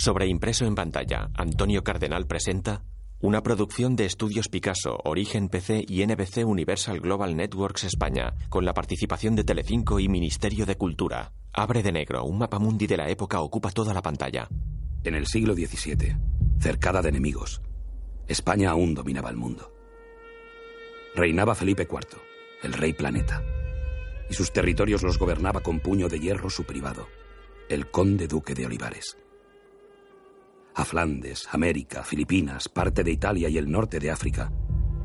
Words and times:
Sobreimpreso 0.00 0.64
en 0.64 0.74
pantalla, 0.74 1.28
Antonio 1.34 1.84
Cardenal 1.84 2.26
presenta 2.26 2.84
una 3.20 3.42
producción 3.42 3.96
de 3.96 4.06
Estudios 4.06 4.48
Picasso, 4.48 4.98
Origen 5.04 5.50
PC 5.50 5.84
y 5.86 6.06
NBC 6.06 6.46
Universal 6.46 7.00
Global 7.00 7.36
Networks 7.36 7.84
España, 7.84 8.32
con 8.48 8.64
la 8.64 8.72
participación 8.72 9.36
de 9.36 9.44
Telecinco 9.44 10.00
y 10.00 10.08
Ministerio 10.08 10.64
de 10.64 10.78
Cultura. 10.78 11.34
Abre 11.52 11.82
de 11.82 11.92
negro, 11.92 12.24
un 12.24 12.38
mapamundi 12.38 12.86
de 12.86 12.96
la 12.96 13.10
época 13.10 13.42
ocupa 13.42 13.72
toda 13.72 13.92
la 13.92 14.00
pantalla. 14.00 14.48
En 15.04 15.14
el 15.14 15.26
siglo 15.26 15.52
XVII, 15.52 16.16
cercada 16.60 17.02
de 17.02 17.10
enemigos, 17.10 17.60
España 18.26 18.70
aún 18.70 18.94
dominaba 18.94 19.28
el 19.28 19.36
mundo. 19.36 19.70
Reinaba 21.14 21.54
Felipe 21.54 21.82
IV, 21.82 22.22
el 22.62 22.72
rey 22.72 22.94
planeta, 22.94 23.44
y 24.30 24.32
sus 24.32 24.50
territorios 24.50 25.02
los 25.02 25.18
gobernaba 25.18 25.60
con 25.60 25.78
puño 25.78 26.08
de 26.08 26.20
hierro 26.20 26.48
su 26.48 26.64
privado, 26.64 27.06
el 27.68 27.90
conde 27.90 28.28
duque 28.28 28.54
de 28.54 28.64
Olivares. 28.64 29.18
A 30.74 30.84
Flandes, 30.84 31.48
América, 31.52 32.04
Filipinas, 32.04 32.68
parte 32.68 33.02
de 33.02 33.10
Italia 33.10 33.48
y 33.48 33.58
el 33.58 33.70
norte 33.70 33.98
de 33.98 34.10
África 34.10 34.52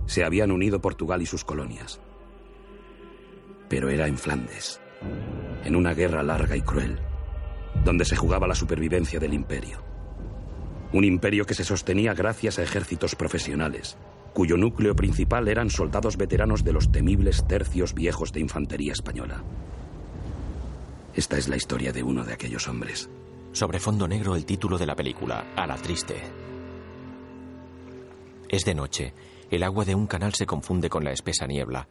se 0.06 0.24
habían 0.24 0.52
unido 0.52 0.82
Portugal 0.82 1.22
y 1.22 1.26
sus 1.26 1.44
colonias. 1.44 2.00
Pero 3.68 3.90
era 3.90 4.08
en 4.08 4.18
Flandes, 4.18 4.80
en 5.64 5.76
una 5.76 5.94
guerra 5.94 6.22
larga 6.22 6.56
y 6.56 6.62
cruel, 6.62 7.00
donde 7.84 8.06
se 8.06 8.16
jugaba 8.16 8.48
la 8.48 8.56
supervivencia 8.56 9.20
del 9.20 9.34
imperio. 9.34 9.84
Un 10.94 11.04
imperio 11.04 11.46
que 11.46 11.56
se 11.56 11.64
sostenía 11.64 12.14
gracias 12.14 12.60
a 12.60 12.64
ejércitos 12.64 13.16
profesionales, 13.16 13.98
cuyo 14.34 14.58
núcleo 14.58 14.96
principal 14.96 15.48
eran 15.48 15.70
soldados 15.70 16.18
veteranos 16.18 16.64
de 16.64 16.74
los 16.74 16.92
temibles 16.92 17.48
tercios 17.48 17.94
viejos 17.94 18.32
de 18.32 18.42
infantería 18.42 18.94
española. 18.94 19.44
Esta 21.16 21.38
es 21.38 21.48
la 21.48 21.56
historia 21.56 21.92
de 21.92 22.04
uno 22.04 22.24
de 22.24 22.34
aquellos 22.34 22.68
hombres. 22.68 23.10
Sobre 23.56 23.80
fondo 23.80 24.06
negro 24.06 24.36
el 24.36 24.46
título 24.46 24.78
de 24.78 24.86
la 24.86 24.98
película, 24.98 25.54
A 25.56 25.66
la 25.66 25.78
triste. 25.78 26.22
Es 28.50 28.66
de 28.66 28.76
noche. 28.76 29.14
El 29.50 29.64
agua 29.64 29.86
de 29.86 29.96
un 29.96 30.08
canal 30.08 30.34
se 30.34 30.46
confunde 30.46 30.90
con 30.90 31.06
la 31.06 31.14
espesa 31.14 31.48
niebla. 31.48 31.88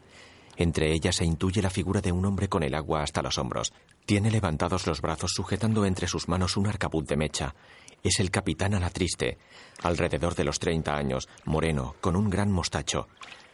Entre 0.57 0.93
ellas 0.93 1.15
se 1.15 1.25
intuye 1.25 1.63
la 1.63 1.71
figura 1.71 2.01
de 2.01 2.11
un 2.11 2.23
hombre 2.23 2.49
con 2.49 2.61
el 2.61 2.75
agua 2.75 3.01
hasta 3.01 3.23
los 3.23 3.39
hombros. 3.39 3.73
Tiene 4.05 4.29
levantados 4.29 4.85
los 4.85 5.01
brazos 5.01 5.31
sujetando 5.33 5.85
entre 5.85 6.05
sus 6.07 6.27
manos 6.27 6.55
un 6.55 6.67
arcabuz 6.67 7.07
de 7.07 7.17
mecha. 7.17 7.55
Es 8.03 8.19
el 8.19 8.29
capitán 8.29 8.75
a 8.75 8.79
la 8.79 8.91
triste, 8.91 9.39
alrededor 9.81 10.35
de 10.35 10.43
los 10.43 10.59
30 10.59 10.95
años, 10.95 11.27
moreno, 11.45 11.95
con 11.99 12.15
un 12.15 12.29
gran 12.29 12.51
mostacho. 12.51 13.07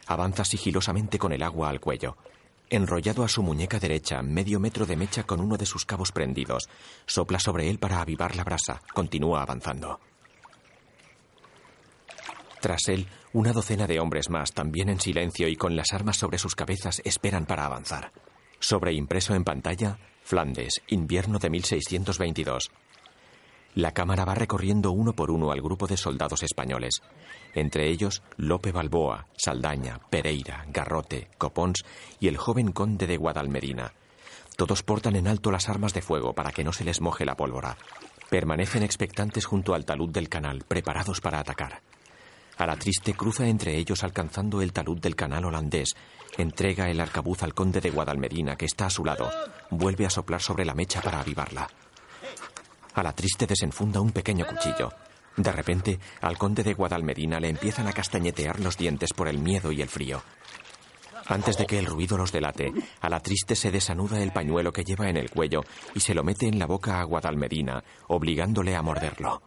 Avanza 0.06 0.44
sigilosamente 0.44 1.18
con 1.18 1.32
el 1.32 1.42
agua 1.42 1.70
al 1.70 1.80
cuello. 1.80 2.18
Enrollado 2.72 3.22
a 3.22 3.28
su 3.28 3.42
muñeca 3.42 3.78
derecha, 3.78 4.22
medio 4.22 4.58
metro 4.58 4.86
de 4.86 4.96
mecha 4.96 5.24
con 5.24 5.42
uno 5.42 5.58
de 5.58 5.66
sus 5.66 5.84
cabos 5.84 6.10
prendidos. 6.10 6.70
Sopla 7.04 7.38
sobre 7.38 7.68
él 7.68 7.78
para 7.78 8.00
avivar 8.00 8.34
la 8.34 8.44
brasa. 8.44 8.80
Continúa 8.94 9.42
avanzando. 9.42 10.00
Tras 12.62 12.88
él, 12.88 13.08
una 13.34 13.52
docena 13.52 13.86
de 13.86 14.00
hombres 14.00 14.30
más, 14.30 14.54
también 14.54 14.88
en 14.88 15.00
silencio 15.00 15.48
y 15.48 15.56
con 15.56 15.76
las 15.76 15.92
armas 15.92 16.16
sobre 16.16 16.38
sus 16.38 16.54
cabezas, 16.54 17.02
esperan 17.04 17.44
para 17.44 17.66
avanzar. 17.66 18.10
Sobreimpreso 18.58 19.34
en 19.34 19.44
pantalla, 19.44 19.98
Flandes, 20.22 20.80
invierno 20.86 21.38
de 21.38 21.50
1622. 21.50 22.70
La 23.74 23.92
cámara 23.92 24.24
va 24.24 24.34
recorriendo 24.34 24.90
uno 24.90 25.12
por 25.14 25.30
uno 25.30 25.50
al 25.50 25.62
grupo 25.62 25.86
de 25.86 25.96
soldados 25.96 26.42
españoles 26.42 27.02
entre 27.54 27.88
ellos 27.88 28.22
Lope 28.36 28.72
Balboa, 28.72 29.26
Saldaña, 29.36 30.00
Pereira, 30.10 30.64
Garrote, 30.68 31.28
Copons 31.38 31.84
y 32.20 32.28
el 32.28 32.36
joven 32.36 32.72
conde 32.72 33.06
de 33.06 33.16
Guadalmedina. 33.16 33.92
Todos 34.56 34.82
portan 34.82 35.16
en 35.16 35.28
alto 35.28 35.50
las 35.50 35.68
armas 35.68 35.94
de 35.94 36.02
fuego 36.02 36.34
para 36.34 36.52
que 36.52 36.64
no 36.64 36.72
se 36.72 36.84
les 36.84 37.00
moje 37.00 37.24
la 37.24 37.36
pólvora. 37.36 37.76
Permanecen 38.30 38.82
expectantes 38.82 39.44
junto 39.44 39.74
al 39.74 39.84
talud 39.84 40.10
del 40.10 40.28
canal, 40.28 40.64
preparados 40.66 41.20
para 41.20 41.40
atacar. 41.40 41.82
A 42.58 42.66
la 42.66 42.76
triste 42.76 43.14
cruza 43.14 43.46
entre 43.46 43.76
ellos 43.76 44.04
alcanzando 44.04 44.62
el 44.62 44.72
talud 44.72 44.98
del 44.98 45.16
canal 45.16 45.44
holandés, 45.46 45.94
entrega 46.36 46.90
el 46.90 47.00
arcabuz 47.00 47.42
al 47.42 47.54
conde 47.54 47.80
de 47.80 47.90
Guadalmedina 47.90 48.56
que 48.56 48.66
está 48.66 48.86
a 48.86 48.90
su 48.90 49.04
lado, 49.04 49.30
vuelve 49.70 50.06
a 50.06 50.10
soplar 50.10 50.40
sobre 50.40 50.64
la 50.64 50.74
mecha 50.74 51.00
para 51.00 51.20
avivarla. 51.20 51.68
A 52.94 53.02
la 53.02 53.12
triste 53.12 53.46
desenfunda 53.46 54.00
un 54.00 54.12
pequeño 54.12 54.46
cuchillo. 54.46 54.92
De 55.36 55.50
repente, 55.50 55.98
al 56.20 56.36
conde 56.36 56.62
de 56.62 56.74
Guadalmedina 56.74 57.40
le 57.40 57.48
empiezan 57.48 57.86
a 57.86 57.92
castañetear 57.92 58.60
los 58.60 58.76
dientes 58.76 59.12
por 59.14 59.28
el 59.28 59.38
miedo 59.38 59.72
y 59.72 59.80
el 59.80 59.88
frío. 59.88 60.22
Antes 61.26 61.56
de 61.56 61.66
que 61.66 61.78
el 61.78 61.86
ruido 61.86 62.18
los 62.18 62.32
delate, 62.32 62.72
a 63.00 63.08
la 63.08 63.20
triste 63.20 63.54
se 63.56 63.70
desanuda 63.70 64.22
el 64.22 64.32
pañuelo 64.32 64.72
que 64.72 64.84
lleva 64.84 65.08
en 65.08 65.16
el 65.16 65.30
cuello 65.30 65.62
y 65.94 66.00
se 66.00 66.14
lo 66.14 66.24
mete 66.24 66.46
en 66.46 66.58
la 66.58 66.66
boca 66.66 67.00
a 67.00 67.04
Guadalmedina, 67.04 67.82
obligándole 68.08 68.74
a 68.74 68.82
morderlo. 68.82 69.40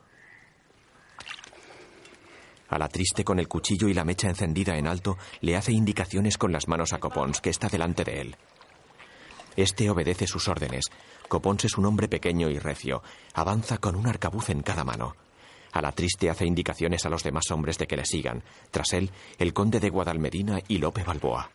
A 2.69 2.79
la 2.79 2.88
triste 2.88 3.23
con 3.23 3.39
el 3.39 3.47
cuchillo 3.47 3.88
y 3.88 3.94
la 3.94 4.03
mecha 4.03 4.27
encendida 4.27 4.75
en 4.77 4.88
alto 4.88 5.17
le 5.41 5.56
hace 5.56 5.72
indicaciones 5.72 6.38
con 6.38 6.51
las 6.51 6.67
manos 6.67 6.94
a 6.94 6.97
Copons, 6.97 7.41
que 7.41 7.51
está 7.51 7.67
delante 7.69 8.03
de 8.03 8.22
él. 8.22 8.35
Este 9.56 9.89
obedece 9.89 10.27
sus 10.27 10.47
órdenes. 10.47 10.85
Copons 11.28 11.66
es 11.66 11.78
un 11.78 11.86
hombre 11.86 12.08
pequeño 12.08 12.50
y 12.50 12.59
recio. 12.59 13.02
Avanza 13.34 13.78
con 13.78 13.96
un 13.96 14.08
arcabuz 14.08 14.50
en 14.50 14.62
cada 14.62 14.84
mano. 14.84 15.16
A 15.72 15.81
la 15.81 15.91
triste 15.91 16.30
hace 16.30 16.46
indicaciones 16.46 17.06
a 17.06 17.09
los 17.09 17.24
demás 17.24 17.52
hombres 17.52 17.78
de 17.78 17.88
que 17.88 17.97
le 17.97 18.06
sigan. 18.06 18.44
Tras 18.72 18.94
él, 18.94 19.12
el 19.38 19.53
conde 19.53 19.80
de 19.80 19.90
Guadalmedina 19.90 20.62
y 20.68 20.78
Lope 20.78 21.03
Balboa. 21.03 21.50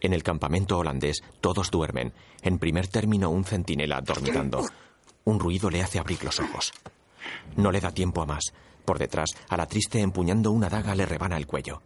En 0.00 0.12
el 0.12 0.22
campamento 0.22 0.78
holandés 0.78 1.22
todos 1.40 1.70
duermen. 1.70 2.12
En 2.42 2.58
primer 2.58 2.88
término 2.88 3.30
un 3.30 3.44
centinela 3.44 4.00
dormitando. 4.02 4.64
Un 5.24 5.40
ruido 5.40 5.70
le 5.70 5.82
hace 5.82 5.98
abrir 5.98 6.22
los 6.22 6.38
ojos. 6.38 6.72
No 7.56 7.72
le 7.72 7.80
da 7.80 7.90
tiempo 7.90 8.22
a 8.22 8.26
más. 8.26 8.52
Por 8.84 8.98
detrás, 8.98 9.30
a 9.48 9.56
la 9.56 9.66
triste 9.66 10.00
empuñando 10.00 10.52
una 10.52 10.68
daga 10.68 10.94
le 10.94 11.06
rebana 11.06 11.36
el 11.36 11.46
cuello. 11.46 11.80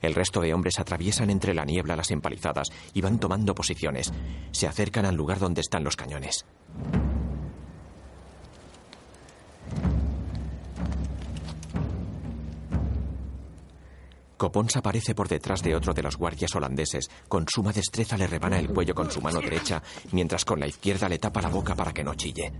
El 0.00 0.14
resto 0.14 0.40
de 0.40 0.54
hombres 0.54 0.78
atraviesan 0.78 1.30
entre 1.30 1.54
la 1.54 1.64
niebla 1.64 1.96
las 1.96 2.10
empalizadas 2.10 2.68
y 2.94 3.00
van 3.00 3.18
tomando 3.18 3.54
posiciones. 3.54 4.12
Se 4.52 4.66
acercan 4.66 5.06
al 5.06 5.14
lugar 5.14 5.38
donde 5.38 5.60
están 5.60 5.84
los 5.84 5.96
cañones. 5.96 6.44
Copons 14.40 14.74
aparece 14.74 15.14
por 15.14 15.28
detrás 15.28 15.62
de 15.62 15.76
otro 15.76 15.92
de 15.92 16.02
los 16.02 16.16
guardias 16.16 16.54
holandeses. 16.54 17.10
Con 17.28 17.44
suma 17.46 17.74
destreza 17.74 18.16
le 18.16 18.26
rebana 18.26 18.58
el 18.58 18.70
cuello 18.70 18.94
con 18.94 19.10
su 19.10 19.20
mano 19.20 19.38
derecha, 19.38 19.82
mientras 20.12 20.46
con 20.46 20.58
la 20.58 20.66
izquierda 20.66 21.10
le 21.10 21.18
tapa 21.18 21.42
la 21.42 21.50
boca 21.50 21.74
para 21.74 21.92
que 21.92 22.02
no 22.02 22.14
chille. 22.14 22.50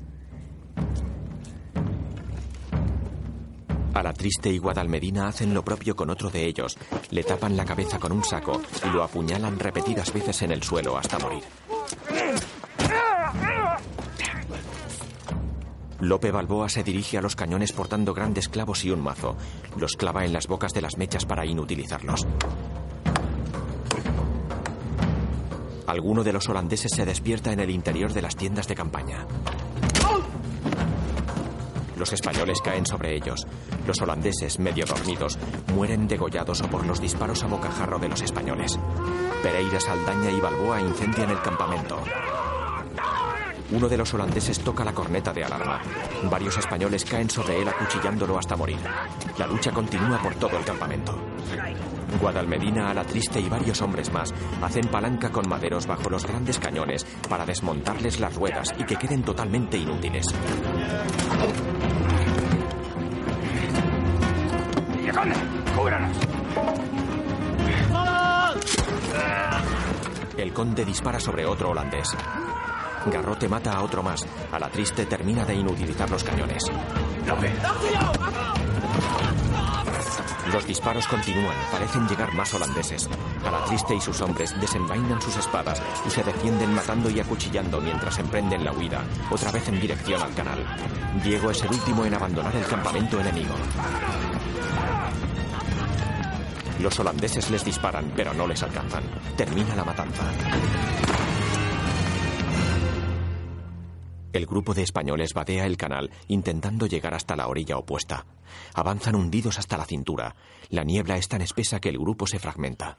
A 3.93 4.03
la 4.03 4.13
triste 4.13 4.51
y 4.51 4.59
Guadalmedina 4.59 5.29
hacen 5.29 5.53
lo 5.53 5.65
propio 5.65 5.97
con 5.97 6.11
otro 6.11 6.31
de 6.31 6.47
ellos. 6.47 6.77
Le 7.11 7.25
tapan 7.25 7.57
la 7.57 7.65
cabeza 7.65 7.99
con 7.99 8.13
un 8.13 8.25
saco 8.25 8.61
y 8.87 8.91
lo 8.91 9.03
apuñalan 9.03 9.59
repetidas 9.59 10.13
veces 10.13 10.43
en 10.43 10.53
el 10.53 10.63
suelo 10.63 10.97
hasta 10.97 11.19
morir. 11.19 11.43
Lope 16.01 16.31
Balboa 16.31 16.69
se 16.69 16.83
dirige 16.83 17.19
a 17.19 17.21
los 17.21 17.37
cañones 17.37 17.73
portando 17.73 18.15
grandes 18.15 18.49
clavos 18.49 18.85
y 18.85 18.91
un 18.91 19.03
mazo. 19.03 19.37
Los 19.77 19.97
clava 19.97 20.25
en 20.25 20.33
las 20.33 20.47
bocas 20.47 20.73
de 20.73 20.81
las 20.81 20.97
mechas 20.97 21.27
para 21.27 21.45
inutilizarlos. 21.45 22.27
Alguno 25.87 26.23
de 26.23 26.33
los 26.33 26.49
holandeses 26.49 26.93
se 26.95 27.05
despierta 27.05 27.53
en 27.53 27.61
el 27.61 27.71
interior 27.71 28.13
de 28.13 28.23
las 28.23 28.37
tiendas 28.37 28.69
de 28.69 28.77
campaña. 28.77 29.27
Los 32.01 32.15
españoles 32.15 32.63
caen 32.63 32.87
sobre 32.87 33.15
ellos. 33.15 33.47
Los 33.87 34.01
holandeses, 34.01 34.59
medio 34.59 34.87
dormidos, 34.87 35.39
mueren 35.75 36.09
degollados 36.09 36.63
o 36.63 36.67
por 36.67 36.87
los 36.87 36.99
disparos 36.99 37.45
a 37.45 37.47
bocajarro 37.47 37.99
de 37.99 38.09
los 38.09 38.23
españoles. 38.23 38.79
Pereira, 39.43 39.79
Saldaña 39.79 40.31
y 40.31 40.41
Balboa 40.41 40.81
incendian 40.81 41.29
el 41.29 41.43
campamento. 41.43 41.99
Uno 43.71 43.87
de 43.87 43.99
los 43.99 44.15
holandeses 44.15 44.61
toca 44.61 44.83
la 44.83 44.95
corneta 44.95 45.35
de 45.35 45.45
alarma. 45.45 45.83
Varios 46.31 46.57
españoles 46.57 47.05
caen 47.05 47.29
sobre 47.29 47.61
él 47.61 47.69
acuchillándolo 47.69 48.39
hasta 48.39 48.57
morir. 48.57 48.79
La 49.37 49.47
lucha 49.47 49.71
continúa 49.71 50.23
por 50.23 50.35
todo 50.37 50.57
el 50.57 50.65
campamento. 50.65 51.15
Guadalmedina, 52.19 52.91
a 52.91 52.95
la 52.95 53.05
triste 53.05 53.41
y 53.41 53.49
varios 53.49 53.81
hombres 53.83 54.13
más 54.13 54.33
hacen 54.63 54.89
palanca 54.89 55.31
con 55.31 55.49
maderos 55.49 55.87
bajo 55.87 56.11
los 56.11 56.27
grandes 56.27 56.59
cañones 56.59 57.05
para 57.29 57.47
desmontarles 57.47 58.21
las 58.21 58.35
ruedas 58.35 58.75
y 58.79 58.85
que 58.85 58.97
queden 58.97 59.23
totalmente 59.23 59.77
inútiles. 59.77 60.27
El 70.37 70.53
conde 70.53 70.85
dispara 70.85 71.21
sobre 71.21 71.45
otro 71.45 71.71
holandés. 71.71 72.09
Garrote 73.07 73.49
mata 73.49 73.73
a 73.73 73.83
otro 73.83 74.03
más. 74.03 74.27
A 74.53 74.59
la 74.59 74.69
triste 74.69 75.07
termina 75.07 75.45
de 75.45 75.55
inutilizar 75.55 76.11
los 76.11 76.25
cañones. 76.25 76.63
Los 80.53 80.67
disparos 80.67 81.07
continúan, 81.07 81.55
parecen 81.71 82.09
llegar 82.09 82.35
más 82.35 82.53
holandeses. 82.55 83.09
A 83.45 83.51
la 83.51 83.65
triste 83.67 83.95
y 83.95 84.01
sus 84.01 84.21
hombres 84.21 84.59
desenvainan 84.61 85.23
sus 85.23 85.37
espadas 85.37 85.81
y 86.07 86.11
se 86.11 86.25
defienden 86.25 86.75
matando 86.75 87.09
y 87.09 87.21
acuchillando 87.21 87.81
mientras 87.81 88.19
emprenden 88.19 88.65
la 88.65 88.73
huida, 88.73 89.05
otra 89.31 89.53
vez 89.53 89.69
en 89.69 89.81
dirección 89.81 90.21
al 90.21 90.35
canal. 90.35 90.59
Diego 91.23 91.51
es 91.51 91.63
el 91.63 91.71
último 91.71 92.05
en 92.05 92.15
abandonar 92.15 92.55
el 92.57 92.67
campamento 92.67 93.21
enemigo. 93.21 93.55
Los 96.81 96.99
holandeses 96.99 97.51
les 97.51 97.65
disparan, 97.65 98.11
pero 98.17 98.35
no 98.35 98.47
les 98.47 98.63
alcanzan. 98.63 99.05
Termina 99.37 99.77
la 99.77 99.85
matanza. 99.85 100.25
El 104.33 104.47
grupo 104.47 104.75
de 104.75 104.83
españoles 104.83 105.35
vadea 105.35 105.67
el 105.67 105.77
canal 105.77 106.11
intentando 106.29 106.87
llegar 106.87 107.15
hasta 107.15 107.37
la 107.37 107.49
orilla 107.49 107.77
opuesta. 107.77 108.25
Avanzan 108.75 109.15
hundidos 109.15 109.59
hasta 109.59 109.77
la 109.77 109.85
cintura. 109.85 110.35
La 110.69 110.85
niebla 110.85 111.17
es 111.17 111.29
tan 111.29 111.43
espesa 111.43 111.81
que 111.81 111.89
el 111.89 111.99
grupo 111.99 112.27
se 112.27 112.39
fragmenta. 112.39 112.99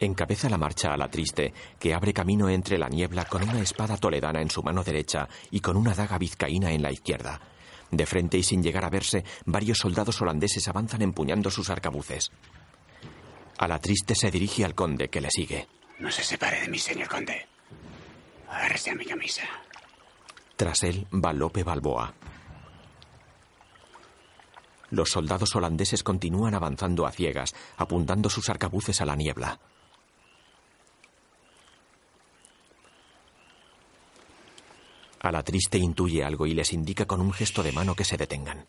Encabeza 0.00 0.48
la 0.48 0.58
marcha 0.58 0.92
a 0.92 0.96
la 0.96 1.08
triste, 1.08 1.52
que 1.78 1.94
abre 1.94 2.12
camino 2.12 2.48
entre 2.48 2.76
la 2.76 2.88
niebla 2.88 3.24
con 3.24 3.42
una 3.42 3.60
espada 3.60 3.96
toledana 3.96 4.42
en 4.42 4.50
su 4.50 4.62
mano 4.62 4.82
derecha 4.82 5.28
y 5.50 5.60
con 5.60 5.76
una 5.76 5.94
daga 5.94 6.18
vizcaína 6.18 6.72
en 6.72 6.82
la 6.82 6.90
izquierda. 6.90 7.40
De 7.92 8.06
frente 8.06 8.38
y 8.38 8.42
sin 8.42 8.62
llegar 8.62 8.84
a 8.84 8.90
verse, 8.90 9.24
varios 9.44 9.78
soldados 9.78 10.20
holandeses 10.20 10.66
avanzan 10.66 11.02
empuñando 11.02 11.50
sus 11.50 11.70
arcabuces. 11.70 12.32
A 13.58 13.68
la 13.68 13.78
triste 13.78 14.14
se 14.14 14.30
dirige 14.30 14.64
al 14.64 14.74
conde, 14.74 15.08
que 15.08 15.20
le 15.20 15.30
sigue. 15.30 15.68
No 16.00 16.10
se 16.10 16.24
separe 16.24 16.62
de 16.62 16.68
mí, 16.68 16.78
señor 16.78 17.08
conde. 17.08 17.46
Agárrese 18.48 18.90
a 18.90 18.94
mi 18.94 19.04
camisa. 19.04 19.42
Tras 20.56 20.82
él 20.82 21.06
va 21.12 21.32
Lope 21.32 21.62
Balboa. 21.62 22.12
Los 24.92 25.08
soldados 25.08 25.56
holandeses 25.56 26.02
continúan 26.02 26.54
avanzando 26.54 27.06
a 27.06 27.12
ciegas, 27.12 27.54
apuntando 27.78 28.28
sus 28.28 28.50
arcabuces 28.50 29.00
a 29.00 29.06
la 29.06 29.16
niebla. 29.16 29.58
A 35.22 35.32
la 35.32 35.42
triste 35.42 35.78
intuye 35.78 36.22
algo 36.22 36.46
y 36.46 36.52
les 36.52 36.74
indica 36.74 37.06
con 37.06 37.22
un 37.22 37.32
gesto 37.32 37.62
de 37.62 37.72
mano 37.72 37.94
que 37.94 38.04
se 38.04 38.18
detengan. 38.18 38.66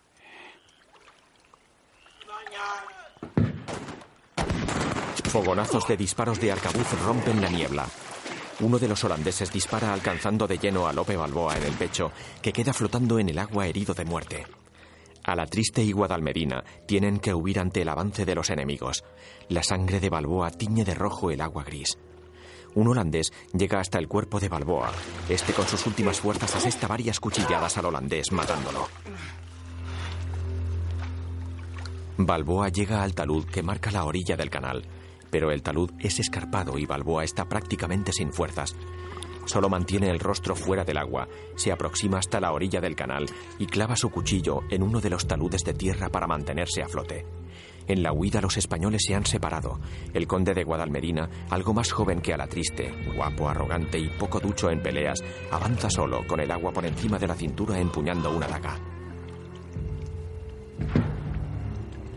Fogonazos 5.25 5.86
de 5.88 5.98
disparos 5.98 6.40
de 6.40 6.54
arcabuz 6.54 6.88
rompen 7.04 7.42
la 7.42 7.50
niebla. 7.50 7.86
Uno 8.62 8.80
de 8.80 8.88
los 8.88 9.04
holandeses 9.04 9.52
dispara 9.52 9.92
alcanzando 9.92 10.48
de 10.48 10.58
lleno 10.58 10.88
a 10.88 10.94
Lope 10.94 11.18
Balboa 11.18 11.58
en 11.58 11.64
el 11.64 11.74
pecho, 11.74 12.14
que 12.42 12.54
queda 12.54 12.72
flotando 12.72 13.20
en 13.20 13.28
el 13.28 13.40
agua 13.40 13.68
herido 13.68 13.94
de 13.94 14.06
muerte. 14.06 14.62
A 15.24 15.36
la 15.36 15.46
triste 15.46 15.84
y 15.84 15.92
Guadalmedina 15.92 16.64
tienen 16.86 17.20
que 17.20 17.34
huir 17.34 17.60
ante 17.60 17.81
el 17.81 17.90
avance 17.90 18.25
de 18.25 18.36
los 18.36 18.50
enemigos. 18.50 19.04
La 19.50 19.64
sangre 19.64 20.00
de 20.00 20.10
Balboa 20.10 20.52
tiñe 20.52 20.84
de 20.84 20.94
rojo 20.94 21.31
el 21.31 21.42
agua 21.42 21.64
gris. 21.64 21.98
Un 22.75 22.88
holandés 22.88 23.31
llega 23.54 23.80
hasta 23.80 24.00
el 24.00 24.08
cuerpo 24.08 24.40
de 24.40 24.50
Balboa. 24.50 24.92
Este 25.30 25.54
con 25.54 25.68
sus 25.68 25.86
últimas 25.86 26.20
fuerzas 26.20 26.56
asesta 26.56 26.88
varias 26.88 27.20
cuchilladas 27.20 27.78
al 27.78 27.86
holandés, 27.86 28.31
matándolo. 28.31 28.88
Balboa 32.18 32.70
llega 32.70 33.04
al 33.04 33.14
talud 33.14 33.46
que 33.46 33.64
marca 33.64 33.92
la 33.92 34.06
orilla 34.06 34.36
del 34.36 34.50
canal 34.50 34.84
pero 35.34 35.50
el 35.50 35.64
talud 35.64 35.90
es 35.98 36.20
escarpado 36.20 36.78
y 36.78 36.86
Balboa 36.86 37.24
está 37.24 37.46
prácticamente 37.46 38.14
sin 38.14 38.31
fuerzas. 38.31 38.75
Solo 39.45 39.69
mantiene 39.69 40.10
el 40.10 40.19
rostro 40.19 40.56
fuera 40.56 40.84
del 40.84 40.98
agua, 40.98 41.28
se 41.56 41.72
aproxima 41.72 42.19
hasta 42.19 42.40
la 42.40 42.54
orilla 42.54 42.80
del 42.80 42.95
canal 42.95 43.25
y 43.60 43.66
clava 43.66 43.95
su 43.95 44.10
cuchillo 44.10 44.62
en 44.69 44.84
uno 44.84 45.01
de 45.01 45.10
los 45.10 45.28
taludes 45.28 45.63
de 45.63 45.74
tierra 45.74 46.10
para 46.10 46.28
mantenerse 46.28 46.81
a 46.81 46.88
flote. 46.88 47.25
En 47.88 48.01
la 48.01 48.13
huida 48.13 48.40
los 48.40 48.57
españoles 48.57 49.04
se 49.06 49.13
han 49.13 49.25
separado. 49.25 49.80
El 50.13 50.28
conde 50.28 50.54
de 50.54 50.63
Guadalmedina, 50.63 51.30
algo 51.50 51.74
más 51.74 51.92
joven 51.92 52.22
que 52.22 52.34
a 52.34 52.38
la 52.38 52.48
triste, 52.48 52.94
guapo, 53.16 53.50
arrogante 53.50 54.00
y 54.00 54.07
poco 54.07 54.40
ducho 54.40 54.69
en 54.69 54.81
peleas, 54.81 55.22
avanza 55.51 55.89
solo, 55.89 56.25
con 56.25 56.39
el 56.39 56.51
agua 56.51 56.72
por 56.72 56.86
encima 56.86 57.19
de 57.19 57.28
la 57.28 57.36
cintura 57.36 57.78
empuñando 57.78 58.31
una 58.36 58.48
daga. 58.48 58.80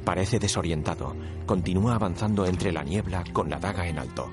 Parece 0.04 0.38
desorientado. 0.38 1.16
Continúa 1.46 1.96
avanzando 1.96 2.46
entre 2.46 2.70
la 2.70 2.84
niebla 2.84 3.24
con 3.32 3.50
la 3.50 3.58
daga 3.58 3.88
en 3.88 3.98
alto. 3.98 4.30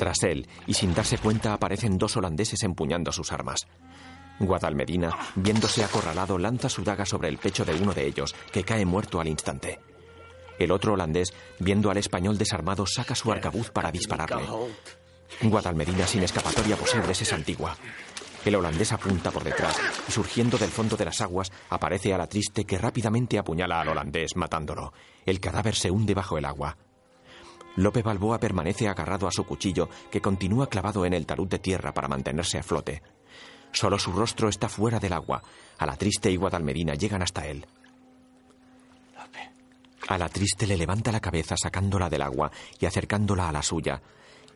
Tras 0.00 0.22
él, 0.22 0.48
y 0.66 0.72
sin 0.72 0.94
darse 0.94 1.18
cuenta, 1.18 1.52
aparecen 1.52 1.98
dos 1.98 2.16
holandeses 2.16 2.62
empuñando 2.62 3.12
sus 3.12 3.32
armas. 3.32 3.66
Guadalmedina, 4.38 5.14
viéndose 5.34 5.84
acorralado, 5.84 6.38
lanza 6.38 6.70
su 6.70 6.82
daga 6.82 7.04
sobre 7.04 7.28
el 7.28 7.36
pecho 7.36 7.66
de 7.66 7.74
uno 7.74 7.92
de 7.92 8.06
ellos, 8.06 8.34
que 8.50 8.64
cae 8.64 8.86
muerto 8.86 9.20
al 9.20 9.28
instante. 9.28 9.78
El 10.58 10.72
otro 10.72 10.94
holandés, 10.94 11.34
viendo 11.58 11.90
al 11.90 11.98
español 11.98 12.38
desarmado, 12.38 12.86
saca 12.86 13.14
su 13.14 13.30
arcabuz 13.30 13.68
para 13.72 13.92
dispararle. 13.92 14.42
Guadalmedina 15.42 16.06
sin 16.06 16.22
escapatoria 16.22 16.76
posibles 16.76 17.20
es 17.20 17.32
antigua. 17.34 17.76
El 18.42 18.54
holandés 18.54 18.92
apunta 18.92 19.30
por 19.30 19.44
detrás 19.44 19.78
y 20.08 20.12
surgiendo 20.12 20.56
del 20.56 20.70
fondo 20.70 20.96
de 20.96 21.04
las 21.04 21.20
aguas 21.20 21.52
aparece 21.68 22.14
a 22.14 22.16
la 22.16 22.26
triste 22.26 22.64
que 22.64 22.78
rápidamente 22.78 23.38
apuñala 23.38 23.82
al 23.82 23.88
holandés 23.88 24.34
matándolo. 24.34 24.94
El 25.26 25.40
cadáver 25.40 25.74
se 25.74 25.90
hunde 25.90 26.14
bajo 26.14 26.38
el 26.38 26.46
agua. 26.46 26.78
Lope 27.80 28.02
Balboa 28.02 28.38
permanece 28.38 28.88
agarrado 28.88 29.26
a 29.26 29.32
su 29.32 29.44
cuchillo 29.44 29.88
que 30.10 30.20
continúa 30.20 30.68
clavado 30.68 31.06
en 31.06 31.14
el 31.14 31.24
talud 31.24 31.48
de 31.48 31.58
tierra 31.58 31.94
para 31.94 32.08
mantenerse 32.08 32.58
a 32.58 32.62
flote. 32.62 33.02
Solo 33.72 33.98
su 33.98 34.12
rostro 34.12 34.50
está 34.50 34.68
fuera 34.68 35.00
del 35.00 35.14
agua. 35.14 35.42
A 35.78 35.86
la 35.86 35.96
triste 35.96 36.30
y 36.30 36.36
Guadalmedina 36.36 36.94
llegan 36.94 37.22
hasta 37.22 37.46
él. 37.46 37.66
A 40.08 40.18
la 40.18 40.28
triste 40.28 40.66
le 40.66 40.76
levanta 40.76 41.10
la 41.10 41.20
cabeza 41.20 41.56
sacándola 41.56 42.10
del 42.10 42.20
agua 42.20 42.50
y 42.78 42.84
acercándola 42.84 43.48
a 43.48 43.52
la 43.52 43.62
suya. 43.62 44.02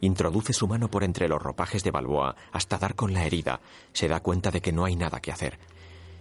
Introduce 0.02 0.52
su 0.52 0.68
mano 0.68 0.90
por 0.90 1.02
entre 1.02 1.26
los 1.26 1.40
ropajes 1.40 1.82
de 1.82 1.92
Balboa 1.92 2.36
hasta 2.52 2.76
dar 2.76 2.94
con 2.94 3.14
la 3.14 3.24
herida. 3.24 3.60
Se 3.94 4.06
da 4.06 4.20
cuenta 4.20 4.50
de 4.50 4.60
que 4.60 4.72
no 4.72 4.84
hay 4.84 4.96
nada 4.96 5.20
que 5.20 5.32
hacer. 5.32 5.58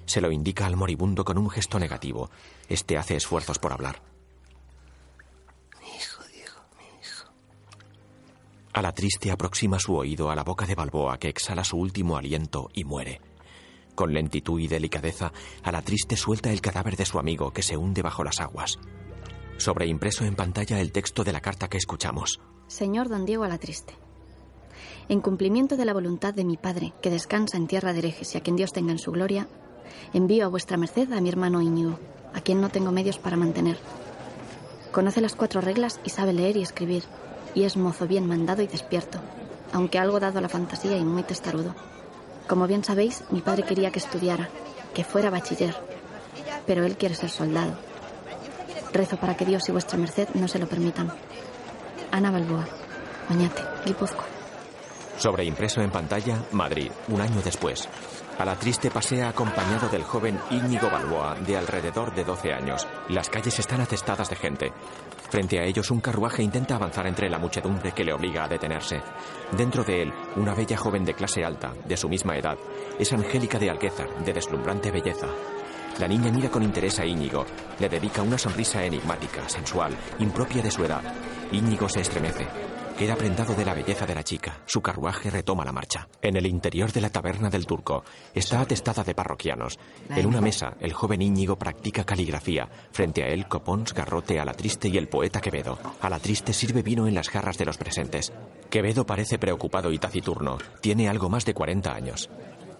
Se 0.05 0.21
lo 0.21 0.31
indica 0.31 0.65
al 0.65 0.77
moribundo 0.77 1.25
con 1.25 1.37
un 1.37 1.49
gesto 1.49 1.79
negativo. 1.79 2.29
Este 2.69 2.97
hace 2.97 3.17
esfuerzos 3.17 3.59
por 3.59 3.73
hablar. 3.73 4.12
A 8.73 8.81
la 8.81 8.91
triste 8.91 9.29
aproxima 9.29 9.77
su 9.77 9.95
oído 9.95 10.31
a 10.31 10.35
la 10.35 10.43
boca 10.43 10.65
de 10.65 10.73
Balboa 10.73 11.19
que 11.19 11.29
exhala 11.29 11.63
su 11.63 11.77
último 11.77 12.17
aliento 12.17 12.71
y 12.73 12.83
muere. 12.83 13.21
Con 13.93 14.15
lentitud 14.15 14.59
y 14.59 14.67
delicadeza, 14.67 15.31
a 15.61 15.71
la 15.71 15.83
triste 15.83 16.17
suelta 16.17 16.51
el 16.51 16.59
cadáver 16.59 16.97
de 16.97 17.05
su 17.05 17.19
amigo 17.19 17.51
que 17.51 17.61
se 17.61 17.77
hunde 17.77 18.01
bajo 18.01 18.23
las 18.23 18.41
aguas. 18.41 18.79
Sobreimpreso 19.57 20.25
en 20.25 20.35
pantalla 20.35 20.81
el 20.81 20.91
texto 20.91 21.23
de 21.23 21.33
la 21.33 21.41
carta 21.41 21.67
que 21.67 21.77
escuchamos. 21.77 22.39
Señor 22.65 23.09
don 23.09 23.25
Diego 23.25 23.43
a 23.43 23.47
la 23.47 23.59
Triste. 23.59 23.93
En 25.07 25.21
cumplimiento 25.21 25.77
de 25.77 25.85
la 25.85 25.93
voluntad 25.93 26.33
de 26.33 26.43
mi 26.43 26.57
padre, 26.57 26.93
que 26.99 27.11
descansa 27.11 27.57
en 27.57 27.67
tierra 27.67 27.93
de 27.93 27.99
herejes 27.99 28.33
y 28.33 28.39
a 28.39 28.41
quien 28.41 28.55
Dios 28.55 28.73
tenga 28.73 28.91
en 28.91 28.97
su 28.97 29.11
gloria, 29.11 29.47
envío 30.13 30.45
a 30.45 30.49
vuestra 30.49 30.77
merced 30.77 31.13
a 31.13 31.21
mi 31.21 31.29
hermano 31.29 31.61
Íñigo, 31.61 31.99
a 32.33 32.41
quien 32.41 32.59
no 32.59 32.69
tengo 32.69 32.91
medios 32.91 33.19
para 33.19 33.37
mantener. 33.37 33.77
Conoce 34.91 35.21
las 35.21 35.35
cuatro 35.35 35.61
reglas 35.61 35.99
y 36.03 36.09
sabe 36.09 36.33
leer 36.33 36.57
y 36.57 36.63
escribir, 36.63 37.03
y 37.55 37.63
es 37.63 37.77
mozo 37.77 38.07
bien 38.07 38.27
mandado 38.27 38.61
y 38.61 38.67
despierto, 38.67 39.19
aunque 39.71 39.99
algo 39.99 40.19
dado 40.19 40.39
a 40.39 40.41
la 40.41 40.49
fantasía 40.49 40.97
y 40.97 41.05
muy 41.05 41.23
testarudo. 41.23 41.75
Como 42.47 42.67
bien 42.67 42.83
sabéis, 42.83 43.23
mi 43.29 43.41
padre 43.41 43.63
quería 43.63 43.91
que 43.91 43.99
estudiara, 43.99 44.49
que 44.93 45.03
fuera 45.03 45.29
bachiller, 45.29 45.75
pero 46.65 46.85
él 46.85 46.97
quiere 46.97 47.15
ser 47.15 47.29
soldado. 47.29 47.73
Rezo 48.91 49.17
para 49.17 49.35
que 49.35 49.45
Dios 49.45 49.67
y 49.69 49.71
vuestra 49.71 49.97
merced 49.97 50.29
no 50.35 50.47
se 50.47 50.59
lo 50.59 50.67
permitan. 50.67 51.11
Ana 52.11 52.31
Balboa, 52.31 52.67
Oñate, 53.29 53.63
Guipúzcoa. 53.85 54.25
Sobreimpreso 55.17 55.81
en 55.81 55.91
pantalla, 55.91 56.43
Madrid, 56.51 56.91
un 57.07 57.21
año 57.21 57.41
después. 57.43 57.87
A 58.37 58.45
la 58.45 58.55
triste 58.55 58.89
pasea 58.89 59.29
acompañado 59.29 59.87
del 59.89 60.03
joven 60.03 60.39
Íñigo 60.49 60.89
Balboa, 60.89 61.35
de 61.35 61.55
alrededor 61.55 62.13
de 62.15 62.23
12 62.23 62.51
años. 62.51 62.87
Las 63.09 63.29
calles 63.29 63.59
están 63.59 63.81
atestadas 63.81 64.29
de 64.29 64.35
gente. 64.35 64.73
Frente 65.33 65.57
a 65.59 65.65
ellos, 65.65 65.89
un 65.89 65.99
carruaje 65.99 66.43
intenta 66.43 66.75
avanzar 66.75 67.07
entre 67.07 67.27
la 67.27 67.39
muchedumbre 67.39 67.91
que 67.91 68.03
le 68.03 68.13
obliga 68.13 68.43
a 68.43 68.47
detenerse. 68.47 69.01
Dentro 69.57 69.83
de 69.83 70.03
él, 70.03 70.13
una 70.35 70.53
bella 70.53 70.77
joven 70.77 71.03
de 71.03 71.15
clase 71.15 71.43
alta, 71.43 71.73
de 71.85 71.97
su 71.97 72.07
misma 72.07 72.37
edad. 72.37 72.55
Es 72.99 73.11
Angélica 73.13 73.57
de 73.57 73.71
Alquézar, 73.71 74.23
de 74.23 74.31
deslumbrante 74.31 74.91
belleza. 74.91 75.25
La 75.97 76.07
niña 76.07 76.31
mira 76.31 76.51
con 76.51 76.61
interés 76.61 76.99
a 76.99 77.05
Íñigo. 77.07 77.47
Le 77.79 77.89
dedica 77.89 78.21
una 78.21 78.37
sonrisa 78.37 78.85
enigmática, 78.85 79.49
sensual, 79.49 79.97
impropia 80.19 80.61
de 80.61 80.69
su 80.69 80.85
edad. 80.85 81.01
Íñigo 81.51 81.89
se 81.89 82.01
estremece. 82.01 82.72
Queda 82.97 83.15
prendado 83.15 83.55
de 83.55 83.65
la 83.65 83.73
belleza 83.73 84.05
de 84.05 84.13
la 84.13 84.23
chica. 84.23 84.61
Su 84.67 84.81
carruaje 84.81 85.31
retoma 85.31 85.65
la 85.65 85.71
marcha. 85.71 86.07
En 86.21 86.37
el 86.37 86.45
interior 86.45 86.91
de 86.91 87.01
la 87.01 87.09
taberna 87.09 87.49
del 87.49 87.65
turco 87.65 88.03
está 88.35 88.61
atestada 88.61 89.03
de 89.03 89.15
parroquianos. 89.15 89.79
En 90.09 90.27
una 90.27 90.41
mesa, 90.41 90.77
el 90.79 90.93
joven 90.93 91.23
Íñigo 91.23 91.57
practica 91.57 92.03
caligrafía. 92.03 92.69
Frente 92.91 93.23
a 93.23 93.27
él, 93.27 93.47
Copons, 93.47 93.93
Garrote, 93.93 94.39
a 94.39 94.45
la 94.45 94.53
triste 94.53 94.89
y 94.89 94.97
el 94.97 95.07
poeta 95.07 95.41
Quevedo. 95.41 95.79
A 96.01 96.09
la 96.09 96.19
triste 96.19 96.53
sirve 96.53 96.83
vino 96.83 97.07
en 97.07 97.15
las 97.15 97.29
jarras 97.29 97.57
de 97.57 97.65
los 97.65 97.77
presentes. 97.77 98.31
Quevedo 98.69 99.05
parece 99.05 99.39
preocupado 99.39 99.91
y 99.91 99.97
taciturno. 99.97 100.59
Tiene 100.79 101.09
algo 101.09 101.29
más 101.29 101.45
de 101.45 101.55
40 101.55 101.93
años. 101.93 102.29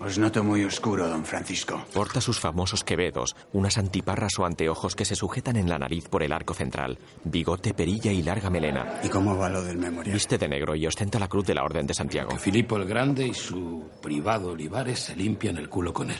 Os 0.06 0.18
noto 0.18 0.44
muy 0.44 0.66
oscuro, 0.66 1.08
don 1.08 1.24
Francisco. 1.24 1.82
Porta 1.94 2.20
sus 2.20 2.38
famosos 2.38 2.84
quevedos, 2.84 3.38
unas 3.54 3.78
antiparras 3.78 4.38
o 4.38 4.46
anteojos 4.46 4.96
que 4.96 5.06
se 5.06 5.16
sujetan 5.16 5.56
en 5.56 5.70
la 5.70 5.80
nariz 5.80 6.10
por 6.10 6.24
el 6.24 6.34
arco 6.34 6.54
central, 6.54 6.98
bigote, 7.24 7.74
perilla 7.74 8.12
y 8.12 8.22
larga 8.22 8.50
melena. 8.50 9.00
¿Y 9.02 9.08
cómo 9.08 9.38
va 9.38 9.48
lo 9.48 9.64
del 9.64 9.78
memorial? 9.78 10.14
Viste 10.14 10.38
de 10.38 10.50
negro 10.50 10.76
y 10.76 10.86
ostenta 10.86 11.20
la 11.20 11.30
cruz 11.30 11.46
de 11.46 11.56
la 11.56 11.64
Orden 11.64 11.88
de 11.88 11.94
Santiago. 11.94 12.38
Filipo 12.38 12.76
el 12.76 12.86
Grande 12.86 13.26
y 13.28 13.34
su 13.34 13.90
privado 14.02 14.52
Olivares 14.52 15.00
se 15.00 15.16
limpian 15.16 15.58
el 15.58 15.70
culo 15.70 15.94
con 15.94 16.12
él. 16.12 16.20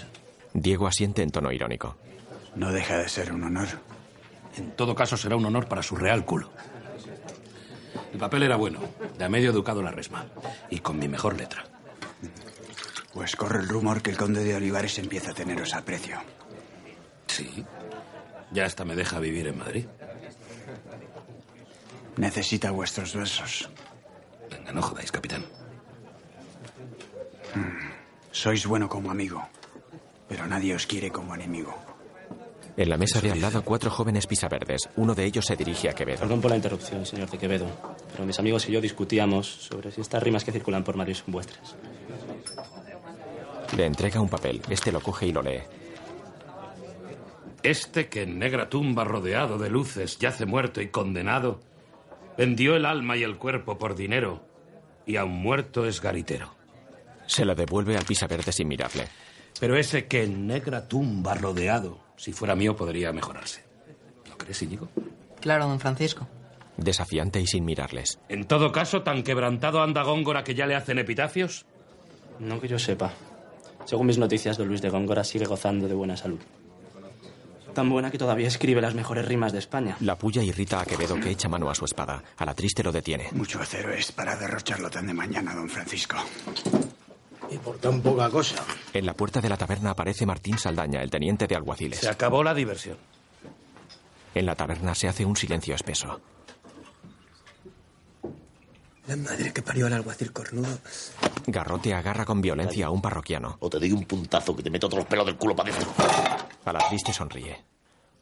Diego 0.54 0.88
asiente 0.88 1.22
en 1.22 1.32
tono 1.32 1.52
irónico. 1.52 1.98
No 2.56 2.72
deja 2.72 2.98
de 2.98 3.10
ser 3.10 3.34
un 3.34 3.44
honor. 3.44 3.68
En 4.56 4.72
todo 4.78 4.96
caso 4.96 5.18
será 5.18 5.36
un 5.36 5.46
honor 5.46 5.68
para 5.68 5.84
su 5.84 5.98
real 5.98 6.24
culo. 6.24 6.50
El 8.14 8.20
papel 8.20 8.44
era 8.44 8.56
bueno, 8.56 8.80
de 9.18 9.26
a 9.26 9.30
medio 9.30 9.50
educado 9.50 9.82
la 9.82 9.92
resma, 9.92 10.26
y 10.70 10.80
con 10.80 10.98
mi 11.00 11.10
mejor 11.10 11.36
letra. 11.36 11.66
Pues 13.14 13.36
corre 13.36 13.60
el 13.60 13.68
rumor 13.68 14.02
que 14.02 14.10
el 14.10 14.18
conde 14.18 14.44
de 14.44 14.56
Olivares 14.56 14.98
empieza 14.98 15.32
a 15.32 15.34
teneros 15.34 15.74
aprecio. 15.76 16.18
Sí. 17.28 17.64
Ya 18.52 18.66
hasta 18.66 18.86
me 18.86 18.96
deja 18.96 19.20
vivir 19.20 19.48
en 19.48 19.58
Madrid. 19.58 19.86
Necesita 22.18 22.72
vuestros 22.72 23.16
versos. 23.16 23.70
Venga, 24.50 24.72
no 24.72 24.82
jodáis, 24.82 25.12
capitán. 25.12 25.44
Sois 28.32 28.66
bueno 28.66 28.90
como 28.90 29.12
amigo, 29.12 29.48
pero 30.28 30.48
nadie 30.48 30.76
os 30.76 30.88
quiere 30.88 31.12
como 31.12 31.36
enemigo. 31.36 31.76
En 32.76 32.90
la 32.90 32.98
mesa 32.98 33.22
de 33.22 33.32
al 33.32 33.42
lado, 33.42 33.64
cuatro 33.64 33.92
jóvenes 33.92 34.26
pisaverdes. 34.26 34.90
Uno 34.96 35.14
de 35.14 35.26
ellos 35.26 35.46
se 35.46 35.56
dirige 35.56 35.90
a 35.90 35.94
Quevedo. 35.94 36.20
Perdón 36.20 36.42
por 36.42 36.50
la 36.50 36.58
interrupción, 36.58 37.06
señor 37.06 37.30
de 37.30 37.38
Quevedo, 37.38 37.68
pero 38.12 38.26
mis 38.26 38.40
amigos 38.40 38.68
y 38.68 38.72
yo 38.72 38.82
discutíamos 38.82 39.48
sobre 39.48 39.92
si 39.92 40.02
estas 40.02 40.24
rimas 40.24 40.44
que 40.44 40.52
circulan 40.52 40.84
por 40.84 40.96
Madrid 40.96 41.14
son 41.14 41.32
vuestras. 41.32 41.76
Le 43.76 43.86
entrega 43.86 44.22
un 44.22 44.30
papel. 44.30 44.62
Este 44.70 44.92
lo 44.92 45.02
coge 45.02 45.28
y 45.28 45.32
lo 45.32 45.42
lee. 45.42 45.62
Este 47.64 48.10
que 48.10 48.24
en 48.24 48.38
negra 48.38 48.70
tumba 48.70 49.04
rodeado 49.06 49.58
de 49.58 49.70
luces 49.70 50.20
yace 50.20 50.46
muerto 50.46 50.82
y 50.82 50.90
condenado, 50.90 51.62
vendió 52.38 52.76
el 52.76 52.86
alma 52.86 53.16
y 53.16 53.24
el 53.24 53.38
cuerpo 53.38 53.78
por 53.78 53.96
dinero 53.96 54.46
y 55.06 55.16
aun 55.16 55.32
muerto 55.32 55.86
es 55.86 56.02
garitero. 56.02 56.54
Se 57.26 57.46
lo 57.46 57.56
devuelve 57.56 57.98
al 57.98 58.06
pisaverde 58.06 58.52
sin 58.52 58.68
mirarle. 58.68 59.08
Pero 59.60 59.78
ese 59.78 60.08
que 60.08 60.24
en 60.24 60.48
negra 60.48 60.88
tumba 60.88 61.36
rodeado, 61.36 62.00
si 62.18 62.34
fuera 62.34 62.56
mío, 62.56 62.76
podría 62.76 63.14
mejorarse. 63.14 63.64
¿No 64.30 64.38
crees, 64.38 64.62
Íñigo? 64.62 64.90
Claro, 65.40 65.68
don 65.68 65.80
Francisco. 65.80 66.28
Desafiante 66.78 67.40
y 67.40 67.48
sin 67.48 67.64
mirarles. 67.66 68.20
En 68.30 68.46
todo 68.46 68.72
caso, 68.72 69.04
tan 69.04 69.24
quebrantado 69.24 69.82
anda 69.82 70.04
Góngora 70.04 70.44
que 70.44 70.56
ya 70.56 70.66
le 70.66 70.76
hacen 70.76 71.00
epitafios. 71.00 71.66
No 72.40 72.60
que 72.60 72.68
yo 72.68 72.80
sepa. 72.80 73.14
Según 73.86 74.08
mis 74.08 74.18
noticias, 74.18 74.58
don 74.58 74.68
Luis 74.68 74.82
de 74.82 74.90
Góngora 74.90 75.24
sigue 75.24 75.46
gozando 75.46 75.88
de 75.88 75.94
buena 75.94 76.18
salud. 76.18 76.40
Tan 77.74 77.90
buena 77.90 78.12
que 78.12 78.20
todavía 78.20 78.48
escribe 78.48 78.82
las 78.82 78.94
mejores 78.94 79.26
rimas 79.26 79.52
de 79.52 79.60
España. 79.60 79.98
La 80.02 80.16
puya 80.16 80.44
irrita 80.44 80.80
a 80.82 80.86
Quevedo 80.86 81.20
que 81.20 81.32
echa 81.32 81.50
mano 81.50 81.70
a 81.70 81.76
su 81.76 81.86
espada. 81.86 82.24
A 82.38 82.46
la 82.46 82.54
triste 82.54 82.84
lo 82.84 82.92
detiene. 82.92 83.30
Mucho 83.32 83.60
acero 83.60 83.92
es 83.92 84.12
para 84.12 84.36
derrocharlo 84.36 84.90
tan 84.92 85.08
de 85.08 85.14
mañana, 85.14 85.56
don 85.56 85.68
Francisco. 85.68 86.18
Y 87.50 87.58
por 87.58 87.78
tan 87.80 88.02
poca 88.02 88.30
cosa. 88.30 88.64
En 88.94 89.06
la 89.06 89.16
puerta 89.16 89.42
de 89.42 89.50
la 89.50 89.58
taberna 89.58 89.92
aparece 89.92 90.26
Martín 90.26 90.58
Saldaña, 90.60 91.02
el 91.02 91.10
teniente 91.10 91.48
de 91.48 91.56
alguaciles. 91.56 92.00
Se 92.00 92.10
acabó 92.10 92.44
la 92.44 92.54
diversión. 92.54 92.98
En 94.36 94.46
la 94.46 94.56
taberna 94.56 94.94
se 94.94 95.08
hace 95.08 95.26
un 95.26 95.36
silencio 95.36 95.74
espeso. 95.76 96.20
La 99.08 99.18
madre 99.18 99.52
que 99.52 99.62
parió 99.62 99.88
al 99.88 99.94
alguacil 99.94 100.32
cornudo. 100.32 100.80
Garrote 101.48 101.94
agarra 101.94 102.24
con 102.24 102.42
violencia 102.42 102.86
a 102.86 102.90
un 102.90 103.02
parroquiano. 103.02 103.58
O 103.60 103.70
te 103.70 103.78
doy 103.78 103.92
un 103.92 104.06
puntazo 104.06 104.56
que 104.56 104.64
te 104.64 104.70
meto 104.70 104.88
todos 104.88 105.04
los 105.04 105.08
pelos 105.08 105.26
del 105.26 105.36
culo 105.36 105.56
para 105.56 105.70
adentro. 105.70 105.94
A 106.64 106.72
la 106.72 106.88
triste 106.88 107.12
sonríe. 107.12 107.66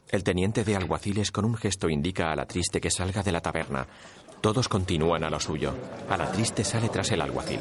El 0.10 0.24
teniente 0.24 0.64
de 0.64 0.76
alguaciles 0.76 1.32
con 1.32 1.46
un 1.46 1.56
gesto 1.56 1.88
indica 1.88 2.32
a 2.32 2.36
la 2.36 2.46
triste 2.46 2.82
que 2.82 2.90
salga 2.90 3.22
de 3.22 3.32
la 3.32 3.42
taberna. 3.42 3.88
Todos 4.42 4.68
continúan 4.68 5.24
a 5.24 5.30
lo 5.30 5.40
suyo. 5.40 5.76
A 6.10 6.18
la 6.18 6.32
triste 6.32 6.64
sale 6.64 6.90
tras 6.90 7.12
el 7.12 7.22
alguacil. 7.22 7.60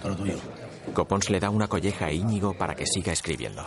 Todo 0.00 0.14
tuyo. 0.14 0.38
Copons 0.94 1.28
le 1.28 1.40
da 1.40 1.50
una 1.50 1.66
colleja 1.66 2.06
a 2.06 2.12
Íñigo 2.12 2.56
para 2.56 2.76
que 2.76 2.86
siga 2.86 3.12
escribiendo. 3.12 3.66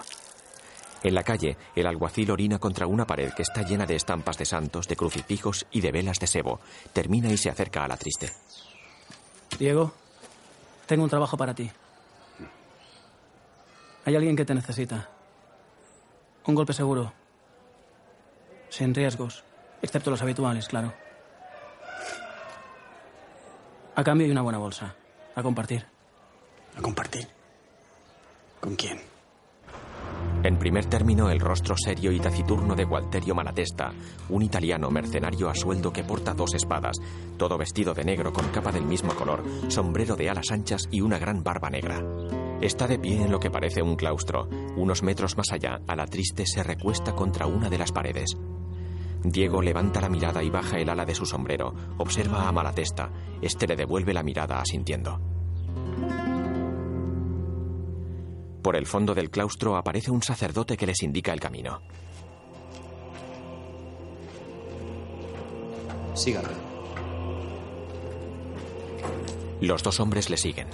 En 1.04 1.14
la 1.14 1.24
calle, 1.24 1.58
el 1.76 1.86
alguacil 1.86 2.32
orina 2.32 2.60
contra 2.60 2.88
una 2.88 3.06
pared 3.06 3.34
que 3.34 3.42
está 3.42 3.62
llena 3.64 3.86
de 3.86 3.96
estampas 3.96 4.38
de 4.38 4.46
santos, 4.46 4.88
de 4.88 4.96
crucifijos 4.96 5.66
y 5.70 5.82
de 5.82 5.92
velas 5.92 6.18
de 6.18 6.28
sebo. 6.28 6.62
Termina 6.94 7.30
y 7.30 7.38
se 7.38 7.50
acerca 7.50 7.84
a 7.84 7.88
la 7.90 7.98
triste. 7.98 8.32
Diego, 9.60 9.92
tengo 10.86 11.04
un 11.04 11.10
trabajo 11.10 11.36
para 11.36 11.54
ti. 11.54 11.70
Hay 14.06 14.16
alguien 14.16 14.36
que 14.36 14.46
te 14.46 14.56
necesita. 14.56 15.10
Un 16.46 16.56
golpe 16.56 16.74
seguro. 16.74 17.14
Sin 18.70 18.96
riesgos, 18.96 19.44
excepto 19.82 20.10
los 20.10 20.22
habituales, 20.22 20.68
claro. 20.68 20.94
A 23.96 24.04
cambio 24.04 24.26
de 24.26 24.32
una 24.32 24.42
buena 24.42 24.58
bolsa. 24.58 24.96
A 25.36 25.44
compartir. 25.44 25.86
¿A 26.78 26.82
compartir? 26.82 27.28
¿Con 28.60 28.76
quién? 28.76 29.13
En 30.44 30.60
primer 30.60 30.86
término, 30.88 31.30
el 31.30 31.40
rostro 31.40 31.76
serio 31.78 32.12
y 32.12 32.20
taciturno 32.20 32.76
de 32.76 32.84
Gualterio 32.84 33.34
Malatesta, 33.34 33.94
un 34.28 34.42
italiano 34.42 34.92
mercenario 34.92 35.50
a 35.50 35.56
sueldo 35.56 35.94
que 35.94 36.04
porta 36.04 36.34
dos 36.34 36.54
espadas, 36.54 36.98
todo 37.38 37.58
vestido 37.58 37.94
de 37.94 38.04
negro 38.04 38.34
con 38.34 38.50
capa 38.50 38.74
del 38.74 38.84
mismo 38.84 39.16
color, 39.16 39.42
sombrero 39.70 40.18
de 40.18 40.30
alas 40.30 40.52
anchas 40.52 40.90
y 40.92 41.00
una 41.00 41.18
gran 41.18 41.44
barba 41.44 41.70
negra. 41.70 42.04
Está 42.60 42.88
de 42.88 43.00
pie 43.00 43.24
en 43.24 43.32
lo 43.32 43.40
que 43.40 43.52
parece 43.52 43.82
un 43.82 43.96
claustro. 43.96 44.50
Unos 44.76 45.02
metros 45.02 45.38
más 45.38 45.54
allá, 45.54 45.80
a 45.88 45.96
la 45.96 46.08
triste 46.08 46.46
se 46.46 46.62
recuesta 46.62 47.14
contra 47.14 47.48
una 47.48 47.70
de 47.70 47.78
las 47.78 47.94
paredes. 47.94 48.38
Diego 49.24 49.62
levanta 49.62 50.02
la 50.02 50.10
mirada 50.10 50.44
y 50.44 50.50
baja 50.50 50.78
el 50.78 50.90
ala 50.90 51.06
de 51.06 51.16
su 51.16 51.26
sombrero. 51.26 51.74
Observa 51.98 52.50
a 52.50 52.52
Malatesta. 52.52 53.10
Este 53.42 53.66
le 53.66 53.78
devuelve 53.78 54.14
la 54.14 54.24
mirada 54.24 54.60
asintiendo. 54.60 55.22
Por 58.64 58.78
el 58.78 58.88
fondo 58.88 59.14
del 59.14 59.30
claustro 59.30 59.76
aparece 59.76 60.10
un 60.10 60.24
sacerdote 60.24 60.78
que 60.78 60.88
les 60.88 61.04
indica 61.04 61.34
el 61.34 61.42
camino. 61.42 61.82
Síganme. 66.14 66.54
Los 69.60 69.84
dos 69.84 70.00
hombres 70.00 70.30
le 70.30 70.38
siguen. 70.38 70.68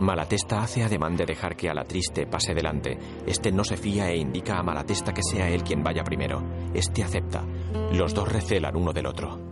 Malatesta 0.00 0.62
hace 0.62 0.82
ademán 0.82 1.16
de 1.16 1.24
dejar 1.24 1.56
que 1.56 1.70
a 1.70 1.74
la 1.74 1.84
triste 1.84 2.26
pase 2.26 2.52
delante. 2.52 2.98
Este 3.26 3.50
no 3.50 3.64
se 3.64 3.78
fía 3.78 4.10
e 4.10 4.16
indica 4.18 4.58
a 4.58 4.62
Malatesta 4.62 5.14
que 5.14 5.22
sea 5.22 5.48
él 5.48 5.62
quien 5.62 5.82
vaya 5.82 6.04
primero. 6.04 6.42
Este 6.74 7.02
acepta. 7.02 7.46
Los 7.92 8.12
dos 8.12 8.30
recelan 8.30 8.76
uno 8.76 8.92
del 8.92 9.06
otro. 9.06 9.43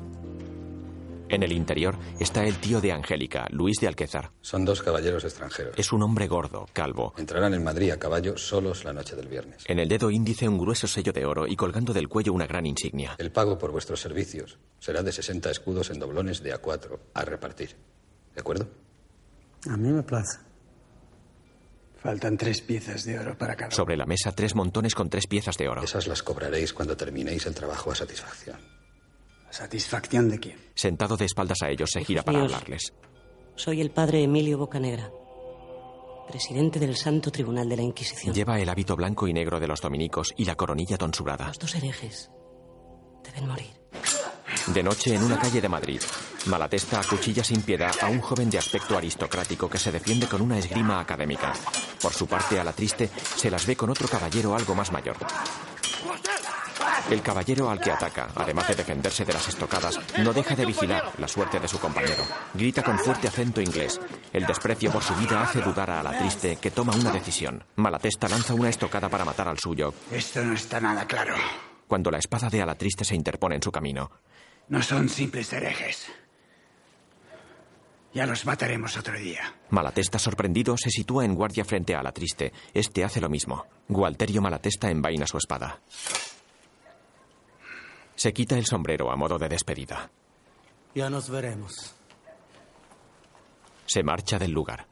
En 1.33 1.43
el 1.43 1.53
interior 1.53 1.97
está 2.21 2.45
el 2.45 2.59
tío 2.59 2.83
de 2.83 2.93
Angélica, 2.93 3.47
Luis 3.49 3.79
de 3.81 3.89
Alquezar. 3.89 4.33
Son 4.43 4.67
dos 4.67 4.83
caballeros 4.83 5.25
extranjeros. 5.25 5.73
Es 5.79 5.91
un 5.91 6.03
hombre 6.03 6.29
gordo, 6.29 6.67
calvo. 6.75 7.15
Entrarán 7.17 7.55
en 7.55 7.65
Madrid 7.65 7.91
a 7.91 7.99
caballo 7.99 8.37
solos 8.37 8.85
la 8.85 8.93
noche 8.93 9.17
del 9.17 9.29
viernes. 9.29 9.65
En 9.67 9.79
el 9.79 9.89
dedo 9.89 10.11
índice 10.11 10.47
un 10.47 10.59
grueso 10.59 10.87
sello 10.87 11.11
de 11.11 11.25
oro 11.25 11.47
y 11.47 11.57
colgando 11.57 11.95
del 11.95 12.11
cuello 12.11 12.35
una 12.35 12.47
gran 12.47 12.67
insignia. 12.67 13.17
El 13.17 13.33
pago 13.33 13.57
por 13.57 13.73
vuestros 13.73 13.99
servicios 13.99 14.59
será 14.79 15.03
de 15.03 15.11
60 15.11 15.51
escudos 15.51 15.89
en 15.89 16.01
doblones 16.01 16.43
de 16.43 16.55
A4 16.55 16.99
a 17.15 17.25
repartir. 17.25 17.77
¿De 18.35 18.41
acuerdo? 18.43 18.69
A 19.71 19.77
mí 19.79 19.89
me 19.89 20.03
place. 20.03 20.39
Faltan 22.03 22.37
tres 22.37 22.61
piezas 22.61 23.05
de 23.05 23.19
oro 23.19 23.39
para 23.39 23.57
cada. 23.57 23.71
Sobre 23.71 23.97
la 23.97 24.05
mesa 24.05 24.33
tres 24.33 24.55
montones 24.55 24.95
con 24.95 25.09
tres 25.09 25.27
piezas 25.27 25.57
de 25.57 25.67
oro. 25.67 25.83
Esas 25.83 26.07
las 26.09 26.23
cobraréis 26.23 26.75
cuando 26.75 26.95
terminéis 26.95 27.47
el 27.47 27.55
trabajo 27.55 27.91
a 27.91 27.95
satisfacción. 27.95 28.82
¿Satisfacción 29.53 30.31
de 30.31 30.41
quién? 30.41 30.57
Sentado 30.75 31.19
de 31.19 31.27
espaldas 31.27 31.59
a 31.63 31.69
ellos, 31.69 31.91
se 31.91 32.03
gira 32.03 32.23
para 32.23 32.41
hablarles. 32.41 32.95
Soy 33.55 33.83
el 33.83 33.91
padre 33.91 34.23
Emilio 34.23 34.57
Bocanegra, 34.57 35.13
presidente 36.27 36.81
del 36.81 36.97
Santo 36.97 37.31
Tribunal 37.31 37.69
de 37.69 37.77
la 37.77 37.83
Inquisición. 37.83 38.35
Lleva 38.35 38.59
el 38.59 38.71
hábito 38.71 38.97
blanco 38.97 39.29
y 39.29 39.35
negro 39.35 39.61
de 39.61 39.69
los 39.69 39.83
dominicos 39.83 40.33
y 40.39 40.47
la 40.47 40.57
coronilla 40.57 40.97
tonsurada. 40.97 41.49
Los 41.49 41.59
dos 41.59 41.75
herejes 41.75 42.31
deben 43.23 43.47
morir. 43.47 43.71
De 44.69 44.83
noche, 44.83 45.15
en 45.15 45.23
una 45.23 45.39
calle 45.39 45.61
de 45.61 45.69
Madrid, 45.69 46.01
Malatesta 46.47 47.01
acuchilla 47.01 47.45
sin 47.45 47.61
piedad 47.61 47.95
a 48.01 48.09
un 48.09 48.21
joven 48.21 48.49
de 48.49 48.57
aspecto 48.57 48.97
aristocrático 48.97 49.69
que 49.69 49.79
se 49.79 49.93
defiende 49.93 50.29
con 50.29 50.41
una 50.41 50.59
esgrima 50.59 50.99
académica. 50.99 51.53
Por 52.01 52.15
su 52.15 52.27
parte, 52.27 52.59
a 52.59 52.65
la 52.65 52.73
triste 52.73 53.11
se 53.37 53.51
las 53.51 53.67
ve 53.67 53.77
con 53.77 53.91
otro 53.91 54.09
caballero 54.09 54.57
algo 54.57 54.75
más 54.75 54.91
mayor. 54.93 55.17
El 57.11 57.23
caballero 57.23 57.71
al 57.71 57.81
que 57.81 57.91
ataca, 57.91 58.29
además 58.35 58.69
de 58.69 58.77
defenderse 58.77 59.25
de 59.25 59.33
las 59.33 59.49
estocadas, 59.49 60.01
no 60.19 60.33
deja 60.33 60.55
de 60.55 60.65
vigilar 60.65 61.13
la 61.19 61.29
suerte 61.29 61.61
de 61.61 61.69
su 61.69 61.79
compañero. 61.79 62.25
Grita 62.55 62.83
con 62.83 62.99
fuerte 62.99 63.29
acento 63.29 63.61
inglés. 63.61 64.01
El 64.33 64.47
desprecio 64.47 64.91
por 64.91 65.03
su 65.03 65.15
vida 65.17 65.43
hace 65.43 65.61
dudar 65.61 65.91
a 65.91 66.03
la 66.03 66.19
triste, 66.19 66.57
que 66.57 66.71
toma 66.71 66.95
una 66.95 67.11
decisión. 67.11 67.65
Malatesta 67.77 68.29
lanza 68.29 68.55
una 68.55 68.71
estocada 68.71 69.09
para 69.09 69.25
matar 69.25 69.49
al 69.49 69.59
suyo. 69.59 69.93
Esto 70.11 70.45
no 70.45 70.55
está 70.55 70.81
nada 70.81 71.07
claro. 71.07 71.35
Cuando 71.87 72.11
la 72.11 72.19
espada 72.19 72.49
de 72.49 72.63
Alatriste 72.63 73.05
se 73.05 73.15
interpone 73.15 73.57
en 73.57 73.63
su 73.63 73.71
camino. 73.71 74.11
No 74.69 74.83
son 74.83 75.09
simples 75.09 75.53
herejes. 75.53 76.07
Ya 78.15 78.27
los 78.27 78.45
mataremos 78.45 78.97
otro 78.97 79.19
día. 79.19 79.55
Malatesta, 79.71 80.19
sorprendido, 80.19 80.77
se 80.77 80.91
sitúa 80.91 81.25
en 81.25 81.35
guardia 81.35 81.65
frente 81.65 81.95
a 81.95 82.01
Alatriste. 82.01 82.53
Este 82.75 83.05
hace 83.05 83.21
lo 83.21 83.29
mismo. 83.29 83.67
Gualterio 83.89 84.43
Malatesta 84.43 84.91
envaina 84.91 85.27
su 85.27 85.39
espada. 85.39 85.81
Se 88.15 88.33
quita 88.33 88.57
el 88.57 88.67
sombrero 88.67 89.11
a 89.11 89.17
modo 89.17 89.39
de 89.39 89.49
despedida. 89.49 90.11
Ya 90.95 91.09
nos 91.09 91.31
veremos. 91.31 91.95
Se 93.87 94.03
marcha 94.03 94.39
del 94.39 94.53
lugar. 94.53 94.87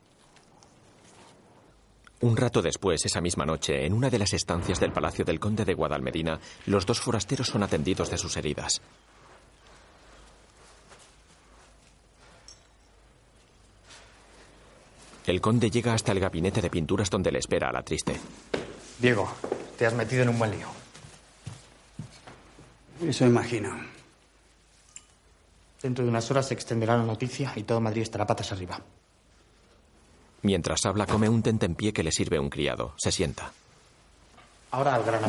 Un 2.23 2.37
rato 2.37 2.61
después, 2.61 3.05
esa 3.07 3.21
misma 3.21 3.47
noche, 3.47 3.87
en 3.87 3.95
una 3.95 4.11
de 4.11 4.19
las 4.19 4.35
estancias 4.35 4.79
del 4.79 4.93
Palacio 4.93 5.25
del 5.25 5.41
Conde 5.41 5.65
de 5.65 5.73
Guadalmedina, 5.73 6.39
los 6.67 6.85
dos 6.85 7.01
forasteros 7.01 7.47
son 7.47 7.63
atendidos 7.63 8.11
de 8.11 8.19
sus 8.19 8.37
heridas. 8.37 8.83
El 15.27 15.41
conde 15.41 15.71
llega 15.71 15.95
hasta 15.95 16.13
el 16.13 16.21
gabinete 16.21 16.61
de 16.61 16.71
pinturas 16.71 17.09
donde 17.09 17.31
le 17.31 17.39
espera 17.39 17.69
a 17.69 17.73
la 17.73 17.83
triste. 17.83 18.17
Diego, 18.99 19.33
te 19.79 19.87
has 19.87 19.95
metido 19.95 20.23
en 20.23 20.31
un 20.31 20.39
buen 20.39 20.51
lío. 20.51 20.80
Eso 23.03 23.27
imagino. 23.27 23.71
Dentro 25.83 26.05
de 26.05 26.11
unas 26.11 26.31
horas 26.31 26.49
se 26.49 26.55
extenderá 26.55 26.97
la 26.97 27.05
noticia 27.05 27.53
y 27.57 27.63
todo 27.63 27.81
Madrid 27.81 28.03
estará 28.03 28.27
patas 28.27 28.53
arriba. 28.53 28.81
Mientras 30.43 30.85
habla, 30.85 31.07
come 31.07 31.29
un 31.29 31.43
tentempié 31.43 31.93
que 31.93 32.03
le 32.03 32.13
sirve 32.13 32.39
un 32.39 32.51
criado. 32.51 32.95
Se 32.99 33.11
sienta. 33.11 33.53
Ahora 34.71 34.95
al 34.95 35.05
grano. 35.05 35.29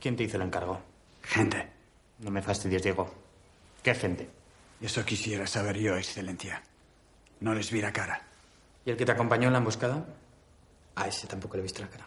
¿Quién 0.00 0.16
te 0.16 0.24
hizo 0.24 0.36
el 0.36 0.42
encargo? 0.42 0.80
Gente. 1.22 1.70
No 2.20 2.30
me 2.30 2.42
fastidies, 2.42 2.82
Diego. 2.82 3.12
¿Qué 3.82 3.94
gente? 3.94 4.28
Eso 4.80 5.04
quisiera 5.04 5.46
saber 5.46 5.78
yo, 5.78 5.96
Excelencia. 5.96 6.62
No 7.40 7.54
les 7.54 7.70
vi 7.70 7.80
la 7.80 7.92
cara. 7.92 8.22
¿Y 8.84 8.90
el 8.90 8.96
que 8.96 9.04
te 9.06 9.12
acompañó 9.12 9.46
en 9.46 9.52
la 9.52 9.58
emboscada? 9.58 10.04
A 10.94 11.08
ese 11.08 11.26
tampoco 11.26 11.56
le 11.56 11.62
viste 11.62 11.80
la 11.82 11.88
cara. 11.88 12.06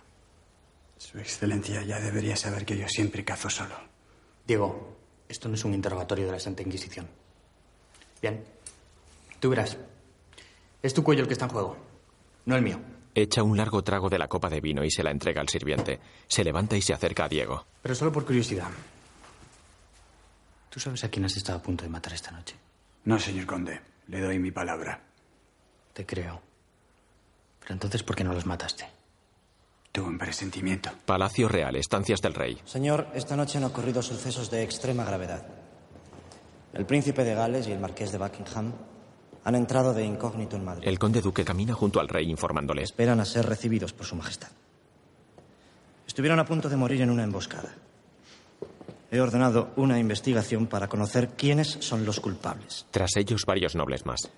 Su 0.98 1.20
Excelencia 1.20 1.84
ya 1.84 2.00
debería 2.00 2.36
saber 2.36 2.66
que 2.66 2.78
yo 2.78 2.88
siempre 2.88 3.24
cazo 3.24 3.50
solo. 3.50 3.76
Diego, 4.46 4.98
esto 5.30 5.48
no 5.48 5.56
es 5.56 5.64
un 5.64 5.74
interrogatorio 5.74 6.26
de 6.26 6.32
la 6.32 6.40
Santa 6.40 6.64
Inquisición. 6.64 7.08
Bien. 8.22 8.44
Tú 9.40 9.50
verás. 9.50 9.78
Es 10.82 10.94
tu 10.94 11.04
cuello 11.04 11.22
el 11.22 11.28
que 11.28 11.34
está 11.34 11.46
en 11.46 11.52
juego, 11.52 11.78
no 12.46 12.56
el 12.56 12.62
mío. 12.62 12.80
Echa 13.14 13.44
un 13.44 13.58
largo 13.58 13.84
trago 13.84 14.10
de 14.10 14.20
la 14.20 14.28
copa 14.28 14.50
de 14.50 14.62
vino 14.62 14.84
y 14.84 14.92
se 14.92 15.04
la 15.04 15.12
entrega 15.12 15.42
al 15.42 15.50
sirviente. 15.50 16.00
Se 16.28 16.44
levanta 16.44 16.78
y 16.78 16.82
se 16.82 16.94
acerca 16.94 17.26
a 17.26 17.30
Diego. 17.30 17.66
Pero 17.82 17.96
solo 17.96 18.12
por 18.12 18.26
curiosidad. 18.26 18.70
¿Tú 20.70 20.80
sabes 20.80 21.04
a 21.04 21.10
quién 21.10 21.26
has 21.26 21.36
estado 21.36 21.58
a 21.58 21.62
punto 21.62 21.84
de 21.84 21.90
matar 21.90 22.14
esta 22.14 22.30
noche? 22.32 22.56
No, 23.06 23.20
señor 23.20 23.48
conde. 23.48 23.82
Le 24.08 24.22
doy 24.22 24.38
mi 24.38 24.52
palabra. 24.52 25.02
Te 25.94 26.06
creo. 26.06 26.42
Pero 27.60 27.74
entonces, 27.74 28.04
¿por 28.04 28.16
qué 28.16 28.24
no 28.24 28.34
los 28.34 28.46
mataste? 28.46 28.88
Tuve 29.98 30.10
un 30.10 30.20
presentimiento. 30.20 30.92
Palacio 31.08 31.48
Real, 31.48 31.76
estancias 31.76 32.22
del 32.22 32.36
rey. 32.36 32.56
Señor, 32.66 33.08
esta 33.16 33.36
noche 33.36 33.58
han 33.58 33.64
ocurrido 33.64 34.04
sucesos 34.04 34.52
de 34.52 34.62
extrema 34.62 35.04
gravedad. 35.04 35.44
El 36.72 36.86
príncipe 36.86 37.24
de 37.24 37.34
Gales 37.34 37.68
y 37.68 37.72
el 37.72 37.80
marqués 37.80 38.12
de 38.12 38.20
Buckingham 38.20 38.74
han 39.44 39.56
entrado 39.56 39.96
de 39.96 40.06
incógnito 40.06 40.56
en 40.56 40.66
Madrid. 40.66 40.88
El 40.88 41.00
conde 41.00 41.20
duque 41.20 41.44
camina 41.44 41.74
junto 41.74 42.00
al 42.00 42.10
rey 42.10 42.30
informándole. 42.30 42.84
Esperan 42.84 43.20
a 43.22 43.26
ser 43.26 43.48
recibidos 43.48 43.92
por 43.92 44.06
su 44.06 44.16
majestad. 44.16 44.50
Estuvieron 46.06 46.40
a 46.40 46.46
punto 46.46 46.70
de 46.70 46.78
morir 46.78 47.02
en 47.02 47.10
una 47.10 47.24
emboscada. 47.24 47.74
He 49.10 49.20
ordenado 49.20 49.72
una 49.78 49.98
investigación 49.98 50.68
para 50.68 50.88
conocer 50.88 51.30
quiénes 51.30 51.70
son 51.80 52.06
los 52.06 52.20
culpables. 52.20 52.86
Tras 52.92 53.16
ellos, 53.16 53.46
varios 53.48 53.74
nobles 53.74 54.06
más. 54.06 54.30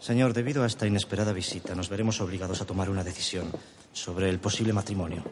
Señor, 0.00 0.32
debido 0.32 0.62
a 0.62 0.66
esta 0.66 0.86
inesperada 0.86 1.32
visita, 1.32 1.74
nos 1.74 1.88
veremos 1.88 2.20
obligados 2.20 2.60
a 2.60 2.64
tomar 2.64 2.88
una 2.88 3.04
decisión 3.04 3.50
sobre 3.92 4.28
el 4.28 4.38
posible 4.38 4.72
matrimonio 4.72 5.24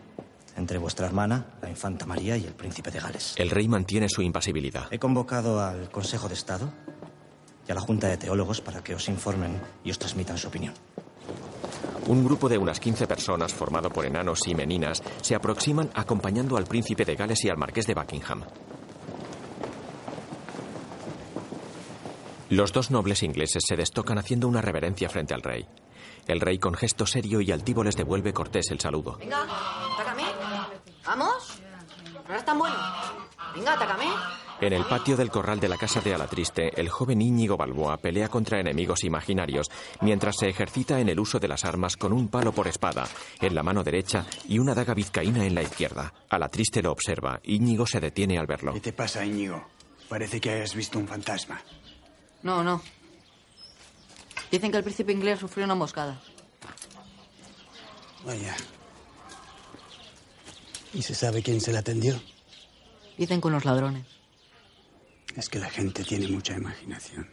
entre 0.57 0.79
vuestra 0.79 1.07
hermana, 1.07 1.47
la 1.61 1.69
infanta 1.69 2.07
María, 2.07 2.37
y 2.37 2.45
el 2.45 2.55
príncipe 2.55 2.91
de 2.91 2.99
Gales. 2.99 3.35
El 3.37 3.51
rey 3.51 3.69
mantiene 3.69 4.09
su 4.09 4.23
impasibilidad. 4.23 4.87
He 4.91 4.99
convocado 4.99 5.61
al 5.61 5.91
Consejo 5.91 6.29
de 6.29 6.35
Estado 6.35 6.73
y 7.69 7.71
a 7.71 7.75
la 7.75 7.81
Junta 7.81 8.09
de 8.09 8.17
Teólogos 8.17 8.61
para 8.61 8.83
que 8.83 8.95
os 8.95 9.09
informen 9.09 9.61
y 9.85 9.91
os 9.91 9.99
transmitan 9.99 10.39
su 10.39 10.49
opinión. 10.49 10.75
Un 12.07 12.25
grupo 12.25 12.49
de 12.49 12.57
unas 12.57 12.81
15 12.81 13.07
personas, 13.07 13.53
formado 13.53 13.91
por 13.91 14.07
enanos 14.07 14.47
y 14.47 14.55
meninas, 14.55 15.03
se 15.21 15.35
aproximan 15.35 15.91
acompañando 15.95 16.57
al 16.57 16.65
príncipe 16.65 17.05
de 17.05 17.17
Gales 17.17 17.45
y 17.45 17.51
al 17.51 17.59
marqués 17.59 17.87
de 17.87 17.95
Buckingham. 17.95 18.45
Los 22.49 22.73
dos 22.73 22.91
nobles 22.91 23.23
ingleses 23.23 23.65
se 23.67 23.77
destocan 23.77 24.19
haciendo 24.19 24.47
una 24.47 24.61
reverencia 24.63 25.09
frente 25.09 25.35
al 25.35 25.43
rey. 25.43 25.67
El 26.29 26.41
rey, 26.41 26.59
con 26.59 26.75
gesto 26.75 27.07
serio 27.07 27.41
y 27.41 27.51
altivo, 27.51 27.83
les 27.83 27.97
devuelve 27.97 28.33
cortés 28.33 28.71
el 28.71 28.81
saludo. 28.81 29.17
Venga, 29.19 29.43
atácame. 29.95 30.23
Vamos. 31.05 31.61
No 32.27 32.35
eres 32.35 32.45
tan 32.45 32.59
bueno. 32.59 32.77
Venga, 33.55 33.73
atácame. 33.73 34.07
En 34.61 34.73
el 34.73 34.85
patio 34.85 35.17
del 35.17 35.31
corral 35.31 35.61
de 35.61 35.69
la 35.69 35.77
casa 35.77 36.01
de 36.01 36.15
Alatriste, 36.15 36.81
el 36.81 36.89
joven 36.89 37.21
Íñigo 37.21 37.57
Balboa 37.57 37.99
pelea 37.99 38.29
contra 38.29 38.59
enemigos 38.59 39.05
imaginarios 39.05 39.67
mientras 40.01 40.37
se 40.39 40.49
ejercita 40.49 40.99
en 40.99 41.09
el 41.11 41.21
uso 41.21 41.39
de 41.39 41.49
las 41.49 41.65
armas 41.65 41.97
con 41.97 42.13
un 42.13 42.29
palo 42.29 42.53
por 42.53 42.67
espada 42.67 43.07
en 43.41 43.55
la 43.55 43.63
mano 43.63 43.85
derecha 43.85 44.25
y 44.49 44.59
una 44.59 44.75
daga 44.75 44.95
vizcaína 44.95 45.45
en 45.45 45.55
la 45.55 45.63
izquierda. 45.63 46.15
Alatriste 46.31 46.83
lo 46.83 46.91
observa. 46.93 47.39
Íñigo 47.45 47.87
se 47.87 48.01
detiene 48.01 48.39
al 48.39 48.47
verlo. 48.47 48.73
¿Qué 48.73 48.81
te 48.81 48.93
pasa, 48.93 49.25
Íñigo? 49.25 49.63
Parece 50.09 50.41
que 50.41 50.51
hayas 50.51 50.75
visto 50.75 50.99
un 50.99 51.07
fantasma. 51.07 51.61
No, 52.47 52.63
no. 52.63 52.81
Dicen 54.53 54.71
que 54.71 54.77
el 54.77 54.85
príncipe 54.85 55.11
inglés 55.11 55.41
sufrió 55.41 55.65
una 55.65 55.73
emboscada. 55.73 56.17
Vaya. 58.25 58.55
¿Y 60.95 61.03
se 61.03 61.17
sabe 61.17 61.43
quién 61.43 61.61
se 61.61 61.73
la 61.73 61.81
atendió? 61.81 62.23
Dicen 63.19 63.41
con 63.41 63.53
los 63.53 63.65
ladrones. 63.65 64.07
Es 65.35 65.49
que 65.49 65.59
la 65.59 65.69
gente 65.69 66.05
tiene 66.05 66.29
mucha 66.29 66.55
imaginación. 66.55 67.29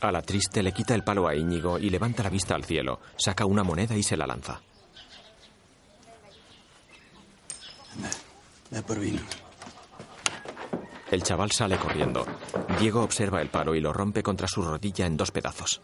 A 0.00 0.10
la 0.10 0.22
triste 0.22 0.62
le 0.62 0.72
quita 0.72 0.94
el 0.94 1.04
palo 1.04 1.28
a 1.28 1.36
Íñigo 1.36 1.78
y 1.78 1.90
levanta 1.90 2.22
la 2.22 2.30
vista 2.30 2.54
al 2.54 2.64
cielo. 2.64 3.00
Saca 3.18 3.44
una 3.44 3.62
moneda 3.62 3.94
y 3.98 4.02
se 4.02 4.16
la 4.16 4.26
lanza. 4.26 4.62
Anda, 7.94 8.10
da 8.70 8.80
por 8.80 8.98
vino. 8.98 9.20
El 11.12 11.22
chaval 11.22 11.50
sale 11.50 11.76
corriendo. 11.76 12.24
Diego 12.80 13.02
observa 13.02 13.42
el 13.42 13.50
palo 13.50 13.74
y 13.74 13.82
lo 13.82 13.92
rompe 13.92 14.22
contra 14.22 14.48
su 14.48 14.62
rodilla 14.62 15.04
en 15.04 15.18
dos 15.18 15.30
pedazos. 15.30 15.82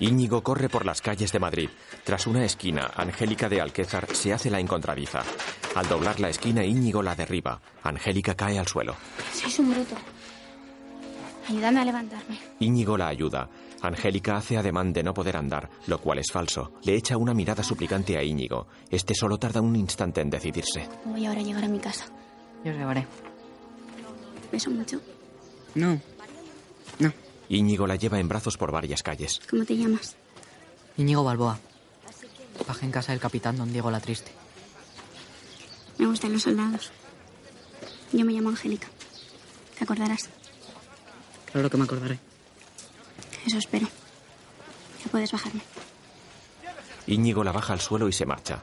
Íñigo 0.00 0.42
corre 0.42 0.68
por 0.68 0.84
las 0.84 1.00
calles 1.00 1.30
de 1.30 1.38
Madrid. 1.38 1.70
Tras 2.02 2.26
una 2.26 2.44
esquina, 2.44 2.90
Angélica 2.96 3.48
de 3.48 3.60
Alquézar 3.60 4.12
se 4.12 4.32
hace 4.32 4.50
la 4.50 4.58
encontradiza. 4.58 5.22
Al 5.76 5.88
doblar 5.88 6.18
la 6.18 6.30
esquina, 6.30 6.64
Íñigo 6.64 7.00
la 7.00 7.14
derriba. 7.14 7.60
Angélica 7.84 8.34
cae 8.34 8.58
al 8.58 8.66
suelo. 8.66 8.96
Sois 9.32 9.56
un 9.60 9.72
bruto. 9.72 9.94
Ayúdame 11.48 11.80
a 11.80 11.84
levantarme. 11.84 12.40
Íñigo 12.58 12.96
la 12.98 13.06
ayuda. 13.06 13.48
Angélica 13.84 14.36
hace 14.36 14.56
ademán 14.56 14.92
de 14.92 15.02
no 15.02 15.12
poder 15.14 15.36
andar, 15.36 15.70
lo 15.86 15.98
cual 16.00 16.18
es 16.18 16.30
falso. 16.32 16.72
Le 16.84 16.96
echa 16.96 17.16
una 17.16 17.34
mirada 17.34 17.62
suplicante 17.62 18.16
a 18.16 18.22
Íñigo. 18.22 18.66
Este 18.90 19.14
solo 19.14 19.38
tarda 19.38 19.60
un 19.60 19.76
instante 19.76 20.20
en 20.20 20.30
decidirse. 20.30 20.88
Voy 21.04 21.26
ahora 21.26 21.40
a 21.40 21.44
llegar 21.44 21.64
a 21.64 21.68
mi 21.68 21.78
casa. 21.78 22.06
Yo 22.64 22.72
os 22.72 22.78
llevaré. 22.78 23.06
¿Beso 24.50 24.70
mucho? 24.70 25.00
No. 25.74 26.00
Íñigo 27.48 27.86
la 27.86 27.96
lleva 27.96 28.18
en 28.18 28.28
brazos 28.28 28.56
por 28.56 28.72
varias 28.72 29.02
calles. 29.02 29.40
¿Cómo 29.50 29.64
te 29.64 29.76
llamas? 29.76 30.16
Íñigo 30.96 31.22
Balboa. 31.22 31.58
Paje 32.66 32.86
en 32.86 32.92
casa 32.92 33.12
del 33.12 33.20
capitán 33.20 33.56
don 33.58 33.70
Diego 33.70 33.90
la 33.90 34.00
Triste. 34.00 34.30
Me 35.98 36.06
gustan 36.06 36.32
los 36.32 36.42
soldados. 36.42 36.90
Yo 38.12 38.24
me 38.24 38.32
llamo 38.32 38.48
Angélica. 38.48 38.88
¿Te 39.76 39.84
acordarás? 39.84 40.30
Claro 41.52 41.68
que 41.68 41.76
me 41.76 41.84
acordaré. 41.84 42.18
Eso 43.46 43.58
espero. 43.58 43.86
Ya 45.04 45.10
puedes 45.10 45.32
bajarme. 45.32 45.60
Íñigo 47.06 47.44
la 47.44 47.52
baja 47.52 47.72
al 47.72 47.80
suelo 47.80 48.08
y 48.08 48.12
se 48.12 48.26
marcha. 48.26 48.62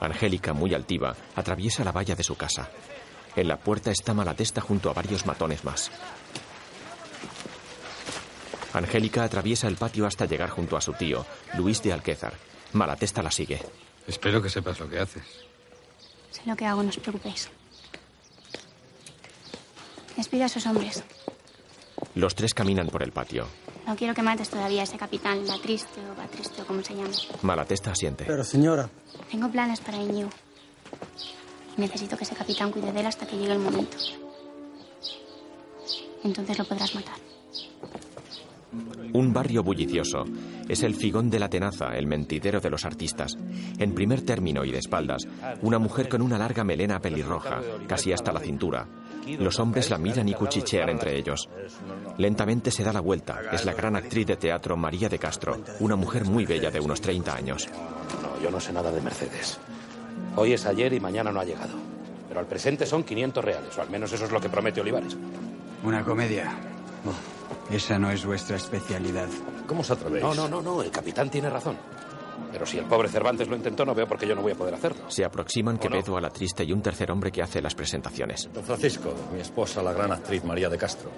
Angélica, 0.00 0.52
muy 0.52 0.74
altiva, 0.74 1.14
atraviesa 1.36 1.84
la 1.84 1.92
valla 1.92 2.14
de 2.14 2.24
su 2.24 2.36
casa. 2.36 2.68
En 3.36 3.46
la 3.46 3.58
puerta 3.58 3.90
está 3.90 4.14
Malatesta 4.14 4.60
junto 4.60 4.90
a 4.90 4.94
varios 4.94 5.26
matones 5.26 5.64
más. 5.64 5.90
Angélica 8.72 9.24
atraviesa 9.24 9.68
el 9.68 9.76
patio 9.76 10.06
hasta 10.06 10.26
llegar 10.26 10.50
junto 10.50 10.76
a 10.76 10.80
su 10.80 10.92
tío, 10.94 11.26
Luis 11.54 11.82
de 11.82 11.92
Alquézar. 11.92 12.34
Malatesta 12.72 13.22
la 13.22 13.30
sigue. 13.30 13.60
Espero 14.06 14.40
que 14.40 14.48
sepas 14.48 14.78
lo 14.80 14.88
que 14.88 14.98
haces. 14.98 15.24
Sé 16.30 16.42
lo 16.46 16.56
que 16.56 16.66
hago, 16.66 16.82
no 16.82 16.88
os 16.88 16.96
preocupéis. 16.96 17.50
Despide 20.16 20.44
a 20.44 20.46
esos 20.46 20.66
hombres. 20.66 21.02
Los 22.14 22.34
tres 22.34 22.54
caminan 22.54 22.88
por 22.88 23.02
el 23.02 23.12
patio. 23.12 23.46
No 23.86 23.96
quiero 23.96 24.14
que 24.14 24.22
mates 24.22 24.48
todavía 24.50 24.82
a 24.82 24.84
ese 24.84 24.98
capitán, 24.98 25.46
la 25.46 25.58
triste 25.58 26.00
o 26.00 26.16
va 26.18 26.26
triste 26.26 26.62
o 26.62 26.66
como 26.66 26.82
se 26.82 26.94
llame. 26.94 27.10
Malatesta 27.42 27.92
asiente. 27.92 28.24
Pero 28.26 28.44
señora, 28.44 28.88
Tengo 29.30 29.50
planes 29.50 29.80
para 29.80 29.98
Iñigo. 29.98 30.30
Necesito 31.76 32.16
que 32.16 32.24
ese 32.24 32.34
capitán 32.34 32.70
cuide 32.72 32.92
de 32.92 33.00
él 33.00 33.06
hasta 33.06 33.26
que 33.26 33.36
llegue 33.36 33.52
el 33.52 33.58
momento. 33.58 33.96
Entonces 36.22 36.58
lo 36.58 36.64
podrás 36.64 36.94
matar. 36.94 37.16
Un 39.12 39.32
barrio 39.32 39.64
bullicioso. 39.64 40.24
Es 40.68 40.82
el 40.84 40.94
figón 40.94 41.30
de 41.30 41.40
la 41.40 41.48
tenaza, 41.48 41.96
el 41.96 42.06
mentidero 42.06 42.60
de 42.60 42.70
los 42.70 42.84
artistas. 42.84 43.36
En 43.78 43.94
primer 43.94 44.22
término 44.22 44.64
y 44.64 44.70
de 44.70 44.78
espaldas, 44.78 45.22
una 45.62 45.78
mujer 45.80 46.08
con 46.08 46.22
una 46.22 46.38
larga 46.38 46.62
melena 46.62 47.00
pelirroja, 47.00 47.60
casi 47.88 48.12
hasta 48.12 48.32
la 48.32 48.38
cintura. 48.40 48.86
Los 49.38 49.58
hombres 49.60 49.90
la 49.90 49.98
miran 49.98 50.28
y 50.28 50.34
cuchichean 50.34 50.88
entre 50.88 51.16
ellos. 51.16 51.48
Lentamente 52.18 52.70
se 52.70 52.84
da 52.84 52.92
la 52.92 53.00
vuelta. 53.00 53.40
Es 53.52 53.64
la 53.64 53.72
gran 53.72 53.96
actriz 53.96 54.26
de 54.26 54.36
teatro 54.36 54.76
María 54.76 55.08
de 55.08 55.18
Castro, 55.18 55.58
una 55.80 55.96
mujer 55.96 56.24
muy 56.24 56.46
bella 56.46 56.70
de 56.70 56.80
unos 56.80 57.00
30 57.00 57.34
años. 57.34 57.68
No, 58.22 58.42
yo 58.42 58.50
no 58.50 58.60
sé 58.60 58.72
nada 58.72 58.90
de 58.90 59.00
Mercedes. 59.00 59.58
Hoy 60.36 60.52
es 60.52 60.66
ayer 60.66 60.92
y 60.92 61.00
mañana 61.00 61.32
no 61.32 61.40
ha 61.40 61.44
llegado. 61.44 61.74
Pero 62.28 62.40
al 62.40 62.46
presente 62.46 62.86
son 62.86 63.02
500 63.02 63.44
reales, 63.44 63.76
o 63.76 63.82
al 63.82 63.90
menos 63.90 64.12
eso 64.12 64.24
es 64.24 64.30
lo 64.30 64.40
que 64.40 64.48
promete 64.48 64.80
Olivares. 64.80 65.16
Una 65.82 66.04
comedia. 66.04 66.52
Esa 67.70 67.98
no 67.98 68.10
es 68.10 68.24
vuestra 68.24 68.56
especialidad. 68.56 69.28
¿Cómo 69.66 69.80
os 69.80 69.90
atrevéis? 69.90 70.22
No, 70.24 70.34
no, 70.34 70.48
no, 70.48 70.62
no, 70.62 70.82
el 70.82 70.90
capitán 70.90 71.30
tiene 71.30 71.48
razón. 71.50 71.76
Pero 72.52 72.66
si 72.66 72.78
el 72.78 72.84
pobre 72.84 73.08
Cervantes 73.08 73.48
lo 73.48 73.56
intentó, 73.56 73.84
no 73.84 73.94
veo 73.94 74.06
por 74.06 74.18
qué 74.18 74.26
yo 74.26 74.34
no 74.34 74.42
voy 74.42 74.52
a 74.52 74.54
poder 74.54 74.74
hacerlo. 74.74 75.10
Se 75.10 75.24
aproximan 75.24 75.78
Quevedo 75.78 76.16
a 76.16 76.20
la 76.20 76.30
triste 76.30 76.64
y 76.64 76.72
un 76.72 76.82
tercer 76.82 77.10
hombre 77.10 77.30
que 77.30 77.42
hace 77.42 77.62
las 77.62 77.74
presentaciones. 77.74 78.48
Don 78.52 78.64
Francisco, 78.64 79.14
mi 79.32 79.40
esposa, 79.40 79.82
la 79.82 79.92
gran 79.92 80.12
actriz 80.12 80.44
María 80.44 80.68
de 80.68 80.78
Castro. 80.78 81.10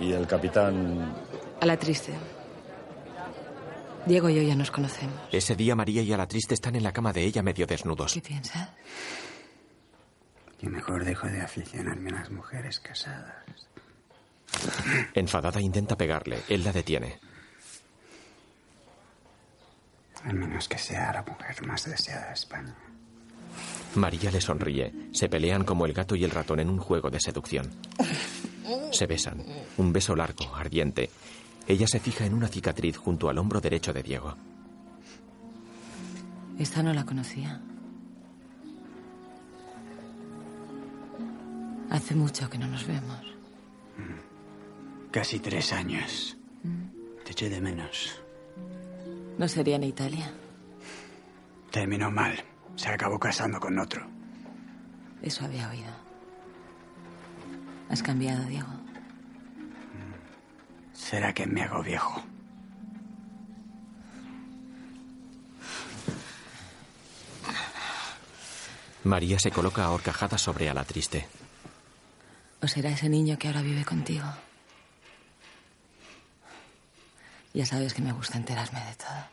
Y 0.00 0.12
el 0.12 0.26
capitán... 0.26 1.14
A 1.60 1.66
la 1.66 1.76
triste. 1.76 2.12
Diego 4.06 4.28
y 4.28 4.34
yo 4.34 4.42
ya 4.42 4.56
nos 4.56 4.70
conocemos. 4.70 5.14
Ese 5.30 5.54
día 5.54 5.76
María 5.76 6.02
y 6.02 6.12
a 6.12 6.16
la 6.16 6.26
triste 6.26 6.54
están 6.54 6.74
en 6.74 6.82
la 6.82 6.92
cama 6.92 7.12
de 7.12 7.22
ella 7.22 7.42
medio 7.42 7.66
desnudos. 7.66 8.14
¿Qué 8.14 8.20
piensas? 8.20 8.70
Que 10.58 10.68
mejor 10.68 11.04
dejo 11.04 11.26
de 11.28 11.40
aficionarme 11.40 12.10
a 12.10 12.20
las 12.20 12.30
mujeres 12.30 12.80
casadas. 12.80 13.44
Enfadada 15.14 15.60
intenta 15.60 15.96
pegarle. 15.96 16.40
Él 16.48 16.64
la 16.64 16.72
detiene. 16.72 17.18
Al 20.24 20.34
menos 20.34 20.68
que 20.68 20.78
sea 20.78 21.12
la 21.12 21.22
mujer 21.22 21.66
más 21.66 21.84
deseada 21.84 22.28
de 22.28 22.34
España. 22.34 22.74
María 23.94 24.30
le 24.30 24.40
sonríe. 24.40 24.92
Se 25.12 25.28
pelean 25.28 25.64
como 25.64 25.84
el 25.84 25.92
gato 25.92 26.14
y 26.14 26.24
el 26.24 26.30
ratón 26.30 26.60
en 26.60 26.70
un 26.70 26.78
juego 26.78 27.10
de 27.10 27.20
seducción. 27.20 27.70
Se 28.92 29.06
besan. 29.06 29.42
Un 29.76 29.92
beso 29.92 30.14
largo, 30.14 30.54
ardiente. 30.54 31.10
Ella 31.66 31.86
se 31.86 32.00
fija 32.00 32.24
en 32.24 32.34
una 32.34 32.48
cicatriz 32.48 32.96
junto 32.96 33.28
al 33.28 33.38
hombro 33.38 33.60
derecho 33.60 33.92
de 33.92 34.02
Diego. 34.02 34.34
Esta 36.58 36.82
no 36.82 36.92
la 36.92 37.04
conocía. 37.04 37.60
Hace 41.90 42.14
mucho 42.14 42.48
que 42.48 42.58
no 42.58 42.66
nos 42.66 42.86
vemos. 42.86 43.20
Casi 45.10 45.40
tres 45.40 45.72
años. 45.72 46.38
Te 47.24 47.32
eché 47.32 47.50
de 47.50 47.60
menos. 47.60 48.21
No 49.38 49.48
sería 49.48 49.76
en 49.76 49.84
Italia. 49.84 50.30
Terminó 51.70 52.10
mal. 52.10 52.42
Se 52.76 52.88
acabó 52.88 53.18
casando 53.18 53.58
con 53.60 53.78
otro. 53.78 54.06
Eso 55.22 55.44
había 55.44 55.68
oído. 55.68 55.92
Has 57.88 58.02
cambiado, 58.02 58.44
Diego. 58.44 58.68
¿Será 60.92 61.32
que 61.32 61.46
me 61.46 61.62
hago 61.62 61.82
viejo? 61.82 62.22
María 69.04 69.38
se 69.38 69.50
coloca 69.50 69.84
ahorcajada 69.84 70.38
sobre 70.38 70.68
a 70.70 70.74
la 70.74 70.84
triste. 70.84 71.26
¿O 72.62 72.68
será 72.68 72.90
ese 72.90 73.08
niño 73.08 73.36
que 73.38 73.48
ahora 73.48 73.62
vive 73.62 73.84
contigo? 73.84 74.24
Ya 77.54 77.66
sabes 77.66 77.92
que 77.94 78.02
me 78.02 78.12
gusta 78.12 78.38
enterarme 78.38 78.80
de 78.80 78.94
todo. 78.96 79.26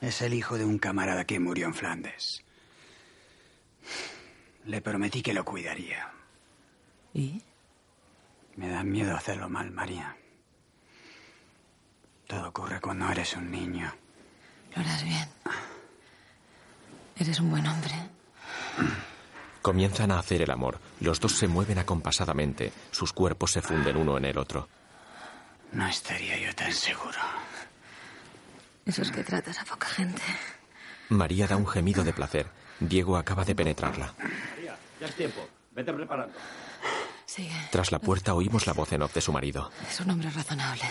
Es 0.00 0.22
el 0.22 0.34
hijo 0.34 0.56
de 0.58 0.64
un 0.64 0.78
camarada 0.78 1.24
que 1.24 1.40
murió 1.40 1.66
en 1.66 1.74
Flandes. 1.74 2.42
Le 4.66 4.80
prometí 4.80 5.22
que 5.22 5.34
lo 5.34 5.44
cuidaría. 5.44 6.10
¿Y? 7.12 7.42
Me 8.56 8.68
da 8.68 8.82
miedo 8.84 9.16
hacerlo 9.16 9.48
mal, 9.48 9.70
María. 9.70 10.16
Todo 12.26 12.48
ocurre 12.48 12.80
cuando 12.80 13.10
eres 13.10 13.34
un 13.36 13.50
niño. 13.50 13.92
Lo 14.74 14.82
harás 14.82 15.04
bien. 15.04 15.28
Eres 17.16 17.40
un 17.40 17.50
buen 17.50 17.66
hombre. 17.66 17.94
Comienzan 19.62 20.10
a 20.10 20.18
hacer 20.18 20.42
el 20.42 20.50
amor. 20.50 20.78
Los 21.00 21.20
dos 21.20 21.32
se 21.32 21.48
mueven 21.48 21.78
acompasadamente. 21.78 22.72
Sus 22.90 23.12
cuerpos 23.12 23.52
se 23.52 23.62
funden 23.62 23.96
uno 23.96 24.18
en 24.18 24.26
el 24.26 24.38
otro. 24.38 24.68
No 25.72 25.86
estaría 25.86 26.38
yo 26.38 26.54
tan 26.54 26.72
seguro. 26.72 27.18
Eso 28.86 29.02
es 29.02 29.10
que 29.10 29.24
tratas 29.24 29.58
a 29.60 29.64
poca 29.64 29.86
gente. 29.88 30.22
María 31.08 31.46
da 31.46 31.56
un 31.56 31.66
gemido 31.66 32.04
de 32.04 32.12
placer. 32.12 32.46
Diego 32.80 33.16
acaba 33.16 33.44
de 33.44 33.54
penetrarla. 33.54 34.14
María, 34.18 34.76
ya 35.00 35.06
es 35.06 35.14
tiempo. 35.14 35.48
Vete 35.72 35.92
preparando. 35.92 36.34
Sigue. 37.26 37.68
Tras 37.70 37.90
la 37.90 37.98
puerta 37.98 38.34
oímos 38.34 38.66
la 38.66 38.74
voz 38.74 38.92
en 38.92 39.02
off 39.02 39.14
de 39.14 39.20
su 39.20 39.32
marido. 39.32 39.70
Es 39.88 40.00
un 40.00 40.10
hombre 40.10 40.30
razonable. 40.30 40.84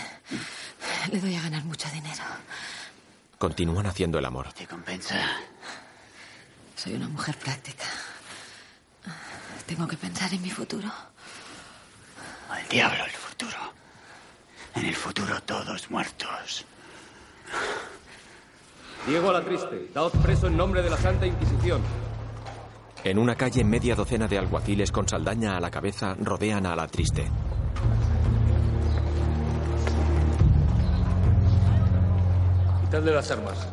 Le 1.10 1.20
doy 1.20 1.36
a 1.36 1.42
ganar 1.42 1.64
mucho 1.64 1.88
dinero. 1.90 2.22
Continúan 3.38 3.86
haciendo 3.86 4.18
el 4.18 4.24
amor. 4.24 4.52
¿Te 4.52 4.66
compensa? 4.66 5.14
Soy 6.76 6.94
una 6.94 7.08
mujer 7.08 7.36
práctica. 7.38 7.84
Tengo 9.66 9.86
que 9.86 9.96
pensar 9.96 10.32
en 10.34 10.42
mi 10.42 10.50
futuro. 10.50 10.90
Al 12.50 12.68
diablo 12.68 13.04
el 13.04 13.10
futuro. 13.10 13.56
En 14.74 14.86
el 14.86 14.94
futuro 14.94 15.40
todos 15.42 15.90
muertos. 15.90 16.66
Diego 19.06 19.30
a 19.30 19.32
la 19.34 19.42
triste. 19.42 19.90
Daos 19.92 20.12
preso 20.22 20.46
en 20.46 20.56
nombre 20.56 20.82
de 20.82 20.90
la 20.90 20.96
Santa 20.96 21.26
Inquisición. 21.26 21.82
En 23.04 23.18
una 23.18 23.34
calle, 23.34 23.62
media 23.64 23.94
docena 23.94 24.26
de 24.26 24.38
alguaciles 24.38 24.90
con 24.90 25.06
saldaña 25.06 25.56
a 25.56 25.60
la 25.60 25.70
cabeza 25.70 26.16
rodean 26.18 26.64
a 26.64 26.74
la 26.74 26.86
triste. 26.86 27.30
Quitadle 32.80 33.12
las 33.12 33.30
armas. 33.30 33.68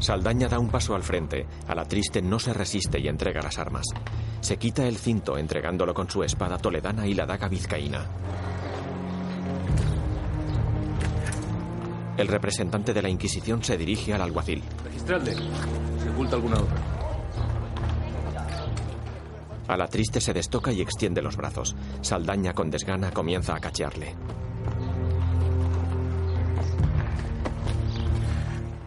Saldaña 0.00 0.48
da 0.48 0.58
un 0.58 0.68
paso 0.68 0.96
al 0.96 1.04
frente. 1.04 1.46
A 1.68 1.76
la 1.76 1.84
triste 1.84 2.20
no 2.20 2.40
se 2.40 2.52
resiste 2.52 2.98
y 2.98 3.06
entrega 3.06 3.40
las 3.40 3.60
armas. 3.60 3.86
Se 4.40 4.56
quita 4.56 4.88
el 4.88 4.96
cinto 4.96 5.38
entregándolo 5.38 5.94
con 5.94 6.10
su 6.10 6.24
espada 6.24 6.58
toledana 6.58 7.06
y 7.06 7.14
la 7.14 7.26
daga 7.26 7.46
vizcaína. 7.46 8.04
El 12.16 12.28
representante 12.28 12.92
de 12.92 13.02
la 13.02 13.08
Inquisición 13.08 13.64
se 13.64 13.76
dirige 13.76 14.12
al 14.12 14.22
alguacil. 14.22 14.62
Registradle. 14.84 15.34
Se 15.34 16.10
oculta 16.10 16.36
alguna 16.36 16.56
otra. 16.56 16.76
A 19.68 19.76
la 19.76 19.86
triste 19.88 20.20
se 20.20 20.34
destoca 20.34 20.72
y 20.72 20.82
extiende 20.82 21.22
los 21.22 21.36
brazos. 21.36 21.74
Saldaña 22.02 22.52
con 22.52 22.70
desgana 22.70 23.10
comienza 23.10 23.54
a 23.56 23.60
cachearle. 23.60 24.14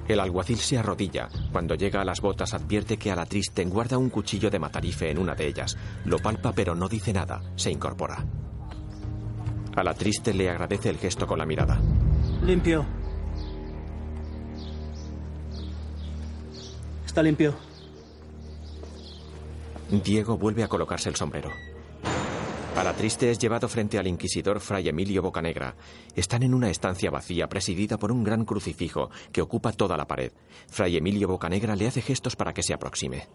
El 0.07 0.19
alguacil 0.19 0.57
se 0.57 0.77
arrodilla. 0.77 1.29
Cuando 1.51 1.73
llega 1.73 2.01
a 2.01 2.05
las 2.05 2.21
botas 2.21 2.53
advierte 2.53 2.97
que 2.97 3.11
a 3.11 3.15
la 3.15 3.25
triste 3.25 3.65
guarda 3.65 3.97
un 3.97 4.11
cuchillo 4.11 4.51
de 4.51 4.59
matarife 4.59 5.09
en 5.09 5.17
una 5.17 5.33
de 5.33 5.47
ellas. 5.47 5.75
Lo 6.05 6.19
palpa 6.19 6.51
pero 6.51 6.75
no 6.75 6.87
dice 6.87 7.11
nada. 7.11 7.41
Se 7.55 7.71
incorpora. 7.71 8.23
A 9.75 9.83
la 9.83 9.93
triste 9.93 10.33
le 10.33 10.49
agradece 10.49 10.89
el 10.89 10.97
gesto 10.97 11.27
con 11.27 11.37
la 11.37 11.45
mirada. 11.45 11.79
Limpio. 12.43 12.85
Está 17.05 17.21
limpio. 17.21 17.55
Diego 19.89 20.37
vuelve 20.37 20.63
a 20.63 20.67
colocarse 20.67 21.09
el 21.09 21.15
sombrero. 21.15 21.49
A 22.75 22.83
la 22.83 22.93
triste 22.93 23.31
es 23.31 23.39
llevado 23.39 23.67
frente 23.69 23.97
al 23.97 24.07
inquisidor 24.07 24.59
Fray 24.59 24.89
Emilio 24.89 25.21
Bocanegra. 25.21 25.75
Están 26.15 26.43
en 26.43 26.53
una 26.53 26.69
estancia 26.69 27.09
vacía 27.09 27.47
presidida 27.47 27.97
por 27.97 28.11
un 28.11 28.23
gran 28.23 28.43
crucifijo 28.43 29.09
que 29.31 29.41
ocupa 29.41 29.71
toda 29.71 29.95
la 29.95 30.07
pared. 30.07 30.31
Fray 30.67 30.97
Emilio 30.97 31.27
Bocanegra 31.27 31.75
le 31.75 31.87
hace 31.87 32.01
gestos 32.01 32.35
para 32.35 32.53
que 32.53 32.63
se 32.63 32.73
aproxime. 32.73 33.27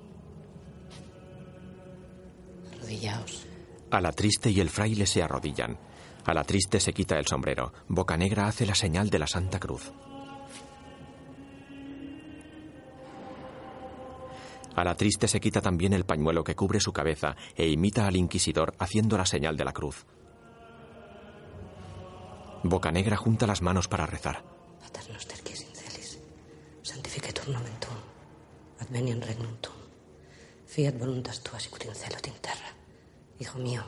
Arrodillaos. 2.72 3.46
A 3.90 4.00
la 4.00 4.12
triste 4.12 4.50
y 4.50 4.60
el 4.60 4.68
fraile 4.68 5.06
se 5.06 5.22
arrodillan. 5.22 5.89
A 6.24 6.34
la 6.34 6.44
triste 6.44 6.80
se 6.80 6.92
quita 6.92 7.18
el 7.18 7.26
sombrero. 7.26 7.72
Bocanegra 7.88 8.46
hace 8.46 8.66
la 8.66 8.74
señal 8.74 9.10
de 9.10 9.18
la 9.18 9.26
Santa 9.26 9.58
Cruz. 9.58 9.92
A 14.76 14.84
la 14.84 14.94
triste 14.94 15.28
se 15.28 15.40
quita 15.40 15.60
también 15.60 15.92
el 15.92 16.04
pañuelo 16.04 16.44
que 16.44 16.54
cubre 16.54 16.80
su 16.80 16.92
cabeza 16.92 17.36
e 17.56 17.68
imita 17.68 18.06
al 18.06 18.16
inquisidor 18.16 18.74
haciendo 18.78 19.18
la 19.18 19.26
señal 19.26 19.56
de 19.56 19.64
la 19.64 19.72
cruz. 19.72 20.06
Bocanegra 22.62 23.16
junta 23.16 23.46
las 23.46 23.62
manos 23.62 23.88
para 23.88 24.06
rezar. 24.06 24.44
Fiat 30.66 30.98
voluntas 30.98 31.42
tua 31.42 31.58
sicut 31.58 31.84
in 31.84 31.92
terra. 32.40 32.72
Hijo 33.40 33.58
mío, 33.58 33.82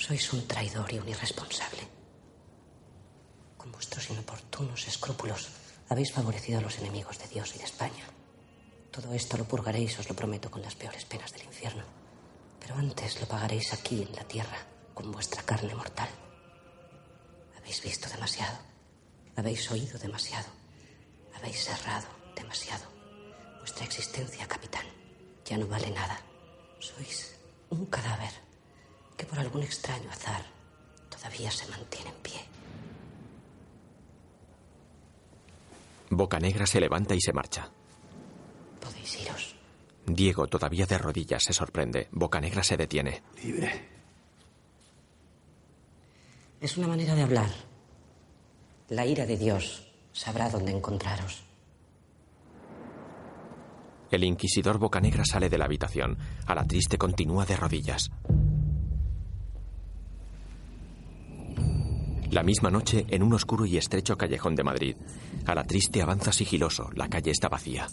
sois 0.00 0.32
un 0.32 0.46
traidor 0.48 0.90
y 0.94 0.98
un 0.98 1.08
irresponsable. 1.08 1.86
Con 3.58 3.70
vuestros 3.70 4.08
inoportunos 4.08 4.88
escrúpulos 4.88 5.50
habéis 5.90 6.10
favorecido 6.10 6.58
a 6.58 6.62
los 6.62 6.78
enemigos 6.78 7.18
de 7.18 7.28
Dios 7.28 7.54
y 7.54 7.58
de 7.58 7.64
España. 7.64 8.06
Todo 8.90 9.12
esto 9.12 9.36
lo 9.36 9.44
purgaréis, 9.44 9.98
os 9.98 10.08
lo 10.08 10.16
prometo, 10.16 10.50
con 10.50 10.62
las 10.62 10.74
peores 10.74 11.04
penas 11.04 11.32
del 11.34 11.44
infierno. 11.44 11.84
Pero 12.58 12.76
antes 12.76 13.20
lo 13.20 13.28
pagaréis 13.28 13.74
aquí, 13.74 14.02
en 14.02 14.16
la 14.16 14.24
tierra, 14.24 14.56
con 14.94 15.12
vuestra 15.12 15.42
carne 15.42 15.74
mortal. 15.74 16.08
Habéis 17.58 17.82
visto 17.82 18.08
demasiado. 18.08 18.56
Habéis 19.36 19.70
oído 19.70 19.98
demasiado. 19.98 20.48
Habéis 21.36 21.68
errado 21.68 22.08
demasiado. 22.34 22.86
Vuestra 23.58 23.84
existencia, 23.84 24.48
capitán, 24.48 24.86
ya 25.44 25.58
no 25.58 25.66
vale 25.66 25.90
nada. 25.90 26.18
Sois 26.78 27.36
un 27.68 27.84
cadáver 27.84 28.49
que 29.20 29.26
por 29.26 29.38
algún 29.38 29.62
extraño 29.62 30.10
azar 30.10 30.42
todavía 31.10 31.50
se 31.50 31.68
mantiene 31.68 32.08
en 32.08 32.16
pie. 32.22 32.40
Bocanegra 36.08 36.66
se 36.66 36.80
levanta 36.80 37.14
y 37.14 37.20
se 37.20 37.34
marcha. 37.34 37.68
Podéis 38.80 39.20
iros. 39.20 39.54
Diego, 40.06 40.46
todavía 40.46 40.86
de 40.86 40.96
rodillas, 40.96 41.42
se 41.44 41.52
sorprende. 41.52 42.08
Bocanegra 42.12 42.62
se 42.62 42.78
detiene. 42.78 43.22
Libre. 43.44 43.88
Es 46.58 46.78
una 46.78 46.88
manera 46.88 47.14
de 47.14 47.22
hablar. 47.22 47.50
La 48.88 49.04
ira 49.04 49.26
de 49.26 49.36
Dios 49.36 49.86
sabrá 50.14 50.48
dónde 50.48 50.72
encontraros. 50.72 51.42
El 54.10 54.24
inquisidor 54.24 54.78
Bocanegra 54.78 55.24
sale 55.26 55.50
de 55.50 55.58
la 55.58 55.66
habitación. 55.66 56.16
A 56.46 56.54
la 56.54 56.64
triste 56.64 56.96
continúa 56.96 57.44
de 57.44 57.56
rodillas. 57.56 58.10
La 62.30 62.44
misma 62.44 62.70
noche, 62.70 63.06
en 63.08 63.24
un 63.24 63.34
oscuro 63.34 63.66
y 63.66 63.76
estrecho 63.76 64.16
callejón 64.16 64.54
de 64.54 64.62
Madrid, 64.62 64.96
a 65.46 65.54
la 65.54 65.64
triste 65.64 66.00
avanza 66.00 66.32
sigiloso. 66.32 66.88
La 66.94 67.08
calle 67.08 67.32
está 67.32 67.48
vacía. 67.48 67.88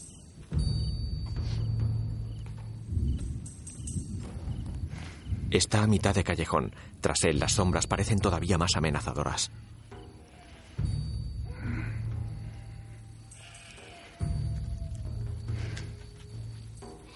Está 5.50 5.82
a 5.82 5.88
mitad 5.88 6.14
de 6.14 6.24
callejón. 6.24 6.72
Tras 7.02 7.24
él, 7.24 7.40
las 7.40 7.54
sombras 7.54 7.88
parecen 7.88 8.20
todavía 8.20 8.60
más 8.60 8.76
amenazadoras. 8.76 9.50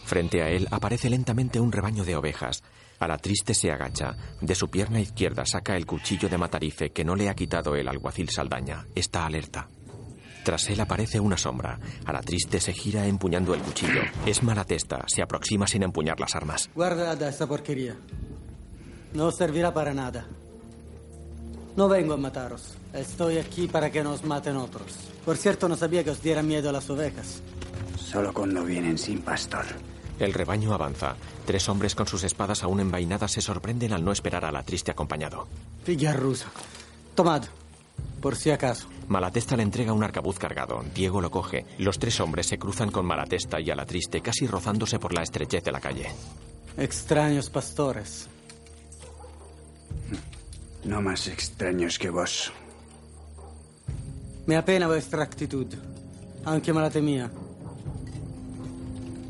Frente 0.06 0.42
a 0.42 0.50
él 0.50 0.68
aparece 0.72 1.10
lentamente 1.10 1.60
un 1.60 1.72
rebaño 1.72 2.04
de 2.04 2.16
ovejas. 2.16 2.64
A 3.02 3.08
la 3.08 3.18
triste 3.18 3.56
se 3.56 3.72
agacha. 3.72 4.16
De 4.40 4.54
su 4.54 4.70
pierna 4.70 5.00
izquierda 5.00 5.44
saca 5.44 5.76
el 5.76 5.88
cuchillo 5.88 6.30
de 6.30 6.38
matarife 6.38 6.92
que 6.92 7.04
no 7.04 7.16
le 7.16 7.30
ha 7.30 7.34
quitado 7.34 7.76
el 7.76 7.88
alguacil 7.88 8.30
Saldaña. 8.30 8.86
Está 8.94 9.26
alerta. 9.26 9.68
Tras 10.44 10.70
él 10.70 10.80
aparece 10.80 11.20
una 11.20 11.36
sombra. 11.36 11.80
A 12.06 12.14
la 12.14 12.22
triste 12.22 12.60
se 12.60 12.74
gira 12.74 13.08
empuñando 13.08 13.56
el 13.56 13.62
cuchillo. 13.62 14.02
Es 14.28 14.44
Malatesta. 14.44 15.04
Se 15.08 15.24
aproxima 15.24 15.66
sin 15.66 15.82
empuñar 15.82 16.20
las 16.20 16.36
armas. 16.36 16.70
Guarda 16.76 17.28
esa 17.28 17.48
porquería. 17.48 17.96
No 19.16 19.32
servirá 19.32 19.74
para 19.74 19.96
nada. 19.96 20.28
No 21.76 21.90
vengo 21.90 22.14
a 22.14 22.18
mataros. 22.18 22.76
Estoy 22.94 23.40
aquí 23.40 23.68
para 23.68 23.90
que 23.92 24.04
nos 24.04 24.24
maten 24.24 24.58
otros. 24.58 24.94
Por 25.26 25.38
cierto, 25.38 25.68
no 25.68 25.76
sabía 25.76 26.04
que 26.04 26.12
os 26.12 26.22
diera 26.22 26.44
miedo 26.44 26.70
a 26.70 26.74
las 26.74 26.88
ovejas. 26.88 27.42
Solo 27.98 28.32
cuando 28.32 28.64
vienen 28.64 29.00
sin 29.00 29.22
pastor. 29.22 29.66
El 30.22 30.34
rebaño 30.34 30.72
avanza. 30.72 31.16
Tres 31.48 31.68
hombres 31.68 31.96
con 31.96 32.06
sus 32.06 32.24
espadas 32.24 32.62
aún 32.62 32.80
envainadas 32.80 33.32
se 33.32 33.42
sorprenden 33.42 33.92
al 33.92 34.06
no 34.06 34.12
esperar 34.12 34.46
a 34.46 34.52
la 34.52 34.62
triste 34.62 34.92
acompañado. 34.92 35.48
Figlia 35.84 36.14
rusa. 36.14 36.46
Tomad. 37.16 37.46
Por 38.22 38.36
si 38.36 38.52
acaso. 38.52 38.88
Malatesta 39.08 39.58
le 39.58 39.64
entrega 39.64 39.94
un 39.94 40.04
arcabuz 40.04 40.38
cargado. 40.38 40.86
Diego 40.94 41.22
lo 41.22 41.32
coge. 41.32 41.66
Los 41.80 41.98
tres 41.98 42.20
hombres 42.20 42.46
se 42.46 42.60
cruzan 42.60 42.92
con 42.92 43.04
Malatesta 43.04 43.60
y 43.60 43.72
a 43.72 43.76
la 43.76 43.88
triste, 43.88 44.22
casi 44.22 44.46
rozándose 44.46 45.00
por 45.00 45.12
la 45.12 45.24
estrechez 45.24 45.64
de 45.64 45.72
la 45.72 45.82
calle. 45.82 46.12
Extraños 46.78 47.50
pastores. 47.50 48.30
No 50.84 51.02
más 51.02 51.28
extraños 51.30 51.98
que 51.98 52.12
vos. 52.12 52.54
Me 54.46 54.56
apena 54.56 54.86
vuestra 54.86 55.24
actitud, 55.24 55.66
aunque 56.46 56.74
me 56.74 56.82
la 56.82 56.92
temía. 56.92 57.32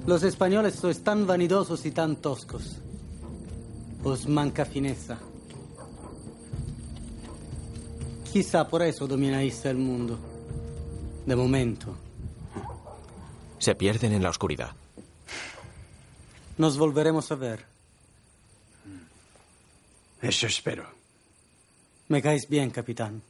Los 0.06 0.24
españoles 0.24 0.76
sois 0.76 1.04
tan 1.04 1.28
vanidosos 1.28 1.86
y 1.86 1.92
tan 1.92 2.16
toscos. 2.18 2.78
Os 4.04 4.28
manca 4.28 4.66
fineza. 4.66 5.20
Quizá 8.32 8.68
por 8.68 8.82
eso 8.82 9.06
domináis 9.06 9.64
el 9.66 9.78
mundo. 9.78 10.18
De 11.26 11.36
momento. 11.36 11.96
Se 13.60 13.76
pierden 13.76 14.14
en 14.14 14.24
la 14.24 14.30
oscuridad. 14.30 14.72
Nos 16.58 16.78
volveremos 16.78 17.32
a 17.32 17.36
ver. 17.36 17.66
Eso 20.20 20.48
espero. 20.48 20.86
Me 22.08 22.22
caes 22.22 22.50
bien, 22.50 22.72
capitán. 22.72 23.22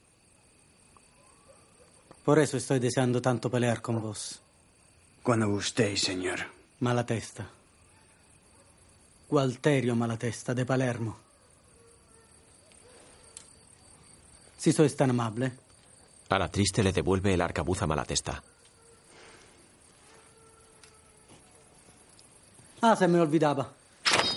Por 2.23 2.39
eso 2.39 2.57
estoy 2.57 2.79
deseando 2.79 3.21
tanto 3.21 3.49
pelear 3.49 3.81
con 3.81 4.01
vos. 4.01 4.39
Cuando 5.21 5.49
gustéis, 5.49 6.01
señor. 6.01 6.60
Malatesta. 6.81 7.47
Gualterio 9.29 9.95
Malatesta 9.95 10.53
de 10.53 10.65
Palermo. 10.65 11.15
Si 14.57 14.73
sois 14.73 14.95
tan 14.95 15.11
amable. 15.11 15.51
A 16.29 16.39
la 16.39 16.49
triste 16.49 16.81
le 16.81 16.91
devuelve 16.91 17.33
el 17.33 17.41
arcabuz 17.41 17.81
a 17.83 17.87
Malatesta. 17.87 18.41
Ah, 22.81 22.95
se 22.95 23.07
me 23.07 23.19
olvidaba. 23.19 23.69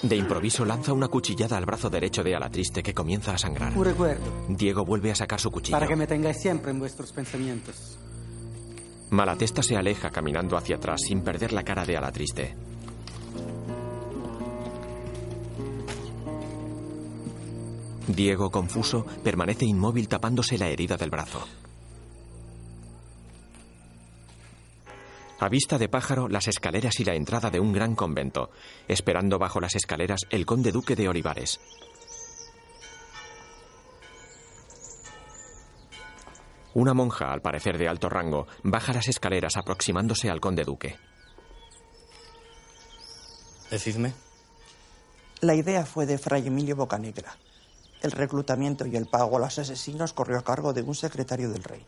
De 0.02 0.16
improviso 0.16 0.66
lanza 0.66 0.92
una 0.92 1.08
cuchillada 1.08 1.56
al 1.56 1.64
brazo 1.64 1.88
derecho 1.88 2.22
de 2.22 2.36
Alatriste 2.36 2.82
que 2.82 2.92
comienza 2.92 3.32
a 3.32 3.38
sangrar. 3.38 3.74
Un 3.74 3.84
recuerdo. 3.86 4.30
Diego 4.48 4.84
vuelve 4.84 5.10
a 5.10 5.14
sacar 5.14 5.40
su 5.40 5.50
cuchillo. 5.50 5.76
Para 5.78 5.86
que 5.86 5.96
me 5.96 6.06
tengáis 6.06 6.42
siempre 6.42 6.72
en 6.72 6.78
vuestros 6.78 7.10
pensamientos. 7.10 7.98
Malatesta 9.10 9.62
se 9.62 9.76
aleja 9.76 10.10
caminando 10.10 10.56
hacia 10.56 10.76
atrás 10.76 11.00
sin 11.06 11.22
perder 11.22 11.52
la 11.52 11.62
cara 11.62 11.84
de 11.84 11.96
Alatriste. 11.96 12.56
Diego, 18.06 18.50
confuso, 18.50 19.06
permanece 19.22 19.64
inmóvil 19.64 20.08
tapándose 20.08 20.58
la 20.58 20.68
herida 20.68 20.96
del 20.96 21.10
brazo. 21.10 21.46
A 25.40 25.48
vista 25.48 25.78
de 25.78 25.88
pájaro, 25.88 26.28
las 26.28 26.48
escaleras 26.48 27.00
y 27.00 27.04
la 27.04 27.14
entrada 27.14 27.50
de 27.50 27.60
un 27.60 27.72
gran 27.72 27.94
convento. 27.94 28.50
Esperando 28.88 29.38
bajo 29.38 29.60
las 29.60 29.74
escaleras, 29.74 30.22
el 30.30 30.46
conde 30.46 30.72
duque 30.72 30.96
de 30.96 31.08
Olivares. 31.08 31.60
Una 36.74 36.92
monja, 36.92 37.32
al 37.32 37.40
parecer 37.40 37.78
de 37.78 37.88
alto 37.88 38.08
rango, 38.08 38.48
baja 38.64 38.92
las 38.92 39.06
escaleras 39.06 39.56
aproximándose 39.56 40.28
al 40.28 40.40
conde 40.40 40.64
duque. 40.64 40.98
Decidme. 43.70 44.12
La 45.40 45.54
idea 45.54 45.86
fue 45.86 46.06
de 46.06 46.18
Fray 46.18 46.46
Emilio 46.46 46.74
Bocanegra. 46.74 47.36
El 48.02 48.10
reclutamiento 48.10 48.86
y 48.86 48.96
el 48.96 49.06
pago 49.06 49.36
a 49.36 49.40
los 49.40 49.58
asesinos 49.58 50.12
corrió 50.12 50.38
a 50.38 50.44
cargo 50.44 50.72
de 50.72 50.82
un 50.82 50.94
secretario 50.94 51.50
del 51.50 51.62
rey. 51.62 51.86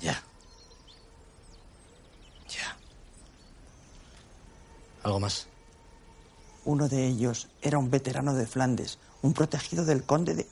Ya. 0.00 0.22
Ya. 2.48 2.76
¿Algo 5.04 5.20
más? 5.20 5.46
Uno 6.64 6.88
de 6.88 7.06
ellos 7.06 7.48
era 7.62 7.78
un 7.78 7.90
veterano 7.90 8.34
de 8.34 8.46
Flandes, 8.46 8.98
un 9.22 9.32
protegido 9.32 9.84
del 9.84 10.04
conde 10.04 10.34
de... 10.34 10.46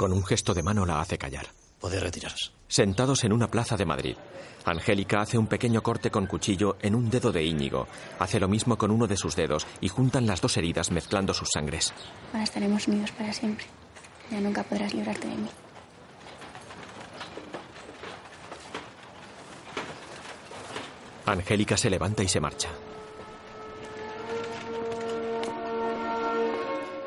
Con 0.00 0.14
un 0.14 0.24
gesto 0.24 0.54
de 0.54 0.62
mano 0.62 0.86
la 0.86 0.98
hace 0.98 1.18
callar. 1.18 1.48
Podéis 1.78 2.02
retiraros. 2.02 2.54
Sentados 2.68 3.22
en 3.24 3.34
una 3.34 3.50
plaza 3.50 3.76
de 3.76 3.84
Madrid, 3.84 4.16
Angélica 4.64 5.20
hace 5.20 5.36
un 5.36 5.46
pequeño 5.46 5.82
corte 5.82 6.10
con 6.10 6.26
cuchillo 6.26 6.78
en 6.80 6.94
un 6.94 7.10
dedo 7.10 7.32
de 7.32 7.44
Íñigo. 7.44 7.86
Hace 8.18 8.40
lo 8.40 8.48
mismo 8.48 8.78
con 8.78 8.92
uno 8.92 9.06
de 9.06 9.18
sus 9.18 9.36
dedos 9.36 9.66
y 9.82 9.88
juntan 9.88 10.26
las 10.26 10.40
dos 10.40 10.56
heridas 10.56 10.90
mezclando 10.90 11.34
sus 11.34 11.50
sangres. 11.52 11.92
Ahora 12.32 12.44
estaremos 12.44 12.88
unidos 12.88 13.12
para 13.12 13.30
siempre. 13.34 13.66
Ya 14.30 14.40
nunca 14.40 14.62
podrás 14.62 14.94
librarte 14.94 15.28
de 15.28 15.36
mí. 15.36 15.48
Angélica 21.26 21.76
se 21.76 21.90
levanta 21.90 22.22
y 22.22 22.28
se 22.28 22.40
marcha. 22.40 22.70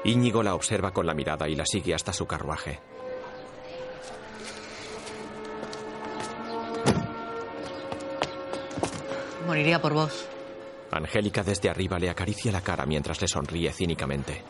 Íñigo 0.06 0.44
la 0.44 0.56
observa 0.56 0.92
con 0.92 1.06
la 1.06 1.14
mirada 1.14 1.48
y 1.48 1.56
la 1.56 1.66
sigue 1.66 1.94
hasta 1.94 2.12
su 2.12 2.26
carruaje. 2.26 2.80
Moriría 9.48 9.82
por 9.82 9.94
vos. 9.94 10.26
Angélica 10.92 11.44
desde 11.44 11.70
arriba 11.70 12.00
le 12.00 12.10
acaricia 12.10 12.52
la 12.52 12.62
cara 12.62 12.86
mientras 12.86 13.22
le 13.22 13.28
sonríe 13.28 13.72
cínicamente. 13.72 14.42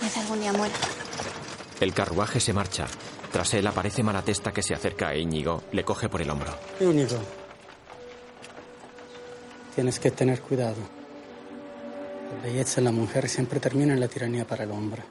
Quizá 0.00 0.20
algún 0.20 0.40
día 0.40 0.52
muera. 0.52 0.74
El 1.80 1.92
carruaje 1.92 2.40
se 2.40 2.52
marcha. 2.52 2.86
Tras 3.32 3.54
él 3.54 3.66
aparece 3.66 4.02
Malatesta 4.02 4.52
que 4.52 4.62
se 4.62 4.74
acerca 4.74 5.08
a 5.08 5.16
Íñigo, 5.16 5.62
le 5.72 5.84
coge 5.84 6.08
por 6.08 6.20
el 6.20 6.30
hombro. 6.30 6.52
Íñigo, 6.80 7.18
tienes 9.74 9.98
que 9.98 10.10
tener 10.10 10.40
cuidado. 10.42 11.01
La 12.32 12.42
belleza 12.42 12.80
en 12.80 12.84
la 12.84 12.92
mujer 12.92 13.28
siempre 13.28 13.60
termina 13.60 13.92
en 13.92 14.00
la 14.00 14.08
tiranía 14.08 14.46
para 14.46 14.64
el 14.64 14.70
hombre. 14.70 15.02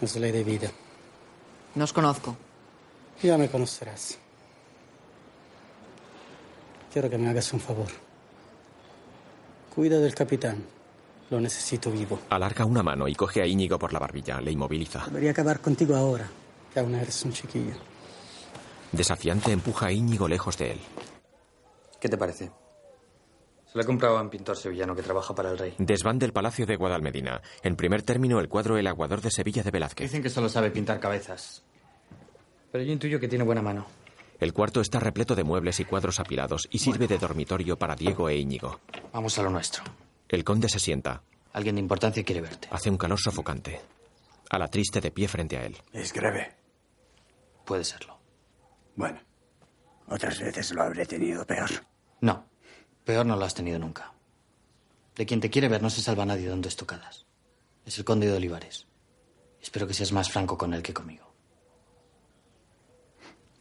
Es 0.00 0.16
ley 0.16 0.32
de 0.32 0.44
vida. 0.44 0.70
No 1.74 1.84
os 1.84 1.92
conozco. 1.92 2.36
Ya 3.22 3.36
me 3.36 3.50
conocerás. 3.50 4.18
Quiero 6.92 7.10
que 7.10 7.18
me 7.18 7.28
hagas 7.28 7.52
un 7.52 7.60
favor. 7.60 7.88
Cuida 9.74 9.98
del 9.98 10.14
capitán. 10.14 10.64
Lo 11.30 11.40
necesito 11.40 11.90
vivo. 11.90 12.20
Alarga 12.30 12.64
una 12.64 12.82
mano 12.82 13.06
y 13.06 13.14
coge 13.14 13.42
a 13.42 13.46
Íñigo 13.46 13.78
por 13.78 13.92
la 13.92 13.98
barbilla. 13.98 14.40
Le 14.40 14.50
inmoviliza. 14.50 15.04
Debería 15.06 15.32
acabar 15.32 15.60
contigo 15.60 15.94
ahora, 15.94 16.26
que 16.72 16.80
aún 16.80 16.94
eres 16.94 17.22
un 17.24 17.32
chiquillo. 17.32 17.74
Desafiante 18.92 19.52
empuja 19.52 19.86
a 19.86 19.92
Íñigo 19.92 20.26
lejos 20.26 20.56
de 20.56 20.72
él. 20.72 20.80
¿Qué 22.00 22.08
te 22.08 22.16
parece? 22.16 22.50
Lo 23.78 23.84
he 23.84 23.86
comprado 23.86 24.18
a 24.18 24.22
un 24.22 24.28
pintor 24.28 24.56
sevillano 24.56 24.96
que 24.96 25.04
trabaja 25.04 25.32
para 25.36 25.52
el 25.52 25.56
rey. 25.56 25.72
Desván 25.78 26.18
del 26.18 26.32
Palacio 26.32 26.66
de 26.66 26.74
Guadalmedina. 26.74 27.40
En 27.62 27.76
primer 27.76 28.02
término, 28.02 28.40
el 28.40 28.48
cuadro 28.48 28.76
El 28.76 28.88
Aguador 28.88 29.20
de 29.20 29.30
Sevilla 29.30 29.62
de 29.62 29.70
Velázquez. 29.70 30.10
Dicen 30.10 30.20
que 30.20 30.30
solo 30.30 30.48
sabe 30.48 30.72
pintar 30.72 30.98
cabezas. 30.98 31.62
Pero 32.72 32.82
yo 32.82 32.92
intuyo 32.92 33.20
que 33.20 33.28
tiene 33.28 33.44
buena 33.44 33.62
mano. 33.62 33.86
El 34.40 34.52
cuarto 34.52 34.80
está 34.80 34.98
repleto 34.98 35.36
de 35.36 35.44
muebles 35.44 35.78
y 35.78 35.84
cuadros 35.84 36.18
apilados 36.18 36.66
y 36.72 36.80
sirve 36.80 37.06
de 37.06 37.18
dormitorio 37.18 37.78
para 37.78 37.94
Diego 37.94 38.28
e 38.28 38.36
Íñigo. 38.38 38.80
Vamos 39.12 39.38
a 39.38 39.44
lo 39.44 39.50
nuestro. 39.50 39.84
El 40.28 40.42
conde 40.42 40.68
se 40.68 40.80
sienta. 40.80 41.22
Alguien 41.52 41.76
de 41.76 41.80
importancia 41.80 42.24
quiere 42.24 42.40
verte. 42.40 42.66
Hace 42.72 42.90
un 42.90 42.98
calor 42.98 43.20
sofocante. 43.20 43.80
A 44.50 44.58
la 44.58 44.66
triste 44.66 45.00
de 45.00 45.12
pie 45.12 45.28
frente 45.28 45.56
a 45.56 45.64
él. 45.64 45.76
Es 45.92 46.12
grave. 46.12 46.56
Puede 47.64 47.84
serlo. 47.84 48.18
Bueno, 48.96 49.20
otras 50.08 50.40
veces 50.40 50.74
lo 50.74 50.82
habré 50.82 51.06
tenido 51.06 51.46
peor. 51.46 51.70
No, 52.20 52.47
peor 53.08 53.24
no 53.24 53.36
lo 53.36 53.46
has 53.46 53.54
tenido 53.54 53.78
nunca. 53.78 54.12
De 55.16 55.24
quien 55.24 55.40
te 55.40 55.48
quiere 55.48 55.68
ver 55.68 55.80
no 55.80 55.88
se 55.88 56.02
salva 56.02 56.26
nadie 56.26 56.46
dando 56.46 56.68
estocadas. 56.68 57.24
Es 57.86 57.96
el 57.96 58.04
conde 58.04 58.26
de 58.26 58.36
Olivares. 58.36 58.86
Espero 59.62 59.86
que 59.86 59.94
seas 59.94 60.12
más 60.12 60.30
franco 60.30 60.58
con 60.58 60.74
él 60.74 60.82
que 60.82 60.92
conmigo. 60.92 61.32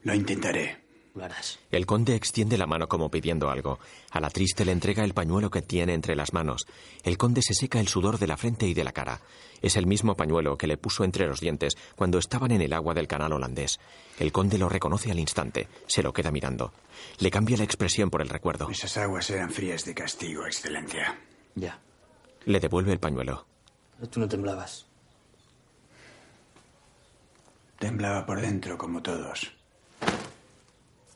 Lo 0.03 0.13
intentaré. 0.13 0.86
Lo 1.17 1.25
harás. 1.25 1.57
El 1.71 1.87
conde 1.87 2.15
extiende 2.15 2.59
la 2.59 2.67
mano 2.67 2.87
como 2.87 3.09
pidiendo 3.09 3.49
algo. 3.49 3.79
A 4.11 4.19
la 4.19 4.29
triste 4.29 4.63
le 4.65 4.71
entrega 4.71 5.03
el 5.03 5.15
pañuelo 5.15 5.49
que 5.49 5.63
tiene 5.63 5.95
entre 5.95 6.15
las 6.15 6.31
manos. 6.31 6.67
El 7.03 7.17
conde 7.17 7.41
se 7.41 7.55
seca 7.55 7.79
el 7.79 7.87
sudor 7.87 8.19
de 8.19 8.27
la 8.27 8.37
frente 8.37 8.67
y 8.67 8.75
de 8.75 8.83
la 8.83 8.91
cara. 8.91 9.19
Es 9.63 9.77
el 9.77 9.87
mismo 9.87 10.15
pañuelo 10.15 10.59
que 10.59 10.67
le 10.67 10.77
puso 10.77 11.03
entre 11.03 11.25
los 11.25 11.39
dientes 11.39 11.75
cuando 11.95 12.19
estaban 12.19 12.51
en 12.51 12.61
el 12.61 12.71
agua 12.71 12.93
del 12.93 13.07
canal 13.07 13.33
holandés. 13.33 13.79
El 14.19 14.31
conde 14.31 14.59
lo 14.59 14.69
reconoce 14.69 15.09
al 15.09 15.17
instante. 15.17 15.67
Se 15.87 16.03
lo 16.03 16.13
queda 16.13 16.29
mirando. 16.29 16.71
Le 17.17 17.31
cambia 17.31 17.57
la 17.57 17.63
expresión 17.63 18.11
por 18.11 18.21
el 18.21 18.29
recuerdo. 18.29 18.69
Esas 18.69 18.95
aguas 18.97 19.27
eran 19.31 19.49
frías 19.49 19.85
de 19.85 19.95
castigo, 19.95 20.45
Excelencia. 20.45 21.19
Ya. 21.55 21.79
Le 22.45 22.59
devuelve 22.59 22.93
el 22.93 22.99
pañuelo. 22.99 23.47
Pero 23.95 24.07
tú 24.07 24.19
no 24.19 24.27
temblabas. 24.27 24.85
Temblaba 27.79 28.23
por 28.23 28.39
dentro 28.39 28.77
como 28.77 29.01
todos. 29.01 29.56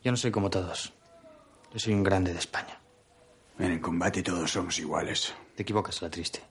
Yo 0.04 0.12
no 0.12 0.18
soy 0.18 0.32
como 0.32 0.50
todos. 0.50 0.94
Yo 1.74 1.80
soy 1.80 1.94
un 1.94 2.04
grande 2.04 2.34
de 2.34 2.40
España. 2.40 2.80
En 3.60 3.72
el 3.72 3.82
combate 3.82 4.24
todos 4.24 4.52
somos 4.52 4.78
iguales. 4.80 5.34
Te 5.56 5.64
equivocas, 5.64 6.02
la 6.02 6.10
triste. 6.10 6.42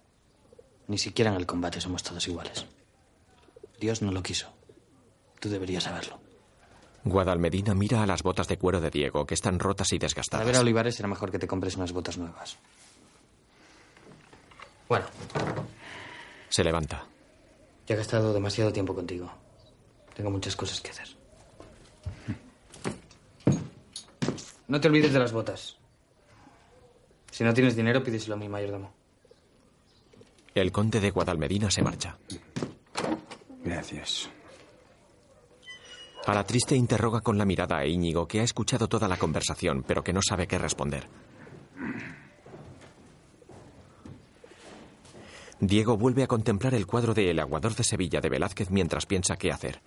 Ni 0.87 0.99
siquiera 0.99 1.31
en 1.31 1.37
el 1.37 1.47
combate 1.47 1.81
somos 1.81 2.03
todos 2.03 2.27
iguales. 2.29 2.67
Dios 3.81 4.03
no 4.03 4.13
lo 4.13 4.23
quiso. 4.23 4.49
Tú 5.41 5.49
deberías 5.49 5.85
saberlo. 5.85 6.21
Guadalmedina 7.05 7.75
mira 7.75 8.03
a 8.03 8.07
las 8.07 8.23
botas 8.23 8.47
de 8.47 8.59
cuero 8.59 8.81
de 8.81 8.91
Diego, 8.91 9.25
que 9.27 9.35
están 9.35 9.59
rotas 9.59 9.93
y 9.93 9.99
Para 9.99 10.07
desgastadas. 10.07 10.47
ver 10.47 10.57
a 10.57 10.61
Olivares 10.61 10.95
será 10.97 11.09
mejor 11.09 11.31
que 11.31 11.39
te 11.39 11.47
compres 11.47 11.77
unas 11.77 11.93
botas 11.93 12.19
nuevas. 12.19 12.59
Bueno, 14.89 15.07
Se 16.49 16.63
levanta. 16.65 17.05
ya 17.87 17.95
he 17.95 17.99
gastado 17.99 18.33
demasiado 18.35 18.73
tiempo 18.73 18.95
contigo. 18.95 19.33
Tengo 20.15 20.31
muchas 20.31 20.57
cosas 20.57 20.81
que 20.81 20.91
hacer. 20.91 21.09
No 24.71 24.81
te 24.81 24.87
olvides 24.87 25.13
de 25.13 25.19
las 25.19 25.33
botas. 25.33 25.77
Si 27.33 27.43
no 27.43 27.53
tienes 27.53 27.75
dinero, 27.75 28.05
pídeselo 28.05 28.37
a 28.37 28.39
mi 28.39 28.49
mayordomo. 28.49 28.93
El 30.55 30.71
conde 30.71 31.01
de 31.01 31.11
Guadalmedina 31.11 31.73
se 31.73 31.83
marcha. 31.83 32.17
Gracias. 33.65 34.31
A 36.25 36.35
la 36.35 36.45
triste 36.45 36.77
interroga 36.77 37.21
con 37.21 37.37
la 37.37 37.45
mirada 37.45 37.79
a 37.79 37.85
Íñigo, 37.85 38.29
que 38.29 38.39
ha 38.39 38.45
escuchado 38.45 38.87
toda 38.87 39.09
la 39.09 39.17
conversación, 39.17 39.83
pero 39.85 40.05
que 40.05 40.13
no 40.13 40.21
sabe 40.23 40.47
qué 40.47 40.57
responder. 40.57 41.09
Diego 45.59 45.97
vuelve 45.97 46.23
a 46.23 46.29
contemplar 46.29 46.75
el 46.75 46.87
cuadro 46.87 47.13
de 47.13 47.29
El 47.29 47.41
aguador 47.41 47.75
de 47.75 47.83
Sevilla 47.83 48.21
de 48.21 48.29
Velázquez 48.29 48.71
mientras 48.71 49.05
piensa 49.05 49.35
qué 49.35 49.51
hacer. 49.51 49.81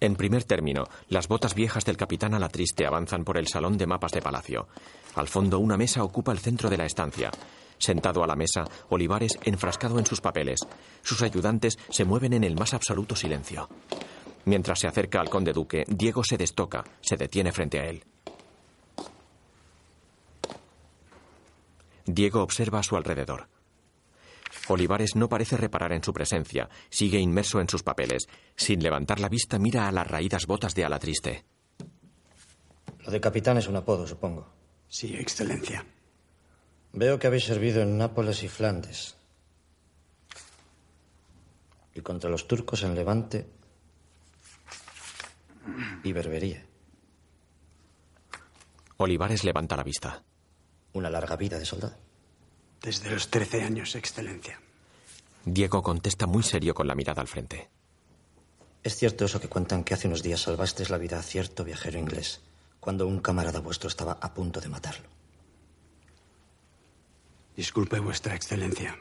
En 0.00 0.14
primer 0.14 0.44
término, 0.44 0.84
las 1.08 1.26
botas 1.26 1.54
viejas 1.54 1.84
del 1.84 1.96
capitán 1.96 2.34
a 2.34 2.38
la 2.38 2.48
triste 2.48 2.86
avanzan 2.86 3.24
por 3.24 3.36
el 3.36 3.48
salón 3.48 3.76
de 3.76 3.86
mapas 3.86 4.12
de 4.12 4.22
palacio. 4.22 4.68
Al 5.16 5.26
fondo, 5.26 5.58
una 5.58 5.76
mesa 5.76 6.04
ocupa 6.04 6.30
el 6.30 6.38
centro 6.38 6.70
de 6.70 6.76
la 6.76 6.86
estancia. 6.86 7.30
Sentado 7.78 8.22
a 8.22 8.26
la 8.26 8.36
mesa, 8.36 8.64
Olivares 8.90 9.38
enfrascado 9.44 9.98
en 9.98 10.06
sus 10.06 10.20
papeles. 10.20 10.60
Sus 11.02 11.22
ayudantes 11.22 11.78
se 11.90 12.04
mueven 12.04 12.32
en 12.32 12.44
el 12.44 12.54
más 12.54 12.74
absoluto 12.74 13.16
silencio. 13.16 13.68
Mientras 14.44 14.78
se 14.78 14.86
acerca 14.86 15.20
al 15.20 15.28
conde 15.28 15.52
duque, 15.52 15.84
Diego 15.88 16.22
se 16.22 16.36
destoca, 16.36 16.84
se 17.00 17.16
detiene 17.16 17.52
frente 17.52 17.80
a 17.80 17.86
él. 17.86 18.04
Diego 22.06 22.42
observa 22.42 22.78
a 22.78 22.82
su 22.82 22.96
alrededor. 22.96 23.48
Olivares 24.68 25.16
no 25.16 25.28
parece 25.28 25.56
reparar 25.56 25.92
en 25.92 26.04
su 26.04 26.12
presencia, 26.12 26.68
sigue 26.90 27.18
inmerso 27.18 27.60
en 27.60 27.68
sus 27.68 27.82
papeles. 27.82 28.28
Sin 28.56 28.82
levantar 28.82 29.20
la 29.20 29.28
vista, 29.28 29.58
mira 29.58 29.88
a 29.88 29.92
las 29.92 30.06
raídas 30.06 30.46
botas 30.46 30.74
de 30.74 30.84
ala 30.84 30.98
triste. 30.98 31.44
Lo 33.00 33.10
de 33.10 33.20
capitán 33.20 33.56
es 33.56 33.68
un 33.68 33.76
apodo, 33.76 34.06
supongo. 34.06 34.52
Sí, 34.88 35.14
Excelencia. 35.14 35.84
Veo 36.92 37.18
que 37.18 37.26
habéis 37.26 37.44
servido 37.44 37.82
en 37.82 37.96
Nápoles 37.98 38.42
y 38.42 38.48
Flandes. 38.48 39.16
Y 41.94 42.00
contra 42.00 42.30
los 42.30 42.46
turcos 42.46 42.82
en 42.82 42.94
Levante 42.94 43.46
y 46.02 46.12
Berbería. 46.12 46.64
Olivares 48.98 49.44
levanta 49.44 49.76
la 49.76 49.84
vista. 49.84 50.22
Una 50.92 51.10
larga 51.10 51.36
vida 51.36 51.58
de 51.58 51.64
soldado. 51.64 52.07
Desde 52.82 53.10
los 53.10 53.28
13 53.28 53.62
años, 53.62 53.94
Excelencia. 53.94 54.60
Diego 55.44 55.82
contesta 55.82 56.26
muy 56.26 56.42
serio 56.42 56.74
con 56.74 56.86
la 56.86 56.94
mirada 56.94 57.20
al 57.20 57.28
frente. 57.28 57.68
Es 58.82 58.96
cierto 58.96 59.24
eso 59.24 59.40
que 59.40 59.48
cuentan 59.48 59.84
que 59.84 59.94
hace 59.94 60.06
unos 60.06 60.22
días 60.22 60.42
salvasteis 60.42 60.90
la 60.90 60.98
vida 60.98 61.18
a 61.18 61.22
cierto 61.22 61.64
viajero 61.64 61.98
inglés 61.98 62.40
cuando 62.80 63.06
un 63.06 63.20
camarada 63.20 63.60
vuestro 63.60 63.88
estaba 63.88 64.12
a 64.12 64.32
punto 64.32 64.60
de 64.60 64.68
matarlo. 64.68 65.08
Disculpe, 67.56 67.98
Vuestra 67.98 68.34
Excelencia, 68.34 68.96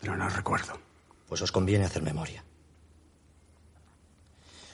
pero 0.00 0.16
no 0.16 0.28
recuerdo. 0.28 0.78
Pues 1.26 1.42
os 1.42 1.52
conviene 1.52 1.84
hacer 1.84 2.02
memoria. 2.02 2.44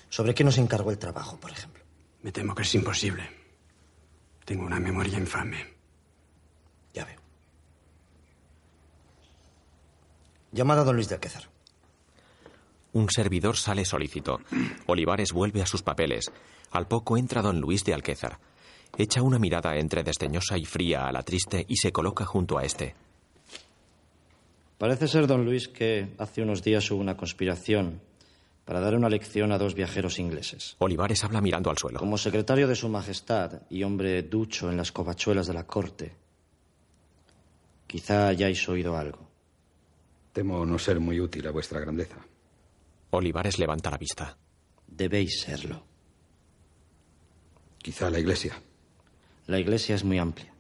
¿Sobre 0.09 0.35
qué 0.35 0.45
nos 0.45 0.59
encargó 0.59 0.91
el 0.91 0.99
trabajo, 0.99 1.37
por 1.41 1.51
ejemplo? 1.51 1.83
Me 2.23 2.31
temo 2.31 2.55
que 2.55 2.63
es 2.63 2.75
imposible. 2.75 3.29
Tengo 4.45 4.65
una 4.67 4.79
memoria 4.79 5.19
infame. 5.19 5.75
Ya 6.93 7.05
veo. 7.05 7.21
Llamada 10.55 10.83
a 10.83 10.85
don 10.85 10.95
Luis 10.95 11.09
de 11.09 11.17
Alquezar. 11.17 11.49
Un 12.93 13.11
servidor 13.11 13.57
sale 13.57 13.85
solícito. 13.85 14.39
Olivares 14.87 15.33
vuelve 15.33 15.61
a 15.63 15.67
sus 15.67 15.83
papeles. 15.83 16.31
Al 16.71 16.87
poco 16.87 17.19
entra 17.19 17.43
don 17.43 17.61
Luis 17.61 17.85
de 17.85 17.93
Alquézar. 17.93 18.39
Echa 18.97 19.21
una 19.21 19.41
mirada 19.41 19.77
entre 19.77 20.05
desdeñosa 20.05 20.57
y 20.57 20.65
fría 20.65 21.09
a 21.09 21.13
la 21.13 21.25
triste 21.25 21.67
y 21.69 21.77
se 21.77 21.91
coloca 21.91 22.25
junto 22.25 22.57
a 22.57 22.63
este. 22.63 22.95
Parece 24.79 25.09
ser, 25.09 25.27
don 25.27 25.45
Luis, 25.45 25.67
que 25.67 26.15
hace 26.19 26.43
unos 26.43 26.63
días 26.63 26.89
hubo 26.93 27.01
una 27.01 27.17
conspiración 27.17 28.01
para 28.65 28.79
dar 28.79 28.95
una 28.95 29.09
lección 29.09 29.51
a 29.51 29.59
dos 29.59 29.75
viajeros 29.75 30.21
ingleses. 30.21 30.77
Olivares 30.79 31.25
habla 31.25 31.41
mirando 31.41 31.69
al 31.69 31.79
suelo. 31.79 31.99
Como 31.99 32.17
secretario 32.17 32.69
de 32.69 32.77
Su 32.77 32.89
Majestad 32.89 33.63
y 33.71 33.83
hombre 33.83 34.23
ducho 34.23 34.71
en 34.71 34.77
las 34.77 34.93
covachuelas 34.93 35.49
de 35.49 35.55
la 35.55 35.67
corte, 35.67 36.15
quizá 37.89 38.29
hayáis 38.29 38.69
oído 38.69 38.97
algo. 38.97 39.34
Temo 40.35 40.67
no 40.67 40.81
ser 40.81 40.99
muy 40.99 41.21
útil 41.21 41.47
a 41.47 41.53
vuestra 41.53 41.79
grandeza. 41.79 42.17
Olivares 43.11 43.57
levanta 43.61 43.89
la 43.89 43.99
vista. 43.99 44.37
Debéis 44.85 45.41
serlo. 45.41 45.85
Quizá 47.79 48.11
la 48.11 48.19
iglesia. 48.19 48.61
La 49.47 49.61
iglesia 49.61 49.95
es 49.95 50.03
muy 50.03 50.19
amplia. 50.19 50.53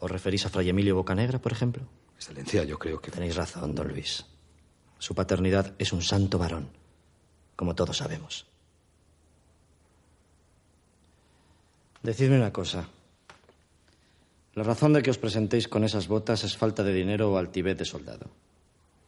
¿Os 0.00 0.10
referís 0.10 0.44
a 0.44 0.48
Fray 0.48 0.70
Emilio 0.70 0.96
Bocanegra, 0.96 1.38
por 1.38 1.52
ejemplo? 1.52 1.84
Excelencia, 2.16 2.64
yo 2.64 2.80
creo 2.80 3.00
que... 3.00 3.12
Tenéis 3.12 3.36
razón, 3.36 3.76
don 3.76 3.86
Luis. 3.86 4.26
Su 4.98 5.14
paternidad 5.14 5.76
es 5.78 5.92
un 5.92 6.02
santo 6.02 6.36
varón, 6.36 6.68
como 7.54 7.76
todos 7.76 7.98
sabemos. 7.98 8.44
Decidme 12.02 12.38
una 12.38 12.52
cosa. 12.52 12.88
La 14.54 14.62
razón 14.62 14.92
de 14.92 15.02
que 15.02 15.10
os 15.10 15.18
presentéis 15.18 15.68
con 15.68 15.84
esas 15.84 16.08
botas 16.08 16.44
es 16.44 16.56
falta 16.56 16.82
de 16.82 16.92
dinero 16.92 17.30
o 17.30 17.38
altivez 17.38 17.78
de 17.78 17.84
soldado. 17.84 18.30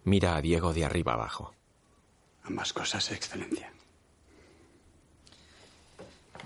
Mira 0.04 0.36
a 0.36 0.40
Diego 0.40 0.72
de 0.72 0.84
arriba 0.84 1.14
abajo. 1.14 1.54
Ambas 2.44 2.72
cosas, 2.72 3.10
Excelencia. 3.10 3.72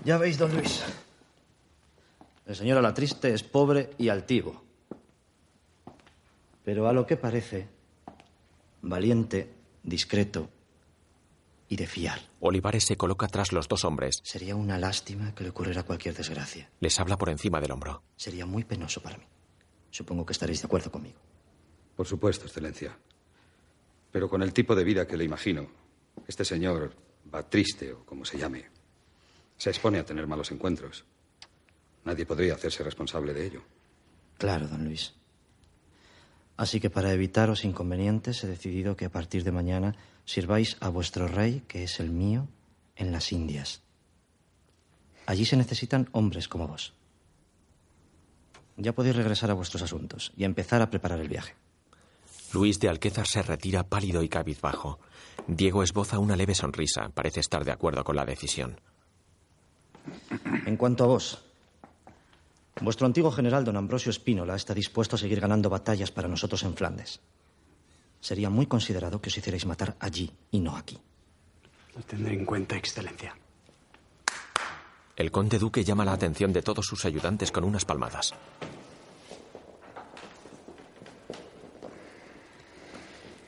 Ya 0.03 0.17
veis, 0.17 0.37
don 0.37 0.53
Luis. 0.53 0.83
El 2.45 2.55
señor 2.55 2.77
Alatriste 2.77 3.33
es 3.33 3.43
pobre 3.43 3.91
y 3.97 4.09
altivo. 4.09 4.63
Pero 6.63 6.87
a 6.87 6.93
lo 6.93 7.05
que 7.05 7.17
parece, 7.17 7.67
valiente, 8.81 9.53
discreto 9.83 10.49
y 11.67 11.75
de 11.75 11.87
fiar. 11.87 12.19
Olivares 12.39 12.85
se 12.85 12.97
coloca 12.97 13.27
tras 13.27 13.51
los 13.51 13.67
dos 13.67 13.85
hombres. 13.85 14.19
Sería 14.23 14.55
una 14.55 14.77
lástima 14.77 15.33
que 15.33 15.43
le 15.43 15.49
ocurriera 15.49 15.83
cualquier 15.83 16.15
desgracia. 16.15 16.69
Les 16.79 16.99
habla 16.99 17.17
por 17.17 17.29
encima 17.29 17.59
del 17.59 17.71
hombro. 17.71 18.03
Sería 18.15 18.45
muy 18.45 18.63
penoso 18.63 19.01
para 19.01 19.17
mí. 19.17 19.25
Supongo 19.89 20.25
que 20.25 20.33
estaréis 20.33 20.61
de 20.61 20.67
acuerdo 20.67 20.91
conmigo. 20.91 21.19
Por 21.95 22.05
supuesto, 22.05 22.45
Excelencia. 22.45 22.97
Pero 24.11 24.29
con 24.29 24.43
el 24.43 24.53
tipo 24.53 24.75
de 24.75 24.83
vida 24.83 25.07
que 25.07 25.17
le 25.17 25.23
imagino, 25.23 25.67
este 26.27 26.45
señor 26.45 26.93
va 27.33 27.49
triste 27.49 27.93
o 27.93 28.05
como 28.05 28.25
se 28.25 28.37
llame. 28.37 28.65
Se 29.57 29.69
expone 29.69 29.99
a 29.99 30.05
tener 30.05 30.27
malos 30.27 30.51
encuentros. 30.51 31.05
Nadie 32.03 32.25
podría 32.25 32.53
hacerse 32.53 32.83
responsable 32.83 33.33
de 33.33 33.45
ello. 33.45 33.63
Claro, 34.37 34.67
don 34.67 34.83
Luis. 34.83 35.13
Así 36.57 36.79
que 36.79 36.89
para 36.89 37.11
evitaros 37.11 37.65
inconvenientes 37.65 38.43
he 38.43 38.47
decidido 38.47 38.95
que 38.95 39.05
a 39.05 39.09
partir 39.09 39.43
de 39.43 39.51
mañana 39.51 39.95
sirváis 40.25 40.77
a 40.79 40.89
vuestro 40.89 41.27
rey, 41.27 41.63
que 41.67 41.83
es 41.83 41.99
el 41.99 42.09
mío, 42.09 42.47
en 42.95 43.11
las 43.11 43.31
Indias. 43.31 43.81
Allí 45.25 45.45
se 45.45 45.57
necesitan 45.57 46.09
hombres 46.11 46.47
como 46.47 46.67
vos. 46.67 46.93
Ya 48.77 48.93
podéis 48.93 49.15
regresar 49.15 49.49
a 49.51 49.53
vuestros 49.53 49.81
asuntos 49.81 50.33
y 50.35 50.43
empezar 50.43 50.81
a 50.81 50.89
preparar 50.89 51.19
el 51.19 51.29
viaje. 51.29 51.55
Luis 52.53 52.79
de 52.79 52.89
Alquézar 52.89 53.27
se 53.27 53.41
retira 53.41 53.83
pálido 53.83 54.21
y 54.21 54.29
cabizbajo. 54.29 54.99
Diego 55.47 55.83
esboza 55.83 56.19
una 56.19 56.35
leve 56.35 56.55
sonrisa. 56.55 57.09
Parece 57.09 57.39
estar 57.39 57.65
de 57.65 57.71
acuerdo 57.71 58.03
con 58.03 58.15
la 58.15 58.25
decisión. 58.25 58.79
En 60.65 60.77
cuanto 60.77 61.03
a 61.03 61.07
vos, 61.07 61.43
vuestro 62.81 63.07
antiguo 63.07 63.31
general, 63.31 63.65
don 63.65 63.77
Ambrosio 63.77 64.09
Espínola, 64.09 64.55
está 64.55 64.73
dispuesto 64.73 65.15
a 65.15 65.19
seguir 65.19 65.39
ganando 65.39 65.69
batallas 65.69 66.11
para 66.11 66.27
nosotros 66.27 66.63
en 66.63 66.75
Flandes. 66.75 67.19
Sería 68.19 68.49
muy 68.49 68.65
considerado 68.65 69.21
que 69.21 69.29
os 69.29 69.37
hicierais 69.37 69.65
matar 69.65 69.95
allí 69.99 70.31
y 70.51 70.59
no 70.59 70.75
aquí. 70.75 70.99
Lo 71.95 72.01
tendré 72.01 72.33
en 72.33 72.45
cuenta, 72.45 72.75
Excelencia. 72.75 73.35
El 75.15 75.31
conde 75.31 75.59
duque 75.59 75.83
llama 75.83 76.03
la 76.03 76.13
atención 76.13 76.51
de 76.51 76.61
todos 76.61 76.85
sus 76.85 77.05
ayudantes 77.05 77.51
con 77.51 77.63
unas 77.63 77.85
palmadas. 77.85 78.33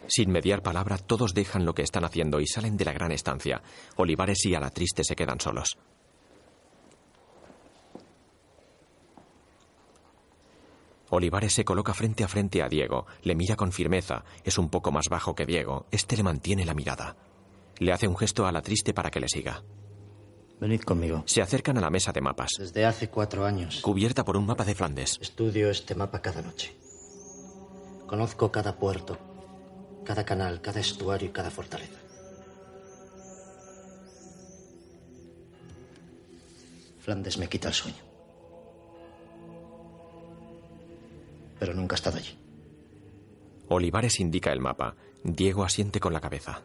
Sin 0.07 0.31
mediar 0.31 0.63
palabra, 0.63 0.97
todos 0.97 1.33
dejan 1.33 1.65
lo 1.65 1.75
que 1.75 1.81
están 1.81 2.05
haciendo 2.05 2.39
y 2.39 2.47
salen 2.47 2.77
de 2.77 2.85
la 2.85 2.93
gran 2.93 3.11
estancia. 3.11 3.61
Olivares 3.97 4.45
y 4.45 4.55
Alatriste 4.55 5.03
se 5.03 5.15
quedan 5.15 5.41
solos. 5.41 5.77
Olivares 11.09 11.53
se 11.53 11.63
coloca 11.63 11.93
frente 11.93 12.23
a 12.23 12.27
frente 12.27 12.61
a 12.61 12.67
Diego, 12.67 13.05
le 13.23 13.35
mira 13.35 13.55
con 13.55 13.71
firmeza, 13.71 14.23
es 14.43 14.57
un 14.57 14.69
poco 14.69 14.91
más 14.91 15.05
bajo 15.09 15.35
que 15.35 15.45
Diego, 15.45 15.85
este 15.91 16.17
le 16.17 16.23
mantiene 16.23 16.65
la 16.65 16.73
mirada. 16.73 17.15
Le 17.79 17.93
hace 17.93 18.07
un 18.07 18.17
gesto 18.17 18.45
a 18.45 18.51
la 18.51 18.61
triste 18.61 18.93
para 18.93 19.09
que 19.09 19.19
le 19.19 19.29
siga. 19.29 19.63
Venid 20.59 20.81
conmigo. 20.81 21.23
Se 21.27 21.41
acercan 21.41 21.77
a 21.77 21.81
la 21.81 21.91
mesa 21.91 22.11
de 22.11 22.21
mapas. 22.21 22.49
Desde 22.57 22.85
hace 22.85 23.09
cuatro 23.09 23.45
años. 23.45 23.81
Cubierta 23.81 24.25
por 24.25 24.37
un 24.37 24.45
mapa 24.45 24.65
de 24.65 24.73
Flandes. 24.73 25.19
Estudio 25.21 25.69
este 25.69 25.93
mapa 25.93 26.21
cada 26.21 26.41
noche. 26.41 26.75
Conozco 28.07 28.51
cada 28.51 28.75
puerto, 28.77 29.17
cada 30.03 30.25
canal, 30.25 30.61
cada 30.61 30.79
estuario 30.79 31.29
y 31.29 31.31
cada 31.31 31.51
fortaleza. 31.51 31.99
Flandes 36.99 37.37
me 37.37 37.47
quita 37.47 37.67
el 37.67 37.73
sueño. 37.73 38.06
Pero 41.59 41.73
nunca 41.73 41.95
he 41.95 41.97
estado 41.97 42.17
allí. 42.17 42.37
Olivares 43.69 44.19
indica 44.19 44.51
el 44.51 44.61
mapa. 44.61 44.95
Diego 45.23 45.63
asiente 45.63 45.99
con 45.99 46.13
la 46.13 46.21
cabeza. 46.21 46.63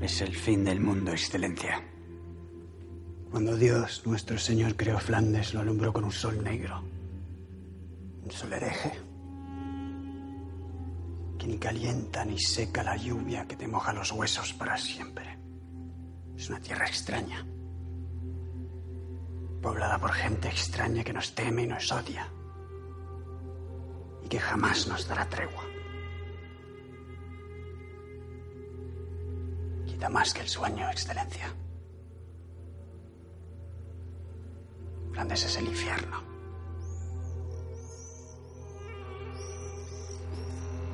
Es 0.00 0.20
el 0.20 0.34
fin 0.34 0.64
del 0.64 0.80
mundo, 0.80 1.12
Excelencia. 1.12 1.80
Cuando 3.30 3.56
Dios, 3.56 4.02
nuestro 4.04 4.36
Señor, 4.36 4.76
creó 4.76 4.98
Flandes, 4.98 5.54
lo 5.54 5.60
alumbró 5.60 5.92
con 5.92 6.04
un 6.04 6.12
sol 6.12 6.42
negro. 6.42 6.82
Un 8.24 8.30
sol 8.30 8.52
hereje. 8.52 9.11
Que 11.42 11.48
ni 11.48 11.58
calienta 11.58 12.24
ni 12.24 12.38
seca 12.38 12.84
la 12.84 12.96
lluvia 12.96 13.48
que 13.48 13.56
te 13.56 13.66
moja 13.66 13.92
los 13.92 14.12
huesos 14.12 14.52
para 14.52 14.78
siempre. 14.78 15.40
Es 16.36 16.48
una 16.48 16.60
tierra 16.60 16.86
extraña. 16.86 17.44
Poblada 19.60 19.98
por 19.98 20.12
gente 20.12 20.46
extraña 20.46 21.02
que 21.02 21.12
nos 21.12 21.34
teme 21.34 21.64
y 21.64 21.66
nos 21.66 21.90
odia. 21.90 22.28
Y 24.24 24.28
que 24.28 24.38
jamás 24.38 24.86
nos 24.86 25.08
dará 25.08 25.28
tregua. 25.28 25.64
Quita 29.84 30.08
más 30.08 30.32
que 30.32 30.42
el 30.42 30.48
sueño, 30.48 30.88
Excelencia. 30.90 31.52
Flandes 35.10 35.44
es 35.44 35.56
el 35.56 35.66
infierno. 35.66 36.31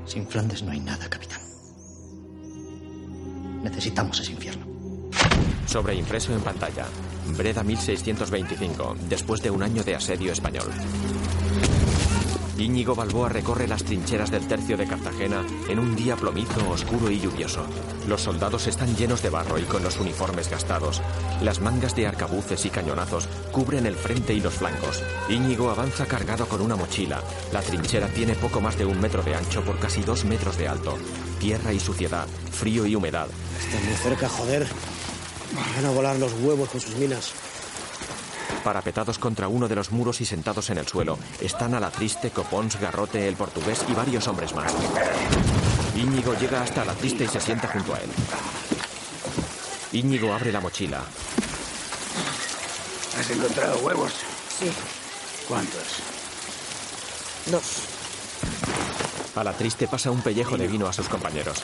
Sin 0.09 0.27
Flandes 0.27 0.63
no 0.63 0.73
hay 0.73 0.81
nada, 0.81 1.07
capitán. 1.07 1.39
Necesitamos 3.63 4.19
ese 4.19 4.33
infierno. 4.33 4.67
Sobreimpreso 5.67 6.33
en 6.33 6.41
pantalla. 6.41 6.87
Breda 7.37 7.63
1625, 7.63 8.97
después 9.07 9.43
de 9.43 9.51
un 9.51 9.63
año 9.63 9.85
de 9.85 9.97
asedio 9.97 10.33
español. 10.33 10.69
Íñigo 12.59 12.95
Balboa 12.95 13.29
recorre 13.29 13.69
las 13.69 13.85
trincheras 13.85 14.31
del 14.31 14.47
tercio 14.49 14.77
de 14.77 14.87
Cartagena 14.87 15.45
en 15.69 15.79
un 15.79 15.95
día 15.95 16.17
plomizo, 16.17 16.69
oscuro 16.69 17.11
y 17.11 17.21
lluvioso. 17.21 17.65
Los 18.09 18.23
soldados 18.23 18.67
están 18.67 18.97
llenos 18.97 19.23
de 19.23 19.31
barro 19.31 19.59
y 19.59 19.63
con 19.63 19.83
los 19.83 19.99
uniformes 20.01 20.51
gastados. 20.51 21.01
Las 21.41 21.61
mangas 21.61 21.95
de 21.95 22.07
arcabuces 22.07 22.67
y 22.67 22.71
cañonazos 22.71 23.29
cubren 23.53 23.87
el 23.87 23.95
frente 23.95 24.35
y 24.35 24.41
los 24.41 24.55
flancos. 24.55 25.03
Íñigo 25.29 25.71
avanza 25.71 26.07
cargado 26.07 26.47
con 26.47 26.61
una 26.61 26.75
mochila. 26.75 27.23
La 27.53 27.63
trinchera 27.63 28.09
tiene 28.09 28.35
poco 28.35 28.61
más 28.61 28.77
de 28.77 28.87
un 28.87 29.01
metro 29.01 29.23
de 29.23 29.35
ancho 29.35 29.63
por 29.63 29.79
casi 29.79 30.03
dos 30.03 30.25
metros 30.25 30.59
de 30.59 30.69
alto. 30.69 30.99
Tierra 31.39 31.73
y 31.73 31.79
suciedad, 31.79 32.27
frío 32.51 32.87
y 32.87 32.97
humedad. 32.97 33.29
Están 33.59 33.85
muy 33.85 33.95
cerca, 33.95 34.29
joder. 34.29 34.67
Van 35.55 35.87
a 35.87 35.91
volar 35.91 36.17
los 36.17 36.33
huevos 36.35 36.69
con 36.69 36.81
sus 36.81 36.97
minas. 36.97 37.33
Parapetados 38.69 39.19
contra 39.19 39.49
uno 39.49 39.66
de 39.66 39.75
los 39.75 39.93
muros 39.93 40.21
y 40.21 40.27
sentados 40.27 40.69
en 40.69 40.77
el 40.77 40.87
suelo, 40.87 41.19
están 41.41 41.73
a 41.73 41.81
la 41.81 41.91
triste 41.91 42.29
Copons, 42.31 42.79
Garrote, 42.79 43.27
el 43.27 43.35
portugués 43.35 43.83
y 43.89 43.95
varios 43.95 44.29
hombres 44.29 44.55
más. 44.55 44.71
Íñigo 45.97 46.35
llega 46.35 46.61
hasta 46.61 46.85
la 46.85 46.93
triste 46.93 47.25
y 47.25 47.29
se 47.29 47.41
sienta 47.41 47.66
junto 47.69 47.95
a 47.95 47.99
él. 47.99 48.11
Íñigo 49.93 50.35
abre 50.35 50.53
la 50.53 50.61
mochila. 50.61 51.01
¿Has 53.19 53.31
encontrado 53.31 53.79
huevos? 53.79 54.12
Sí, 54.59 54.71
¿Cuántos? 55.49 55.83
dos. 57.47 57.62
A 59.35 59.45
la 59.45 59.55
triste 59.55 59.89
pasa 59.89 60.11
un 60.11 60.21
pellejo 60.21 60.59
de 60.59 60.69
vino 60.69 60.87
a 60.87 60.93
sus 60.93 61.09
compañeros. 61.09 61.62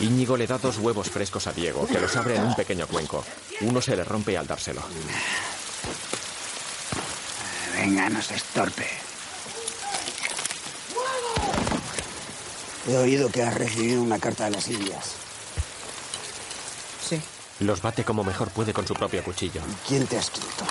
Íñigo 0.00 0.36
le 0.36 0.46
da 0.46 0.56
dos 0.58 0.78
huevos 0.78 1.10
frescos 1.10 1.46
a 1.46 1.52
Diego, 1.52 1.86
que 1.86 2.00
los 2.00 2.16
abre 2.16 2.36
en 2.36 2.44
un 2.44 2.54
pequeño 2.54 2.86
cuenco. 2.86 3.24
Uno 3.60 3.82
se 3.82 3.94
le 3.94 4.04
rompe 4.04 4.36
al 4.36 4.46
dárselo. 4.46 4.82
Venga, 7.76 8.08
no 8.08 8.22
seas 8.22 8.42
torpe. 8.54 8.86
He 12.88 12.96
oído 12.96 13.30
que 13.30 13.42
has 13.42 13.54
recibido 13.54 14.02
una 14.02 14.18
carta 14.18 14.44
de 14.44 14.50
las 14.52 14.68
Indias. 14.68 15.12
Sí. 17.08 17.20
Los 17.60 17.82
bate 17.82 18.02
como 18.02 18.24
mejor 18.24 18.50
puede 18.50 18.72
con 18.72 18.86
su 18.86 18.94
propio 18.94 19.22
cuchillo. 19.22 19.60
¿Quién 19.86 20.06
te 20.06 20.16
ha 20.16 20.20
escrito? 20.20 20.64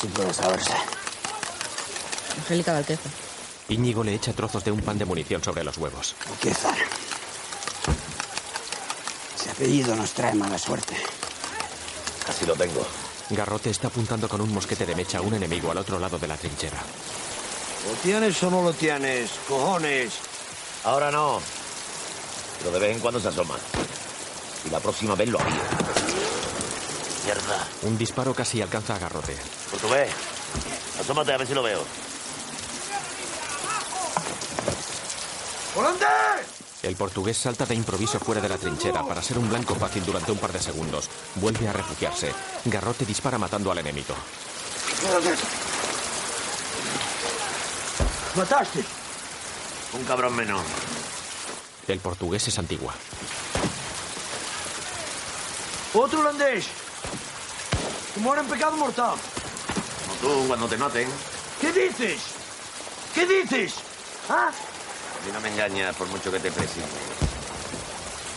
Si 0.00 0.06
puede 0.08 0.32
saberse. 0.34 0.74
Angélica 2.38 2.74
Valqueza. 2.74 3.08
Íñigo 3.68 4.04
le 4.04 4.14
echa 4.14 4.32
trozos 4.32 4.62
de 4.62 4.72
un 4.72 4.82
pan 4.82 4.98
de 4.98 5.06
munición 5.06 5.42
sobre 5.42 5.64
los 5.64 5.78
huevos. 5.78 6.14
Quezar. 6.40 6.76
Apellido 9.60 9.94
nos 9.94 10.12
trae 10.12 10.32
mala 10.32 10.56
suerte. 10.56 10.96
Casi 12.24 12.46
lo 12.46 12.54
tengo. 12.54 12.80
Garrote 13.28 13.68
está 13.68 13.88
apuntando 13.88 14.26
con 14.26 14.40
un 14.40 14.54
mosquete 14.54 14.86
de 14.86 14.96
mecha 14.96 15.18
a 15.18 15.20
un 15.20 15.34
enemigo 15.34 15.70
al 15.70 15.76
otro 15.76 15.98
lado 15.98 16.18
de 16.18 16.26
la 16.26 16.38
trinchera. 16.38 16.78
¿Lo 17.86 17.92
tienes 17.96 18.42
o 18.42 18.50
no 18.50 18.62
lo 18.62 18.72
tienes? 18.72 19.30
Cojones. 19.46 20.14
Ahora 20.84 21.10
no. 21.10 21.42
Pero 22.60 22.70
de 22.70 22.78
vez 22.78 22.96
en 22.96 23.02
cuando 23.02 23.20
se 23.20 23.28
asoma. 23.28 23.56
Y 24.66 24.70
la 24.70 24.80
próxima 24.80 25.14
vez 25.14 25.28
lo 25.28 25.38
haría. 25.38 25.60
Mierda. 27.26 27.68
Un 27.82 27.98
disparo 27.98 28.32
casi 28.32 28.62
alcanza 28.62 28.94
a 28.94 28.98
Garrote. 28.98 29.36
Portugués. 29.70 30.10
Asómate 30.98 31.34
a 31.34 31.36
ver 31.36 31.46
si 31.46 31.52
lo 31.52 31.62
veo. 31.62 31.84
¡Holandés! 35.76 36.59
El 36.82 36.96
portugués 36.96 37.36
salta 37.36 37.66
de 37.66 37.74
improviso 37.74 38.18
fuera 38.18 38.40
de 38.40 38.48
la 38.48 38.56
trinchera 38.56 39.04
para 39.04 39.22
ser 39.22 39.38
un 39.38 39.48
blanco 39.48 39.74
fácil 39.74 40.04
durante 40.04 40.32
un 40.32 40.38
par 40.38 40.52
de 40.52 40.60
segundos. 40.60 41.10
Vuelve 41.34 41.68
a 41.68 41.72
refugiarse. 41.72 42.32
Garrote 42.64 43.04
dispara 43.04 43.36
matando 43.36 43.70
al 43.70 43.78
enemigo. 43.78 44.14
¿Mataste? 48.34 48.84
Un 49.92 50.04
cabrón 50.04 50.34
menor. 50.34 50.62
El 51.86 51.98
portugués 51.98 52.48
es 52.48 52.58
antigua. 52.58 52.94
Otro 55.92 56.20
holandés. 56.20 56.66
Que 58.14 58.20
muere 58.20 58.40
en 58.40 58.48
pecado 58.48 58.76
mortal. 58.76 59.16
Como 60.20 60.34
tú 60.34 60.48
cuando 60.48 60.66
te 60.66 60.78
maten. 60.78 61.08
¿Qué 61.60 61.72
dices? 61.72 62.20
¿Qué 63.14 63.26
dices? 63.26 63.74
¿Ah? 64.28 64.50
A 65.20 65.26
mí 65.26 65.32
no 65.32 65.40
me 65.40 65.48
engañas 65.50 65.94
por 65.96 66.08
mucho 66.08 66.32
que 66.32 66.40
te 66.40 66.50
presine. 66.50 66.86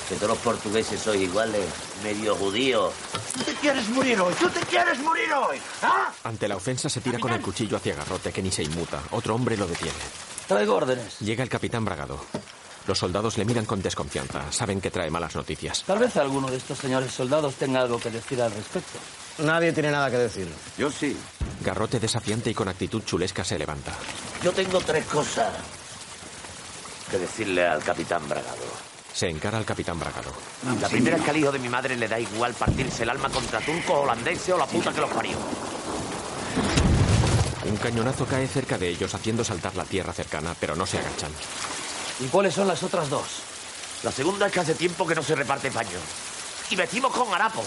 Que 0.09 0.15
todos 0.15 0.29
los 0.29 0.37
portugueses 0.39 0.99
sois 0.99 1.21
iguales, 1.21 1.65
medio 2.03 2.35
judíos. 2.35 2.93
¿Tú 3.33 3.43
te 3.43 3.53
quieres 3.53 3.87
morir 3.89 4.19
hoy? 4.19 4.33
¿Tú 4.33 4.49
te 4.49 4.59
quieres 4.61 4.99
morir 4.99 5.31
hoy? 5.31 5.57
¿Ah? 5.81 6.11
Ante 6.25 6.47
la 6.47 6.57
ofensa 6.57 6.89
se 6.89 6.99
tira 6.99 7.19
con 7.19 7.31
el 7.31 7.41
cuchillo 7.41 7.77
hacia 7.77 7.95
Garrote, 7.95 8.33
que 8.33 8.41
ni 8.41 8.51
se 8.51 8.63
inmuta. 8.63 9.01
Otro 9.11 9.33
hombre 9.33 9.55
lo 9.55 9.65
detiene. 9.65 9.97
Traigo 10.47 10.75
órdenes. 10.75 11.19
Llega 11.19 11.41
el 11.41 11.49
capitán 11.49 11.85
Bragado. 11.85 12.19
Los 12.85 12.99
soldados 12.99 13.37
le 13.37 13.45
miran 13.45 13.65
con 13.65 13.81
desconfianza. 13.81 14.51
Saben 14.51 14.81
que 14.81 14.91
trae 14.91 15.09
malas 15.09 15.35
noticias. 15.35 15.85
Tal 15.87 15.99
vez 15.99 16.17
alguno 16.17 16.51
de 16.51 16.57
estos 16.57 16.79
señores 16.79 17.13
soldados 17.13 17.55
tenga 17.55 17.79
algo 17.79 17.97
que 17.97 18.11
decir 18.11 18.41
al 18.41 18.51
respecto. 18.51 18.99
Nadie 19.37 19.71
tiene 19.71 19.89
nada 19.89 20.11
que 20.11 20.17
decir. 20.17 20.49
Yo 20.77 20.91
sí. 20.91 21.15
Garrote 21.63 22.01
desafiante 22.01 22.49
y 22.49 22.53
con 22.53 22.67
actitud 22.67 23.01
chulesca 23.05 23.45
se 23.45 23.57
levanta. 23.57 23.93
Yo 24.43 24.51
tengo 24.51 24.81
tres 24.81 25.05
cosas 25.05 25.53
que 27.13 27.19
decirle 27.19 27.63
al 27.63 27.83
capitán 27.83 28.27
Bragado. 28.27 28.65
Se 29.13 29.29
encara 29.29 29.59
al 29.59 29.65
capitán 29.65 29.99
Bragado. 29.99 30.31
La 30.81 30.89
primera 30.89 31.17
es 31.17 31.21
que 31.21 31.29
al 31.29 31.37
hijo 31.37 31.51
de 31.51 31.59
mi 31.59 31.69
madre 31.69 31.95
le 31.95 32.07
da 32.07 32.19
igual 32.19 32.55
partirse 32.55 33.03
el 33.03 33.09
alma 33.11 33.29
contra 33.29 33.59
turcos, 33.59 33.99
holandeses 34.03 34.49
o 34.49 34.57
la 34.57 34.65
puta 34.65 34.91
que 34.91 35.01
los 35.01 35.11
parió. 35.11 35.37
Un 37.69 37.77
cañonazo 37.77 38.25
cae 38.25 38.47
cerca 38.47 38.79
de 38.79 38.89
ellos 38.89 39.13
haciendo 39.13 39.43
saltar 39.43 39.75
la 39.75 39.83
tierra 39.83 40.11
cercana, 40.11 40.55
pero 40.59 40.75
no 40.75 40.87
se 40.87 40.97
agachan. 40.97 41.31
¿Y 42.19 42.25
cuáles 42.29 42.55
son 42.55 42.67
las 42.67 42.81
otras 42.81 43.07
dos? 43.11 43.27
La 44.01 44.11
segunda 44.11 44.47
es 44.47 44.51
que 44.51 44.61
hace 44.61 44.73
tiempo 44.73 45.05
que 45.05 45.13
no 45.13 45.21
se 45.21 45.35
reparte 45.35 45.69
paño. 45.69 45.99
Y 46.71 46.75
vestimos 46.75 47.13
con 47.13 47.31
harapo. 47.31 47.63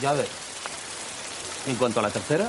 Ya 0.00 0.14
ve. 0.14 0.26
En 1.66 1.76
cuanto 1.76 2.00
a 2.00 2.04
la 2.04 2.10
tercera, 2.10 2.48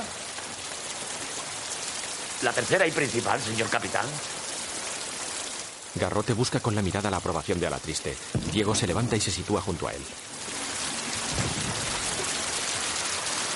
La 2.42 2.52
tercera 2.52 2.86
y 2.86 2.90
principal, 2.92 3.40
señor 3.40 3.68
capitán. 3.68 4.06
Garrote 5.96 6.32
busca 6.32 6.60
con 6.60 6.74
la 6.74 6.82
mirada 6.82 7.10
la 7.10 7.18
aprobación 7.18 7.60
de 7.60 7.66
Alatriste. 7.66 8.16
Diego 8.52 8.74
se 8.74 8.86
levanta 8.86 9.16
y 9.16 9.20
se 9.20 9.30
sitúa 9.30 9.60
junto 9.60 9.86
a 9.86 9.92
él. 9.92 10.02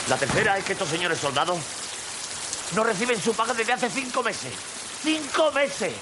La 0.08 0.16
tercera 0.16 0.56
es 0.56 0.64
que 0.64 0.72
estos 0.72 0.88
señores 0.88 1.18
soldados 1.18 1.58
no 2.74 2.84
reciben 2.84 3.20
su 3.20 3.34
paga 3.34 3.54
desde 3.54 3.72
hace 3.72 3.90
cinco 3.90 4.22
meses. 4.22 4.52
¡Cinco 5.02 5.52
meses! 5.52 5.92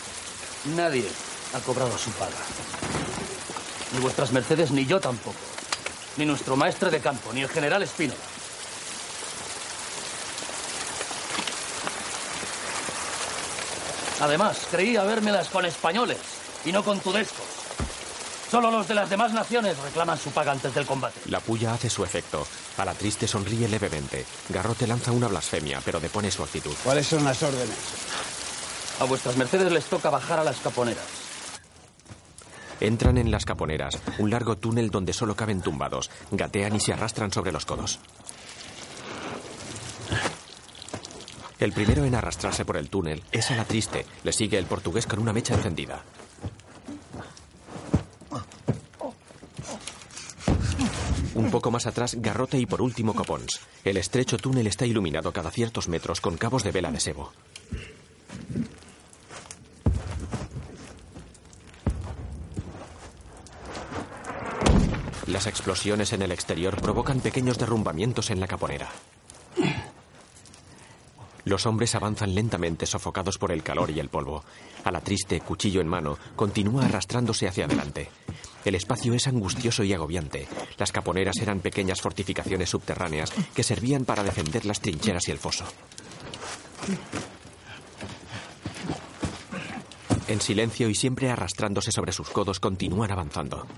nadie 0.75 1.09
ha 1.55 1.61
cobrado 1.61 1.97
su 1.97 2.11
paga. 2.13 2.33
Ni 3.93 4.01
vuestras 4.01 4.33
mercedes, 4.33 4.71
ni 4.73 4.85
yo 4.85 5.01
tampoco. 5.01 5.39
Ni 6.17 6.25
nuestro 6.25 6.57
maestre 6.57 6.91
de 6.91 7.01
campo, 7.01 7.33
ni 7.33 7.43
el 7.43 7.49
general 7.49 7.83
Espínola. 7.83 8.19
Además, 14.21 14.67
creí 14.71 14.97
habérmelas 14.97 15.49
con 15.49 15.65
españoles 15.65 16.19
y 16.65 16.73
no 16.73 16.83
con 16.83 17.01
tudescos. 17.01 17.45
Solo 18.51 18.71
los 18.71 18.87
de 18.87 18.95
las 18.95 19.11
demás 19.11 19.33
naciones 19.33 19.77
reclaman 19.79 20.19
su 20.19 20.31
paga 20.31 20.53
antes 20.53 20.73
del 20.75 20.87
combate. 20.87 21.21
La 21.27 21.41
puya 21.41 21.75
hace 21.75 21.91
su 21.91 22.05
efecto. 22.05 22.47
Alatriste 22.79 23.27
sonríe 23.27 23.69
levemente. 23.69 24.25
Garrote 24.49 24.87
lanza 24.87 25.11
una 25.11 25.27
blasfemia, 25.29 25.81
pero 25.85 25.99
depone 25.99 26.31
su 26.31 26.45
actitud. 26.45 26.75
¿Cuáles 26.85 27.09
son 27.09 27.25
las 27.25 27.43
órdenes? 27.43 27.77
A 29.01 29.05
vuestras 29.05 29.37
mercedes 29.37 29.71
les 29.73 29.85
toca 29.87 30.11
bajar 30.11 30.39
a 30.39 30.45
las 30.45 30.59
caponeras. 30.59 31.05
Entran 32.81 33.19
en 33.19 33.31
las 33.31 33.45
caponeras, 33.45 33.99
un 34.19 34.31
largo 34.31 34.57
túnel 34.57 34.91
donde 34.91 35.13
solo 35.13 35.35
caben 35.35 35.61
tumbados. 35.61 36.11
Gatean 36.31 36.77
y 36.77 36.81
se 36.81 36.93
arrastran 36.93 37.33
sobre 37.33 37.53
los 37.53 37.65
codos. 37.65 37.99
El 41.59 41.73
primero 41.73 42.05
en 42.05 42.15
arrastrarse 42.15 42.65
por 42.65 42.77
el 42.77 42.91
túnel 42.91 43.23
es 43.33 43.51
Alatriste. 43.51 44.05
Le 44.25 44.33
sigue 44.33 44.59
el 44.59 44.67
portugués 44.67 45.07
con 45.07 45.19
una 45.19 45.33
mecha 45.33 45.55
encendida. 45.55 46.03
Un 51.35 51.51
poco 51.51 51.71
más 51.71 51.87
atrás, 51.87 52.17
Garrote 52.19 52.59
y 52.59 52.67
por 52.67 52.83
último 52.83 53.15
Copons. 53.15 53.61
El 53.85 53.97
estrecho 53.97 54.37
túnel 54.37 54.67
está 54.67 54.85
iluminado 54.85 55.33
cada 55.33 55.51
ciertos 55.51 55.89
metros 55.89 56.21
con 56.21 56.37
cabos 56.37 56.63
de 56.63 56.73
vela 56.73 56.91
de 56.91 57.01
sebo. 57.01 57.33
Las 65.27 65.47
explosiones 65.47 66.13
en 66.13 66.23
el 66.23 66.33
exterior 66.33 66.81
provocan 66.81 67.21
pequeños 67.21 67.59
derrumbamientos 67.59 68.31
en 68.31 68.41
la 68.41 68.47
caponera. 68.47 68.89
Los 71.47 71.65
hombres 71.65 71.95
avanzan 71.95 72.35
lentamente, 72.35 72.87
sofocados 72.87 73.39
por 73.39 73.53
el 73.53 73.63
calor 73.63 73.93
y 73.93 74.01
el 74.01 74.09
polvo. 74.09 74.43
A 74.83 74.91
la 74.91 75.01
triste, 75.01 75.41
cuchillo 75.41 75.81
en 75.81 75.87
mano, 75.87 76.19
continúa 76.35 76.87
arrastrándose 76.87 77.47
hacia 77.47 77.67
adelante. 77.67 78.11
El 78.65 78.75
espacio 78.75 79.15
es 79.15 79.29
angustioso 79.29 79.85
y 79.85 79.93
agobiante. 79.93 80.49
Las 80.77 80.91
caponeras 80.91 81.37
eran 81.41 81.61
pequeñas 81.61 82.01
fortificaciones 82.01 82.69
subterráneas 82.69 83.31
que 83.55 83.63
servían 83.63 84.05
para 84.05 84.25
defender 84.25 84.67
las 84.67 84.81
trincheras 84.81 85.29
y 85.29 85.31
el 85.31 85.39
foso. 85.39 85.65
En 90.27 90.41
silencio 90.41 90.89
y 90.89 90.97
siempre 90.97 91.31
arrastrándose 91.31 91.93
sobre 91.93 92.11
sus 92.11 92.29
codos, 92.29 92.59
continúan 92.59 93.13
avanzando. 93.13 93.69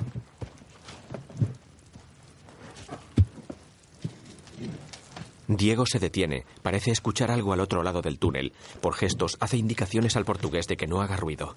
Diego 5.59 5.87
se 5.87 5.99
detiene, 5.99 6.47
parece 6.63 6.93
escuchar 6.93 7.33
algo 7.33 7.53
al 7.53 7.59
otro 7.59 7.83
lado 7.83 8.01
del 8.01 8.21
túnel. 8.21 8.53
Por 8.81 8.95
gestos 8.95 9.37
hace 9.41 9.57
indicaciones 9.57 10.17
al 10.17 10.25
portugués 10.25 10.69
de 10.69 10.77
que 10.77 10.87
no 10.87 11.03
haga 11.03 11.17
ruido. 11.17 11.57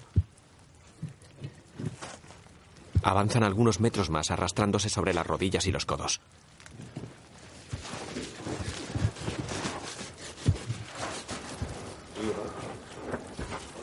Avanzan 3.04 3.44
algunos 3.44 3.78
metros 3.78 4.10
más 4.10 4.32
arrastrándose 4.32 4.88
sobre 4.88 5.14
las 5.14 5.24
rodillas 5.24 5.68
y 5.68 5.72
los 5.72 5.86
codos. 5.86 6.20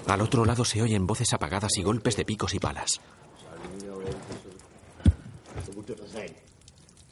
Al 0.05 0.21
otro 0.21 0.43
lado 0.43 0.65
se 0.65 0.81
oyen 0.81 1.07
voces 1.07 1.31
apagadas 1.31 1.77
y 1.77 1.83
golpes 1.83 2.17
de 2.17 2.25
picos 2.25 2.53
y 2.53 2.59
palas. 2.59 2.99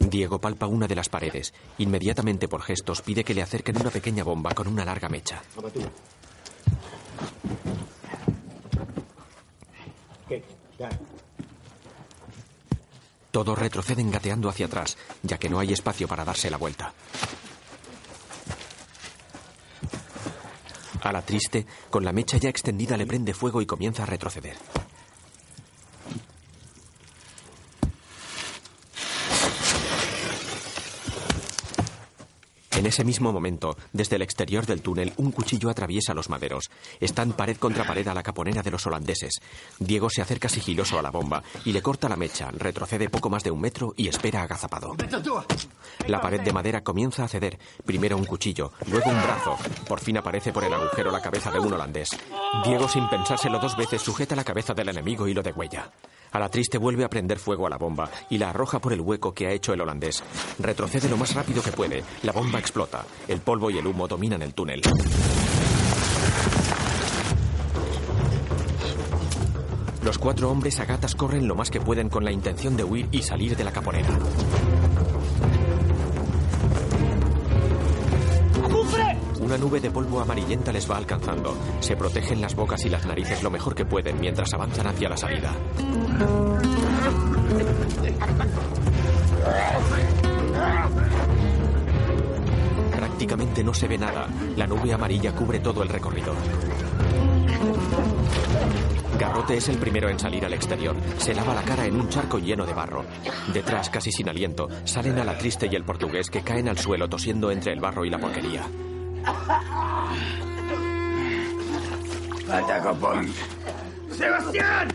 Diego 0.10 0.40
palpa 0.40 0.68
una 0.68 0.88
de 0.88 0.96
las 0.96 1.10
paredes. 1.10 1.54
Inmediatamente 1.78 2.48
por 2.48 2.62
gestos 2.62 3.02
pide 3.02 3.24
que 3.24 3.34
le 3.34 3.42
acerquen 3.42 3.80
una 3.80 3.90
pequeña 3.90 4.24
bomba 4.24 4.54
con 4.54 4.68
una 4.68 4.86
larga 4.86 5.10
mecha. 5.10 5.42
Todos 13.32 13.58
retroceden 13.60 14.10
gateando 14.10 14.50
hacia 14.50 14.66
atrás, 14.66 14.98
ya 15.22 15.38
que 15.38 15.50
no 15.50 15.60
hay 15.60 15.74
espacio 15.74 16.08
para 16.08 16.26
darse 16.26 16.50
la 16.50 16.58
vuelta. 16.58 16.94
A 21.04 21.12
la 21.12 21.22
triste, 21.22 21.66
con 21.90 22.04
la 22.04 22.12
mecha 22.12 22.38
ya 22.38 22.50
extendida, 22.50 22.98
le 22.98 23.06
prende 23.06 23.34
fuego 23.34 23.62
y 23.62 23.66
comienza 23.66 24.04
a 24.04 24.08
retroceder. 24.08 24.58
En 32.78 32.86
ese 32.86 33.04
mismo 33.04 33.34
momento, 33.34 33.76
desde 33.92 34.18
el 34.18 34.22
exterior 34.22 34.68
del 34.68 34.84
túnel, 34.84 35.12
un 35.18 35.32
cuchillo 35.32 35.72
atraviesa 35.72 36.14
los 36.14 36.30
maderos. 36.30 36.70
Están 37.00 37.32
pared 37.32 37.58
contra 37.58 37.86
pared 37.86 38.08
a 38.08 38.14
la 38.14 38.22
caponera 38.22 38.62
de 38.62 38.70
los 38.70 38.86
holandeses. 38.86 39.42
Diego 39.80 40.12
se 40.12 40.22
acerca 40.22 40.48
sigiloso 40.48 41.00
a 41.00 41.02
la 41.02 41.10
bomba 41.10 41.42
y 41.66 41.72
le 41.72 41.82
corta 41.82 42.08
la 42.08 42.16
mecha, 42.16 42.52
retrocede 42.52 43.10
poco 43.10 43.32
más 43.32 43.44
de 43.44 43.50
un 43.50 43.62
metro 43.62 43.96
y 43.98 44.10
espera 44.10 44.44
agazapado. 44.44 44.96
La 46.06 46.22
pared 46.22 46.42
de 46.42 46.54
madera 46.54 46.84
comienza 46.84 47.24
a 47.24 47.28
ceder. 47.28 47.58
Primero 47.84 48.16
un 48.16 48.26
cuchillo, 48.26 48.72
luego 48.92 49.10
un 49.10 49.24
brazo. 49.24 49.58
Por 49.88 50.00
fin 50.00 50.20
aparece 50.20 50.54
por 50.54 50.64
el 50.64 50.72
agujero 50.72 51.10
la 51.10 51.24
cabeza 51.24 51.50
de 51.50 51.58
un 51.58 51.74
holandés. 51.74 52.10
Diego, 52.64 52.88
sin 52.88 53.10
pensárselo 53.10 53.58
dos 53.58 53.76
veces, 53.76 54.04
sujeta 54.04 54.36
la 54.36 54.44
cabeza 54.44 54.76
del 54.76 54.90
enemigo 54.90 55.28
y 55.28 55.34
lo 55.34 55.42
degüella. 55.42 55.92
A 56.32 56.40
la 56.40 56.50
triste 56.50 56.78
vuelve 56.78 57.04
a 57.04 57.10
prender 57.10 57.40
fuego 57.40 57.68
a 57.68 57.70
la 57.70 57.78
bomba 57.78 58.10
y 58.30 58.38
la 58.38 58.50
arroja 58.50 58.80
por 58.80 58.94
el 58.94 59.02
hueco 59.02 59.34
que 59.34 59.48
ha 59.48 59.52
hecho 59.52 59.74
el 59.74 59.82
holandés. 59.82 60.24
Retrocede 60.60 61.10
lo 61.10 61.18
más 61.18 61.34
rápido 61.34 61.62
que 61.62 61.72
puede. 61.72 62.04
La 62.24 62.32
bomba 62.32 62.60
explota. 62.60 63.06
El 63.28 63.40
polvo 63.42 63.70
y 63.70 63.78
el 63.78 63.88
humo 63.88 64.08
dominan 64.08 64.42
el 64.42 64.54
túnel. 64.54 64.82
Los 70.04 70.18
cuatro 70.20 70.50
hombres 70.50 70.80
a 70.80 70.86
gatas 70.86 71.16
corren 71.16 71.48
lo 71.48 71.56
más 71.56 71.70
que 71.70 71.82
pueden 71.82 72.08
con 72.08 72.24
la 72.24 72.32
intención 72.32 72.78
de 72.78 72.84
huir 72.86 73.10
y 73.12 73.24
salir 73.24 73.58
de 73.58 73.64
la 73.66 73.72
caponera. 73.72 74.08
Una 79.48 79.58
nube 79.58 79.80
de 79.80 79.90
polvo 79.90 80.20
amarillenta 80.20 80.74
les 80.74 80.92
va 80.92 80.98
alcanzando. 80.98 81.56
Se 81.80 81.96
protegen 81.96 82.42
las 82.42 82.54
bocas 82.54 82.84
y 82.86 82.90
las 82.90 83.06
narices 83.06 83.42
lo 83.44 83.50
mejor 83.50 83.74
que 83.74 83.86
pueden 83.86 84.20
mientras 84.20 84.54
avanzan 84.54 84.88
hacia 84.88 85.08
la 85.08 85.16
salida. 85.16 85.54
Prácticamente 92.94 93.64
no 93.64 93.74
se 93.74 93.88
ve 93.88 93.98
nada. 93.98 94.28
La 94.58 94.68
nube 94.68 94.92
amarilla 94.92 95.34
cubre 95.34 95.60
todo 95.60 95.82
el 95.82 95.88
recorrido. 95.88 96.34
Garrote 99.18 99.56
es 99.56 99.70
el 99.70 99.78
primero 99.78 100.10
en 100.10 100.20
salir 100.20 100.44
al 100.44 100.54
exterior. 100.56 100.98
Se 101.20 101.34
lava 101.34 101.56
la 101.56 101.64
cara 101.64 101.86
en 101.86 101.96
un 101.96 102.10
charco 102.10 102.38
lleno 102.38 102.66
de 102.66 102.74
barro. 102.74 103.06
Detrás, 103.54 103.90
casi 103.90 104.12
sin 104.12 104.28
aliento, 104.28 104.68
salen 104.84 105.18
a 105.20 105.24
la 105.24 105.38
triste 105.38 105.70
y 105.72 105.76
el 105.78 105.86
portugués 105.86 106.30
que 106.30 106.42
caen 106.42 106.68
al 106.68 106.78
suelo 106.78 107.08
tosiendo 107.08 107.50
entre 107.50 107.72
el 107.72 107.80
barro 107.80 108.04
y 108.04 108.10
la 108.10 108.20
porquería. 108.20 108.68
Falta 112.48 112.82
Copons. 112.82 113.36
¡Sebastián! 114.12 114.88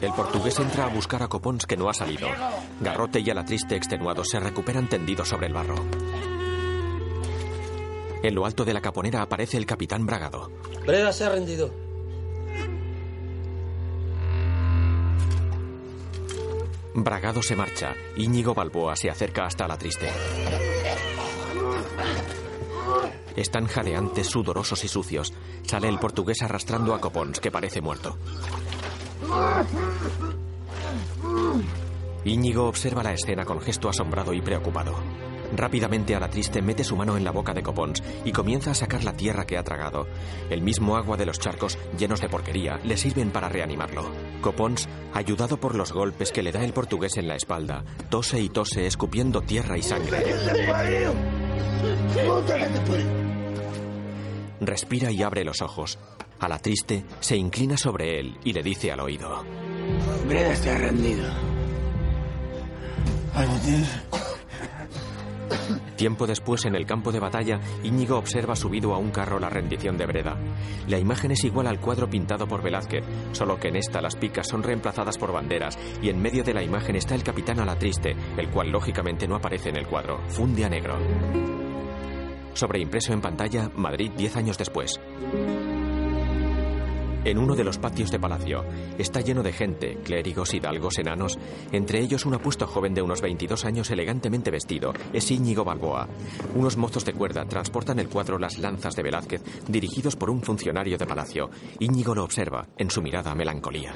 El 0.00 0.12
portugués 0.12 0.58
entra 0.60 0.84
a 0.84 0.88
buscar 0.88 1.22
a 1.22 1.28
Copons 1.28 1.66
que 1.66 1.76
no 1.76 1.90
ha 1.90 1.94
salido. 1.94 2.28
Garrote 2.80 3.20
y 3.20 3.28
a 3.30 3.34
la 3.34 3.44
triste 3.44 3.76
extenuado 3.76 4.24
se 4.24 4.38
recuperan 4.38 4.88
tendidos 4.88 5.28
sobre 5.28 5.48
el 5.48 5.52
barro. 5.52 5.74
En 8.22 8.34
lo 8.34 8.46
alto 8.46 8.64
de 8.64 8.74
la 8.74 8.80
caponera 8.80 9.22
aparece 9.22 9.56
el 9.56 9.66
capitán 9.66 10.06
Bragado. 10.06 10.50
Breda 10.86 11.12
se 11.12 11.24
ha 11.24 11.30
rendido. 11.30 11.72
Bragado 16.94 17.42
se 17.42 17.54
marcha. 17.54 17.94
Íñigo 18.16 18.54
Balboa 18.54 18.96
se 18.96 19.10
acerca 19.10 19.46
hasta 19.46 19.68
la 19.68 19.76
triste. 19.76 20.08
Están 23.38 23.68
jadeantes, 23.68 24.26
sudorosos 24.26 24.82
y 24.82 24.88
sucios. 24.88 25.32
Sale 25.62 25.88
el 25.88 26.00
portugués 26.00 26.42
arrastrando 26.42 26.92
a 26.92 27.00
Copons, 27.00 27.38
que 27.38 27.52
parece 27.52 27.80
muerto. 27.80 28.18
Íñigo 32.24 32.66
observa 32.66 33.04
la 33.04 33.12
escena 33.12 33.44
con 33.44 33.60
gesto 33.60 33.88
asombrado 33.88 34.32
y 34.32 34.42
preocupado. 34.42 34.96
Rápidamente 35.56 36.14
a 36.14 36.20
la 36.20 36.28
triste 36.28 36.62
mete 36.62 36.84
su 36.84 36.96
mano 36.96 37.16
en 37.16 37.24
la 37.24 37.30
boca 37.30 37.54
de 37.54 37.62
Copons 37.62 38.02
y 38.24 38.32
comienza 38.32 38.72
a 38.72 38.74
sacar 38.74 39.04
la 39.04 39.14
tierra 39.14 39.46
que 39.46 39.56
ha 39.56 39.62
tragado. 39.62 40.06
El 40.50 40.62
mismo 40.62 40.96
agua 40.96 41.16
de 41.16 41.26
los 41.26 41.38
charcos, 41.38 41.78
llenos 41.98 42.20
de 42.20 42.28
porquería, 42.28 42.78
le 42.84 42.96
sirven 42.96 43.30
para 43.30 43.48
reanimarlo. 43.48 44.10
Copons, 44.40 44.88
ayudado 45.14 45.58
por 45.58 45.74
los 45.74 45.92
golpes 45.92 46.32
que 46.32 46.42
le 46.42 46.52
da 46.52 46.64
el 46.64 46.72
portugués 46.72 47.16
en 47.16 47.28
la 47.28 47.36
espalda, 47.36 47.84
tose 48.10 48.40
y 48.40 48.48
tose 48.48 48.86
escupiendo 48.86 49.40
tierra 49.40 49.78
y 49.78 49.82
sangre. 49.82 50.22
Respira 54.60 55.10
y 55.10 55.22
abre 55.22 55.44
los 55.44 55.62
ojos. 55.62 55.98
A 56.40 56.48
la 56.48 56.58
triste 56.58 57.04
se 57.20 57.36
inclina 57.36 57.76
sobre 57.76 58.20
él 58.20 58.38
y 58.44 58.52
le 58.52 58.62
dice 58.62 58.92
al 58.92 59.00
oído. 59.00 59.44
Breda 60.26 60.74
ha 60.74 60.78
rendido. 60.78 61.28
Tiempo 65.96 66.26
después, 66.26 66.64
en 66.64 66.74
el 66.74 66.86
campo 66.86 67.12
de 67.12 67.20
batalla, 67.20 67.60
Íñigo 67.82 68.16
observa 68.16 68.56
subido 68.56 68.94
a 68.94 68.98
un 68.98 69.10
carro 69.10 69.38
la 69.38 69.48
rendición 69.48 69.96
de 69.96 70.06
Breda. 70.06 70.36
La 70.86 70.98
imagen 70.98 71.32
es 71.32 71.44
igual 71.44 71.66
al 71.66 71.80
cuadro 71.80 72.08
pintado 72.08 72.46
por 72.46 72.62
Velázquez, 72.62 73.04
solo 73.32 73.58
que 73.58 73.68
en 73.68 73.76
esta 73.76 74.00
las 74.00 74.16
picas 74.16 74.48
son 74.48 74.62
reemplazadas 74.62 75.18
por 75.18 75.32
banderas 75.32 75.78
y 76.02 76.08
en 76.08 76.20
medio 76.20 76.44
de 76.44 76.54
la 76.54 76.62
imagen 76.62 76.96
está 76.96 77.14
el 77.14 77.22
capitán 77.22 77.60
a 77.60 77.64
la 77.64 77.78
triste, 77.78 78.14
el 78.36 78.48
cual 78.50 78.70
lógicamente 78.70 79.26
no 79.26 79.36
aparece 79.36 79.70
en 79.70 79.76
el 79.76 79.86
cuadro, 79.86 80.20
funde 80.28 80.64
a 80.64 80.68
negro. 80.68 80.98
Sobreimpreso 82.54 83.12
en 83.12 83.20
pantalla, 83.20 83.70
Madrid 83.76 84.10
10 84.16 84.36
años 84.36 84.58
después. 84.58 84.98
En 87.28 87.36
uno 87.36 87.54
de 87.54 87.62
los 87.62 87.76
patios 87.76 88.10
de 88.10 88.18
palacio 88.18 88.64
está 88.96 89.20
lleno 89.20 89.42
de 89.42 89.52
gente, 89.52 89.98
clérigos, 90.02 90.54
hidalgos, 90.54 90.98
enanos. 90.98 91.38
Entre 91.72 92.00
ellos 92.00 92.24
un 92.24 92.32
apuesto 92.32 92.66
joven 92.66 92.94
de 92.94 93.02
unos 93.02 93.20
22 93.20 93.66
años 93.66 93.90
elegantemente 93.90 94.50
vestido. 94.50 94.94
Es 95.12 95.30
Íñigo 95.30 95.62
Balboa. 95.62 96.08
Unos 96.54 96.78
mozos 96.78 97.04
de 97.04 97.12
cuerda 97.12 97.44
transportan 97.44 97.98
el 97.98 98.08
cuadro 98.08 98.38
Las 98.38 98.56
Lanzas 98.56 98.96
de 98.96 99.02
Velázquez, 99.02 99.42
dirigidos 99.68 100.16
por 100.16 100.30
un 100.30 100.40
funcionario 100.40 100.96
de 100.96 101.04
palacio. 101.04 101.50
Íñigo 101.80 102.14
lo 102.14 102.24
observa, 102.24 102.66
en 102.78 102.90
su 102.90 103.02
mirada 103.02 103.34
melancolía. 103.34 103.92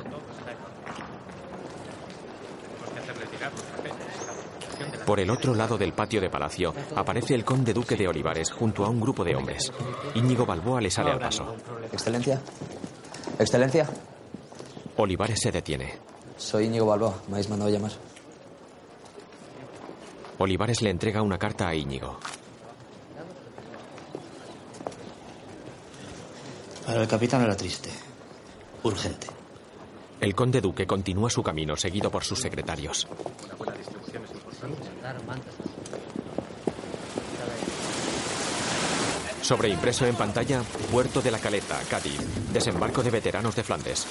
Por 5.06 5.20
el 5.20 5.30
otro 5.30 5.54
lado 5.54 5.78
del 5.78 5.94
patio 5.94 6.20
de 6.20 6.28
palacio 6.28 6.74
aparece 6.94 7.34
el 7.34 7.46
conde 7.46 7.72
duque 7.72 7.96
de 7.96 8.08
Olivares 8.08 8.50
junto 8.50 8.84
a 8.84 8.90
un 8.90 9.00
grupo 9.00 9.24
de 9.24 9.36
hombres. 9.36 9.72
Íñigo 10.16 10.44
Balboa 10.44 10.82
le 10.82 10.90
sale 10.90 11.12
al 11.12 11.18
paso. 11.18 11.56
Excelencia. 11.90 12.42
Excelencia. 13.38 13.88
Olivares 14.96 15.40
se 15.40 15.50
detiene. 15.50 15.94
Soy 16.36 16.66
Íñigo 16.66 16.86
Balboa. 16.86 17.14
Me 17.28 17.34
habéis 17.34 17.48
mandado 17.48 17.70
llamar. 17.70 17.92
Olivares 20.38 20.82
le 20.82 20.90
entrega 20.90 21.22
una 21.22 21.38
carta 21.38 21.68
a 21.68 21.74
Íñigo. 21.74 22.18
Para 26.86 27.02
el 27.02 27.08
capitán 27.08 27.42
era 27.42 27.56
triste. 27.56 27.90
Urgente. 28.82 29.28
El 30.20 30.34
conde 30.34 30.60
duque 30.60 30.86
continúa 30.86 31.30
su 31.30 31.42
camino 31.42 31.76
seguido 31.76 32.10
por 32.10 32.24
sus 32.24 32.40
secretarios. 32.40 33.08
Sobreimpreso 39.42 40.06
en 40.06 40.14
pantalla, 40.14 40.62
Puerto 40.90 41.20
de 41.20 41.30
la 41.30 41.38
Caleta, 41.38 41.78
Cádiz, 41.90 42.20
desembarco 42.52 43.02
de 43.02 43.10
veteranos 43.10 43.56
de 43.56 43.64
Flandes. 43.64 44.06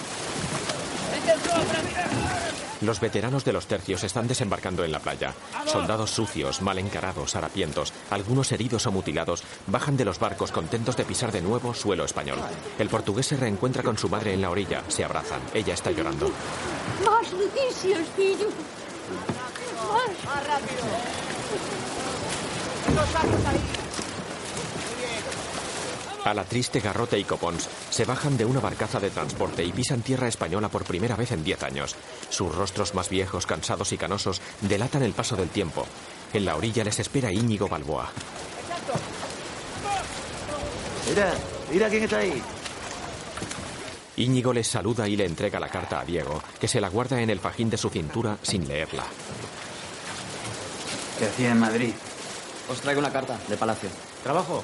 Los 2.82 3.00
veteranos 3.00 3.46
de 3.46 3.54
los 3.54 3.68
tercios 3.68 4.04
están 4.04 4.28
desembarcando 4.28 4.84
en 4.84 4.92
la 4.92 5.00
playa. 5.00 5.34
Soldados 5.68 6.10
sucios, 6.10 6.62
mal 6.62 6.80
encarados, 6.80 7.36
harapientos, 7.36 7.94
algunos 8.10 8.52
heridos 8.52 8.88
o 8.88 8.92
mutilados, 8.92 9.44
bajan 9.68 9.96
de 9.96 10.06
los 10.06 10.20
barcos 10.20 10.52
contentos 10.52 10.98
de 10.98 11.06
pisar 11.06 11.32
de 11.32 11.42
nuevo 11.42 11.76
suelo 11.76 12.06
español. 12.06 12.40
El 12.80 12.90
portugués 12.90 13.28
se 13.28 13.38
reencuentra 13.38 13.84
con 13.84 13.98
su 13.98 14.10
madre 14.10 14.34
en 14.34 14.42
la 14.42 14.50
orilla. 14.50 14.84
Se 14.88 15.04
abrazan. 15.04 15.42
Ella 15.54 15.76
está 15.76 15.92
llorando. 15.92 16.32
Más 17.06 17.32
noticias, 17.34 18.02
fillo. 18.16 18.50
Más. 19.88 20.26
Más 20.26 20.48
rápido. 23.14 23.81
A 26.24 26.36
la 26.36 26.44
triste 26.44 26.80
Garrote 26.80 27.18
y 27.18 27.24
Copons 27.24 27.68
se 27.90 28.06
bajan 28.06 28.38
de 28.38 28.46
una 28.46 28.60
barcaza 28.60 29.00
de 29.00 29.10
transporte 29.10 29.64
y 29.64 29.72
pisan 29.72 30.02
tierra 30.02 30.28
española 30.28 30.70
por 30.70 30.84
primera 30.84 31.16
vez 31.16 31.32
en 31.32 31.44
diez 31.44 31.64
años. 31.64 31.96
Sus 32.30 32.54
rostros 32.54 32.94
más 32.94 33.10
viejos, 33.10 33.48
cansados 33.48 33.92
y 33.92 33.98
canosos 33.98 34.40
delatan 34.62 35.02
el 35.02 35.14
paso 35.14 35.36
del 35.36 35.50
tiempo. 35.50 35.86
En 36.34 36.46
la 36.46 36.56
orilla 36.56 36.84
les 36.84 37.00
espera 37.00 37.32
Íñigo 37.32 37.68
Balboa. 37.68 38.12
Mira, 41.10 41.34
mira 41.72 41.90
quién 41.90 42.04
está 42.04 42.18
ahí. 42.20 42.42
Íñigo 44.18 44.54
les 44.54 44.68
saluda 44.68 45.08
y 45.08 45.16
le 45.16 45.26
entrega 45.26 45.60
la 45.60 45.70
carta 45.70 46.02
a 46.02 46.06
Diego, 46.06 46.42
que 46.60 46.68
se 46.68 46.80
la 46.80 46.90
guarda 46.90 47.20
en 47.20 47.32
el 47.32 47.40
fajín 47.40 47.70
de 47.72 47.78
su 47.78 47.90
cintura 47.90 48.38
sin 48.44 48.68
leerla. 48.68 49.06
¿Qué 51.18 51.26
hacía 51.26 51.52
en 51.52 51.60
Madrid? 51.60 51.94
Os 52.70 52.80
traigo 52.80 53.00
una 53.00 53.12
carta 53.12 53.40
de 53.48 53.58
Palacio. 53.58 53.90
¿Trabajo? 54.24 54.64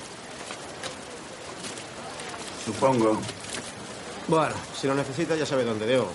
Supongo. 2.68 3.18
Bueno, 4.28 4.54
si 4.78 4.88
lo 4.88 4.94
necesita 4.94 5.38
ya 5.38 5.46
sabe 5.46 5.64
dónde 5.64 5.86
debo. 5.86 6.10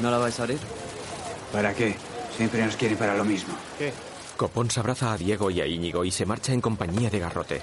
¿No 0.00 0.10
la 0.10 0.18
vais 0.18 0.40
a 0.40 0.42
abrir? 0.42 0.58
¿Para 1.52 1.72
qué? 1.72 1.94
Siempre 2.36 2.64
nos 2.64 2.74
quieren 2.74 2.98
para 2.98 3.14
lo 3.14 3.24
mismo. 3.24 3.54
¿Qué? 3.78 3.92
Copons 4.36 4.76
abraza 4.78 5.12
a 5.12 5.16
Diego 5.16 5.52
y 5.52 5.60
a 5.60 5.66
Íñigo 5.66 6.04
y 6.04 6.10
se 6.10 6.26
marcha 6.26 6.52
en 6.52 6.60
compañía 6.60 7.10
de 7.10 7.20
Garrote. 7.20 7.62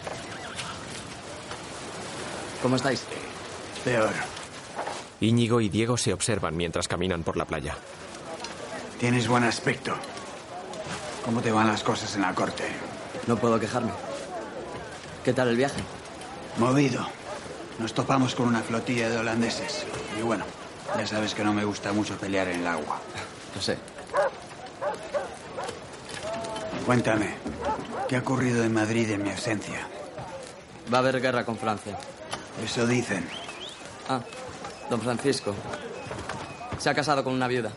¿Cómo 2.61 2.77
estáis? 2.77 3.03
Peor. 3.83 4.11
Íñigo 5.19 5.59
y 5.59 5.67
Diego 5.67 5.97
se 5.97 6.13
observan 6.13 6.55
mientras 6.55 6.87
caminan 6.87 7.23
por 7.23 7.35
la 7.35 7.43
playa. 7.43 7.75
Tienes 8.97 9.27
buen 9.27 9.43
aspecto. 9.43 9.93
¿Cómo 11.25 11.41
te 11.41 11.51
van 11.51 11.67
las 11.67 11.83
cosas 11.83 12.15
en 12.15 12.21
la 12.21 12.33
corte? 12.33 12.63
No 13.27 13.35
puedo 13.35 13.59
quejarme. 13.59 13.91
¿Qué 15.27 15.33
tal 15.33 15.49
el 15.49 15.57
viaje? 15.57 15.81
Movido. 16.57 17.05
Nos 17.79 17.93
topamos 17.93 18.33
con 18.33 18.47
una 18.47 18.61
flotilla 18.61 19.09
de 19.09 19.17
holandeses. 19.17 19.85
Y 20.17 20.21
bueno, 20.21 20.45
ya 20.97 21.05
sabes 21.05 21.33
que 21.33 21.43
no 21.43 21.53
me 21.53 21.65
gusta 21.65 21.91
mucho 21.91 22.15
pelear 22.15 22.47
en 22.47 22.61
el 22.61 22.67
agua. 22.67 23.01
Lo 23.53 23.61
sé. 23.61 23.77
Cuéntame, 26.85 27.35
¿qué 28.07 28.15
ha 28.15 28.19
ocurrido 28.19 28.63
en 28.63 28.73
Madrid 28.73 29.11
en 29.11 29.23
mi 29.23 29.31
ausencia? 29.31 29.85
Va 30.93 30.99
a 30.99 31.01
haber 31.01 31.19
guerra 31.19 31.43
con 31.43 31.57
Francia. 31.57 31.99
Eso 32.63 32.87
dicen. 32.87 33.27
Ah, 34.07 34.21
don 34.89 35.01
Francisco. 35.01 35.53
Se 36.77 36.89
ha 36.89 36.95
casado 36.95 37.25
con 37.25 37.33
una 37.33 37.49
viuda. 37.49 37.73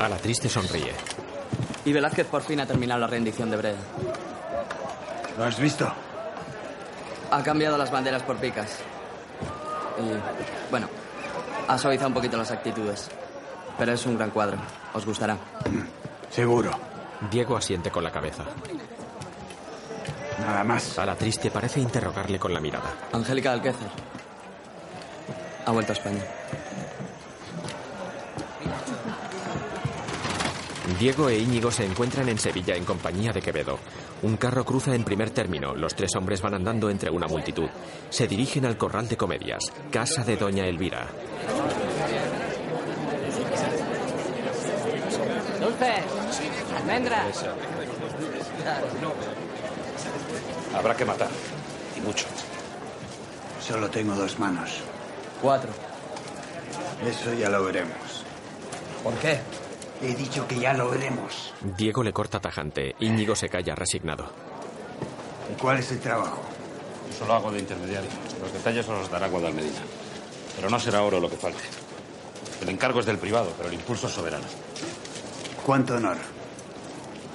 A 0.00 0.08
la 0.08 0.16
triste 0.16 0.48
sonríe. 0.48 0.94
Y 1.84 1.92
Velázquez 1.92 2.26
por 2.26 2.42
fin 2.42 2.58
ha 2.58 2.66
terminado 2.66 2.98
la 2.98 3.06
rendición 3.06 3.52
de 3.52 3.56
Breda. 3.56 3.78
¿Lo 5.38 5.44
has 5.44 5.58
visto? 5.58 5.90
Ha 7.30 7.42
cambiado 7.42 7.78
las 7.78 7.90
banderas 7.90 8.22
por 8.22 8.36
picas. 8.36 8.78
Y, 9.98 10.70
bueno, 10.70 10.88
ha 11.68 11.78
suavizado 11.78 12.08
un 12.08 12.14
poquito 12.14 12.36
las 12.36 12.50
actitudes. 12.50 13.10
Pero 13.78 13.92
es 13.92 14.04
un 14.06 14.16
gran 14.16 14.30
cuadro. 14.30 14.58
Os 14.92 15.06
gustará. 15.06 15.36
Seguro. 16.30 16.70
Diego 17.30 17.56
asiente 17.56 17.90
con 17.90 18.04
la 18.04 18.10
cabeza. 18.10 18.44
Nada 20.40 20.64
más. 20.64 20.98
A 20.98 21.06
la 21.06 21.14
triste 21.14 21.50
parece 21.50 21.80
interrogarle 21.80 22.38
con 22.38 22.52
la 22.52 22.60
mirada. 22.60 22.90
Angélica 23.12 23.52
Alquézar. 23.52 23.90
Ha 25.64 25.70
vuelto 25.70 25.92
a 25.92 25.94
España. 25.94 26.22
Diego 30.98 31.28
e 31.28 31.38
Íñigo 31.38 31.70
se 31.70 31.84
encuentran 31.84 32.28
en 32.28 32.38
Sevilla 32.38 32.74
en 32.74 32.84
compañía 32.84 33.32
de 33.32 33.40
Quevedo. 33.40 33.78
Un 34.22 34.36
carro 34.36 34.64
cruza 34.64 34.94
en 34.94 35.02
primer 35.02 35.30
término. 35.30 35.74
Los 35.74 35.94
tres 35.96 36.14
hombres 36.14 36.40
van 36.40 36.54
andando 36.54 36.88
entre 36.88 37.10
una 37.10 37.26
multitud. 37.26 37.68
Se 38.08 38.28
dirigen 38.28 38.64
al 38.64 38.76
corral 38.76 39.08
de 39.08 39.16
comedias, 39.16 39.64
casa 39.90 40.22
de 40.22 40.36
Doña 40.36 40.64
Elvira. 40.66 41.08
Dulces. 45.60 46.04
Almendras. 46.76 47.44
Habrá 50.76 50.96
que 50.96 51.04
matar. 51.04 51.28
Y 51.96 52.00
mucho. 52.00 52.26
Solo 53.60 53.90
tengo 53.90 54.14
dos 54.14 54.38
manos. 54.38 54.80
Cuatro. 55.40 55.70
Eso 57.04 57.32
ya 57.34 57.48
lo 57.48 57.64
veremos. 57.64 58.24
¿Por 59.02 59.14
qué? 59.14 59.40
He 60.02 60.14
dicho 60.16 60.46
que 60.48 60.58
ya 60.58 60.72
lo 60.72 60.90
veremos. 60.90 61.54
Diego 61.76 62.02
le 62.02 62.12
corta 62.12 62.40
tajante. 62.40 62.96
Íñigo 62.98 63.36
se 63.36 63.48
calla 63.48 63.76
resignado. 63.76 64.30
¿Y 65.52 65.60
cuál 65.60 65.78
es 65.78 65.92
el 65.92 66.00
trabajo? 66.00 66.40
Yo 67.08 67.18
solo 67.18 67.34
hago 67.34 67.52
de 67.52 67.60
intermediario. 67.60 68.10
Los 68.40 68.52
detalles 68.52 68.88
os 68.88 68.98
los 68.98 69.10
dará 69.10 69.28
Guadalmedina. 69.28 69.80
Pero 70.56 70.68
no 70.68 70.80
será 70.80 71.02
oro 71.02 71.20
lo 71.20 71.30
que 71.30 71.36
falte. 71.36 71.62
El 72.60 72.68
encargo 72.68 72.98
es 72.98 73.06
del 73.06 73.18
privado, 73.18 73.52
pero 73.56 73.68
el 73.68 73.74
impulso 73.74 74.08
es 74.08 74.12
soberano. 74.12 74.44
¿Cuánto 75.64 75.94
honor? 75.94 76.16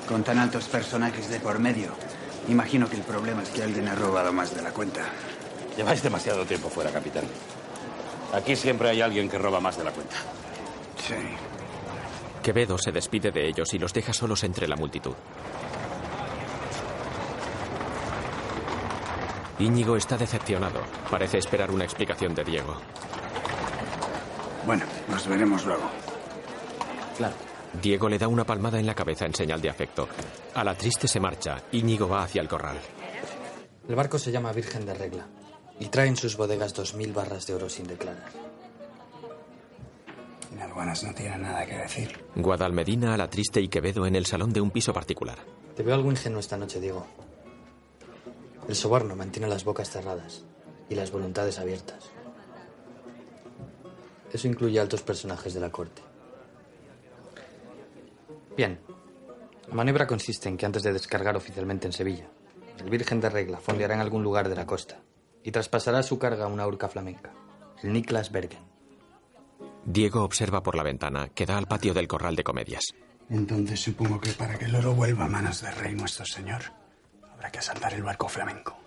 Con 0.08 0.24
tan 0.24 0.38
altos 0.38 0.66
personajes 0.66 1.30
de 1.30 1.40
por 1.40 1.60
medio. 1.60 1.92
Imagino 2.50 2.90
que 2.90 2.98
el 2.98 3.04
problema 3.04 3.44
es 3.44 3.50
que 3.50 3.64
alguien 3.64 3.88
ha 3.88 3.96
robado 3.96 4.34
más 4.34 4.54
de 4.54 4.62
la 4.62 4.72
cuenta. 4.72 5.02
Lleváis 5.78 6.04
demasiado 6.04 6.46
tiempo 6.46 6.70
fuera, 6.70 6.92
capitán. 6.92 7.26
Aquí 8.34 8.56
siempre 8.58 8.90
hay 8.90 9.02
alguien 9.02 9.30
que 9.30 9.38
roba 9.38 9.62
más 9.62 9.78
de 9.78 9.86
la 9.86 9.92
cuenta. 9.92 10.16
Sí. 11.08 11.16
Quevedo 12.48 12.78
se 12.78 12.94
despide 12.94 13.30
de 13.30 13.46
ellos 13.46 13.74
y 13.74 13.78
los 13.78 13.92
deja 13.92 14.14
solos 14.14 14.42
entre 14.46 14.70
la 14.70 14.78
multitud. 14.78 15.14
Íñigo 19.60 19.98
está 19.98 20.18
decepcionado. 20.18 20.80
Parece 21.12 21.40
esperar 21.40 21.70
una 21.72 21.84
explicación 21.84 22.34
de 22.34 22.46
Diego. 22.46 22.78
Bueno, 24.66 24.86
nos 25.10 25.28
veremos 25.28 25.66
luego. 25.66 25.90
Claro. 27.18 27.36
Diego 27.82 28.08
le 28.08 28.18
da 28.18 28.30
una 28.30 28.46
palmada 28.46 28.80
en 28.80 28.86
la 28.86 28.96
cabeza 28.96 29.26
en 29.26 29.36
señal 29.36 29.60
de 29.60 29.70
afecto. 29.70 30.08
A 30.54 30.64
la 30.64 30.74
triste 30.74 31.10
se 31.10 31.20
marcha. 31.20 31.62
Íñigo 31.74 32.08
va 32.08 32.24
hacia 32.24 32.42
el 32.42 32.48
corral. 32.48 32.78
El 33.90 33.96
barco 33.96 34.18
se 34.18 34.32
llama 34.32 34.54
Virgen 34.54 34.86
de 34.86 34.94
Regla 34.94 35.28
y 35.82 35.88
trae 35.88 36.08
en 36.08 36.16
sus 36.16 36.38
bodegas 36.38 36.74
dos 36.74 36.94
mil 36.94 37.12
barras 37.12 37.46
de 37.46 37.56
oro 37.56 37.68
sin 37.68 37.88
declarar. 37.88 38.47
No 41.04 41.14
tiene 41.14 41.38
nada 41.38 41.66
que 41.66 41.76
decir. 41.76 42.18
Guadalmedina 42.36 43.14
a 43.14 43.18
la 43.18 43.30
triste 43.30 43.62
y 43.62 43.68
Quevedo 43.68 44.08
en 44.08 44.16
el 44.16 44.26
salón 44.26 44.52
de 44.52 44.62
un 44.62 44.72
piso 44.72 44.94
particular. 44.94 45.38
Te 45.76 45.84
veo 45.84 45.94
algo 45.94 46.10
ingenuo 46.10 46.40
esta 46.40 46.58
noche, 46.58 46.80
Diego. 46.80 47.06
El 48.68 48.76
soborno 48.76 49.16
mantiene 49.16 49.48
las 49.48 49.64
bocas 49.64 49.90
cerradas 49.90 50.44
y 50.90 50.96
las 50.96 51.12
voluntades 51.12 51.60
abiertas. 51.60 52.10
Eso 54.34 54.48
incluye 54.48 54.80
altos 54.80 55.04
personajes 55.04 55.54
de 55.54 55.60
la 55.60 55.70
corte. 55.70 56.02
Bien. 58.56 58.80
La 59.68 59.76
maniobra 59.76 60.08
consiste 60.08 60.50
en 60.50 60.58
que 60.58 60.66
antes 60.66 60.82
de 60.82 60.94
descargar 60.94 61.36
oficialmente 61.36 61.86
en 61.86 61.94
Sevilla, 61.94 62.28
el 62.80 62.90
Virgen 62.90 63.22
de 63.22 63.30
Regla 63.30 63.60
fondeará 63.60 63.94
en 63.94 64.02
algún 64.02 64.24
lugar 64.24 64.50
de 64.50 64.56
la 64.56 64.66
costa 64.66 65.02
y 65.44 65.52
traspasará 65.52 66.02
su 66.02 66.18
carga 66.18 66.46
a 66.46 66.50
una 66.50 66.66
urca 66.66 66.88
flamenca, 66.88 67.34
el 67.84 67.94
Niklas 67.94 68.32
Bergen. 68.32 68.77
Diego 69.88 70.24
observa 70.24 70.62
por 70.62 70.76
la 70.76 70.84
ventana 70.84 71.30
que 71.30 71.46
da 71.46 71.58
al 71.58 71.66
patio 71.66 71.94
del 71.94 72.10
corral 72.10 72.36
de 72.36 72.44
comedias. 72.44 72.84
Entonces 73.30 73.80
supongo 73.80 74.20
que 74.20 74.34
para 74.34 74.60
que 74.60 74.66
el 74.66 74.76
oro 74.76 74.94
vuelva 74.94 75.24
a 75.26 75.30
manos 75.30 75.62
del 75.62 75.74
rey 75.76 75.96
nuestro 75.96 76.26
señor, 76.26 76.62
habrá 77.32 77.50
que 77.50 77.60
asaltar 77.60 77.94
el 77.94 78.04
barco 78.04 78.28
flamenco. 78.28 78.78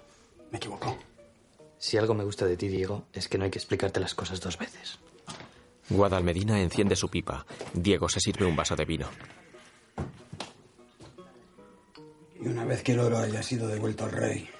¿Me 0.53 0.59
equivoco? 0.59 0.98
Si 1.78 1.96
algo 1.96 2.12
me 2.12 2.22
gusta 2.22 2.44
de 2.44 2.59
ti, 2.59 2.68
Diego, 2.68 3.07
es 3.14 3.28
que 3.28 3.38
no 3.38 3.44
hay 3.44 3.51
que 3.51 3.59
explicarte 3.59 3.98
las 3.98 4.14
cosas 4.14 4.42
dos 4.42 4.59
veces. 4.59 4.98
Guadalmedina 5.88 6.61
enciende 6.61 6.94
su 6.96 7.09
pipa. 7.09 7.46
Diego 7.72 8.11
se 8.11 8.20
sirve 8.20 8.44
un 8.44 8.55
vaso 8.55 8.76
de 8.76 8.84
vino. 8.84 9.09
Y 12.38 12.46
una 12.46 12.66
vez 12.66 12.82
que 12.82 12.92
el 12.92 13.01
oro 13.01 13.16
haya 13.16 13.42
sido 13.42 13.68
devuelto 13.68 14.05
al 14.05 14.12
rey, 14.12 14.51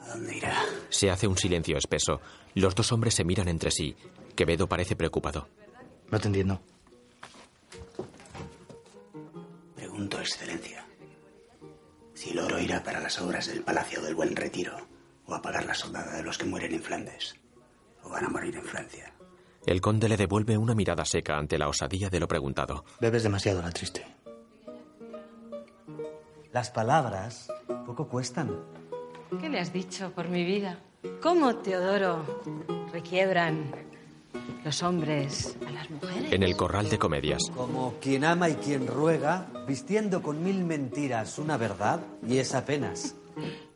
¿a 0.00 0.08
dónde 0.08 0.38
irá? 0.38 0.56
Se 0.88 1.10
hace 1.10 1.26
un 1.26 1.36
silencio 1.36 1.76
espeso. 1.76 2.22
Los 2.54 2.74
dos 2.74 2.92
hombres 2.92 3.12
se 3.14 3.24
miran 3.24 3.48
entre 3.48 3.70
sí. 3.70 3.94
Quevedo 4.36 4.66
parece 4.68 4.96
preocupado. 4.96 5.48
No 6.10 6.18
te 6.20 6.28
entiendo. 6.28 6.60
Pregunto, 9.76 10.18
Excelencia, 10.20 10.84
si 12.14 12.30
el 12.30 12.38
oro 12.38 12.58
irá 12.60 12.82
para 12.82 13.00
las 13.00 13.20
obras 13.20 13.46
del 13.46 13.62
Palacio 13.62 14.00
del 14.02 14.14
Buen 14.14 14.34
Retiro 14.36 14.76
o 15.26 15.34
a 15.34 15.42
pagar 15.42 15.64
la 15.66 15.74
soldada 15.74 16.16
de 16.16 16.22
los 16.22 16.38
que 16.38 16.46
mueren 16.46 16.72
en 16.74 16.82
Flandes. 16.82 17.34
o 18.04 18.08
van 18.08 18.24
a 18.24 18.28
morir 18.28 18.56
en 18.56 18.64
Francia. 18.64 19.12
El 19.64 19.80
conde 19.80 20.08
le 20.08 20.16
devuelve 20.16 20.58
una 20.58 20.74
mirada 20.74 21.04
seca 21.04 21.36
ante 21.38 21.56
la 21.56 21.68
osadía 21.68 22.10
de 22.10 22.18
lo 22.18 22.26
preguntado. 22.26 22.84
Bebes 23.00 23.22
demasiado 23.22 23.62
la 23.62 23.70
triste. 23.70 24.04
Las 26.52 26.70
palabras 26.70 27.48
poco 27.86 28.08
cuestan. 28.08 28.50
¿Qué 29.40 29.48
le 29.48 29.60
has 29.60 29.72
dicho 29.72 30.10
por 30.12 30.28
mi 30.28 30.44
vida? 30.44 30.80
¿Cómo, 31.22 31.56
Teodoro, 31.56 32.24
requiebran 32.92 33.72
los 34.64 34.82
hombres 34.82 35.56
a 35.66 35.70
las 35.70 35.90
mujeres? 35.90 36.32
En 36.32 36.42
el 36.42 36.56
corral 36.56 36.88
de 36.88 36.98
comedias. 36.98 37.42
Como 37.54 37.94
quien 38.00 38.24
ama 38.24 38.48
y 38.48 38.54
quien 38.54 38.86
ruega, 38.86 39.48
vistiendo 39.66 40.22
con 40.22 40.42
mil 40.42 40.64
mentiras 40.64 41.38
una 41.38 41.56
verdad, 41.56 42.00
y 42.26 42.38
es 42.38 42.54
apenas. 42.54 43.14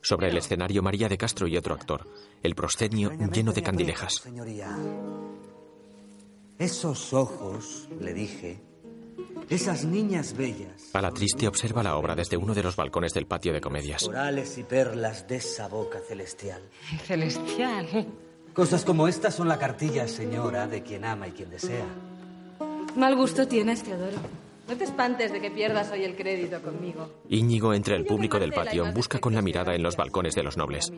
Sobre 0.03 0.29
el 0.29 0.37
escenario 0.37 0.83
María 0.83 1.09
de 1.09 1.19
Castro 1.19 1.47
y 1.49 1.57
otro 1.57 1.75
actor. 1.75 2.07
El 2.43 2.55
proscenio 2.55 3.11
lleno 3.33 3.53
de 3.53 3.63
candilejas. 3.63 4.15
Señoría, 4.23 4.77
esos 6.59 7.13
ojos, 7.13 7.89
le 8.01 8.15
dije, 8.15 8.61
esas 9.51 9.85
niñas 9.85 10.35
bellas, 10.37 10.91
A 10.93 11.01
la 11.03 11.11
triste 11.11 11.47
observa 11.47 11.83
la 11.83 11.97
obra 11.97 12.15
desde 12.15 12.37
uno 12.37 12.55
de 12.55 12.63
los 12.63 12.77
balcones 12.77 13.13
del 13.13 13.27
patio 13.27 13.53
de 13.53 13.61
comedias. 13.61 14.05
corales 14.05 14.57
y 14.59 14.63
perlas 14.63 15.27
de 15.29 15.37
esa 15.37 15.69
boca 15.69 15.99
celestial. 16.07 16.63
Celestial. 17.05 18.07
Cosas 18.57 18.87
como 18.87 19.07
estas 19.07 19.35
son 19.35 19.49
la 19.49 19.59
cartilla, 19.59 20.09
señora, 20.09 20.67
de 20.67 20.83
quien 20.83 21.05
ama 21.05 21.29
y 21.29 21.33
quien 21.33 21.51
desea. 21.51 21.85
Mal 22.97 23.15
gusto 23.15 23.47
tienes, 23.47 23.83
Teodoro. 23.83 24.17
No 24.67 24.75
te 24.75 24.85
espantes 24.85 25.31
de 25.31 25.43
que 25.43 25.51
pierdas 25.51 25.93
hoy 25.93 26.05
el 26.05 26.17
crédito 26.17 26.63
conmigo. 26.63 27.07
Íñigo 27.29 27.75
entre 27.75 27.97
el 27.97 28.07
público 28.07 28.41
del 28.41 28.55
patio 28.55 28.91
busca 28.95 29.19
con 29.19 29.35
la 29.35 29.43
mirada 29.43 29.75
en 29.75 29.83
los 29.83 29.95
balcones 29.95 30.35
de 30.35 30.43
los 30.43 30.57
nobles. 30.57 30.91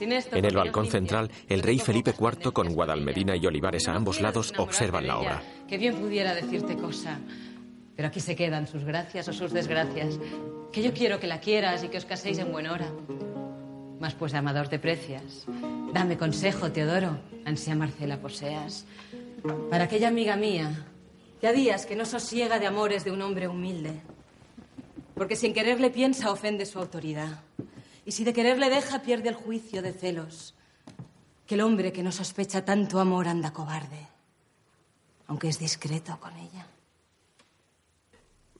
En 0.00 0.44
el 0.44 0.56
balcón 0.56 0.88
central, 0.88 1.30
el 1.48 1.62
rey 1.62 1.78
Felipe 1.78 2.12
IV 2.18 2.52
con 2.52 2.74
Guadalmedina 2.74 3.36
y 3.36 3.46
Olivares 3.46 3.86
a 3.86 3.94
ambos 3.94 4.20
lados 4.20 4.52
observan 4.58 5.06
la 5.06 5.18
obra. 5.18 5.42
Que 5.68 5.78
bien 5.78 5.94
pudiera 5.94 6.34
decirte 6.34 6.76
cosa. 6.76 7.20
Pero 7.94 8.08
aquí 8.08 8.18
se 8.18 8.34
quedan 8.34 8.66
sus 8.66 8.82
gracias 8.82 9.28
o 9.28 9.32
sus 9.32 9.52
desgracias. 9.52 10.18
Que 10.72 10.82
yo 10.82 10.92
quiero 10.92 11.20
que 11.20 11.28
la 11.28 11.38
quieras 11.38 11.84
y 11.84 11.88
que 11.88 11.98
os 11.98 12.04
caséis 12.04 12.38
en 12.38 12.50
buena 12.50 12.72
hora. 12.72 12.90
Mas 14.02 14.14
pues 14.14 14.32
de 14.32 14.38
amador 14.38 14.66
te 14.66 14.80
precias. 14.80 15.46
Dame 15.92 16.18
consejo, 16.18 16.72
Teodoro, 16.72 17.20
ansia 17.44 17.76
Marcela 17.76 18.18
poseas. 18.18 18.84
Para 19.70 19.84
aquella 19.84 20.08
amiga 20.08 20.34
mía, 20.34 20.88
ya 21.40 21.52
días 21.52 21.86
que 21.86 21.94
no 21.94 22.04
sosiega 22.04 22.58
de 22.58 22.66
amores 22.66 23.04
de 23.04 23.12
un 23.12 23.22
hombre 23.22 23.46
humilde. 23.46 24.02
Porque 25.14 25.36
sin 25.36 25.54
quererle 25.54 25.90
piensa 25.90 26.32
ofende 26.32 26.66
su 26.66 26.80
autoridad. 26.80 27.42
Y 28.04 28.10
si 28.10 28.24
de 28.24 28.32
quererle 28.32 28.70
deja 28.70 29.02
pierde 29.02 29.28
el 29.28 29.36
juicio 29.36 29.82
de 29.82 29.92
celos. 29.92 30.56
Que 31.46 31.54
el 31.54 31.60
hombre 31.60 31.92
que 31.92 32.02
no 32.02 32.10
sospecha 32.10 32.64
tanto 32.64 32.98
amor 32.98 33.28
anda 33.28 33.52
cobarde. 33.52 34.08
Aunque 35.28 35.46
es 35.46 35.60
discreto 35.60 36.18
con 36.18 36.36
ella. 36.36 36.66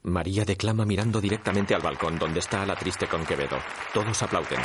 María 0.05 0.45
declama 0.45 0.84
mirando 0.84 1.20
directamente 1.20 1.74
al 1.74 1.82
balcón 1.82 2.16
donde 2.16 2.38
está 2.38 2.64
la 2.64 2.76
triste 2.76 3.09
con 3.09 3.26
Quevedo. 3.26 3.59
Todos 3.93 4.22
aplauden. 4.22 4.61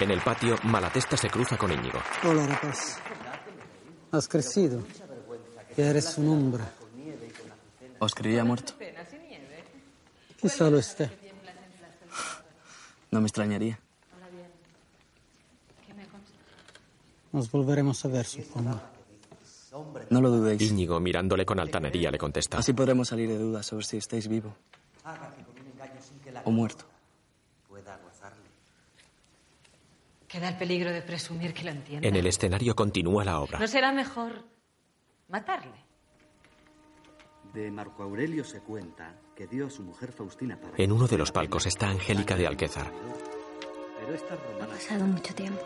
En 0.00 0.10
el 0.10 0.20
patio, 0.22 0.56
Malatesta 0.64 1.16
se 1.16 1.28
cruza 1.28 1.58
con 1.58 1.70
Íñigo. 1.70 1.98
Hola, 2.24 2.46
rapaz. 2.46 2.98
Has 4.12 4.26
crecido. 4.28 4.82
Ya 5.76 5.90
eres 5.90 6.16
un 6.16 6.28
hombre. 6.28 6.64
Os 7.98 8.14
creía 8.14 8.42
muerto. 8.42 8.72
Quizá 10.40 10.70
lo 10.70 10.78
esté. 10.78 11.10
No 13.10 13.20
me 13.20 13.26
extrañaría. 13.26 13.78
Nos 17.32 17.50
volveremos 17.50 18.02
a 18.04 18.08
ver, 18.08 18.24
supongo. 18.24 18.80
No 20.08 20.20
lo 20.20 20.30
dudéis. 20.30 20.62
Íñigo, 20.62 20.98
mirándole 20.98 21.44
con 21.44 21.60
altanería, 21.60 22.10
le 22.10 22.18
contesta. 22.18 22.58
Así 22.58 22.72
podremos 22.72 23.08
salir 23.08 23.28
de 23.28 23.38
dudas 23.38 23.66
sobre 23.66 23.84
si 23.84 23.98
estáis 23.98 24.28
vivo 24.28 24.56
o 26.44 26.50
muerto. 26.50 26.89
Queda 30.30 30.48
el 30.50 30.56
peligro 30.56 30.92
de 30.92 31.02
presumir 31.02 31.52
que 31.52 31.64
lo 31.64 31.70
entiende. 31.70 32.06
En 32.06 32.14
el 32.14 32.26
escenario 32.26 32.74
continúa 32.76 33.24
la 33.24 33.40
obra. 33.40 33.58
¿No 33.58 33.66
será 33.66 33.90
mejor 33.92 34.44
matarle? 35.28 35.84
De 37.52 37.68
Marco 37.72 38.04
Aurelio 38.04 38.44
se 38.44 38.60
cuenta 38.60 39.16
que 39.34 39.48
dio 39.48 39.66
a 39.66 39.70
su 39.70 39.82
mujer 39.82 40.12
Faustina 40.12 40.56
para... 40.56 40.74
En 40.76 40.92
uno 40.92 41.08
de 41.08 41.18
los 41.18 41.32
palcos 41.32 41.66
está 41.66 41.88
Angélica 41.88 42.36
de 42.36 42.46
Alquézar. 42.46 42.92
Pero 43.98 44.14
esta 44.14 44.34
Ha 44.34 44.36
romana... 44.36 44.66
pasado 44.68 45.04
mucho 45.04 45.34
tiempo. 45.34 45.62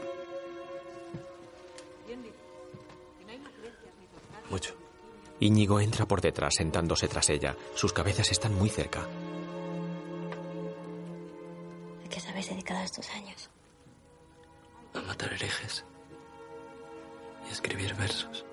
Mucho. 4.50 4.74
Íñigo 5.40 5.80
entra 5.80 6.06
por 6.06 6.20
detrás 6.20 6.54
sentándose 6.56 7.08
tras 7.08 7.28
ella. 7.30 7.56
Sus 7.74 7.92
cabezas 7.92 8.30
están 8.30 8.54
muy 8.54 8.68
cerca. 8.70 9.00
¿A 12.04 12.08
qué 12.08 12.18
os 12.18 12.26
habéis 12.28 12.48
dedicado 12.48 12.82
estos 12.84 13.10
años? 13.10 13.50
Herejes. 15.30 15.84
Y 17.48 17.52
escribir 17.52 17.94
versos. 17.94 18.44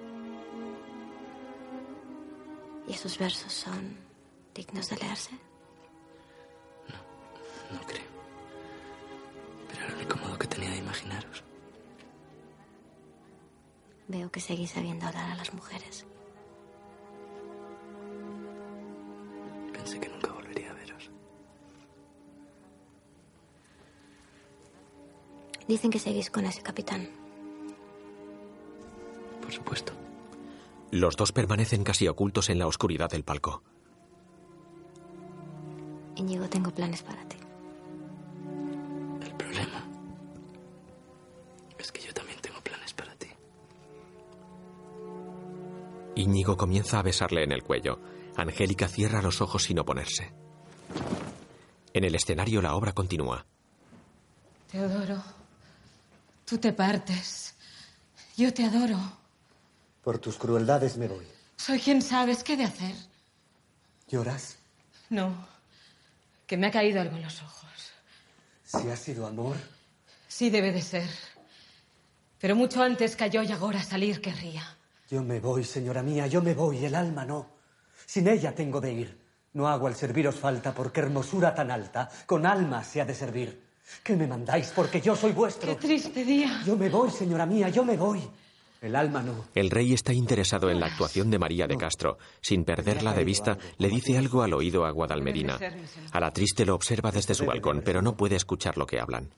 ¿Y 2.87 2.93
esos 2.93 3.17
versos 3.17 3.53
son 3.53 3.97
dignos 4.53 4.89
de 4.89 4.97
leerse? 4.97 5.31
No 7.71 7.79
creo. 7.87 8.11
Pero 9.69 9.85
era 9.85 9.87
el 9.87 9.95
único 9.95 10.17
modo 10.17 10.37
que 10.37 10.47
tenía 10.47 10.71
de 10.71 10.77
imaginaros. 10.77 11.43
Veo 14.07 14.29
que 14.29 14.41
seguís 14.41 14.71
sabiendo 14.71 15.07
hablar 15.07 15.31
a 15.31 15.35
las 15.35 15.53
mujeres. 15.53 16.05
Dicen 25.71 25.89
que 25.89 25.99
seguís 25.99 26.29
con 26.29 26.43
ese 26.43 26.61
capitán. 26.61 27.07
Por 29.41 29.53
supuesto. 29.53 29.93
Los 30.91 31.15
dos 31.15 31.31
permanecen 31.31 31.85
casi 31.85 32.09
ocultos 32.09 32.49
en 32.49 32.59
la 32.59 32.67
oscuridad 32.67 33.09
del 33.09 33.23
palco. 33.23 33.63
Íñigo, 36.17 36.49
tengo 36.49 36.71
planes 36.71 37.01
para 37.03 37.23
ti. 37.23 37.37
El 39.21 39.33
problema 39.35 39.87
es 41.79 41.89
que 41.89 42.01
yo 42.01 42.13
también 42.13 42.41
tengo 42.41 42.59
planes 42.59 42.93
para 42.93 43.15
ti. 43.15 43.29
Íñigo 46.17 46.57
comienza 46.57 46.99
a 46.99 47.03
besarle 47.03 47.45
en 47.45 47.53
el 47.53 47.63
cuello. 47.63 47.97
Angélica 48.35 48.89
cierra 48.89 49.21
los 49.21 49.39
ojos 49.39 49.63
sin 49.63 49.79
oponerse. 49.79 50.33
En 51.93 52.03
el 52.03 52.13
escenario 52.13 52.61
la 52.61 52.75
obra 52.75 52.91
continúa. 52.91 53.45
Teodoro, 54.69 55.23
tú 56.51 56.57
te 56.57 56.73
partes. 56.73 57.55
Yo 58.35 58.53
te 58.53 58.65
adoro. 58.65 58.99
Por 60.03 60.19
tus 60.19 60.35
crueldades 60.35 60.97
me 60.97 61.07
voy. 61.07 61.25
Soy 61.55 61.79
quien 61.79 62.01
sabes 62.01 62.43
qué 62.43 62.57
de 62.57 62.65
hacer. 62.65 62.93
¿Lloras? 64.09 64.57
No, 65.09 65.47
que 66.45 66.57
me 66.57 66.67
ha 66.67 66.71
caído 66.71 66.99
algo 66.99 67.15
en 67.15 67.21
los 67.21 67.41
ojos. 67.41 67.93
Si 68.65 68.89
ha 68.89 68.97
sido 68.97 69.25
amor, 69.27 69.55
Sí 70.27 70.49
debe 70.49 70.73
de 70.73 70.81
ser. 70.81 71.09
Pero 72.37 72.57
mucho 72.57 72.83
antes 72.83 73.15
cayó 73.15 73.43
y 73.43 73.51
ahora 73.53 73.81
salir 73.81 74.19
querría. 74.19 74.77
yo 75.09 75.23
me 75.23 75.39
voy, 75.39 75.63
señora 75.63 76.03
mía, 76.03 76.27
yo 76.27 76.41
me 76.41 76.53
voy, 76.53 76.83
el 76.83 76.95
alma 76.95 77.23
no. 77.23 77.47
Sin 78.05 78.27
ella 78.27 78.53
tengo 78.53 78.81
de 78.81 78.91
ir. 78.91 79.21
No 79.53 79.69
hago 79.69 79.87
al 79.87 79.95
serviros 79.95 80.35
falta, 80.35 80.73
porque 80.73 80.99
hermosura 80.99 81.55
tan 81.55 81.71
alta 81.71 82.09
con 82.25 82.45
alma 82.45 82.83
se 82.83 82.99
ha 82.99 83.05
de 83.05 83.15
servir. 83.15 83.70
Que 84.03 84.15
me 84.15 84.25
mandáis, 84.25 84.71
porque 84.75 84.99
yo 85.01 85.15
soy 85.15 85.31
vuestro. 85.31 85.77
Qué 85.77 85.87
triste 85.87 86.23
día. 86.23 86.61
Yo 86.65 86.75
me 86.75 86.89
voy, 86.89 87.11
señora 87.11 87.45
mía, 87.45 87.69
yo 87.69 87.83
me 87.83 87.97
voy. 87.97 88.21
El 88.81 88.95
alma 88.95 89.21
no. 89.21 89.45
El 89.53 89.69
rey 89.69 89.93
está 89.93 90.11
interesado 90.11 90.71
en 90.71 90.79
la 90.79 90.87
actuación 90.87 91.29
de 91.29 91.37
María 91.37 91.67
de 91.67 91.77
Castro. 91.77 92.17
Sin 92.41 92.63
perderla 92.65 93.13
de 93.13 93.23
vista, 93.23 93.59
le 93.77 93.89
dice 93.89 94.17
algo 94.17 94.41
al 94.41 94.53
oído 94.53 94.85
a 94.85 94.91
Guadalmedina. 94.91 95.59
A 96.11 96.19
la 96.19 96.31
triste 96.31 96.65
lo 96.65 96.73
observa 96.73 97.11
desde 97.11 97.35
su 97.35 97.45
balcón, 97.45 97.83
pero 97.85 98.01
no 98.01 98.17
puede 98.17 98.35
escuchar 98.35 98.79
lo 98.79 98.87
que 98.87 98.99
hablan. 98.99 99.29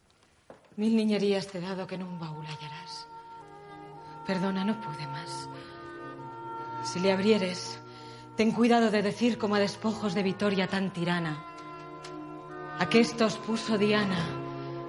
Mil 0.77 0.95
niñerías 0.95 1.47
te 1.47 1.57
he 1.57 1.61
dado 1.61 1.85
que 1.85 1.95
en 1.95 2.03
un 2.03 2.19
baúl 2.19 2.45
hallarás. 2.45 3.05
Perdona, 4.25 4.63
no 4.63 4.79
pude 4.79 5.05
más. 5.07 5.49
Si 6.85 7.01
le 7.01 7.11
abrieres, 7.11 7.79
ten 8.37 8.51
cuidado 8.51 8.91
de 8.91 9.01
decir 9.01 9.37
como 9.37 9.55
a 9.55 9.59
despojos 9.59 10.13
de 10.13 10.23
Vitoria 10.23 10.67
tan 10.67 10.93
tirana. 10.93 11.43
Aquesta 12.79 13.25
os 13.25 13.37
puso 13.37 13.77
Diana 13.77 14.42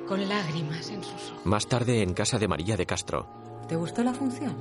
con 0.06 0.28
lágrimas 0.28 0.88
en 0.90 1.02
sus 1.02 1.30
ojos. 1.30 1.46
Más 1.46 1.66
tarde, 1.66 2.02
en 2.02 2.14
casa 2.14 2.38
de 2.38 2.48
María 2.48 2.76
de 2.76 2.86
Castro, 2.86 3.28
¿Te 3.68 3.76
gustó 3.76 4.02
la 4.04 4.12
función? 4.12 4.54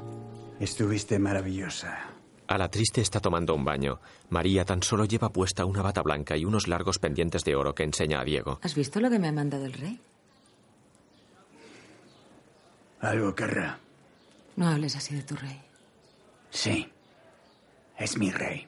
Estuviste 0.60 1.20
maravillosa. 1.20 2.10
a 2.48 2.58
la 2.58 2.70
triste 2.70 3.02
está 3.02 3.20
tomando 3.20 3.54
un 3.56 3.66
baño. 3.66 4.00
María 4.30 4.64
tan 4.64 4.82
solo 4.84 5.04
lleva 5.06 5.30
puesta 5.30 5.66
una 5.66 5.82
bata 5.82 6.02
blanca 6.02 6.38
y 6.38 6.46
unos 6.46 6.68
largos 6.68 7.00
pendientes 7.00 7.44
de 7.44 7.56
oro 7.56 7.74
que 7.76 7.84
enseña 7.84 8.22
a 8.22 8.24
Diego. 8.24 8.60
¿Has 8.62 8.76
visto 8.76 9.00
lo 9.02 9.10
que 9.10 9.20
me 9.20 9.28
ha 9.28 9.32
mandado 9.32 9.66
el 9.66 9.74
rey? 9.74 10.00
Algo 13.02 13.36
querrá. 13.36 13.80
No 14.56 14.68
hables 14.68 14.96
así 14.96 15.16
de 15.16 15.24
tu 15.24 15.36
rey. 15.36 15.60
Sí. 16.52 16.90
Es 17.98 18.18
mi 18.18 18.32
rey. 18.32 18.68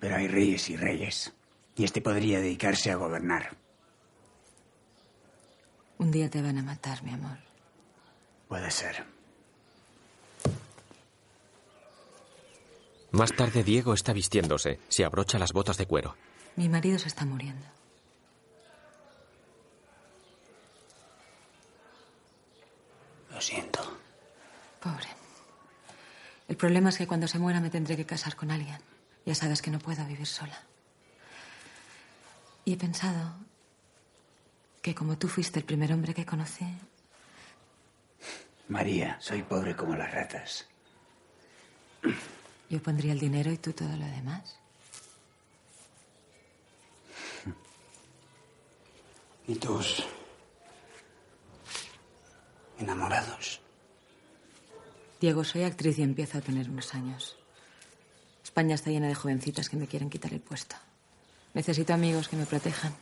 Pero 0.00 0.16
hay 0.16 0.28
reyes 0.28 0.68
y 0.70 0.76
reyes. 0.76 1.32
Y 1.76 1.84
este 1.84 2.00
podría 2.00 2.38
dedicarse 2.40 2.90
a 2.92 2.96
gobernar. 2.96 3.56
Un 6.04 6.10
día 6.10 6.28
te 6.28 6.42
van 6.42 6.58
a 6.58 6.62
matar, 6.62 7.02
mi 7.02 7.14
amor. 7.14 7.38
Puede 8.46 8.70
ser. 8.70 9.06
Más 13.10 13.32
tarde 13.32 13.64
Diego 13.64 13.94
está 13.94 14.12
vistiéndose, 14.12 14.80
se 14.88 15.06
abrocha 15.06 15.38
las 15.38 15.54
botas 15.54 15.78
de 15.78 15.86
cuero. 15.86 16.14
Mi 16.56 16.68
marido 16.68 16.98
se 16.98 17.08
está 17.08 17.24
muriendo. 17.24 17.64
Lo 23.30 23.40
siento. 23.40 23.80
Pobre. 24.82 25.08
El 26.48 26.56
problema 26.58 26.90
es 26.90 26.98
que 26.98 27.06
cuando 27.06 27.28
se 27.28 27.38
muera 27.38 27.60
me 27.60 27.70
tendré 27.70 27.96
que 27.96 28.04
casar 28.04 28.36
con 28.36 28.50
alguien. 28.50 28.76
Ya 29.24 29.34
sabes 29.34 29.62
que 29.62 29.70
no 29.70 29.78
puedo 29.78 30.04
vivir 30.04 30.26
sola. 30.26 30.60
Y 32.66 32.74
he 32.74 32.76
pensado 32.76 33.32
que 34.84 34.94
como 34.94 35.16
tú 35.16 35.28
fuiste 35.28 35.60
el 35.60 35.64
primer 35.64 35.90
hombre 35.94 36.12
que 36.12 36.26
conocí, 36.26 36.66
María, 38.68 39.16
soy 39.18 39.42
pobre 39.42 39.74
como 39.74 39.96
las 39.96 40.12
ratas. 40.12 40.66
yo 42.68 42.82
pondría 42.82 43.12
el 43.12 43.18
dinero 43.18 43.50
y 43.50 43.56
tú 43.56 43.72
todo 43.72 43.96
lo 43.96 44.04
demás. 44.04 44.58
¿Y 49.48 49.54
tus 49.54 50.04
enamorados? 52.78 53.62
Diego, 55.18 55.44
soy 55.44 55.62
actriz 55.62 55.98
y 55.98 56.02
empiezo 56.02 56.36
a 56.36 56.42
tener 56.42 56.68
unos 56.68 56.94
años. 56.94 57.38
España 58.42 58.74
está 58.74 58.90
llena 58.90 59.08
de 59.08 59.14
jovencitas 59.14 59.70
que 59.70 59.78
me 59.78 59.86
quieren 59.86 60.10
quitar 60.10 60.34
el 60.34 60.40
puesto. 60.40 60.76
Necesito 61.54 61.94
amigos 61.94 62.28
que 62.28 62.36
me 62.36 62.44
protejan. 62.44 62.94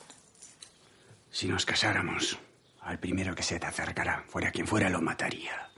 Si 1.32 1.48
nos 1.48 1.64
casáramos, 1.64 2.38
al 2.82 2.98
primero 2.98 3.34
que 3.34 3.42
se 3.42 3.58
te 3.58 3.66
acercara, 3.66 4.22
fuera 4.28 4.52
quien 4.52 4.66
fuera, 4.66 4.90
lo 4.90 5.00
mataría. 5.00 5.70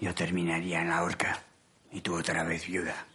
Yo 0.00 0.14
terminaría 0.14 0.80
en 0.80 0.88
la 0.88 1.02
horca 1.02 1.42
y 1.92 2.00
tú 2.00 2.16
otra 2.16 2.44
vez 2.44 2.66
viuda. 2.66 3.06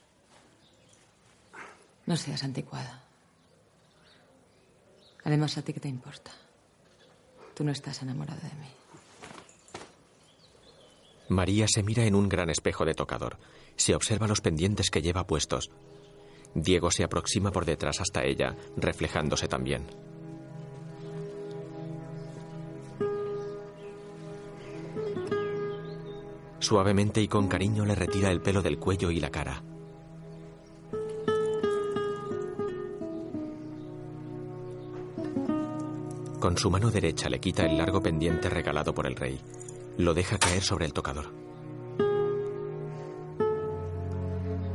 No 2.06 2.18
seas 2.18 2.44
anticuada. 2.44 3.02
Además, 5.24 5.58
¿a 5.58 5.64
ti 5.64 5.74
qué 5.74 5.80
te 5.80 5.88
importa? 5.88 6.32
Tú 7.56 7.64
no 7.64 7.72
estás 7.72 8.02
enamorado 8.04 8.42
de 8.42 8.56
mí. 8.56 8.70
María 11.30 11.66
se 11.68 11.82
mira 11.82 12.04
en 12.04 12.14
un 12.14 12.30
gran 12.30 12.50
espejo 12.50 12.86
de 12.86 12.94
tocador. 12.94 13.40
Se 13.76 13.96
observa 13.96 14.28
los 14.28 14.42
pendientes 14.42 14.90
que 14.90 15.02
lleva 15.02 15.28
puestos. 15.28 15.72
Diego 16.56 16.92
se 16.92 17.04
aproxima 17.04 17.52
por 17.52 17.66
detrás 17.66 18.00
hasta 18.02 18.24
ella, 18.24 18.56
reflejándose 18.78 19.48
también. 19.48 19.88
Suavemente 26.60 27.22
y 27.22 27.28
con 27.28 27.48
cariño 27.50 27.86
le 27.86 27.94
retira 27.94 28.32
el 28.32 28.42
pelo 28.42 28.62
del 28.62 28.80
cuello 28.80 29.12
y 29.12 29.20
la 29.20 29.30
cara. 29.30 29.62
Con 36.40 36.58
su 36.58 36.70
mano 36.70 36.90
derecha 36.90 37.30
le 37.30 37.40
quita 37.40 37.66
el 37.66 37.78
largo 37.78 38.02
pendiente 38.02 38.50
regalado 38.50 38.94
por 38.94 39.08
el 39.08 39.16
rey. 39.16 39.40
Lo 39.98 40.14
deja 40.14 40.38
caer 40.38 40.62
sobre 40.62 40.86
el 40.86 40.94
tocador. 40.94 41.43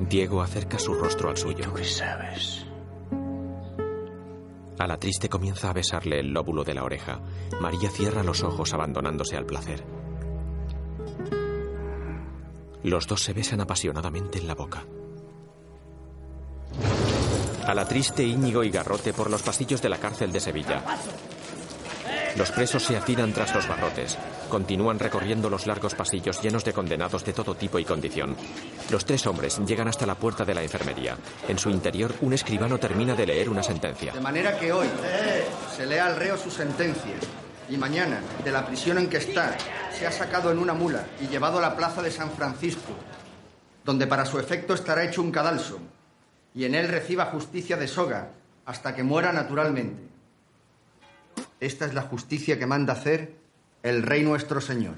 Diego 0.01 0.43
acerca 0.43 0.79
su 0.79 0.95
rostro 0.95 1.31
al 1.31 1.37
suyo. 1.37 1.65
¿Tú 1.65 1.75
qué 1.75 1.85
sabes? 1.85 2.65
A 4.79 4.87
la 4.87 4.97
triste 4.97 5.29
comienza 5.29 5.71
a 5.71 5.73
besarle 5.73 6.21
el 6.21 6.33
lóbulo 6.33 6.63
de 6.63 6.75
la 6.75 6.85
oreja. 6.85 7.21
María 7.61 7.91
cierra 7.91 8.23
los 8.23 8.45
ojos 8.45 8.73
abandonándose 8.75 9.37
al 9.37 9.45
placer. 9.45 9.85
Los 12.85 13.09
dos 13.09 13.23
se 13.23 13.33
besan 13.33 13.61
apasionadamente 13.61 14.39
en 14.39 14.47
la 14.47 14.55
boca. 14.55 14.85
A 17.67 17.75
la 17.75 17.87
triste 17.87 18.23
Íñigo 18.23 18.63
y 18.63 18.71
Garrote 18.71 19.13
por 19.13 19.31
los 19.31 19.43
pasillos 19.43 19.83
de 19.83 19.89
la 19.89 19.99
cárcel 19.99 20.31
de 20.33 20.41
Sevilla. 20.41 20.85
Los 22.39 22.53
presos 22.53 22.84
se 22.84 22.97
afinan 22.97 23.32
tras 23.32 23.53
los 23.53 23.66
barrotes. 23.66 24.16
Continúan 24.49 25.01
recorriendo 25.01 25.51
los 25.51 25.66
largos 25.66 25.97
pasillos 25.97 26.41
llenos 26.41 26.64
de 26.64 26.72
condenados 26.72 27.24
de 27.24 27.32
todo 27.32 27.57
tipo 27.57 27.80
y 27.80 27.84
condición. 27.84 28.36
Los 28.93 29.05
tres 29.05 29.26
hombres 29.26 29.61
llegan 29.66 29.89
hasta 29.89 30.07
la 30.07 30.14
puerta 30.14 30.45
de 30.45 30.55
la 30.55 30.62
enfermería. 30.62 31.16
En 31.49 31.59
su 31.59 31.68
interior, 31.68 32.14
un 32.20 32.32
escribano 32.32 32.78
termina 32.78 33.16
de 33.16 33.26
leer 33.26 33.49
una 33.49 33.64
sentencia. 33.64 34.12
De 34.12 34.20
manera 34.20 34.57
que 34.57 34.72
hoy 34.72 34.86
se 35.76 35.84
lea 35.84 36.07
al 36.07 36.14
reo 36.14 36.36
su 36.36 36.49
sentencia 36.49 37.16
y 37.68 37.76
mañana, 37.76 38.20
de 38.45 38.53
la 38.53 38.64
prisión 38.64 38.99
en 38.99 39.11
que 39.11 39.16
está, 39.16 39.57
se 39.93 40.07
ha 40.07 40.12
sacado 40.12 40.53
en 40.53 40.61
una 40.61 40.74
mula 40.74 41.07
y 41.20 41.26
llevado 41.26 41.59
a 41.59 41.62
la 41.62 41.76
plaza 41.76 42.03
de 42.03 42.12
San 42.12 42.30
Francisco, 42.30 42.93
donde 43.84 44.07
para 44.07 44.24
su 44.24 44.39
efecto 44.39 44.74
estará 44.74 45.03
hecho 45.03 45.22
un 45.22 45.32
cadalso 45.32 45.80
y 46.55 46.66
en 46.66 46.76
él 46.76 46.86
reciba 46.86 47.26
justicia 47.26 47.76
de 47.76 47.89
soga 47.89 48.30
hasta 48.64 48.95
que 48.95 49.03
muera 49.03 49.32
naturalmente. 49.32 50.08
Esta 51.61 51.87
es 51.87 51.95
la 51.95 52.03
justicia 52.03 52.59
que 52.59 52.67
manda 52.67 52.93
hacer 52.93 53.37
el 53.83 54.03
Rey 54.03 54.23
nuestro 54.23 54.61
Señor. 54.61 54.95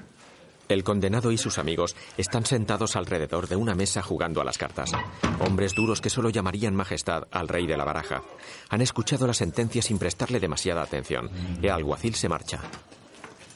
El 0.69 0.83
condenado 0.85 1.31
y 1.31 1.37
sus 1.37 1.57
amigos 1.57 1.97
están 2.17 2.45
sentados 2.45 2.95
alrededor 2.95 3.47
de 3.49 3.57
una 3.57 3.75
mesa 3.75 4.01
jugando 4.01 4.39
a 4.39 4.45
las 4.45 4.57
cartas. 4.57 4.91
Hombres 5.39 5.73
duros 5.73 5.99
que 5.99 6.09
solo 6.09 6.29
llamarían 6.29 6.75
majestad 6.75 7.23
al 7.31 7.49
rey 7.49 7.67
de 7.67 7.75
la 7.75 7.83
baraja. 7.83 8.21
Han 8.69 8.81
escuchado 8.81 9.27
la 9.27 9.33
sentencia 9.33 9.81
sin 9.81 9.99
prestarle 9.99 10.39
demasiada 10.39 10.81
atención. 10.81 11.29
El 11.61 11.71
alguacil 11.71 12.15
se 12.15 12.29
marcha. 12.29 12.61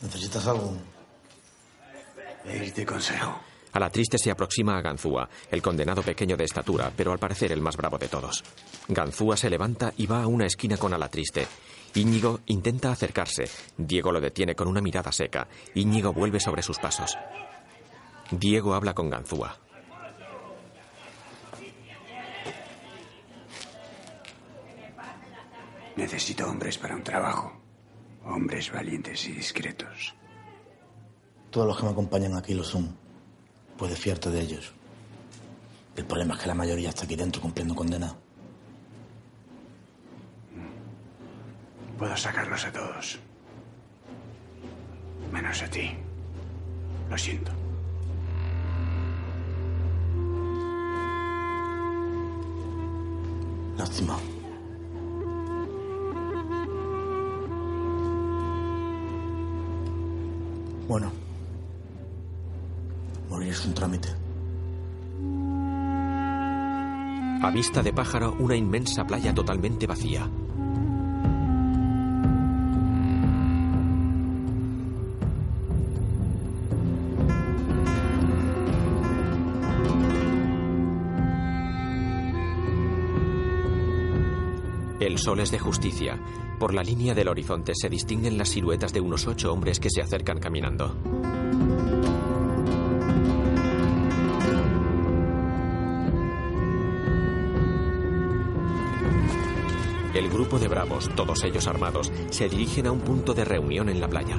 ¿Necesitas 0.01 0.45
algo? 0.47 0.76
Pedirte 2.43 2.86
consejo. 2.86 3.39
A 3.72 3.80
la 3.80 3.89
triste 3.89 4.18
se 4.18 4.32
aproxima 4.32 4.78
a 4.78 4.82
Ganzúa, 4.82 5.30
el 5.51 5.62
condenado 5.62 6.01
pequeño 6.01 6.38
de 6.38 6.45
estatura, 6.45 6.91
pero 6.95 7.12
al 7.12 7.20
parecer 7.20 7.51
el 7.51 7.62
más 7.62 7.78
bravo 7.78 7.97
de 7.97 8.08
todos. 8.08 8.43
Ganzúa 8.88 9.38
se 9.38 9.49
levanta 9.49 9.93
y 9.97 10.06
va 10.06 10.24
a 10.24 10.28
una 10.28 10.45
esquina 10.45 10.78
con 10.78 10.93
Alatriste. 10.93 11.47
Íñigo 11.96 12.41
intenta 12.48 12.91
acercarse. 12.91 13.46
Diego 13.78 14.12
lo 14.12 14.20
detiene 14.20 14.54
con 14.54 14.68
una 14.68 14.82
mirada 14.82 15.12
seca. 15.14 15.48
Íñigo 15.74 16.12
vuelve 16.12 16.41
sobre 16.41 16.62
sus 16.62 16.78
pasos. 16.78 17.18
Diego 18.32 18.74
habla 18.74 18.93
con 18.93 19.10
Ganzúa. 19.10 19.58
Necesito 25.96 26.46
hombres 26.50 26.78
para 26.78 26.96
un 26.96 27.04
trabajo. 27.04 27.54
Hombres 28.26 28.72
valientes 28.72 29.28
y 29.28 29.32
discretos. 29.32 30.14
Todos 31.50 31.68
los 31.68 31.78
que 31.78 31.84
me 31.84 31.91
acompañan 31.91 32.36
aquí 32.36 32.54
lo 32.54 32.66
son. 32.66 32.98
Puedes 33.78 33.98
fiarte 33.98 34.30
de 34.30 34.41
ellos. 34.41 34.74
El 35.96 36.06
problema 36.06 36.34
es 36.34 36.41
que 36.41 36.48
la 36.48 36.56
mayoría 36.56 36.89
está 36.89 37.06
aquí 37.06 37.16
dentro 37.16 37.41
cumpliendo 37.41 37.74
condena. 37.74 38.14
Puedo 41.98 42.18
sacarlos 42.18 42.66
a 42.66 42.72
todos. 42.72 43.20
Menos 45.32 45.62
a 45.62 45.68
ti. 45.68 45.91
Lo 47.10 47.18
siento. 47.18 47.52
Lástima. 53.78 54.18
Bueno. 60.88 61.12
Morir 63.30 63.50
es 63.50 63.66
un 63.66 63.74
trámite. 63.74 64.10
A 67.41 67.52
vista 67.52 67.82
de 67.82 67.93
pájaro, 67.93 68.36
una 68.39 68.56
inmensa 68.56 69.06
playa 69.06 69.34
totalmente 69.34 69.88
vacía. 69.88 70.30
El 85.16 85.22
sol 85.22 85.39
es 85.39 85.49
de 85.49 85.59
justicia. 85.59 86.20
Por 86.59 86.74
la 86.74 86.84
línea 86.84 87.13
del 87.13 87.30
horizonte 87.30 87.72
se 87.74 87.88
distinguen 87.88 88.38
las 88.38 88.49
siluetas 88.49 88.91
de 88.91 88.99
unos 88.99 89.28
ocho 89.28 89.53
hombres 89.53 89.80
que 89.80 89.89
se 89.89 90.01
acercan 90.01 90.39
caminando. 90.39 90.93
El 100.13 100.30
grupo 100.30 100.59
de 100.59 100.68
bravos, 100.68 101.09
todos 101.16 101.45
ellos 101.45 101.66
armados, 101.66 102.11
se 102.30 102.49
dirigen 102.49 102.88
a 102.88 102.91
un 102.91 102.99
punto 102.99 103.34
de 103.34 103.45
reunión 103.45 103.88
en 103.88 104.01
la 104.01 104.09
playa. 104.09 104.38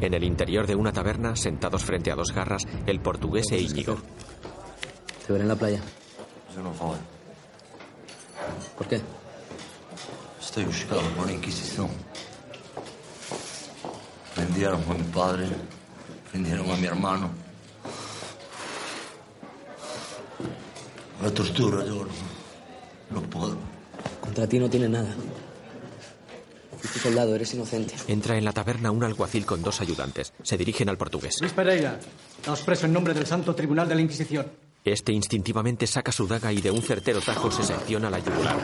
En 0.00 0.14
el 0.14 0.24
interior 0.24 0.66
de 0.66 0.74
una 0.74 0.92
taberna, 0.92 1.36
sentados 1.36 1.84
frente 1.84 2.10
a 2.10 2.16
dos 2.16 2.32
garras, 2.32 2.66
el 2.86 2.98
portugués 2.98 3.52
e 3.52 3.60
Íñigo. 3.60 3.98
Te 5.24 5.32
veré 5.32 5.44
en 5.44 5.48
la 5.48 5.54
playa. 5.54 5.80
No. 6.56 7.19
¿Por 8.80 8.88
qué? 8.88 9.00
Estoy 10.40 10.64
buscado 10.64 11.02
por 11.10 11.26
la 11.26 11.32
Inquisición. 11.32 11.90
Prendieron 14.34 14.82
a 14.88 14.94
mi 14.94 15.02
padre, 15.12 15.48
prendieron 16.30 16.70
a 16.70 16.76
mi 16.76 16.86
hermano. 16.86 17.30
La 21.22 21.30
tortura, 21.30 21.84
yo 21.84 22.06
no, 22.06 23.20
no 23.20 23.20
puedo. 23.28 23.58
Contra 24.22 24.46
ti 24.46 24.58
no 24.58 24.70
tiene 24.70 24.88
nada. 24.88 25.14
Fuiste 26.78 27.00
soldado, 27.00 27.34
eres 27.34 27.52
inocente. 27.52 27.94
Entra 28.08 28.38
en 28.38 28.46
la 28.46 28.54
taberna 28.54 28.90
un 28.90 29.04
alguacil 29.04 29.44
con 29.44 29.60
dos 29.60 29.82
ayudantes. 29.82 30.32
Se 30.42 30.56
dirigen 30.56 30.88
al 30.88 30.96
portugués. 30.96 31.36
Luis 31.42 31.52
Pereira, 31.52 32.00
daos 32.46 32.62
preso 32.62 32.86
en 32.86 32.94
nombre 32.94 33.12
del 33.12 33.26
Santo 33.26 33.54
Tribunal 33.54 33.86
de 33.90 33.94
la 33.96 34.00
Inquisición. 34.00 34.69
Este 34.84 35.12
instintivamente 35.12 35.86
saca 35.86 36.10
su 36.10 36.26
daga 36.26 36.52
y 36.52 36.60
de 36.62 36.70
un 36.70 36.80
certero 36.80 37.20
tajo 37.20 37.50
se 37.50 37.62
secciona 37.62 38.08
la 38.08 38.18
yugular. 38.18 38.58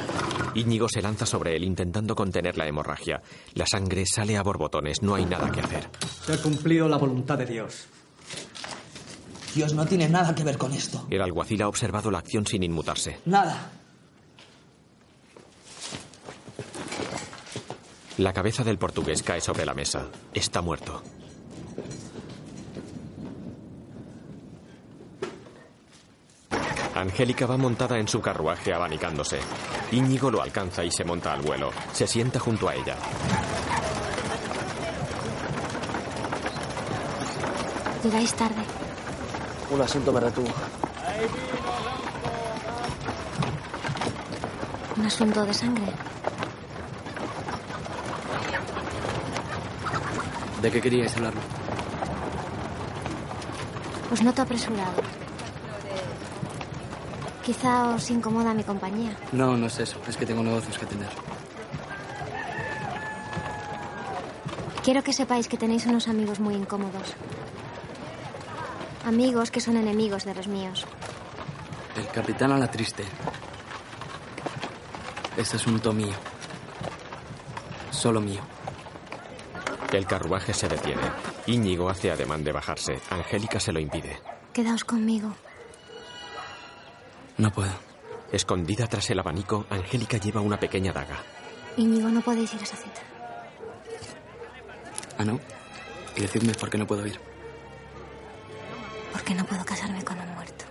Íñigo 0.55 0.89
se 0.89 1.03
lanza 1.03 1.27
sobre 1.27 1.55
él 1.55 1.65
intentando 1.65 2.15
contener 2.15 2.57
la 2.57 2.67
hemorragia. 2.67 3.21
La 3.55 3.67
sangre 3.67 4.07
sale 4.07 4.37
a 4.39 4.43
borbotones, 4.43 5.03
no 5.03 5.15
hay 5.15 5.27
nada 5.27 5.53
que 5.53 5.61
hacer. 5.61 5.91
Se 6.25 6.33
ha 6.33 6.43
cumplido 6.43 6.89
la 6.89 6.97
voluntad 6.97 7.37
de 7.37 7.45
Dios. 7.45 7.87
Dios 9.55 9.75
no 9.75 9.85
tiene 9.87 10.09
nada 10.09 10.35
que 10.35 10.45
ver 10.45 10.57
con 10.57 10.73
esto. 10.73 11.07
El 11.11 11.21
alguacil 11.21 11.61
ha 11.63 11.69
observado 11.69 12.11
la 12.11 12.19
acción 12.19 12.47
sin 12.47 12.63
inmutarse. 12.63 13.19
Nada. 13.27 13.73
La 18.17 18.33
cabeza 18.33 18.65
del 18.65 18.79
portugués 18.79 19.23
cae 19.23 19.43
sobre 19.43 19.67
la 19.67 19.75
mesa. 19.75 20.07
Está 20.33 20.63
muerto. 20.63 21.03
Angélica 26.97 27.45
va 27.47 27.59
montada 27.59 27.99
en 27.99 28.09
su 28.09 28.23
carruaje 28.23 28.73
abanicándose. 28.73 29.39
Íñigo 29.93 30.31
lo 30.31 30.41
alcanza 30.41 30.83
y 30.83 30.91
se 30.91 31.05
monta 31.05 31.33
al 31.33 31.43
vuelo. 31.43 31.71
Se 31.93 32.07
sienta 32.07 32.41
junto 32.41 32.69
a 32.69 32.75
ella. 32.75 32.97
Llegáis 38.03 38.33
tarde. 38.35 38.63
Un 39.71 39.81
asunto 39.83 40.13
me 40.13 40.21
retuvo. 40.21 40.49
Un 44.97 45.05
asunto 45.07 45.45
de 45.45 45.53
sangre. 45.53 45.93
¿De 50.63 50.71
qué 50.71 50.81
queríais 50.81 51.15
hablarme? 51.17 51.41
Os 54.11 54.23
noto 54.23 54.41
apresurado. 54.41 55.26
Quizá 57.47 57.95
os 57.95 58.11
incomoda 58.11 58.51
mi 58.59 58.65
compañía. 58.65 59.15
No, 59.31 59.57
no 59.57 59.67
es 59.67 59.79
eso. 59.79 60.01
Es 60.09 60.17
que 60.17 60.27
tengo 60.27 60.43
negocios 60.43 60.77
que 60.77 60.85
atender. 60.85 61.09
Quiero 64.83 65.05
que 65.05 65.13
sepáis 65.13 65.47
que 65.47 65.57
tenéis 65.57 65.87
unos 65.87 66.09
amigos 66.09 66.41
muy 66.41 66.55
incómodos. 66.55 67.15
Amigos 69.05 69.53
que 69.53 69.61
son 69.61 69.77
enemigos 69.77 70.25
de 70.25 70.35
los 70.35 70.49
míos. 70.49 70.85
El 71.97 72.09
capitán 72.09 72.51
a 72.51 72.59
la 72.59 72.69
triste. 72.69 73.05
Es 75.37 75.55
asunto 75.55 75.93
mío. 75.93 76.17
Solo 77.93 78.21
mío. 78.21 78.41
El 79.93 80.05
carruaje 80.05 80.53
se 80.53 80.67
detiene. 80.67 81.03
Íñigo 81.47 81.89
hace 81.89 82.11
ademán 82.11 82.43
de 82.43 82.51
bajarse. 82.51 82.99
Angélica 83.09 83.61
se 83.61 83.73
lo 83.73 83.79
impide. 83.79 84.19
Quedaos 84.53 84.83
conmigo. 84.83 85.33
No 87.39 87.51
puedo. 87.51 87.73
Escondida 88.33 88.87
tras 88.87 89.11
el 89.11 89.19
abanico, 89.19 89.67
Angélica 89.71 90.17
lleva 90.19 90.41
una 90.41 90.59
pequeña 90.59 90.93
daga. 90.93 91.23
Íñigo, 91.77 92.09
no 92.09 92.21
podéis 92.21 92.53
ir 92.55 92.61
a 92.61 92.65
esa 92.65 92.77
cita. 92.77 93.01
¿Ah, 95.19 95.25
no? 95.25 95.39
Y 96.17 96.21
decidme 96.23 96.55
por 96.55 96.71
qué 96.71 96.79
no 96.79 96.87
puedo 96.87 97.07
ir. 97.07 97.21
Porque 99.13 99.35
no 99.35 99.45
puedo 99.45 99.65
casarme 99.65 100.03
con 100.05 100.19
un 100.19 100.35
muerto. 100.35 100.65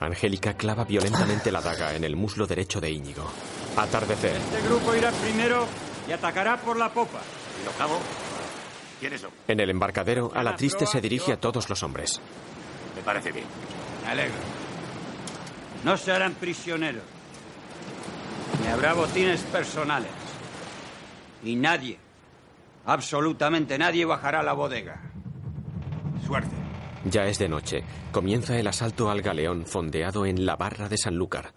Angélica 0.00 0.54
clava 0.54 0.84
violentamente 0.84 1.50
la 1.52 1.60
daga 1.60 1.94
en 1.94 2.04
el 2.04 2.16
muslo 2.16 2.46
derecho 2.46 2.80
de 2.80 2.90
Íñigo. 2.90 3.28
Atardecer. 3.76 4.36
Este 4.36 4.62
grupo 4.62 4.94
irá 4.94 5.10
primero 5.12 5.66
y 6.08 6.12
atacará 6.12 6.56
por 6.56 6.76
la 6.76 6.92
popa. 6.92 7.20
¿Y 7.60 7.64
lo 7.64 7.72
cabo? 7.72 7.98
¿Quiénes 9.00 9.20
son? 9.20 9.30
En 9.48 9.60
el 9.60 9.70
embarcadero, 9.70 10.30
a 10.34 10.42
la 10.42 10.56
triste 10.56 10.86
se 10.86 11.00
dirige 11.00 11.32
a 11.32 11.40
todos 11.40 11.68
los 11.68 11.82
hombres. 11.82 12.20
Me 12.96 13.02
parece 13.02 13.32
bien. 13.32 13.46
Me 14.04 14.10
alegro. 14.12 14.34
No 15.84 15.96
se 15.96 16.12
harán 16.12 16.34
prisioneros. 16.34 17.02
Ni 18.62 18.68
habrá 18.68 18.94
botines 18.94 19.42
personales. 19.42 20.10
Y 21.42 21.56
nadie, 21.56 21.98
absolutamente 22.86 23.76
nadie, 23.76 24.04
bajará 24.06 24.40
a 24.40 24.42
la 24.42 24.54
bodega. 24.54 25.00
Suerte. 26.26 26.54
Ya 27.04 27.26
es 27.26 27.38
de 27.38 27.50
noche. 27.50 27.84
Comienza 28.12 28.58
el 28.58 28.66
asalto 28.66 29.10
al 29.10 29.20
galeón 29.20 29.66
fondeado 29.66 30.24
en 30.24 30.46
la 30.46 30.56
barra 30.56 30.88
de 30.88 30.96
Sanlúcar. 30.96 31.52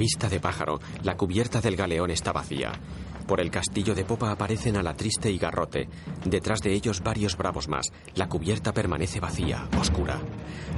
Vista 0.00 0.30
de 0.30 0.40
pájaro, 0.40 0.80
la 1.02 1.14
cubierta 1.14 1.60
del 1.60 1.76
galeón 1.76 2.10
está 2.10 2.32
vacía. 2.32 2.72
Por 3.26 3.38
el 3.38 3.50
castillo 3.50 3.94
de 3.94 4.06
popa 4.06 4.30
aparecen 4.30 4.78
a 4.78 4.82
la 4.82 4.94
triste 4.94 5.30
y 5.30 5.36
garrote. 5.36 5.90
Detrás 6.24 6.60
de 6.60 6.72
ellos 6.72 7.02
varios 7.02 7.36
bravos 7.36 7.68
más. 7.68 7.92
La 8.14 8.26
cubierta 8.26 8.72
permanece 8.72 9.20
vacía, 9.20 9.68
oscura. 9.78 10.18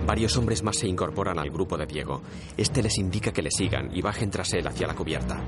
Varios 0.05 0.37
hombres 0.37 0.64
más 0.64 0.77
se 0.77 0.89
incorporan 0.89 1.39
al 1.39 1.51
grupo 1.51 1.79
de 1.79 1.87
Diego. 1.87 2.20
Este 2.57 2.83
les 2.83 2.99
indica 2.99 3.31
que 3.31 3.43
le 3.43 3.53
sigan 3.53 3.97
y 3.97 4.03
bajen 4.03 4.29
tras 4.29 4.53
él 4.55 4.66
hacia 4.66 4.89
la 4.89 4.95
cubierta. 4.95 5.41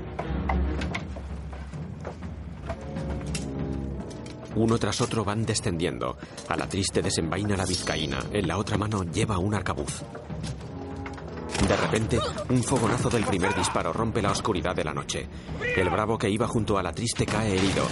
Uno 4.55 4.77
tras 4.77 5.01
otro 5.01 5.25
van 5.25 5.45
descendiendo. 5.45 6.15
A 6.47 6.55
la 6.55 6.69
triste 6.69 7.01
desenvaina 7.01 7.57
la 7.57 7.65
vizcaína. 7.65 8.23
En 8.31 8.47
la 8.47 8.57
otra 8.57 8.77
mano 8.77 9.03
lleva 9.03 9.37
un 9.37 9.53
arcabuz. 9.53 10.01
De 11.61 11.75
repente, 11.75 12.19
un 12.49 12.61
fogonazo 12.63 13.09
del 13.09 13.23
primer 13.25 13.55
disparo 13.55 13.91
rompe 13.91 14.21
la 14.21 14.31
oscuridad 14.31 14.75
de 14.75 14.83
la 14.83 14.93
noche. 14.93 15.27
El 15.75 15.89
bravo 15.89 16.17
que 16.17 16.29
iba 16.29 16.47
junto 16.47 16.77
a 16.77 16.83
la 16.83 16.91
triste 16.91 17.25
cae 17.25 17.55
herido. 17.57 17.87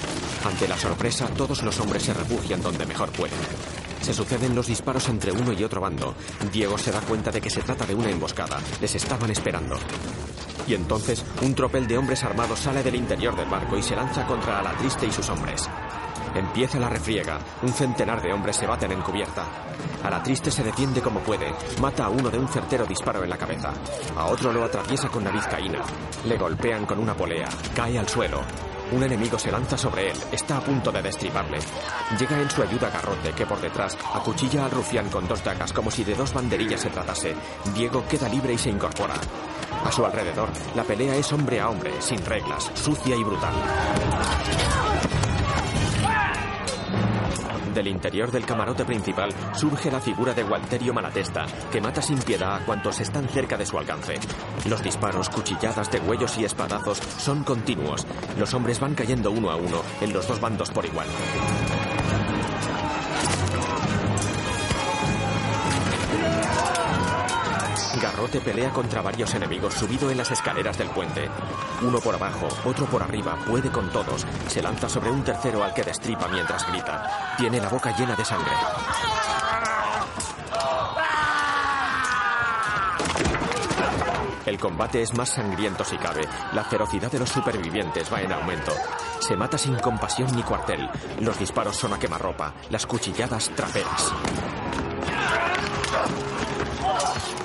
Ante 0.46 0.68
la 0.68 0.78
sorpresa, 0.78 1.28
todos 1.36 1.64
los 1.64 1.80
hombres 1.80 2.04
se 2.04 2.14
refugian 2.14 2.62
donde 2.62 2.86
mejor 2.86 3.10
pueden. 3.12 3.40
Se 4.02 4.14
suceden 4.14 4.54
los 4.54 4.68
disparos 4.68 5.08
entre 5.10 5.32
uno 5.32 5.54
y 5.54 5.64
otro 5.64 5.82
bando. 5.82 6.14
Diego 6.52 6.78
se 6.78 6.92
da 6.92 7.00
cuenta 7.02 7.32
de 7.32 7.42
que 7.42 7.50
se 7.50 7.62
trata 7.62 7.86
de 7.86 7.96
una 7.96 8.10
emboscada. 8.10 8.60
Les 8.82 8.94
estaban 8.96 9.32
esperando. 9.32 9.78
Y 10.68 10.74
entonces, 10.76 11.24
un 11.42 11.56
tropel 11.56 11.88
de 11.88 11.98
hombres 11.98 12.24
armados 12.24 12.60
sale 12.60 12.84
del 12.84 12.96
interior 12.96 13.36
del 13.36 13.50
barco 13.50 13.78
y 13.78 13.82
se 13.82 13.96
lanza 13.96 14.26
contra 14.28 14.62
la 14.62 14.74
triste 14.74 15.08
y 15.08 15.12
sus 15.12 15.30
hombres. 15.30 15.70
Empieza 16.36 16.80
la 16.80 16.90
refriega. 16.90 17.40
Un 17.62 17.70
centenar 17.70 18.22
de 18.22 18.34
hombres 18.34 18.56
se 18.56 18.68
baten 18.68 18.92
en 18.92 19.02
cubierta. 19.02 19.46
A 20.04 20.10
la 20.10 20.22
triste 20.22 20.52
se 20.52 20.64
defiende 20.64 21.02
como 21.02 21.20
puede. 21.20 21.54
Mata 21.80 22.06
a 22.06 22.10
uno 22.10 22.30
de 22.30 22.40
un 22.40 22.48
certero 22.48 22.86
disparo 22.86 23.24
en 23.24 23.30
la 23.30 23.38
cabeza. 23.38 23.72
A 24.18 24.26
otro 24.26 24.52
lo 24.52 24.64
atraviesa 24.64 25.10
con 25.10 25.24
la 25.24 25.32
vizcaína. 25.32 25.80
Le 26.26 26.38
golpean 26.38 26.86
con 26.86 27.00
una 27.00 27.14
polea. 27.14 27.48
Cae 27.76 28.00
al 28.00 28.10
suelo. 28.10 28.42
Un 28.92 29.04
enemigo 29.04 29.40
se 29.40 29.52
lanza 29.52 29.78
sobre 29.78 30.12
él. 30.12 30.18
Está 30.32 30.58
a 30.58 30.62
punto 30.62 30.92
de 30.92 31.02
destriparle. 31.02 31.60
Llega 32.20 32.42
en 32.42 32.50
su 32.50 32.62
ayuda 32.62 32.90
Garrote, 32.90 33.32
que 33.32 33.46
por 33.46 33.62
detrás 33.62 33.98
acuchilla 34.14 34.66
al 34.66 34.72
rufián 34.72 35.10
con 35.10 35.28
dos 35.28 35.44
dagas 35.44 35.72
como 35.72 35.90
si 35.90 36.04
de 36.04 36.16
dos 36.16 36.34
banderillas 36.34 36.82
se 36.82 36.90
tratase. 36.90 37.36
Diego 37.74 38.04
queda 38.08 38.28
libre 38.28 38.54
y 38.54 38.58
se 38.58 38.70
incorpora. 38.70 39.16
A 39.86 39.92
su 39.92 40.06
alrededor, 40.06 40.50
la 40.76 40.84
pelea 40.84 41.16
es 41.16 41.32
hombre 41.34 41.60
a 41.60 41.70
hombre, 41.70 41.92
sin 42.00 42.24
reglas, 42.26 42.72
sucia 42.76 43.16
y 43.16 43.24
brutal. 43.24 43.54
Del 47.74 47.88
interior 47.88 48.32
del 48.32 48.46
camarote 48.46 48.86
principal 48.86 49.32
surge 49.56 49.90
la 49.90 50.00
figura 50.00 50.34
de 50.34 50.44
Walterio 50.44 50.94
Malatesta, 50.94 51.46
que 51.72 51.82
mata 51.82 52.02
sin 52.02 52.20
piedad 52.20 52.56
a 52.56 52.66
cuantos 52.66 53.00
están 53.00 53.28
cerca 53.28 53.58
de 53.58 53.66
su 53.66 53.78
alcance. 53.78 54.20
Los 54.70 54.84
disparos, 54.84 55.30
cuchilladas 55.30 55.92
de 55.92 56.00
huellos 56.00 56.38
y 56.38 56.46
espadazos 56.46 57.00
son 57.18 57.44
continuos. 57.44 58.06
Los 58.38 58.54
hombres 58.54 58.80
van 58.80 58.94
cayendo 58.94 59.32
uno 59.32 59.50
a 59.50 59.56
uno, 59.56 59.82
en 60.02 60.14
los 60.14 60.28
dos 60.28 60.40
bandos 60.40 60.70
por 60.70 60.86
igual. 60.86 61.08
Garrote 68.04 68.42
pelea 68.42 68.70
contra 68.72 69.02
varios 69.02 69.34
enemigos 69.34 69.76
subido 69.76 70.12
en 70.12 70.18
las 70.18 70.30
escaleras 70.30 70.78
del 70.78 70.90
puente. 70.90 71.30
Uno 71.82 72.02
por 72.02 72.14
abajo, 72.14 72.50
otro 72.66 72.86
por 72.86 73.02
arriba, 73.02 73.38
puede 73.48 73.72
con 73.72 73.90
todos. 73.94 74.28
Se 74.50 74.62
lanza 74.62 74.90
sobre 74.90 75.10
un 75.10 75.24
tercero 75.24 75.64
al 75.64 75.74
que 75.74 75.84
destripa 75.84 76.28
mientras 76.28 76.70
grita. 76.70 77.36
Tiene 77.38 77.62
la 77.62 77.70
boca 77.70 77.96
llena 77.96 78.14
de 78.14 78.26
sangre. 78.26 78.52
El 84.46 84.60
combate 84.60 85.02
es 85.02 85.14
más 85.14 85.30
sangriento 85.30 85.86
si 85.86 85.96
cabe. 85.96 86.28
La 86.52 86.66
ferocidad 86.66 87.10
de 87.10 87.20
los 87.20 87.30
supervivientes 87.30 88.12
va 88.12 88.22
en 88.22 88.34
aumento. 88.34 88.74
Se 89.22 89.38
mata 89.38 89.58
sin 89.58 89.76
compasión 89.76 90.30
ni 90.36 90.44
cuartel. 90.44 90.90
Los 91.22 91.40
disparos 91.40 91.78
son 91.78 91.94
a 91.94 92.00
quemarropa, 92.00 92.54
las 92.70 92.86
cuchilladas 92.86 93.50
traperas. 93.56 94.12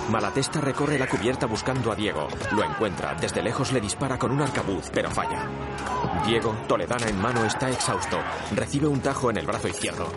Malatesta 0.08 0.60
recorre 0.62 0.98
la 0.98 1.06
cubierta 1.06 1.46
buscando 1.46 1.92
a 1.92 1.94
Diego. 1.94 2.28
Lo 2.52 2.64
encuentra. 2.64 3.14
Desde 3.14 3.42
lejos 3.42 3.72
le 3.72 3.80
dispara 3.80 4.18
con 4.18 4.30
un 4.30 4.40
arcabuz, 4.40 4.90
pero 4.92 5.10
falla. 5.10 5.46
Diego, 6.26 6.56
toledana 6.66 7.08
en 7.08 7.20
mano, 7.20 7.44
está 7.44 7.70
exhausto. 7.70 8.18
Recibe 8.54 8.86
un 8.86 9.00
tajo 9.00 9.30
en 9.30 9.36
el 9.36 9.46
brazo 9.46 9.68
izquierdo. 9.68 10.08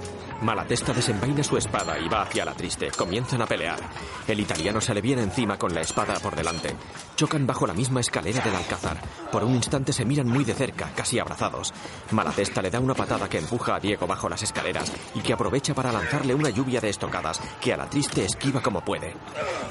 Malatesta 0.41 0.91
desenvaina 0.91 1.43
su 1.43 1.55
espada 1.55 1.99
y 1.99 2.09
va 2.09 2.23
hacia 2.23 2.43
la 2.43 2.53
triste. 2.53 2.89
Comienzan 2.97 3.43
a 3.43 3.45
pelear. 3.45 3.79
El 4.27 4.39
italiano 4.39 4.81
se 4.81 4.91
le 4.93 4.99
viene 4.99 5.21
encima 5.21 5.57
con 5.59 5.71
la 5.71 5.81
espada 5.81 6.15
por 6.15 6.35
delante. 6.35 6.75
Chocan 7.15 7.45
bajo 7.45 7.67
la 7.67 7.75
misma 7.75 7.99
escalera 7.99 8.43
del 8.43 8.55
alcázar. 8.55 8.97
Por 9.31 9.43
un 9.43 9.53
instante 9.53 9.93
se 9.93 10.03
miran 10.03 10.27
muy 10.27 10.43
de 10.43 10.55
cerca, 10.55 10.89
casi 10.95 11.19
abrazados. 11.19 11.71
Malatesta 12.09 12.63
le 12.63 12.71
da 12.71 12.79
una 12.79 12.95
patada 12.95 13.29
que 13.29 13.37
empuja 13.37 13.75
a 13.75 13.79
Diego 13.79 14.07
bajo 14.07 14.27
las 14.27 14.41
escaleras 14.41 14.91
y 15.13 15.19
que 15.19 15.33
aprovecha 15.33 15.75
para 15.75 15.91
lanzarle 15.91 16.33
una 16.33 16.49
lluvia 16.49 16.81
de 16.81 16.89
estocadas 16.89 17.39
que 17.61 17.73
a 17.73 17.77
la 17.77 17.87
triste 17.87 18.25
esquiva 18.25 18.61
como 18.61 18.83
puede. 18.83 19.13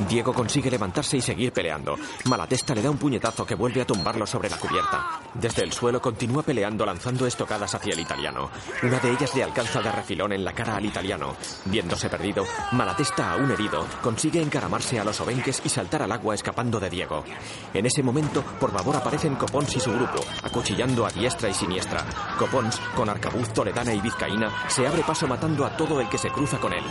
Diego 0.09 0.33
consigue 0.33 0.71
levantarse 0.71 1.17
y 1.17 1.21
seguir 1.21 1.53
peleando. 1.53 1.97
Malatesta 2.27 2.77
le 2.77 2.83
da 2.83 2.91
un 2.91 2.99
puñetazo 2.99 3.45
que 3.45 3.57
vuelve 3.57 3.81
a 3.81 3.87
tumbarlo 3.87 4.25
sobre 4.25 4.49
la 4.49 4.57
cubierta. 4.57 5.21
Desde 5.35 5.65
el 5.65 5.73
suelo 5.73 6.01
continúa 6.01 6.45
peleando 6.45 6.87
lanzando 6.87 7.27
estocadas 7.27 7.75
hacia 7.75 7.93
el 7.93 8.01
italiano. 8.01 8.51
Una 8.85 9.01
de 9.01 9.11
ellas 9.11 9.35
le 9.35 9.43
alcanza 9.43 9.83
de 9.83 9.91
refilón 9.91 10.33
en 10.33 10.45
la 10.45 10.53
al 10.69 10.85
italiano. 10.85 11.37
Viéndose 11.65 12.11
perdido, 12.11 12.45
Malatesta, 12.73 13.33
aún 13.33 13.51
herido, 13.51 13.87
consigue 14.03 14.43
encaramarse 14.43 15.01
a 15.01 15.05
los 15.05 15.21
obenques 15.21 15.63
y 15.65 15.69
saltar 15.69 16.03
al 16.03 16.13
agua 16.13 16.35
escapando 16.35 16.79
de 16.79 16.91
Diego. 16.91 17.25
En 17.73 17.87
ese 17.87 18.03
momento, 18.03 18.43
por 18.59 18.73
favor, 18.73 18.97
aparecen 18.97 19.37
Copons 19.37 19.77
y 19.77 19.81
su 19.81 19.93
grupo, 19.93 20.21
acuchillando 20.43 21.07
a 21.07 21.11
diestra 21.11 21.49
y 21.49 21.55
siniestra. 21.55 22.05
Copons, 22.39 22.79
con 22.95 23.09
arcabuz 23.09 23.53
toledana 23.53 23.95
y 23.95 24.01
vizcaína, 24.01 24.69
se 24.69 24.87
abre 24.87 25.03
paso 25.03 25.27
matando 25.27 25.65
a 25.65 25.77
todo 25.77 26.01
el 26.01 26.09
que 26.09 26.19
se 26.19 26.31
cruza 26.31 26.59
con 26.59 26.73
él. 26.73 26.85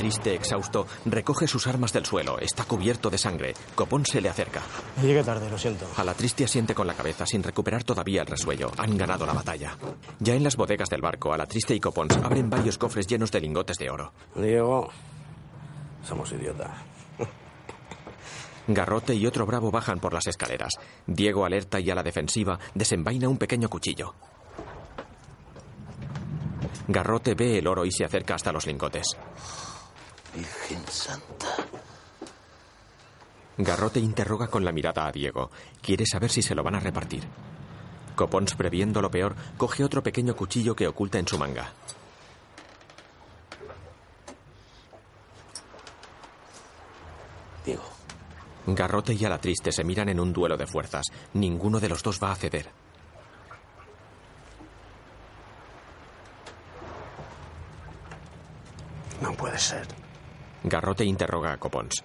Triste, 0.00 0.34
exhausto, 0.34 0.86
recoge 1.04 1.46
sus 1.46 1.66
armas 1.66 1.92
del 1.92 2.06
suelo. 2.06 2.38
Está 2.38 2.64
cubierto 2.64 3.10
de 3.10 3.18
sangre. 3.18 3.52
Copón 3.74 4.06
se 4.06 4.22
le 4.22 4.30
acerca. 4.30 4.62
Llegué 5.02 5.22
tarde, 5.22 5.50
lo 5.50 5.58
siento. 5.58 5.86
A 5.94 6.04
la 6.04 6.14
triste 6.14 6.42
asiente 6.42 6.74
con 6.74 6.86
la 6.86 6.94
cabeza 6.94 7.26
sin 7.26 7.42
recuperar 7.42 7.84
todavía 7.84 8.22
el 8.22 8.26
resuello. 8.26 8.70
Han 8.78 8.96
ganado 8.96 9.26
la 9.26 9.34
batalla. 9.34 9.76
Ya 10.18 10.34
en 10.34 10.42
las 10.42 10.56
bodegas 10.56 10.88
del 10.88 11.02
barco, 11.02 11.34
a 11.34 11.36
la 11.36 11.44
triste 11.44 11.74
y 11.74 11.80
Copons 11.80 12.16
abren 12.16 12.48
varios 12.48 12.78
cofres 12.78 13.06
llenos 13.06 13.30
de 13.30 13.42
lingotes 13.42 13.76
de 13.76 13.90
oro. 13.90 14.14
Diego, 14.36 14.88
somos 16.02 16.32
idiotas. 16.32 16.70
Garrote 18.68 19.14
y 19.14 19.26
otro 19.26 19.44
bravo 19.44 19.70
bajan 19.70 20.00
por 20.00 20.14
las 20.14 20.26
escaleras. 20.26 20.78
Diego, 21.06 21.44
alerta 21.44 21.78
y 21.78 21.90
a 21.90 21.94
la 21.94 22.02
defensiva, 22.02 22.58
desenvaina 22.74 23.28
un 23.28 23.36
pequeño 23.36 23.68
cuchillo. 23.68 24.14
Garrote 26.88 27.34
ve 27.34 27.58
el 27.58 27.66
oro 27.66 27.84
y 27.84 27.92
se 27.92 28.06
acerca 28.06 28.36
hasta 28.36 28.50
los 28.50 28.66
lingotes. 28.66 29.18
Virgen 30.34 30.84
Santa. 30.88 31.56
Garrote 33.58 34.00
interroga 34.00 34.48
con 34.48 34.64
la 34.64 34.72
mirada 34.72 35.06
a 35.06 35.12
Diego. 35.12 35.50
Quiere 35.82 36.06
saber 36.06 36.30
si 36.30 36.40
se 36.40 36.54
lo 36.54 36.62
van 36.62 36.76
a 36.76 36.80
repartir. 36.80 37.24
Copons, 38.14 38.54
previendo 38.54 39.02
lo 39.02 39.10
peor, 39.10 39.34
coge 39.56 39.84
otro 39.84 40.02
pequeño 40.02 40.34
cuchillo 40.34 40.74
que 40.74 40.86
oculta 40.86 41.18
en 41.18 41.26
su 41.28 41.38
manga. 41.38 41.72
Diego. 47.64 47.84
Garrote 48.66 49.14
y 49.14 49.24
a 49.24 49.28
la 49.28 49.38
triste 49.38 49.72
se 49.72 49.84
miran 49.84 50.08
en 50.08 50.20
un 50.20 50.32
duelo 50.32 50.56
de 50.56 50.66
fuerzas. 50.66 51.06
Ninguno 51.34 51.80
de 51.80 51.88
los 51.88 52.02
dos 52.02 52.20
va 52.22 52.32
a 52.32 52.36
ceder. 52.36 52.70
No 59.20 59.32
puede 59.34 59.58
ser. 59.58 59.99
Garrote 60.64 61.04
interroga 61.04 61.52
a 61.52 61.56
Copons. 61.56 62.04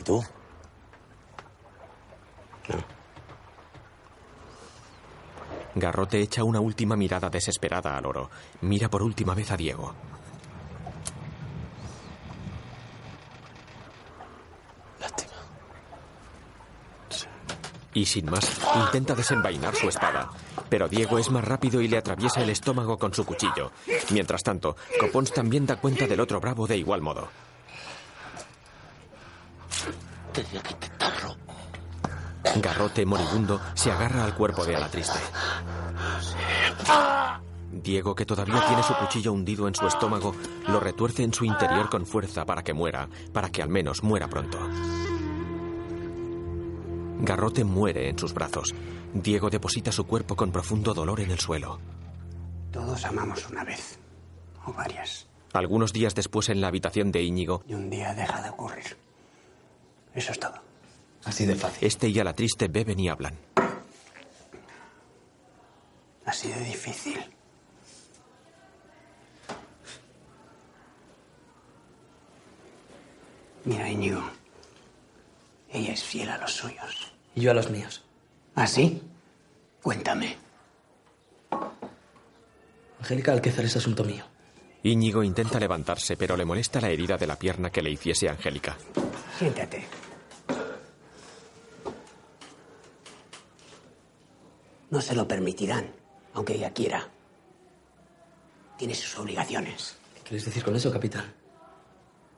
¿Y 0.00 0.04
tú? 0.04 0.22
Garrote 5.74 6.20
echa 6.20 6.44
una 6.44 6.60
última 6.60 6.96
mirada 6.96 7.30
desesperada 7.30 7.96
al 7.96 8.06
oro. 8.06 8.30
Mira 8.60 8.88
por 8.88 9.02
última 9.02 9.34
vez 9.34 9.50
a 9.50 9.56
Diego. 9.56 9.94
Lástima. 15.00 15.32
Y 17.94 18.04
sin 18.04 18.30
más, 18.30 18.60
intenta 18.76 19.14
desenvainar 19.14 19.74
su 19.74 19.88
espada. 19.88 20.30
Pero 20.68 20.88
Diego 20.88 21.18
es 21.18 21.30
más 21.30 21.44
rápido 21.44 21.80
y 21.80 21.88
le 21.88 21.98
atraviesa 21.98 22.42
el 22.42 22.50
estómago 22.50 22.98
con 22.98 23.12
su 23.14 23.24
cuchillo. 23.24 23.72
Mientras 24.10 24.42
tanto, 24.42 24.76
Copons 25.00 25.32
también 25.32 25.66
da 25.66 25.76
cuenta 25.76 26.06
del 26.06 26.20
otro 26.20 26.40
bravo 26.40 26.66
de 26.66 26.76
igual 26.76 27.00
modo. 27.00 27.28
Tenía 30.32 30.62
que 30.62 30.72
intentarlo. 30.72 31.36
Garrote, 32.56 33.06
moribundo, 33.06 33.60
se 33.74 33.90
agarra 33.90 34.24
al 34.24 34.34
cuerpo 34.34 34.64
de 34.64 34.76
Alatriste. 34.76 35.18
Diego, 37.70 38.14
que 38.14 38.26
todavía 38.26 38.64
tiene 38.66 38.82
su 38.82 38.94
cuchillo 38.94 39.32
hundido 39.32 39.66
en 39.66 39.74
su 39.74 39.86
estómago, 39.86 40.34
lo 40.68 40.78
retuerce 40.78 41.22
en 41.22 41.32
su 41.32 41.44
interior 41.44 41.88
con 41.88 42.06
fuerza 42.06 42.44
para 42.44 42.62
que 42.62 42.74
muera, 42.74 43.08
para 43.32 43.50
que 43.50 43.62
al 43.62 43.68
menos 43.68 44.02
muera 44.02 44.28
pronto. 44.28 44.58
Garrote 47.20 47.64
muere 47.64 48.08
en 48.08 48.18
sus 48.18 48.34
brazos. 48.34 48.74
Diego 49.14 49.50
deposita 49.50 49.92
su 49.92 50.06
cuerpo 50.06 50.34
con 50.36 50.50
profundo 50.50 50.94
dolor 50.94 51.20
en 51.20 51.30
el 51.30 51.38
suelo. 51.38 51.78
Todos 52.72 53.04
amamos 53.04 53.48
una 53.50 53.64
vez. 53.64 53.98
O 54.66 54.72
varias. 54.72 55.26
Algunos 55.52 55.92
días 55.92 56.14
después, 56.14 56.48
en 56.48 56.60
la 56.60 56.68
habitación 56.68 57.12
de 57.12 57.22
Íñigo, 57.22 57.62
Y 57.68 57.74
un 57.74 57.90
día 57.90 58.14
deja 58.14 58.40
de 58.42 58.48
ocurrir. 58.50 58.96
Eso 60.14 60.32
es 60.32 60.40
todo. 60.40 60.54
Así 61.24 61.44
de 61.46 61.54
fácil. 61.54 61.86
este 61.86 62.08
y 62.08 62.18
Alatriste 62.18 62.68
beben 62.68 62.98
y 62.98 63.08
hablan. 63.08 63.36
Así 66.24 66.48
de 66.48 66.60
difícil. 66.60 67.18
Mira, 73.64 73.88
Íñigo. 73.88 74.22
Ella 75.70 75.92
es 75.92 76.02
fiel 76.02 76.28
a 76.30 76.38
los 76.38 76.52
suyos. 76.52 77.12
Y 77.34 77.42
yo 77.42 77.50
a 77.50 77.54
los 77.54 77.70
míos. 77.70 78.02
¿Ah, 78.54 78.66
sí? 78.66 79.02
Cuéntame. 79.82 80.36
Angélica 83.00 83.32
Alquézar 83.32 83.64
es 83.64 83.76
asunto 83.76 84.04
mío. 84.04 84.24
Íñigo 84.84 85.22
intenta 85.22 85.58
levantarse, 85.58 86.16
pero 86.16 86.36
le 86.36 86.44
molesta 86.44 86.80
la 86.80 86.90
herida 86.90 87.16
de 87.16 87.26
la 87.26 87.36
pierna 87.36 87.70
que 87.70 87.82
le 87.82 87.90
hiciese 87.90 88.28
Angélica. 88.28 88.76
Siéntate. 89.38 89.84
No 94.90 95.00
se 95.00 95.14
lo 95.14 95.26
permitirán, 95.26 95.86
aunque 96.34 96.54
ella 96.54 96.72
quiera. 96.72 97.08
Tiene 98.76 98.94
sus 98.94 99.18
obligaciones. 99.18 99.96
¿Qué 100.16 100.20
quieres 100.22 100.44
decir 100.44 100.62
con 100.62 100.76
eso, 100.76 100.92
capitán? 100.92 101.32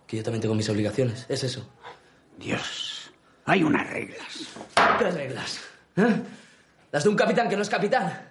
Que 0.07 0.19
yo 0.19 0.23
también 0.23 0.43
tengo 0.43 0.55
mis 0.55 0.69
obligaciones. 0.69 1.27
¿Es 1.29 1.43
eso? 1.45 1.69
Dios, 2.39 3.11
hay 3.47 3.63
unas 3.65 3.89
reglas. 3.91 4.49
¿Qué 4.99 5.11
reglas? 5.11 5.61
¿Eh? 5.97 6.23
¿Las 6.91 7.05
de 7.05 7.09
un 7.09 7.17
capitán 7.17 7.49
que 7.49 7.57
no 7.57 7.63
es 7.63 7.69
capitán? 7.69 8.31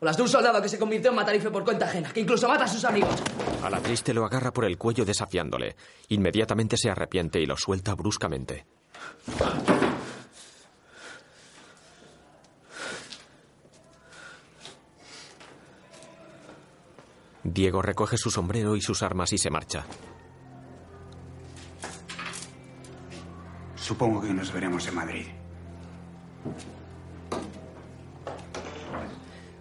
¿O 0.00 0.04
las 0.04 0.16
de 0.16 0.22
un 0.22 0.28
soldado 0.28 0.60
que 0.60 0.68
se 0.68 0.78
convirtió 0.78 1.10
en 1.10 1.16
matarife 1.16 1.50
por 1.50 1.64
cuenta 1.64 1.86
ajena, 1.86 2.12
que 2.12 2.20
incluso 2.20 2.48
mata 2.48 2.64
a 2.64 2.68
sus 2.68 2.84
amigos? 2.84 3.14
Alatriste 3.62 4.12
lo 4.12 4.24
agarra 4.24 4.52
por 4.52 4.64
el 4.64 4.76
cuello 4.76 5.04
desafiándole. 5.04 5.76
Inmediatamente 6.08 6.76
se 6.76 6.90
arrepiente 6.90 7.40
y 7.40 7.46
lo 7.46 7.56
suelta 7.56 7.94
bruscamente. 7.94 8.66
Diego 17.44 17.82
recoge 17.82 18.16
su 18.16 18.30
sombrero 18.30 18.74
y 18.74 18.80
sus 18.80 19.02
armas 19.02 19.32
y 19.32 19.38
se 19.38 19.50
marcha. 19.50 19.84
Supongo 23.76 24.22
que 24.22 24.32
nos 24.32 24.50
veremos 24.50 24.86
en 24.88 24.94
Madrid. 24.94 25.26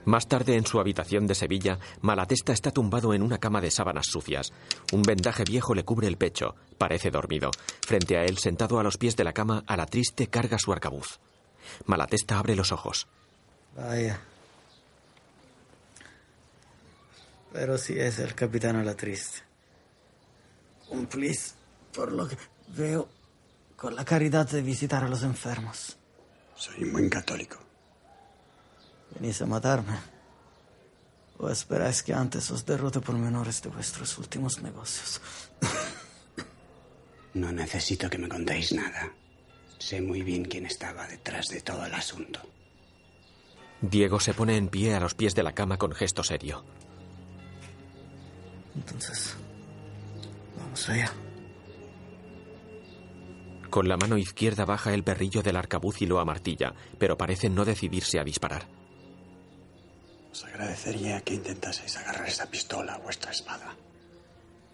Más 0.06 0.28
tarde, 0.28 0.58
en 0.58 0.66
su 0.66 0.80
habitación 0.80 1.28
de 1.28 1.36
Sevilla, 1.36 1.80
Malatesta 2.02 2.52
está 2.52 2.72
tumbado 2.72 3.14
en 3.14 3.22
una 3.22 3.38
cama 3.38 3.62
de 3.62 3.72
sábanas 3.72 4.08
sucias. 4.08 4.52
Un 4.92 5.02
vendaje 5.02 5.44
viejo 5.44 5.74
le 5.74 5.86
cubre 5.86 6.08
el 6.08 6.18
pecho. 6.18 6.56
Parece 6.78 7.10
dormido. 7.10 7.52
Frente 7.86 8.18
a 8.18 8.26
él, 8.26 8.38
sentado 8.38 8.80
a 8.80 8.84
los 8.84 8.98
pies 8.98 9.16
de 9.16 9.24
la 9.24 9.34
cama, 9.34 9.64
a 9.66 9.78
la 9.78 9.86
triste 9.86 10.28
carga 10.28 10.60
su 10.60 10.74
arcabuz. 10.74 11.20
Malatesta 11.86 12.38
abre 12.38 12.56
los 12.56 12.72
ojos. 12.72 13.08
Vaya. 13.76 14.20
Pero 17.54 17.78
si 17.78 17.98
es 17.98 18.20
el 18.20 18.36
capitán 18.36 18.76
a 18.76 18.84
la 18.84 18.96
triste. 18.96 19.40
Cumplís, 20.90 21.56
por 21.94 22.12
lo 22.12 22.28
que 22.28 22.38
veo, 22.76 23.08
con 23.78 23.96
la 23.96 24.04
caridad 24.04 24.50
de 24.50 24.62
visitar 24.62 25.04
a 25.04 25.08
los 25.08 25.24
enfermos. 25.24 25.98
Soy 26.56 26.84
un 26.84 26.92
buen 26.92 27.10
católico. 27.10 27.58
¿Venís 29.16 29.42
a 29.42 29.46
matarme? 29.46 29.98
¿O 31.38 31.50
esperáis 31.50 32.04
que 32.04 32.14
antes 32.14 32.50
os 32.52 32.66
derrote 32.66 33.00
por 33.00 33.16
menores 33.16 33.62
de 33.62 33.70
vuestros 33.70 34.18
últimos 34.18 34.62
negocios? 34.62 35.22
No 37.36 37.52
necesito 37.52 38.12
que 38.12 38.20
me 38.20 38.30
contéis 38.30 38.74
nada. 38.74 39.12
Sé 39.80 40.02
muy 40.02 40.22
bien 40.22 40.46
quién 40.46 40.68
estaba 40.68 41.08
detrás 41.08 41.48
de 41.48 41.62
todo 41.62 41.84
el 41.84 41.94
asunto. 41.96 42.40
Diego 43.82 44.20
se 44.20 44.36
pone 44.36 44.56
en 44.56 44.70
pie 44.70 44.94
a 44.94 45.00
los 45.00 45.16
pies 45.16 45.34
de 45.34 45.42
la 45.42 45.54
cama 45.54 45.78
con 45.78 45.94
gesto 45.94 46.24
serio. 46.24 46.64
Entonces, 48.76 49.36
vamos 50.56 50.90
allá. 50.90 51.12
Con 53.72 53.90
la 53.90 53.98
mano 53.98 54.20
izquierda 54.20 54.66
baja 54.66 54.94
el 54.94 55.04
perrillo 55.04 55.42
del 55.42 55.56
arcabuz 55.56 56.04
y 56.04 56.06
lo 56.06 56.20
amartilla, 56.20 56.76
pero 57.00 57.18
parece 57.18 57.50
no 57.50 57.66
decidirse 57.66 58.20
a 58.20 58.24
disparar. 58.24 58.68
Os 60.34 60.44
agradecería 60.46 61.22
que 61.22 61.36
intentaseis 61.36 61.96
agarrar 61.96 62.28
esa 62.28 62.50
pistola 62.50 62.96
a 62.96 62.98
vuestra 62.98 63.30
espada. 63.30 63.78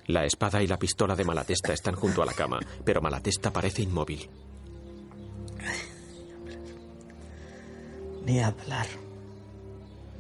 La 0.08 0.24
espada 0.24 0.64
y 0.64 0.68
la 0.68 0.80
pistola 0.80 1.18
de 1.18 1.26
Malatesta 1.26 1.74
están 1.74 1.96
junto 1.96 2.24
a 2.24 2.26
la 2.26 2.32
cama, 2.32 2.60
pero 2.86 3.02
Malatesta 3.02 3.52
parece 3.52 3.82
inmóvil. 3.82 4.30
Ni 8.24 8.40
hablar. 8.40 8.88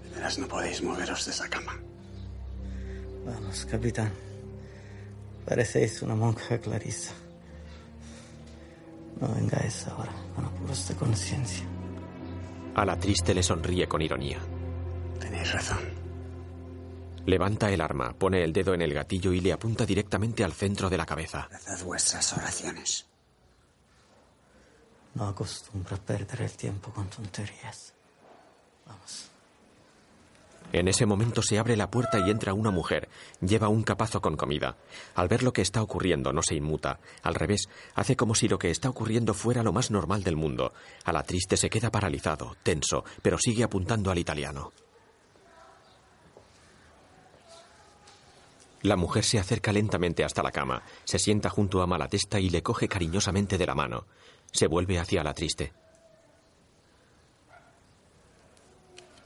De 0.03 0.09
veras 0.09 0.37
no 0.39 0.47
podéis 0.49 0.83
moveros 0.83 1.23
de 1.23 1.31
esa 1.31 1.49
cama. 1.49 1.79
Vamos, 3.25 3.65
capitán. 3.65 4.11
Parecéis 5.45 6.01
una 6.01 6.15
monja 6.15 6.57
clarisa. 6.57 7.13
No 9.21 9.33
vengáis 9.33 9.87
ahora 9.87 10.11
con 10.35 10.43
apuros 10.43 10.85
de 10.89 10.95
conciencia. 10.95 11.65
A 12.75 12.83
la 12.83 12.99
triste 12.99 13.33
le 13.33 13.41
sonríe 13.41 13.87
con 13.87 14.01
ironía. 14.01 14.39
Tenéis 15.19 15.51
razón. 15.51 15.79
Levanta 17.25 17.71
el 17.71 17.81
arma, 17.81 18.13
pone 18.13 18.43
el 18.43 18.53
dedo 18.53 18.73
en 18.73 18.81
el 18.81 18.93
gatillo 18.93 19.33
y 19.33 19.41
le 19.41 19.53
apunta 19.53 19.85
directamente 19.85 20.43
al 20.43 20.53
centro 20.53 20.89
de 20.89 20.97
la 20.97 21.05
cabeza. 21.05 21.47
Haced 21.51 21.85
vuestras 21.85 22.33
oraciones. 22.33 23.05
No 25.15 25.27
acostumbro 25.27 25.95
a 25.95 25.99
perder 25.99 26.41
el 26.41 26.51
tiempo 26.51 26.91
con 26.91 27.07
tonterías. 27.09 27.93
Vamos. 28.85 29.29
En 30.71 30.87
ese 30.87 31.05
momento 31.07 31.41
se 31.41 31.57
abre 31.57 31.75
la 31.75 31.89
puerta 31.89 32.19
y 32.19 32.29
entra 32.29 32.53
una 32.53 32.69
mujer. 32.69 33.09
Lleva 33.41 33.69
un 33.69 33.81
capazo 33.81 34.21
con 34.21 34.37
comida. 34.37 34.77
Al 35.15 35.27
ver 35.27 35.41
lo 35.41 35.51
que 35.51 35.63
está 35.63 35.81
ocurriendo 35.81 36.31
no 36.31 36.43
se 36.43 36.55
inmuta. 36.55 36.99
Al 37.23 37.33
revés, 37.33 37.69
hace 37.95 38.15
como 38.15 38.35
si 38.35 38.47
lo 38.47 38.59
que 38.59 38.69
está 38.69 38.87
ocurriendo 38.89 39.33
fuera 39.33 39.63
lo 39.63 39.73
más 39.73 39.89
normal 39.89 40.23
del 40.23 40.35
mundo. 40.35 40.73
A 41.05 41.11
la 41.11 41.23
triste 41.23 41.57
se 41.57 41.71
queda 41.71 41.91
paralizado, 41.91 42.55
tenso, 42.61 43.03
pero 43.23 43.37
sigue 43.39 43.63
apuntando 43.63 44.11
al 44.11 44.19
italiano. 44.19 44.71
La 48.81 48.95
mujer 48.95 49.25
se 49.25 49.39
acerca 49.39 49.73
lentamente 49.73 50.23
hasta 50.23 50.41
la 50.41 50.51
cama, 50.51 50.83
se 51.03 51.19
sienta 51.19 51.49
junto 51.49 51.81
a 51.81 51.87
Malatesta 51.87 52.39
y 52.39 52.49
le 52.49 52.63
coge 52.63 52.87
cariñosamente 52.87 53.57
de 53.57 53.65
la 53.65 53.75
mano. 53.75 54.05
Se 54.51 54.67
vuelve 54.67 54.99
hacia 54.99 55.23
la 55.23 55.33
triste. 55.33 55.73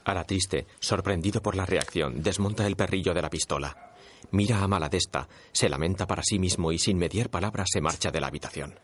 A 0.04 0.12
la 0.12 0.24
triste, 0.24 0.66
sorprendido 0.80 1.40
por 1.40 1.56
la 1.56 1.64
reacción, 1.64 2.22
desmonta 2.22 2.66
el 2.66 2.76
perrillo 2.76 3.14
de 3.14 3.22
la 3.22 3.30
pistola. 3.30 3.94
Mira 4.32 4.62
a 4.62 4.68
Malatesta, 4.68 5.28
se 5.52 5.68
lamenta 5.68 6.06
para 6.06 6.22
sí 6.22 6.38
mismo 6.38 6.72
y 6.72 6.78
sin 6.78 6.98
mediar 6.98 7.30
palabras 7.30 7.68
se 7.72 7.80
marcha 7.80 8.10
de 8.10 8.20
la 8.20 8.26
habitación. 8.26 8.78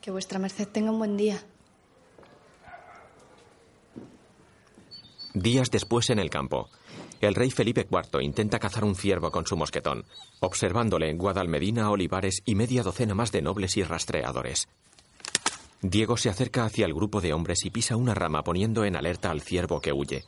Que 0.00 0.10
vuestra 0.12 0.38
merced 0.38 0.68
tenga 0.68 0.92
un 0.92 0.98
buen 0.98 1.16
día. 1.16 1.42
Días 5.34 5.70
después 5.70 6.08
en 6.08 6.18
el 6.18 6.30
campo, 6.30 6.70
el 7.20 7.34
rey 7.34 7.50
Felipe 7.50 7.86
IV 7.90 8.22
intenta 8.22 8.58
cazar 8.58 8.84
un 8.84 8.94
ciervo 8.94 9.30
con 9.30 9.46
su 9.46 9.56
mosquetón, 9.56 10.04
observándole 10.40 11.12
Guadalmedina, 11.14 11.90
Olivares 11.90 12.42
y 12.44 12.54
media 12.54 12.82
docena 12.82 13.14
más 13.14 13.32
de 13.32 13.42
nobles 13.42 13.76
y 13.76 13.82
rastreadores. 13.82 14.68
Diego 15.82 16.16
se 16.16 16.28
acerca 16.28 16.64
hacia 16.64 16.86
el 16.86 16.94
grupo 16.94 17.20
de 17.20 17.32
hombres 17.32 17.64
y 17.64 17.70
pisa 17.70 17.96
una 17.96 18.14
rama 18.14 18.42
poniendo 18.42 18.84
en 18.84 18.96
alerta 18.96 19.30
al 19.30 19.40
ciervo 19.40 19.80
que 19.80 19.92
huye. 19.92 20.24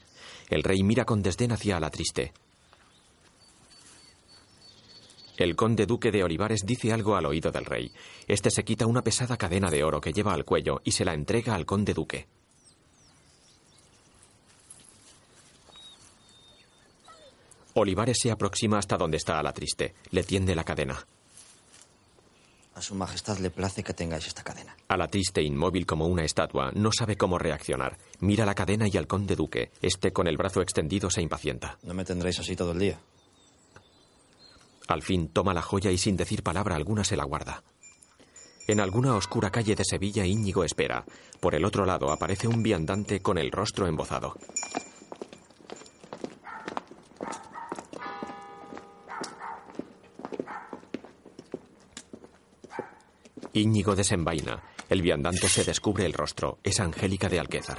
El 0.48 0.62
rey 0.62 0.82
mira 0.82 1.05
con 1.05 1.23
desdén 1.23 1.52
hacia 1.52 1.81
la 1.81 1.90
triste. 1.90 2.32
El 5.36 5.55
conde 5.55 5.86
duque 5.86 6.10
de 6.10 6.24
Olivares 6.24 6.62
dice 6.66 6.93
algo 6.93 7.16
al 7.16 7.27
oído 7.27 7.52
del 7.52 7.65
rey. 7.65 7.93
Este 8.27 8.51
se 8.51 8.65
quita 8.65 8.86
una 8.86 9.02
pesada 9.02 9.36
cadena 9.36 9.70
de 9.70 9.85
oro 9.85 10.01
que 10.01 10.12
lleva 10.12 10.35
al 10.35 10.44
cuello 10.44 10.81
y 10.85 10.93
se 10.93 11.05
la 11.05 11.15
entrega 11.15 11.55
al 11.55 11.65
conde 11.65 11.94
duque. 11.94 12.27
Olivares 17.79 18.19
se 18.21 18.31
aproxima 18.31 18.79
hasta 18.79 18.97
donde 18.97 19.17
está 19.17 19.39
a 19.39 19.43
la 19.43 19.53
triste. 19.53 19.95
Le 20.11 20.23
tiende 20.23 20.55
la 20.55 20.65
cadena. 20.65 21.07
A 22.75 22.81
su 22.81 22.95
majestad 22.95 23.39
le 23.39 23.51
place 23.51 23.83
que 23.83 23.93
tengáis 23.93 24.29
esta 24.29 24.45
cadena. 24.45 24.77
A 24.87 24.97
la 24.97 25.09
triste, 25.09 25.43
inmóvil 25.43 25.85
como 25.85 26.07
una 26.07 26.25
estatua, 26.25 26.71
no 26.75 26.91
sabe 26.93 27.17
cómo 27.17 27.37
reaccionar. 27.37 27.99
Mira 28.21 28.47
la 28.47 28.55
cadena 28.55 28.87
y 28.87 28.97
al 28.97 29.09
conde 29.09 29.35
duque. 29.35 29.73
Este, 29.83 30.13
con 30.13 30.29
el 30.29 30.37
brazo 30.37 30.63
extendido, 30.63 31.11
se 31.11 31.21
impacienta. 31.21 31.77
No 31.83 31.95
me 31.95 32.05
tendréis 32.05 32.39
así 32.39 32.55
todo 32.55 32.73
el 32.73 32.79
día. 32.79 33.01
Al 34.87 35.03
fin 35.03 35.29
toma 35.29 35.55
la 35.55 35.63
joya 35.63 35.91
y 35.91 35.99
sin 35.99 36.17
decir 36.17 36.43
palabra 36.43 36.77
alguna 36.77 37.03
se 37.03 37.17
la 37.17 37.25
guarda. 37.25 37.65
En 38.69 38.81
alguna 38.81 39.17
oscura 39.17 39.51
calle 39.51 39.75
de 39.75 39.85
Sevilla 39.85 40.25
Íñigo 40.25 40.63
espera. 40.63 41.05
Por 41.41 41.55
el 41.55 41.65
otro 41.65 41.85
lado 41.85 42.13
aparece 42.13 42.49
un 42.49 42.63
viandante 42.63 43.21
con 43.21 43.39
el 43.39 43.51
rostro 43.51 43.87
embozado. 43.87 44.37
Íñigo 53.59 53.94
desenvaina. 53.97 54.62
El 54.89 55.02
viandante 55.02 55.48
se 55.48 55.64
descubre 55.64 56.06
el 56.06 56.12
rostro. 56.12 56.59
Es 56.62 56.80
Angélica 56.80 57.28
de 57.28 57.40
Alquézar. 57.40 57.78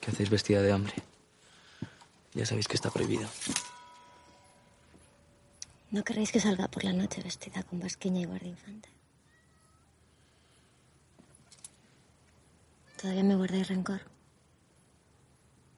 ¿Qué 0.00 0.10
hacéis 0.10 0.30
vestida 0.30 0.62
de 0.62 0.72
hambre? 0.72 0.94
Ya 2.34 2.46
sabéis 2.46 2.68
que 2.68 2.76
está 2.76 2.90
prohibido. 2.90 3.28
¿No 5.90 6.02
querréis 6.02 6.32
que 6.32 6.40
salga 6.40 6.68
por 6.68 6.84
la 6.84 6.92
noche 6.92 7.22
vestida 7.22 7.62
con 7.62 7.80
basquiña 7.80 8.22
y 8.22 8.24
guardainfante? 8.24 8.88
¿Todavía 13.00 13.24
me 13.24 13.36
guardáis 13.36 13.68
rencor? 13.68 14.00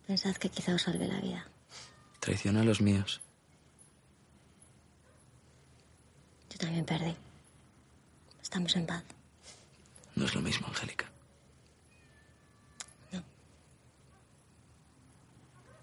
Pensad 0.07 0.37
que 0.37 0.51
quizá 0.51 0.75
os 0.75 0.83
salve 0.83 1.09
la 1.09 1.21
vida. 1.21 1.49
Traiciona 2.21 2.61
a 2.61 2.65
los 2.65 2.81
míos. 2.81 3.21
Yo 6.51 6.59
también 6.59 6.85
perdí. 6.85 7.17
Estamos 8.55 8.77
en 8.77 8.87
paz. 8.87 9.03
No 10.15 10.27
es 10.27 10.35
lo 10.37 10.41
mismo, 10.41 10.69
Angélica. 10.69 11.11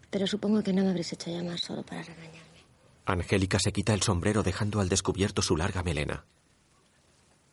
Pero 0.09 0.25
supongo 0.25 0.63
que 0.63 0.71
no 0.71 0.81
me 0.81 0.87
habréis 0.87 1.11
hecho 1.11 1.29
llamar 1.29 1.59
solo 1.59 1.83
para 1.83 2.01
regañarme. 2.01 2.61
Angélica 3.05 3.59
se 3.59 3.73
quita 3.73 3.93
el 3.93 4.01
sombrero 4.01 4.41
dejando 4.41 4.79
al 4.79 4.87
descubierto 4.87 5.41
su 5.41 5.57
larga 5.57 5.83
melena. 5.83 6.23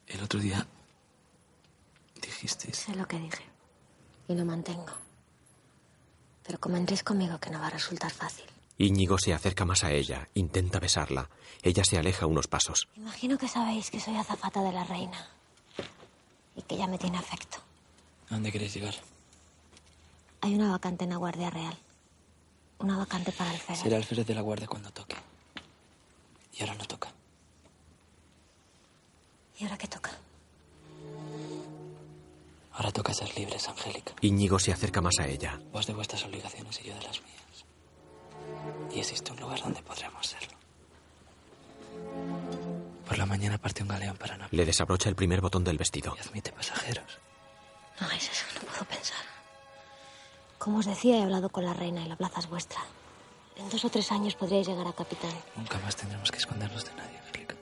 El 0.06 0.22
otro 0.22 0.38
día 0.38 0.64
dijisteis... 2.22 2.76
Sé 2.76 2.94
lo 2.94 3.08
que 3.08 3.18
dije. 3.18 3.42
Y 4.28 4.36
lo 4.36 4.44
mantengo. 4.44 4.94
Pero 6.44 6.60
convendréis 6.60 7.02
conmigo 7.02 7.40
que 7.40 7.50
no 7.50 7.58
va 7.58 7.66
a 7.66 7.70
resultar 7.70 8.12
fácil. 8.12 8.46
Íñigo 8.78 9.18
se 9.18 9.34
acerca 9.34 9.64
más 9.64 9.82
a 9.82 9.90
ella, 9.90 10.28
intenta 10.34 10.78
besarla. 10.78 11.28
Ella 11.62 11.82
se 11.84 11.98
aleja 11.98 12.26
unos 12.26 12.46
pasos. 12.46 12.88
Imagino 12.96 13.36
que 13.36 13.48
sabéis 13.48 13.90
que 13.90 13.98
soy 13.98 14.16
azafata 14.16 14.62
de 14.62 14.70
la 14.70 14.84
reina. 14.84 15.28
Y 16.54 16.62
que 16.62 16.76
ella 16.76 16.86
me 16.86 16.96
tiene 16.96 17.18
afecto. 17.18 17.58
¿A 18.30 18.34
dónde 18.34 18.52
queréis 18.52 18.74
llegar? 18.74 18.94
Hay 20.42 20.54
una 20.54 20.70
vacante 20.70 21.04
en 21.04 21.10
la 21.10 21.16
Guardia 21.16 21.50
Real. 21.50 21.76
Una 22.78 22.96
vacante 22.96 23.32
para 23.32 23.52
el 23.52 23.58
Férez. 23.58 23.82
Será 23.82 23.96
el 23.96 24.04
Férez 24.04 24.26
de 24.26 24.34
la 24.34 24.42
Guardia 24.42 24.68
cuando 24.68 24.92
toque. 24.92 25.16
Y 26.56 26.60
ahora 26.62 26.74
no 26.76 26.84
toca. 26.84 27.12
¿Y 29.58 29.64
ahora 29.64 29.76
qué 29.76 29.88
toca? 29.88 30.12
Ahora 32.74 32.92
toca 32.92 33.12
ser 33.12 33.36
libres, 33.36 33.68
Angélica. 33.68 34.12
Íñigo 34.20 34.60
se 34.60 34.72
acerca 34.72 35.00
más 35.00 35.18
a 35.18 35.26
ella. 35.26 35.60
Vos 35.72 35.88
de 35.88 35.94
vuestras 35.94 36.24
obligaciones 36.24 36.78
y 36.80 36.84
yo 36.88 36.94
de 36.94 37.02
las 37.02 37.20
mías. 37.22 37.42
Y 38.94 39.00
existe 39.00 39.32
un 39.32 39.40
lugar 39.40 39.60
donde 39.60 39.82
podremos 39.82 40.26
serlo. 40.26 40.56
Por 43.06 43.18
la 43.18 43.26
mañana 43.26 43.58
parte 43.58 43.82
un 43.82 43.88
galeón 43.88 44.16
para 44.16 44.36
Nápoles 44.36 44.52
Le 44.58 44.66
desabrocha 44.66 45.08
el 45.08 45.14
primer 45.16 45.40
botón 45.40 45.64
del 45.64 45.78
vestido. 45.78 46.14
y 46.16 46.26
admite 46.28 46.52
pasajeros. 46.52 47.18
No 48.00 48.06
hagáis 48.06 48.30
eso, 48.30 48.44
no 48.54 48.60
puedo 48.68 48.84
pensar. 48.84 49.16
Como 50.58 50.78
os 50.78 50.86
decía, 50.86 51.18
he 51.18 51.22
hablado 51.22 51.48
con 51.48 51.64
la 51.64 51.74
reina 51.74 52.02
y 52.04 52.08
la 52.08 52.16
plaza 52.16 52.40
es 52.40 52.48
vuestra. 52.48 52.80
En 53.56 53.68
dos 53.70 53.84
o 53.84 53.90
tres 53.90 54.10
años 54.12 54.34
podríais 54.34 54.66
llegar 54.68 54.86
a 54.86 54.92
capitán. 54.92 55.32
Nunca 55.56 55.78
más 55.78 55.96
tendremos 55.96 56.30
que 56.30 56.38
escondernos 56.38 56.84
de 56.84 56.94
nadie, 56.94 57.18
Angélica. 57.18 57.54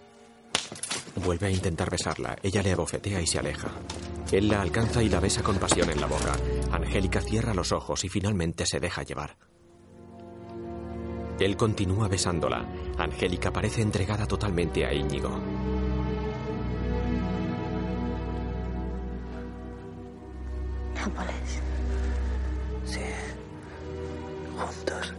Vuelve 1.17 1.47
a 1.47 1.51
intentar 1.51 1.91
besarla. 1.91 2.37
Ella 2.43 2.63
le 2.63 2.73
abofetea 2.73 3.21
y 3.21 3.27
se 3.27 3.39
aleja. 3.39 3.71
Él 4.33 4.49
la 4.49 4.61
alcanza 4.61 5.03
y 5.03 5.09
la 5.09 5.21
besa 5.21 5.43
con 5.43 5.57
pasión 5.59 5.89
en 5.91 6.01
la 6.01 6.07
boca. 6.07 6.37
Angélica 6.73 7.21
cierra 7.23 7.55
los 7.55 7.73
ojos 7.73 8.05
y 8.05 8.09
finalmente 8.09 8.67
se 8.67 8.81
deja 8.81 9.03
llevar. 9.05 9.37
Él 11.39 11.57
continúa 11.57 12.09
besándola. 12.09 12.65
Angélica 12.99 13.53
parece 13.53 13.83
entregada 13.83 14.27
totalmente 14.27 14.87
a 14.87 14.93
Íñigo. 14.93 15.31
Nápoles. 20.95 21.63
Sí. 22.85 23.01
Juntos. 24.57 25.15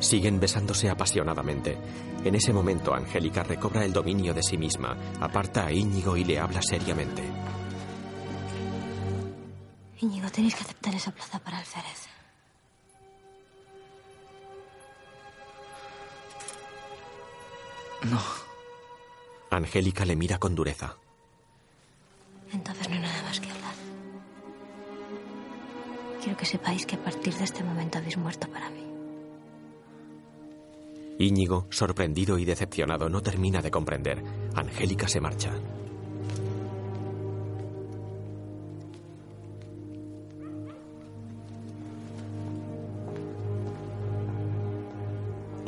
Siguen 0.00 0.40
besándose 0.40 0.90
apasionadamente. 0.90 1.78
En 2.24 2.34
ese 2.34 2.52
momento, 2.52 2.92
Angélica 2.92 3.44
recobra 3.44 3.84
el 3.84 3.92
dominio 3.92 4.34
de 4.34 4.42
sí 4.42 4.58
misma, 4.58 4.96
aparta 5.20 5.66
a 5.66 5.72
Íñigo 5.72 6.16
y 6.16 6.24
le 6.24 6.40
habla 6.40 6.60
seriamente. 6.60 7.22
Íñigo, 10.00 10.28
tenéis 10.30 10.56
que 10.56 10.62
aceptar 10.62 10.94
esa 10.94 11.12
plaza 11.12 11.38
para 11.38 11.58
alférez. 11.58 12.15
No. 18.02 18.20
Angélica 19.50 20.04
le 20.04 20.16
mira 20.16 20.38
con 20.38 20.54
dureza. 20.54 20.96
Entonces 22.52 22.88
no 22.88 22.94
hay 22.94 23.00
nada 23.00 23.22
más 23.22 23.40
que 23.40 23.50
hablar. 23.50 23.74
Quiero 26.22 26.36
que 26.36 26.46
sepáis 26.46 26.86
que 26.86 26.96
a 26.96 27.02
partir 27.02 27.34
de 27.34 27.44
este 27.44 27.62
momento 27.62 27.98
habéis 27.98 28.16
muerto 28.16 28.48
para 28.48 28.70
mí. 28.70 28.84
Íñigo, 31.18 31.66
sorprendido 31.70 32.38
y 32.38 32.44
decepcionado, 32.44 33.08
no 33.08 33.22
termina 33.22 33.62
de 33.62 33.70
comprender. 33.70 34.22
Angélica 34.54 35.08
se 35.08 35.20
marcha. 35.20 35.52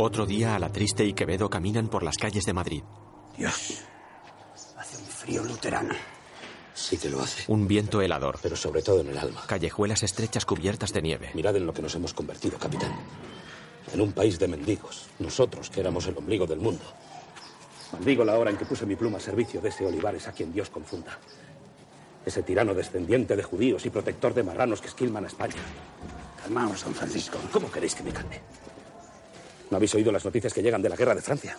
Otro 0.00 0.26
día, 0.26 0.54
a 0.54 0.60
la 0.60 0.70
triste 0.70 1.04
y 1.04 1.12
Quevedo 1.12 1.50
caminan 1.50 1.88
por 1.88 2.04
las 2.04 2.16
calles 2.16 2.44
de 2.44 2.52
Madrid. 2.52 2.84
Dios, 3.36 3.82
hace 4.76 4.96
un 4.96 5.08
frío 5.08 5.42
luterano. 5.42 5.92
Sí 6.72 6.96
que 6.96 7.10
lo 7.10 7.20
hace. 7.20 7.50
Un 7.50 7.66
viento 7.66 8.00
helador. 8.00 8.38
Pero 8.40 8.54
sobre 8.54 8.80
todo 8.80 9.00
en 9.00 9.08
el 9.08 9.18
alma. 9.18 9.42
Callejuelas 9.48 10.04
estrechas 10.04 10.44
cubiertas 10.46 10.92
de 10.92 11.02
nieve. 11.02 11.30
Mirad 11.34 11.56
en 11.56 11.66
lo 11.66 11.74
que 11.74 11.82
nos 11.82 11.96
hemos 11.96 12.14
convertido, 12.14 12.56
capitán. 12.58 12.94
En 13.92 14.00
un 14.00 14.12
país 14.12 14.38
de 14.38 14.46
mendigos. 14.46 15.08
Nosotros, 15.18 15.68
que 15.68 15.80
éramos 15.80 16.06
el 16.06 16.16
ombligo 16.16 16.46
del 16.46 16.60
mundo. 16.60 16.84
Maldigo 17.92 18.24
la 18.24 18.38
hora 18.38 18.52
en 18.52 18.56
que 18.56 18.66
puse 18.66 18.86
mi 18.86 18.94
pluma 18.94 19.18
a 19.18 19.20
servicio 19.20 19.60
de 19.60 19.70
ese 19.70 19.84
Olivares 19.84 20.28
a 20.28 20.32
quien 20.32 20.52
Dios 20.52 20.70
confunda. 20.70 21.18
Ese 22.24 22.44
tirano 22.44 22.72
descendiente 22.72 23.34
de 23.34 23.42
judíos 23.42 23.84
y 23.84 23.90
protector 23.90 24.32
de 24.32 24.44
marranos 24.44 24.80
que 24.80 24.86
esquilman 24.86 25.24
a 25.24 25.26
España. 25.26 25.56
Calmaos, 26.40 26.84
don 26.84 26.94
Francisco. 26.94 27.38
¿Cómo 27.50 27.68
queréis 27.68 27.96
que 27.96 28.04
me 28.04 28.12
calme? 28.12 28.40
¿No 29.70 29.76
habéis 29.76 29.94
oído 29.94 30.10
las 30.12 30.24
noticias 30.24 30.52
que 30.52 30.62
llegan 30.62 30.82
de 30.82 30.88
la 30.88 30.96
guerra 30.96 31.14
de 31.14 31.22
Francia? 31.22 31.56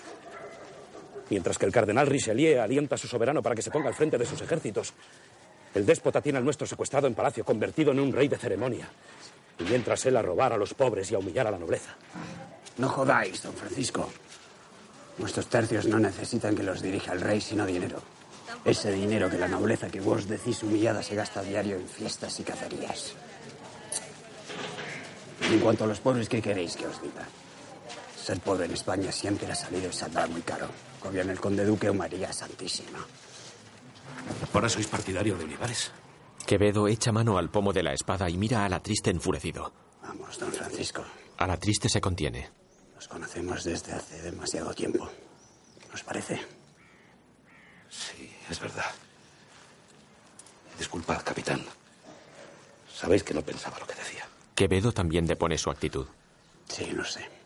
Mientras 1.29 1.57
que 1.57 1.65
el 1.65 1.71
cardenal 1.71 2.07
Richelieu 2.07 2.61
alienta 2.61 2.95
a 2.95 2.97
su 2.97 3.07
soberano 3.07 3.43
para 3.43 3.55
que 3.55 3.61
se 3.61 3.69
ponga 3.69 3.87
al 3.87 3.93
frente 3.93 4.17
de 4.17 4.25
sus 4.25 4.41
ejércitos, 4.41 4.93
el 5.75 5.85
déspota 5.85 6.21
tiene 6.21 6.39
al 6.39 6.45
nuestro 6.45 6.65
secuestrado 6.65 7.05
en 7.05 7.13
palacio, 7.13 7.45
convertido 7.45 7.91
en 7.91 7.99
un 7.99 8.11
rey 8.11 8.27
de 8.27 8.37
ceremonia. 8.37 8.89
Y 9.59 9.63
mientras 9.63 10.05
él 10.05 10.17
a 10.17 10.21
robar 10.21 10.53
a 10.53 10.57
los 10.57 10.73
pobres 10.73 11.11
y 11.11 11.15
a 11.15 11.19
humillar 11.19 11.45
a 11.45 11.51
la 11.51 11.59
nobleza. 11.59 11.95
No 12.77 12.89
jodáis, 12.89 13.43
don 13.43 13.53
Francisco. 13.53 14.09
Nuestros 15.19 15.47
tercios 15.47 15.85
no 15.85 15.99
necesitan 15.99 16.55
que 16.55 16.63
los 16.63 16.81
dirija 16.81 17.13
el 17.13 17.21
rey, 17.21 17.41
sino 17.41 17.65
dinero. 17.65 18.01
Ese 18.65 18.91
dinero 18.91 19.29
que 19.29 19.37
la 19.37 19.47
nobleza 19.47 19.89
que 19.89 19.99
vos 19.99 20.27
decís 20.27 20.63
humillada 20.63 21.03
se 21.03 21.15
gasta 21.15 21.41
a 21.41 21.43
diario 21.43 21.75
en 21.75 21.87
fiestas 21.87 22.39
y 22.39 22.43
cacerías. 22.43 23.13
En 25.51 25.59
cuanto 25.59 25.83
a 25.83 25.87
los 25.87 25.99
pobres, 25.99 26.27
¿qué 26.29 26.41
queréis 26.41 26.75
que 26.75 26.87
os 26.87 27.01
diga? 27.01 27.27
Ser 28.29 28.41
pobre 28.41 28.65
en 28.65 28.73
España 28.73 29.11
siempre 29.11 29.51
ha 29.51 29.55
salido 29.55 29.89
y 29.89 29.91
saldrá 29.91 30.27
muy 30.27 30.43
caro. 30.43 30.67
Gobierna 31.01 31.31
el 31.31 31.39
conde 31.39 31.65
duque 31.65 31.89
o 31.89 31.95
María 31.95 32.31
Santísima. 32.31 32.99
Ahora 34.53 34.69
sois 34.69 34.85
partidario 34.85 35.33
de 35.35 35.45
Olivares. 35.45 35.89
Quevedo 36.45 36.87
echa 36.87 37.11
mano 37.11 37.39
al 37.39 37.49
pomo 37.49 37.73
de 37.73 37.81
la 37.81 37.91
espada 37.91 38.29
y 38.29 38.37
mira 38.37 38.65
a 38.65 38.69
la 38.69 38.81
triste 38.85 39.09
enfurecido. 39.09 39.73
Vamos, 40.03 40.37
don 40.37 40.53
Francisco. 40.53 41.03
A 41.37 41.47
la 41.47 41.57
triste 41.57 41.89
se 41.89 41.99
contiene. 41.99 42.51
Nos 42.93 43.07
conocemos 43.07 43.63
desde 43.63 43.93
hace 43.93 44.21
demasiado 44.21 44.75
tiempo. 44.75 45.09
¿Nos 45.89 46.03
parece? 46.03 46.39
Sí, 47.89 48.31
es 48.47 48.59
verdad. 48.59 48.93
Disculpad, 50.77 51.23
capitán. 51.23 51.65
Sabéis 52.93 53.23
que 53.23 53.33
no 53.33 53.41
pensaba 53.41 53.79
lo 53.79 53.87
que 53.87 53.95
decía. 53.95 54.29
Quevedo 54.53 54.91
también 54.91 55.25
depone 55.25 55.57
su 55.57 55.71
actitud. 55.71 56.05
Sí, 56.67 56.91
lo 56.91 57.03
sé. 57.03 57.38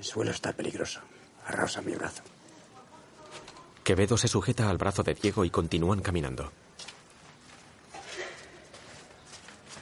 El 0.00 0.06
suelo 0.06 0.30
está 0.30 0.54
peligroso. 0.54 0.98
Agarraos 1.44 1.76
a 1.76 1.82
mi 1.82 1.92
brazo. 1.92 2.22
Quevedo 3.84 4.16
se 4.16 4.28
sujeta 4.28 4.70
al 4.70 4.78
brazo 4.78 5.02
de 5.02 5.12
Diego 5.12 5.44
y 5.44 5.50
continúan 5.50 6.00
caminando. 6.00 6.50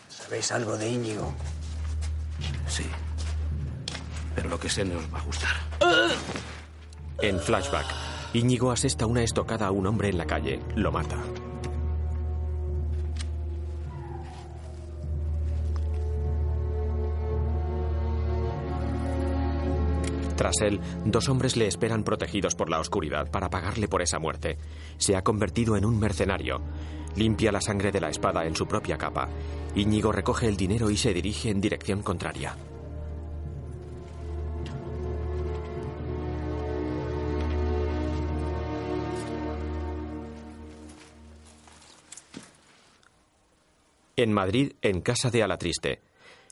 ¿Sabéis 0.08 0.50
algo 0.50 0.76
de 0.76 0.88
Íñigo? 0.88 1.32
Sí. 2.66 2.84
Pero 4.34 4.48
lo 4.48 4.58
que 4.58 4.68
sé 4.68 4.84
no 4.84 4.98
os 4.98 5.14
va 5.14 5.20
a 5.20 5.22
gustar. 5.22 5.56
En 7.22 7.38
flashback, 7.38 7.86
Íñigo 8.32 8.72
asesta 8.72 9.06
una 9.06 9.22
estocada 9.22 9.68
a 9.68 9.70
un 9.70 9.86
hombre 9.86 10.08
en 10.08 10.18
la 10.18 10.26
calle. 10.26 10.60
Lo 10.74 10.90
mata. 10.90 11.16
Tras 20.38 20.60
él, 20.60 20.78
dos 21.04 21.28
hombres 21.28 21.56
le 21.56 21.66
esperan 21.66 22.04
protegidos 22.04 22.54
por 22.54 22.70
la 22.70 22.78
oscuridad 22.78 23.28
para 23.28 23.50
pagarle 23.50 23.88
por 23.88 24.02
esa 24.02 24.20
muerte. 24.20 24.56
Se 24.96 25.16
ha 25.16 25.24
convertido 25.24 25.76
en 25.76 25.84
un 25.84 25.98
mercenario. 25.98 26.60
Limpia 27.16 27.50
la 27.50 27.60
sangre 27.60 27.90
de 27.90 28.00
la 28.00 28.08
espada 28.08 28.46
en 28.46 28.54
su 28.54 28.68
propia 28.68 28.96
capa. 28.96 29.28
Íñigo 29.74 30.12
recoge 30.12 30.46
el 30.46 30.56
dinero 30.56 30.90
y 30.90 30.96
se 30.96 31.12
dirige 31.12 31.50
en 31.50 31.60
dirección 31.60 32.02
contraria. 32.02 32.54
En 44.14 44.32
Madrid, 44.32 44.74
en 44.82 45.00
casa 45.00 45.30
de 45.30 45.42
Alatriste. 45.42 46.07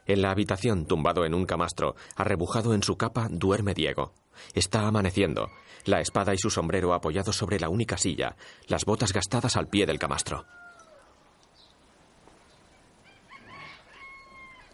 En 0.07 0.23
la 0.23 0.31
habitación, 0.31 0.87
tumbado 0.87 1.25
en 1.25 1.35
un 1.35 1.47
camastro, 1.47 1.97
arrebujado 2.15 2.75
en 2.75 2.83
su 2.83 2.97
capa, 2.97 3.29
duerme 3.31 3.75
Diego. 3.75 4.13
Está 4.55 4.87
amaneciendo. 4.87 5.51
La 5.85 6.01
espada 6.01 6.35
y 6.35 6.39
su 6.39 6.51
sombrero 6.51 6.95
apoyados 6.95 7.37
sobre 7.37 7.59
la 7.59 7.69
única 7.69 7.97
silla, 7.97 8.37
las 8.69 8.85
botas 8.85 9.13
gastadas 9.13 9.57
al 9.57 9.69
pie 9.69 9.87
del 9.87 9.99
camastro. 9.99 10.45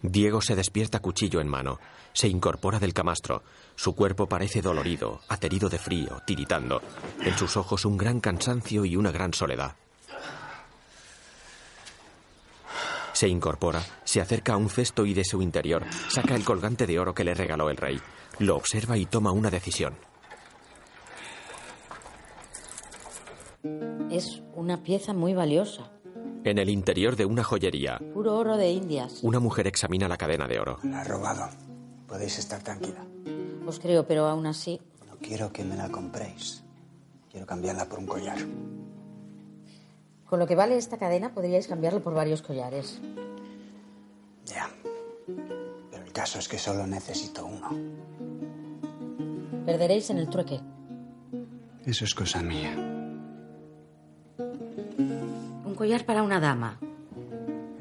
Diego 0.02 0.40
se 0.40 0.56
despierta 0.56 0.98
cuchillo 0.98 1.40
en 1.40 1.48
mano. 1.48 1.78
Se 2.12 2.28
incorpora 2.28 2.80
del 2.80 2.92
camastro. 2.92 3.42
Su 3.76 3.94
cuerpo 3.94 4.28
parece 4.28 4.60
dolorido, 4.60 5.20
aterido 5.28 5.68
de 5.68 5.78
frío, 5.78 6.20
tiritando. 6.26 6.82
En 7.20 7.38
sus 7.38 7.56
ojos 7.56 7.84
un 7.84 7.96
gran 7.96 8.20
cansancio 8.20 8.84
y 8.84 8.96
una 8.96 9.12
gran 9.12 9.32
soledad. 9.32 9.76
Se 13.22 13.28
incorpora, 13.28 13.80
se 14.02 14.20
acerca 14.20 14.54
a 14.54 14.56
un 14.56 14.68
cesto 14.68 15.06
y 15.06 15.14
de 15.14 15.22
su 15.24 15.40
interior 15.42 15.84
saca 16.08 16.34
el 16.34 16.44
colgante 16.44 16.88
de 16.88 16.98
oro 16.98 17.14
que 17.14 17.22
le 17.22 17.34
regaló 17.34 17.70
el 17.70 17.76
rey. 17.76 18.00
Lo 18.40 18.56
observa 18.56 18.98
y 18.98 19.06
toma 19.06 19.30
una 19.30 19.48
decisión. 19.48 19.94
Es 24.10 24.42
una 24.56 24.82
pieza 24.82 25.12
muy 25.12 25.34
valiosa. 25.34 25.92
En 26.42 26.58
el 26.58 26.68
interior 26.68 27.14
de 27.14 27.24
una 27.24 27.44
joyería, 27.44 28.00
Puro 28.12 28.36
oro 28.36 28.56
de 28.56 28.72
Indias. 28.72 29.20
una 29.22 29.38
mujer 29.38 29.68
examina 29.68 30.08
la 30.08 30.16
cadena 30.16 30.48
de 30.48 30.58
oro. 30.58 30.80
La 30.82 31.02
ha 31.02 31.04
robado. 31.04 31.48
Podéis 32.08 32.40
estar 32.40 32.60
tranquila. 32.60 33.06
Os 33.64 33.78
creo, 33.78 34.04
pero 34.04 34.26
aún 34.26 34.46
así. 34.46 34.80
No 35.06 35.16
quiero 35.18 35.52
que 35.52 35.62
me 35.62 35.76
la 35.76 35.88
compréis. 35.92 36.64
Quiero 37.30 37.46
cambiarla 37.46 37.88
por 37.88 38.00
un 38.00 38.06
collar. 38.06 38.38
Con 40.32 40.38
lo 40.38 40.46
que 40.46 40.56
vale 40.56 40.78
esta 40.78 40.96
cadena 40.96 41.34
podríais 41.34 41.68
cambiarlo 41.68 42.00
por 42.02 42.14
varios 42.14 42.40
collares. 42.40 43.02
Ya. 44.46 44.66
Pero 45.90 46.04
el 46.06 46.12
caso 46.14 46.38
es 46.38 46.48
que 46.48 46.56
solo 46.56 46.86
necesito 46.86 47.44
uno. 47.44 47.68
Perderéis 49.66 50.08
en 50.08 50.16
el 50.16 50.30
trueque. 50.30 50.58
Eso 51.84 52.06
es 52.06 52.14
cosa 52.14 52.42
mía. 52.42 52.74
Un 54.38 55.74
collar 55.76 56.06
para 56.06 56.22
una 56.22 56.40
dama. 56.40 56.80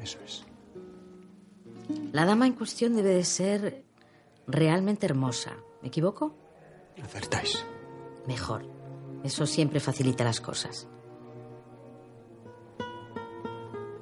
Eso 0.02 0.18
es. 0.22 0.44
La 2.12 2.26
dama 2.26 2.46
en 2.46 2.52
cuestión 2.52 2.94
debe 2.94 3.14
de 3.14 3.24
ser 3.24 3.82
realmente 4.46 5.06
hermosa. 5.06 5.56
¿Me 5.80 5.88
equivoco? 5.88 6.34
Acertáis. 7.02 7.64
Mejor. 8.26 8.66
Eso 9.24 9.46
siempre 9.46 9.80
facilita 9.80 10.22
las 10.22 10.42
cosas. 10.42 10.86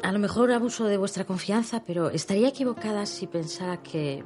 A 0.02 0.12
lo 0.12 0.18
mejor 0.18 0.50
abuso 0.50 0.86
de 0.86 0.96
vuestra 0.96 1.24
confianza, 1.24 1.82
pero 1.84 2.10
estaría 2.10 2.48
equivocada 2.48 3.04
si 3.06 3.26
pensara 3.26 3.82
que 3.82 4.24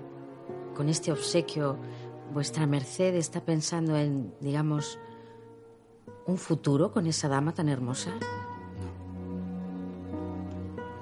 con 0.74 0.88
este 0.88 1.10
obsequio 1.10 1.78
vuestra 2.32 2.66
merced 2.66 3.14
está 3.14 3.44
pensando 3.44 3.96
en, 3.96 4.34
digamos, 4.40 4.98
un 6.26 6.38
futuro 6.38 6.92
con 6.92 7.06
esa 7.06 7.28
dama 7.28 7.52
tan 7.54 7.68
hermosa. 7.68 8.12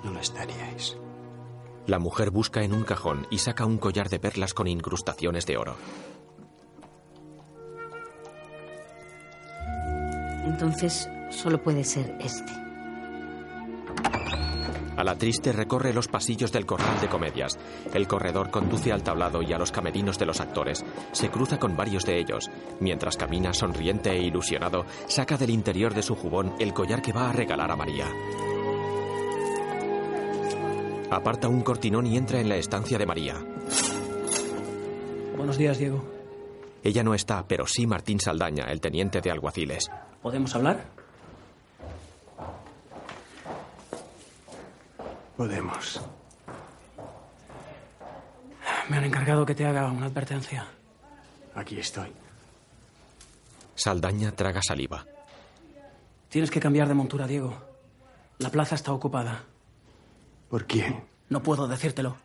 No 0.02 0.10
lo 0.10 0.18
estaríais. 0.18 0.96
La 1.86 1.98
mujer 1.98 2.30
busca 2.30 2.62
en 2.62 2.72
un 2.72 2.84
cajón 2.84 3.26
y 3.30 3.38
saca 3.38 3.66
un 3.66 3.78
collar 3.78 4.08
de 4.08 4.20
perlas 4.20 4.54
con 4.54 4.68
incrustaciones 4.68 5.46
de 5.46 5.56
oro. 5.58 5.76
Entonces 10.44 11.08
solo 11.30 11.62
puede 11.62 11.84
ser 11.84 12.16
este. 12.20 12.71
A 14.96 15.04
la 15.04 15.16
triste 15.16 15.52
recorre 15.52 15.94
los 15.94 16.08
pasillos 16.08 16.52
del 16.52 16.66
corral 16.66 17.00
de 17.00 17.08
comedias. 17.08 17.58
El 17.94 18.06
corredor 18.06 18.50
conduce 18.50 18.92
al 18.92 19.02
tablado 19.02 19.42
y 19.42 19.52
a 19.52 19.58
los 19.58 19.72
camerinos 19.72 20.18
de 20.18 20.26
los 20.26 20.40
actores. 20.40 20.84
Se 21.12 21.30
cruza 21.30 21.58
con 21.58 21.76
varios 21.76 22.04
de 22.04 22.18
ellos. 22.18 22.50
Mientras 22.80 23.16
camina 23.16 23.54
sonriente 23.54 24.10
e 24.10 24.22
ilusionado, 24.22 24.84
saca 25.06 25.36
del 25.38 25.50
interior 25.50 25.94
de 25.94 26.02
su 26.02 26.14
jubón 26.14 26.54
el 26.58 26.74
collar 26.74 27.00
que 27.00 27.12
va 27.12 27.30
a 27.30 27.32
regalar 27.32 27.70
a 27.70 27.76
María. 27.76 28.06
Aparta 31.10 31.48
un 31.48 31.62
cortinón 31.62 32.06
y 32.06 32.16
entra 32.16 32.40
en 32.40 32.48
la 32.48 32.56
estancia 32.56 32.98
de 32.98 33.06
María. 33.06 33.36
Buenos 35.36 35.58
días, 35.58 35.78
Diego. 35.78 36.02
Ella 36.82 37.02
no 37.02 37.14
está, 37.14 37.46
pero 37.46 37.66
sí 37.66 37.86
Martín 37.86 38.18
Saldaña, 38.18 38.64
el 38.70 38.80
teniente 38.80 39.20
de 39.20 39.30
alguaciles. 39.30 39.88
¿Podemos 40.20 40.54
hablar? 40.54 41.01
Podemos. 45.36 46.00
Me 48.88 48.96
han 48.96 49.04
encargado 49.04 49.46
que 49.46 49.54
te 49.54 49.64
haga 49.64 49.90
una 49.90 50.06
advertencia. 50.06 50.66
Aquí 51.54 51.78
estoy. 51.78 52.12
Saldaña 53.74 54.32
traga 54.32 54.60
saliva. 54.62 55.06
Tienes 56.28 56.50
que 56.50 56.60
cambiar 56.60 56.88
de 56.88 56.94
montura, 56.94 57.26
Diego. 57.26 57.54
La 58.38 58.50
plaza 58.50 58.74
está 58.74 58.92
ocupada. 58.92 59.44
¿Por 60.48 60.66
quién? 60.66 61.04
No 61.28 61.42
puedo 61.42 61.66
decírtelo. 61.66 62.16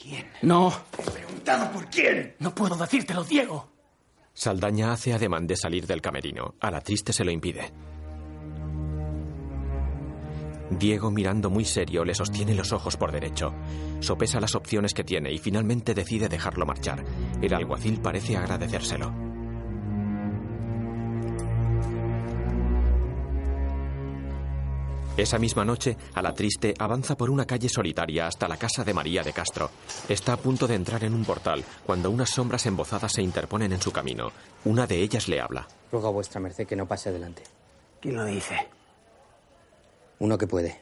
¿Quién? 0.00 0.28
No. 0.42 0.72
He 0.98 1.10
preguntado 1.10 1.70
por 1.72 1.86
quién. 1.86 2.34
No 2.38 2.54
puedo 2.54 2.76
decírtelo, 2.76 3.24
Diego. 3.24 3.68
Saldaña 4.34 4.92
hace 4.92 5.14
ademán 5.14 5.46
de 5.46 5.56
salir 5.56 5.86
del 5.86 6.02
camerino. 6.02 6.54
A 6.60 6.70
la 6.70 6.80
triste 6.80 7.12
se 7.12 7.24
lo 7.24 7.30
impide. 7.30 7.72
Diego, 10.70 11.10
mirando 11.10 11.48
muy 11.48 11.64
serio, 11.64 12.04
le 12.04 12.14
sostiene 12.14 12.54
los 12.54 12.72
ojos 12.72 12.96
por 12.96 13.12
derecho. 13.12 13.52
Sopesa 14.00 14.40
las 14.40 14.54
opciones 14.54 14.94
que 14.94 15.04
tiene 15.04 15.32
y 15.32 15.38
finalmente 15.38 15.94
decide 15.94 16.28
dejarlo 16.28 16.66
marchar. 16.66 17.04
El 17.40 17.54
alguacil 17.54 18.00
parece 18.00 18.36
agradecérselo. 18.36 19.26
Esa 25.16 25.38
misma 25.38 25.64
noche, 25.64 25.96
a 26.12 26.20
la 26.20 26.34
triste 26.34 26.74
avanza 26.78 27.16
por 27.16 27.30
una 27.30 27.46
calle 27.46 27.70
solitaria 27.70 28.26
hasta 28.26 28.46
la 28.46 28.58
casa 28.58 28.84
de 28.84 28.92
María 28.92 29.22
de 29.22 29.32
Castro. 29.32 29.70
Está 30.10 30.34
a 30.34 30.36
punto 30.36 30.66
de 30.66 30.74
entrar 30.74 31.04
en 31.04 31.14
un 31.14 31.24
portal 31.24 31.64
cuando 31.86 32.10
unas 32.10 32.28
sombras 32.28 32.66
embozadas 32.66 33.12
se 33.12 33.22
interponen 33.22 33.72
en 33.72 33.80
su 33.80 33.92
camino. 33.92 34.30
Una 34.66 34.86
de 34.86 35.00
ellas 35.00 35.26
le 35.28 35.40
habla. 35.40 35.66
Ruego 35.90 36.08
a 36.08 36.12
vuestra 36.12 36.38
merced 36.38 36.66
que 36.66 36.76
no 36.76 36.86
pase 36.86 37.08
adelante. 37.08 37.44
¿Quién 38.02 38.16
lo 38.16 38.26
dice? 38.26 38.75
Uno 40.18 40.38
que 40.38 40.46
puede. 40.46 40.80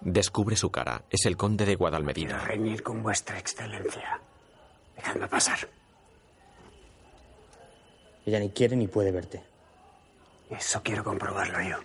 Descubre 0.00 0.56
su 0.56 0.70
cara. 0.70 1.04
Es 1.10 1.26
el 1.26 1.36
conde 1.36 1.64
de 1.64 1.74
Guadalmedina. 1.74 2.38
Quiero 2.38 2.44
reñir 2.44 2.82
con 2.82 3.02
vuestra 3.02 3.38
excelencia. 3.38 4.20
Dejadme 4.96 5.26
pasar. 5.28 5.58
Ella 8.24 8.40
ni 8.40 8.50
quiere 8.50 8.76
ni 8.76 8.86
puede 8.88 9.10
verte. 9.10 9.42
Eso 10.50 10.80
quiero 10.82 11.02
comprobarlo 11.02 11.60
yo. 11.62 11.76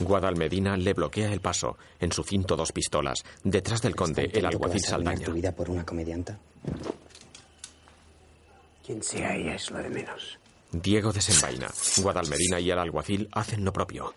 Guadalmedina 0.00 0.76
le 0.76 0.92
bloquea 0.94 1.32
el 1.32 1.40
paso. 1.40 1.76
En 1.98 2.12
su 2.12 2.22
cinto 2.22 2.56
dos 2.56 2.72
pistolas. 2.72 3.22
Detrás 3.44 3.80
del 3.82 3.94
conde, 3.94 4.30
el 4.32 4.44
alguacil 4.46 4.80
Saldaña. 4.80 5.24
tu 5.24 5.32
vida 5.32 5.52
por 5.52 5.70
una 5.70 5.84
comedianta? 5.84 6.38
Quien 8.84 9.02
sea 9.02 9.36
ella 9.36 9.54
es 9.54 9.70
lo 9.70 9.78
de 9.78 9.88
menos. 9.90 10.38
Diego 10.72 11.12
desenvaina. 11.12 11.68
Guadalmedina 11.98 12.60
y 12.60 12.70
el 12.70 12.78
alguacil 12.78 13.28
hacen 13.32 13.64
lo 13.64 13.72
propio. 13.72 14.14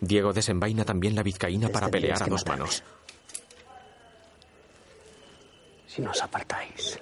Diego 0.00 0.32
desenvaina 0.32 0.84
también 0.84 1.14
la 1.14 1.22
vizcaína 1.22 1.68
para 1.68 1.88
pelear 1.88 2.22
a 2.22 2.26
dos 2.26 2.46
manos. 2.46 2.82
Si 5.86 6.02
no 6.02 6.10
os 6.10 6.22
apartáis, 6.22 6.98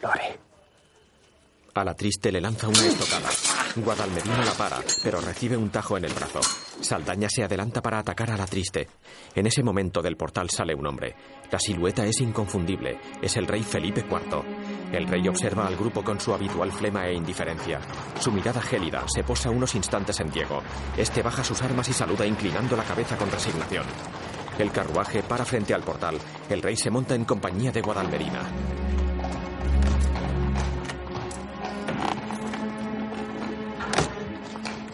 lo 0.00 0.10
haré. 0.10 0.38
A 1.74 1.84
la 1.84 1.94
triste 1.94 2.30
le 2.30 2.40
lanza 2.40 2.68
una 2.68 2.84
estocada. 2.84 3.30
Guadalmedina 3.76 4.44
la 4.44 4.52
para, 4.52 4.78
pero 5.02 5.22
recibe 5.22 5.56
un 5.56 5.70
tajo 5.70 5.96
en 5.96 6.04
el 6.04 6.12
brazo. 6.12 6.40
Saldaña 6.82 7.30
se 7.30 7.44
adelanta 7.44 7.80
para 7.80 7.98
atacar 7.98 8.30
a 8.30 8.36
la 8.36 8.46
triste. 8.46 8.88
En 9.34 9.46
ese 9.46 9.62
momento 9.62 10.02
del 10.02 10.18
portal 10.18 10.50
sale 10.50 10.74
un 10.74 10.86
hombre. 10.86 11.14
La 11.50 11.58
silueta 11.58 12.04
es 12.04 12.20
inconfundible. 12.20 12.98
Es 13.22 13.38
el 13.38 13.46
rey 13.46 13.62
Felipe 13.62 14.00
IV. 14.00 14.42
El 14.92 15.08
rey 15.08 15.26
observa 15.26 15.66
al 15.66 15.74
grupo 15.74 16.04
con 16.04 16.20
su 16.20 16.34
habitual 16.34 16.70
flema 16.70 17.06
e 17.06 17.14
indiferencia. 17.14 17.80
Su 18.20 18.30
mirada 18.30 18.60
gélida 18.60 19.04
se 19.06 19.24
posa 19.24 19.48
unos 19.48 19.74
instantes 19.74 20.20
en 20.20 20.30
Diego. 20.30 20.62
Este 20.96 21.22
baja 21.22 21.42
sus 21.42 21.62
armas 21.62 21.88
y 21.88 21.94
saluda 21.94 22.26
inclinando 22.26 22.76
la 22.76 22.84
cabeza 22.84 23.16
con 23.16 23.30
resignación. 23.30 23.84
El 24.58 24.70
carruaje 24.70 25.22
para 25.22 25.46
frente 25.46 25.72
al 25.72 25.82
portal. 25.82 26.18
El 26.50 26.60
rey 26.60 26.76
se 26.76 26.90
monta 26.90 27.14
en 27.14 27.24
compañía 27.24 27.72
de 27.72 27.80
Guadalmedina. 27.80 28.42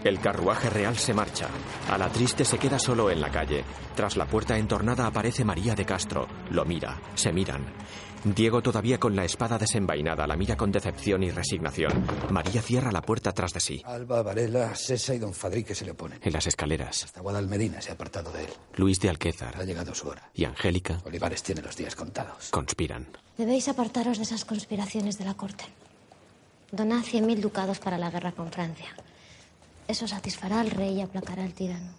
El 0.05 0.20
carruaje 0.20 0.70
real 0.70 0.97
se 0.97 1.12
marcha. 1.12 1.49
A 1.91 1.99
la 1.99 2.09
triste 2.09 2.45
se 2.45 2.57
queda 2.57 2.79
solo 2.79 3.11
en 3.11 3.20
la 3.20 3.31
calle. 3.31 3.65
Tras 3.97 4.16
la 4.16 4.27
puerta 4.27 4.57
entornada 4.57 5.07
aparece 5.07 5.45
María 5.45 5.75
de 5.75 5.85
Castro. 5.85 6.29
Lo 6.51 6.65
mira. 6.65 6.97
Se 7.15 7.33
miran. 7.33 7.66
Diego, 8.34 8.60
todavía 8.62 8.98
con 8.98 9.14
la 9.14 9.24
espada 9.24 9.59
desenvainada, 9.59 10.26
la 10.26 10.36
mira 10.36 10.56
con 10.56 10.72
decepción 10.72 11.22
y 11.22 11.30
resignación. 11.30 12.05
María 12.30 12.60
cierra 12.62 12.90
la 12.90 13.02
puerta 13.02 13.32
tras 13.32 13.52
de 13.52 13.60
sí. 13.60 13.82
Alba, 13.84 14.22
Varela, 14.22 14.74
Sesa 14.74 15.14
y 15.14 15.18
Don 15.18 15.32
Fadrique 15.34 15.74
se 15.74 15.84
le 15.84 15.92
oponen. 15.92 16.18
En 16.22 16.32
las 16.32 16.46
escaleras. 16.46 17.05
Hasta 17.05 17.20
Guadalmedina 17.20 17.80
se 17.80 17.90
ha 17.90 17.94
apartado 17.94 18.32
de 18.32 18.44
él. 18.44 18.50
Luis 18.76 18.98
de 19.00 19.09
Alquézar 19.09 19.56
Ha 19.56 19.64
llegado 19.64 19.94
su 19.94 20.09
hora. 20.09 20.30
y 20.34 20.44
Angélica 20.44 21.00
Olivares 21.05 21.42
tiene 21.42 21.62
los 21.62 21.76
días 21.76 21.94
contados. 21.94 22.48
conspiran. 22.50 23.06
Debéis 23.36 23.68
apartaros 23.68 24.16
de 24.18 24.24
esas 24.24 24.44
conspiraciones 24.44 25.16
de 25.18 25.24
la 25.24 25.34
corte. 25.34 25.64
Donad 26.72 27.02
cien 27.02 27.24
mil 27.26 27.40
ducados 27.40 27.78
para 27.78 27.98
la 27.98 28.10
guerra 28.10 28.32
con 28.32 28.50
Francia. 28.50 28.94
Eso 29.86 30.06
satisfará 30.09 30.60
al 30.60 30.70
rey 30.70 30.96
y 30.98 31.00
aplacará 31.00 31.44
al 31.44 31.55
tirano, 31.55 31.92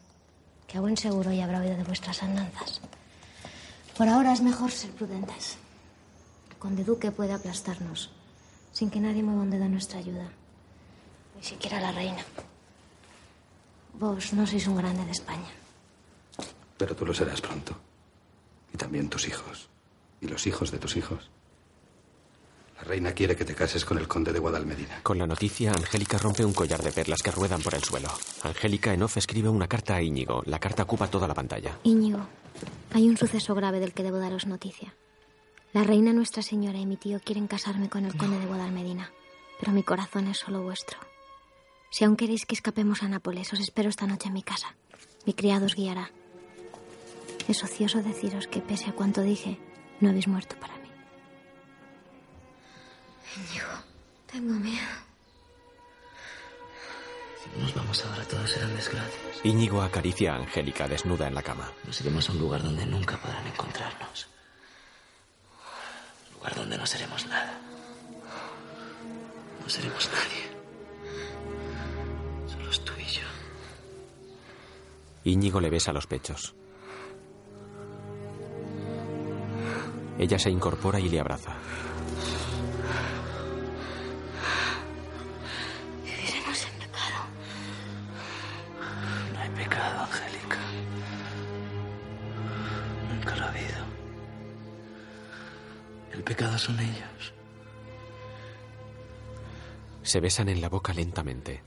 que 0.68 0.78
a 0.78 0.82
buen 0.82 0.96
seguro 0.98 1.32
ya 1.32 1.46
habrá 1.46 1.62
oído 1.62 1.76
de 1.78 1.84
vuestras 1.84 2.22
andanzas. 2.22 2.82
Por 3.98 4.08
ahora 4.08 4.32
es 4.34 4.42
mejor 4.42 4.70
ser 4.72 4.92
prudentes. 4.92 5.58
Conde 6.60 6.84
duque 6.84 7.12
puede 7.12 7.32
aplastarnos, 7.32 8.12
sin 8.74 8.90
que 8.92 9.00
nadie 9.00 9.24
mueva 9.24 9.42
un 9.42 9.50
dedo 9.50 9.68
nuestra 9.70 10.00
ayuda. 10.00 10.30
Ni 11.38 11.44
siquiera 11.44 11.80
la 11.80 11.94
reina. 11.94 12.24
Vos 13.94 14.34
no 14.34 14.46
sois 14.46 14.68
un 14.68 14.76
grande 14.76 15.06
de 15.06 15.12
España. 15.12 15.48
Pero 16.78 16.96
tú 16.96 17.06
lo 17.06 17.14
serás 17.14 17.40
pronto. 17.40 17.76
Y 18.74 18.78
también 18.78 19.10
tus 19.10 19.28
hijos. 19.28 19.70
Y 20.20 20.28
los 20.28 20.46
hijos 20.48 20.72
de 20.72 20.80
tus 20.80 20.98
hijos. 20.98 21.30
La 22.78 22.84
reina 22.84 23.14
quiere 23.14 23.36
que 23.36 23.46
te 23.46 23.56
cases 23.56 23.84
con 23.86 23.98
el 23.98 24.08
conde 24.08 24.32
de 24.34 24.40
Guadalmedina. 24.40 25.02
Con 25.04 25.18
la 25.18 25.28
noticia, 25.28 25.72
Angélica 25.72 26.18
rompe 26.18 26.44
un 26.44 26.54
collar 26.54 26.82
de 26.84 26.92
perlas 26.92 27.22
que 27.22 27.32
ruedan 27.32 27.62
por 27.62 27.74
el 27.74 27.84
suelo. 27.84 28.10
Angélica 28.44 28.94
en 28.94 29.04
off 29.04 29.18
escribe 29.18 29.48
una 29.48 29.68
carta 29.68 29.96
a 29.96 30.02
Íñigo. 30.02 30.44
La 30.46 30.60
carta 30.60 30.84
ocupa 30.84 31.08
toda 31.08 31.28
la 31.28 31.34
pantalla. 31.34 31.78
Íñigo, 31.84 32.20
hay 32.94 33.08
un 33.08 33.18
suceso 33.18 33.56
grave 33.56 33.80
del 33.80 33.94
que 33.94 34.04
debo 34.04 34.18
daros 34.18 34.46
noticia. 34.46 34.94
La 35.72 35.84
reina 35.84 36.14
Nuestra 36.14 36.42
Señora 36.42 36.80
y 36.80 36.88
mi 36.88 36.98
tío 36.98 37.20
quieren 37.20 37.48
casarme 37.48 37.90
con 37.90 38.04
el 38.04 38.18
conde 38.18 38.40
de 38.40 38.48
Guadalmedina, 38.48 39.12
pero 39.60 39.72
mi 39.72 39.84
corazón 39.84 40.28
es 40.28 40.40
solo 40.40 40.64
vuestro. 40.64 40.98
Si 41.92 42.04
aún 42.04 42.16
queréis 42.16 42.48
que 42.48 42.56
escapemos 42.56 43.04
a 43.04 43.08
Nápoles, 43.08 43.54
os 43.54 43.60
espero 43.60 43.90
esta 43.90 44.08
noche 44.08 44.30
en 44.30 44.34
mi 44.34 44.42
casa. 44.42 44.76
Mi 45.28 45.34
criado 45.34 45.68
os 45.68 45.76
guiará. 45.76 46.10
Es 47.48 47.64
ocioso 47.64 48.02
deciros 48.02 48.48
que, 48.48 48.62
pese 48.62 48.90
a 48.90 48.94
cuanto 48.94 49.22
dije, 49.22 49.60
no 50.00 50.10
habéis 50.10 50.28
muerto 50.28 50.56
para 50.60 50.76
mí. 50.78 50.90
Íñigo, 53.38 53.68
tengo 54.26 54.54
miedo. 54.56 54.88
Si 57.44 57.62
nos 57.62 57.76
vamos 57.76 58.06
ahora, 58.06 58.24
todos 58.26 58.50
serán 58.50 58.76
desgracias. 58.76 59.46
Íñigo 59.46 59.84
acaricia 59.84 60.34
a 60.34 60.38
Angélica 60.38 60.88
desnuda 60.88 61.28
en 61.28 61.36
la 61.36 61.44
cama. 61.44 61.72
Nos 61.86 62.02
iremos 62.02 62.28
a 62.28 62.32
un 62.32 62.40
lugar 62.40 62.64
donde 62.64 62.88
nunca 62.88 63.18
podrán 63.18 63.46
encontrarnos. 63.46 64.28
Lugar 66.40 66.56
donde 66.56 66.78
no 66.78 66.86
seremos 66.86 67.28
nada. 67.28 67.60
No 69.62 69.70
seremos 69.70 70.10
nadie. 70.10 70.48
Solo 72.48 72.86
tú 72.86 72.94
y 72.98 73.04
yo. 73.04 73.28
Íñigo 75.26 75.60
le 75.60 75.70
besa 75.70 75.92
los 75.92 76.08
pechos. 76.08 76.56
Ella 80.18 80.40
se 80.40 80.50
incorpora 80.50 81.00
y 81.00 81.10
le 81.10 81.20
abraza. 81.20 81.56
El 96.30 96.36
pecado 96.36 96.60
son 96.60 96.80
ellos. 96.80 97.34
Se 100.04 100.20
besan 100.20 100.48
en 100.48 100.62
la 100.62 100.70
boca 100.70 100.94
lentamente. 100.94 101.64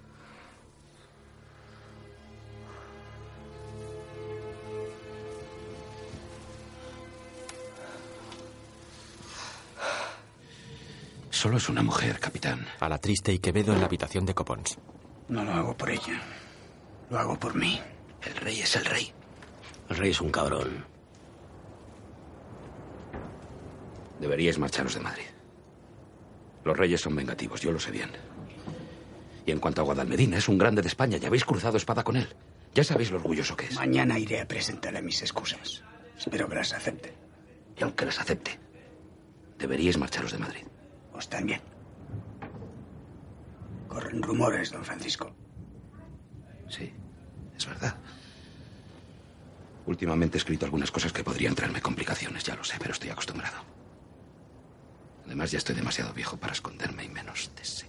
Solo 11.30 11.56
es 11.56 11.68
una 11.68 11.82
mujer, 11.82 12.20
capitán. 12.20 12.64
A 12.78 12.88
la 12.88 12.98
triste 12.98 13.32
y 13.32 13.40
Quevedo 13.40 13.72
en 13.72 13.80
la 13.80 13.86
habitación 13.86 14.24
de 14.24 14.32
Copons. 14.32 14.78
No 15.28 15.42
lo 15.42 15.54
hago 15.54 15.76
por 15.76 15.90
ella. 15.90 16.22
Lo 17.10 17.18
hago 17.18 17.36
por 17.36 17.56
mí. 17.56 17.80
El 18.22 18.36
rey 18.36 18.60
es 18.60 18.76
el 18.76 18.84
rey. 18.84 19.12
El 19.88 19.96
rey 19.96 20.10
es 20.12 20.20
un 20.20 20.30
cabrón. 20.30 20.91
Deberíais 24.20 24.58
marcharos 24.58 24.94
de 24.94 25.00
Madrid. 25.00 25.26
Los 26.64 26.76
reyes 26.76 27.00
son 27.00 27.16
vengativos, 27.16 27.60
yo 27.60 27.72
lo 27.72 27.80
sé 27.80 27.90
bien. 27.90 28.10
Y 29.44 29.50
en 29.50 29.58
cuanto 29.58 29.80
a 29.80 29.84
Guadalmedina, 29.84 30.38
es 30.38 30.48
un 30.48 30.58
grande 30.58 30.82
de 30.82 30.88
España. 30.88 31.16
Ya 31.16 31.28
habéis 31.28 31.44
cruzado 31.44 31.76
espada 31.76 32.04
con 32.04 32.16
él. 32.16 32.28
Ya 32.74 32.84
sabéis 32.84 33.10
lo 33.10 33.16
orgulloso 33.18 33.56
que 33.56 33.66
es. 33.66 33.74
Mañana 33.74 34.18
iré 34.18 34.40
a 34.40 34.46
presentarle 34.48 35.02
mis 35.02 35.20
excusas. 35.20 35.82
Espero 36.16 36.48
que 36.48 36.54
las 36.54 36.72
acepte. 36.72 37.12
Y 37.76 37.82
aunque 37.82 38.04
las 38.04 38.20
acepte, 38.20 38.58
deberíais 39.58 39.98
marcharos 39.98 40.32
de 40.32 40.38
Madrid. 40.38 40.62
Pues 41.12 41.28
también. 41.28 41.60
Corren 43.88 44.22
rumores, 44.22 44.70
don 44.70 44.84
Francisco. 44.84 45.34
Sí, 46.68 46.92
es 47.56 47.66
verdad. 47.66 47.96
Últimamente 49.84 50.36
he 50.36 50.38
escrito 50.38 50.64
algunas 50.64 50.90
cosas 50.90 51.12
que 51.12 51.24
podrían 51.24 51.54
traerme 51.54 51.82
complicaciones, 51.82 52.44
ya 52.44 52.54
lo 52.54 52.64
sé, 52.64 52.76
pero 52.78 52.92
estoy 52.92 53.10
acostumbrado. 53.10 53.56
Además, 55.32 55.50
ya 55.50 55.56
estoy 55.56 55.74
demasiado 55.74 56.12
viejo 56.12 56.36
para 56.36 56.52
esconderme 56.52 57.04
y 57.04 57.08
menos 57.08 57.50
de 57.56 57.64
sé. 57.64 57.86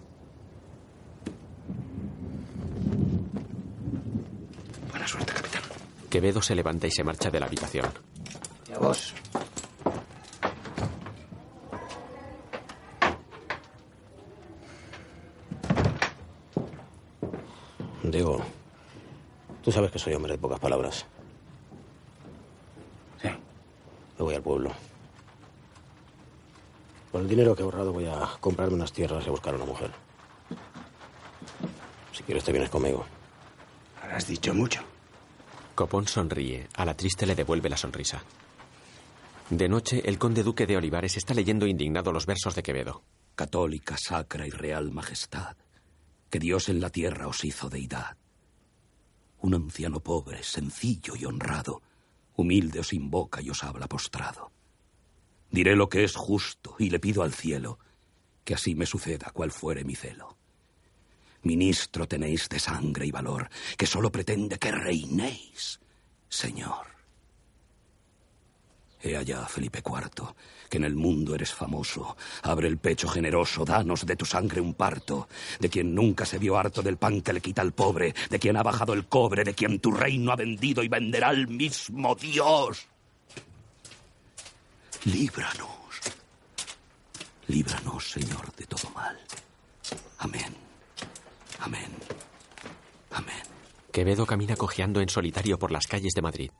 Buena 4.90 5.06
suerte, 5.06 5.34
capitán. 5.34 5.61
Quevedo 6.10 6.41
se 6.41 6.56
levanta 6.56 6.88
y 6.88 6.91
se 6.91 7.03
marcha 7.03 7.30
de 7.30 7.41
la 7.41 7.48
habitación. 7.48 7.86
Y 8.70 8.72
a 8.72 8.78
vos. 8.78 9.14
Diego, 18.03 18.41
tú 19.61 19.70
sabes 19.70 19.91
que 19.91 19.99
soy 19.99 20.14
hombre 20.14 20.32
de 20.32 20.38
pocas 20.38 20.61
palabras. 20.61 21.06
Sí. 23.22 23.28
Me 23.28 24.24
voy 24.24 24.36
al 24.36 24.41
pueblo. 24.41 24.93
Con 27.14 27.22
el 27.22 27.30
dinero 27.30 27.56
que 27.56 27.61
he 27.61 27.64
ahorrado 27.64 27.94
voy 27.94 28.07
a 28.07 28.27
comprarme 28.40 28.73
unas 28.73 28.91
tierras 28.91 29.23
y 29.23 29.27
a 29.27 29.31
buscar 29.31 29.53
a 29.53 29.57
una 29.57 29.68
mujer. 29.68 29.91
Si 32.11 32.23
quieres 32.23 32.44
te 32.44 32.52
vienes 32.52 32.72
conmigo. 32.72 33.06
Ahora 34.02 34.18
has 34.18 34.26
dicho 34.26 34.52
mucho. 34.56 34.81
Copón 35.76 36.07
sonríe. 36.07 36.68
A 36.73 36.84
la 36.85 36.95
triste 36.95 37.27
le 37.27 37.35
devuelve 37.35 37.69
la 37.69 37.77
sonrisa. 37.77 38.23
De 39.48 39.69
noche, 39.69 40.02
el 40.03 40.18
conde 40.18 40.41
duque 40.41 40.65
de 40.65 40.76
Olivares 40.76 41.15
está 41.15 41.35
leyendo 41.35 41.68
indignado 41.68 42.11
los 42.11 42.26
versos 42.26 42.56
de 42.56 42.64
Quevedo. 42.64 43.03
Católica, 43.35 43.95
sacra 43.95 44.48
y 44.48 44.49
real 44.49 44.91
majestad, 44.91 45.56
que 46.31 46.40
Dios 46.40 46.68
en 46.68 46.81
la 46.81 46.90
tierra 46.90 47.27
os 47.27 47.45
hizo 47.45 47.69
deidad. 47.69 48.18
Un 49.38 49.53
anciano 49.53 49.99
pobre, 49.99 50.41
sencillo 50.41 51.14
y 51.15 51.26
honrado, 51.26 51.84
humilde 52.38 52.80
os 52.80 52.91
invoca 52.91 53.40
y 53.40 53.52
os 53.52 53.64
habla 53.64 53.85
postrado. 53.85 54.52
Diré 55.53 55.75
lo 55.75 55.88
que 55.88 56.03
es 56.03 56.15
justo 56.15 56.75
y 56.80 56.89
le 56.89 56.99
pido 56.99 57.21
al 57.21 57.31
cielo 57.31 57.77
que 58.43 58.55
así 58.55 58.73
me 58.73 58.88
suceda 58.88 59.30
cual 59.31 59.51
fuere 59.51 59.84
mi 59.84 59.93
celo. 59.93 60.35
Ministro 61.43 62.07
tenéis 62.07 62.49
de 62.49 62.57
sangre 62.57 63.05
y 63.05 63.11
valor, 63.11 63.49
que 63.77 63.85
solo 63.85 64.11
pretende 64.11 64.57
que 64.57 64.71
reinéis, 64.71 65.80
Señor. 66.27 66.88
He 68.99 69.15
allá, 69.15 69.45
Felipe 69.45 69.84
IV, 69.85 70.34
que 70.69 70.77
en 70.77 70.85
el 70.85 70.95
mundo 70.95 71.35
eres 71.35 71.53
famoso. 71.53 72.17
Abre 72.41 72.67
el 72.67 72.80
pecho 72.80 73.07
generoso, 73.07 73.63
danos 73.63 74.07
de 74.07 74.15
tu 74.15 74.25
sangre 74.25 74.59
un 74.59 74.73
parto, 74.73 75.27
de 75.59 75.69
quien 75.69 75.93
nunca 75.93 76.25
se 76.25 76.39
vio 76.39 76.57
harto 76.57 76.81
del 76.81 76.97
pan 76.97 77.21
que 77.21 77.34
le 77.34 77.41
quita 77.41 77.61
al 77.61 77.73
pobre, 77.73 78.15
de 78.27 78.39
quien 78.39 78.57
ha 78.57 78.63
bajado 78.63 78.93
el 78.93 79.05
cobre, 79.05 79.43
de 79.43 79.53
quien 79.53 79.80
tu 79.80 79.91
reino 79.91 80.31
ha 80.31 80.35
vendido 80.35 80.81
y 80.81 80.88
venderá 80.88 81.30
el 81.30 81.47
mismo 81.47 82.15
Dios. 82.15 82.88
Líbranos. 85.05 86.01
Líbranos, 87.47 88.11
Señor, 88.11 88.55
de 88.55 88.65
todo 88.65 88.89
mal. 88.91 89.19
Amén. 90.19 90.55
Amén. 91.59 91.91
Amén. 93.11 93.43
Quevedo 93.91 94.25
camina 94.25 94.55
cojeando 94.55 95.01
en 95.01 95.09
solitario 95.09 95.59
por 95.59 95.71
las 95.71 95.88
calles 95.88 96.13
de 96.13 96.21
Madrid. 96.21 96.51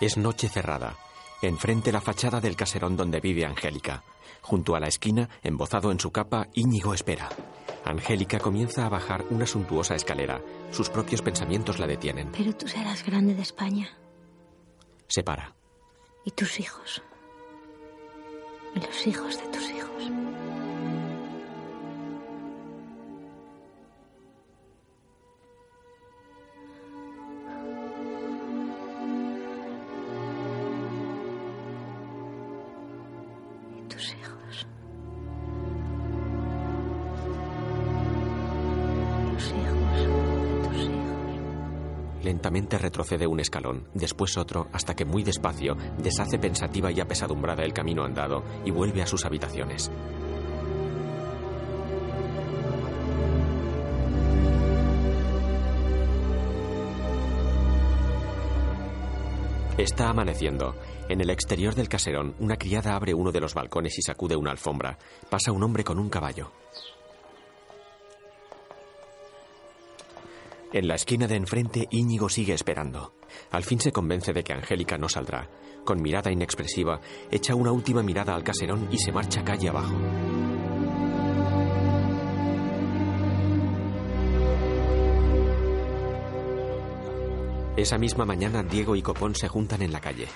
Es 0.00 0.16
noche 0.16 0.48
cerrada. 0.48 0.96
Enfrente 1.42 1.92
la 1.92 2.02
fachada 2.02 2.40
del 2.40 2.56
caserón 2.56 2.96
donde 2.96 3.20
vive 3.20 3.46
Angélica. 3.46 4.04
Junto 4.42 4.74
a 4.74 4.80
la 4.80 4.88
esquina, 4.88 5.28
embozado 5.42 5.92
en 5.92 6.00
su 6.00 6.10
capa, 6.10 6.48
Íñigo 6.52 6.92
espera. 6.92 7.28
Angélica 7.84 8.38
comienza 8.38 8.84
a 8.84 8.90
bajar 8.90 9.24
una 9.30 9.46
suntuosa 9.46 9.94
escalera. 9.94 10.42
Sus 10.70 10.90
propios 10.90 11.22
pensamientos 11.22 11.78
la 11.78 11.86
detienen. 11.86 12.32
Pero 12.32 12.54
tú 12.54 12.68
serás 12.68 13.04
grande 13.04 13.34
de 13.34 13.42
España. 13.42 13.88
Se 15.10 15.24
para. 15.24 15.52
Y 16.24 16.30
tus 16.30 16.60
hijos. 16.60 17.02
Y 18.76 18.80
los 18.80 19.06
hijos 19.08 19.36
de 19.42 19.48
tus 19.48 19.68
hijos. 19.70 19.79
Retrocede 42.50 43.26
un 43.26 43.38
escalón, 43.38 43.86
después 43.94 44.36
otro, 44.36 44.68
hasta 44.72 44.94
que 44.94 45.04
muy 45.04 45.22
despacio 45.22 45.76
deshace 45.98 46.38
pensativa 46.38 46.90
y 46.90 47.00
apesadumbrada 47.00 47.62
el 47.62 47.72
camino 47.72 48.04
andado 48.04 48.42
y 48.64 48.72
vuelve 48.72 49.02
a 49.02 49.06
sus 49.06 49.24
habitaciones. 49.24 49.90
Está 59.78 60.10
amaneciendo. 60.10 60.74
En 61.08 61.20
el 61.20 61.30
exterior 61.30 61.74
del 61.74 61.88
caserón, 61.88 62.34
una 62.40 62.56
criada 62.56 62.96
abre 62.96 63.14
uno 63.14 63.32
de 63.32 63.40
los 63.40 63.54
balcones 63.54 63.96
y 63.98 64.02
sacude 64.02 64.36
una 64.36 64.50
alfombra. 64.50 64.98
Pasa 65.30 65.52
un 65.52 65.62
hombre 65.62 65.84
con 65.84 65.98
un 65.98 66.10
caballo. 66.10 66.59
En 70.72 70.86
la 70.86 70.94
esquina 70.94 71.26
de 71.26 71.34
enfrente, 71.34 71.88
Íñigo 71.90 72.28
sigue 72.28 72.54
esperando. 72.54 73.14
Al 73.50 73.64
fin 73.64 73.80
se 73.80 73.90
convence 73.90 74.32
de 74.32 74.44
que 74.44 74.52
Angélica 74.52 74.96
no 74.98 75.08
saldrá. 75.08 75.50
Con 75.84 76.00
mirada 76.00 76.30
inexpresiva, 76.30 77.00
echa 77.28 77.56
una 77.56 77.72
última 77.72 78.04
mirada 78.04 78.36
al 78.36 78.44
caserón 78.44 78.88
y 78.92 78.98
se 78.98 79.10
marcha 79.10 79.42
calle 79.42 79.68
abajo. 79.68 79.96
Esa 87.76 87.98
misma 87.98 88.24
mañana, 88.24 88.62
Diego 88.62 88.94
y 88.94 89.02
Copón 89.02 89.34
se 89.34 89.48
juntan 89.48 89.82
en 89.82 89.90
la 89.90 90.00
calle. 90.00 90.28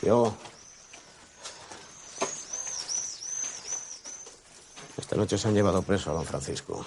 Diego, 0.00 0.36
Esta 4.96 5.16
noche 5.16 5.36
se 5.36 5.48
han 5.48 5.54
llevado 5.54 5.82
preso 5.82 6.10
a 6.10 6.14
don 6.14 6.24
Francisco. 6.24 6.86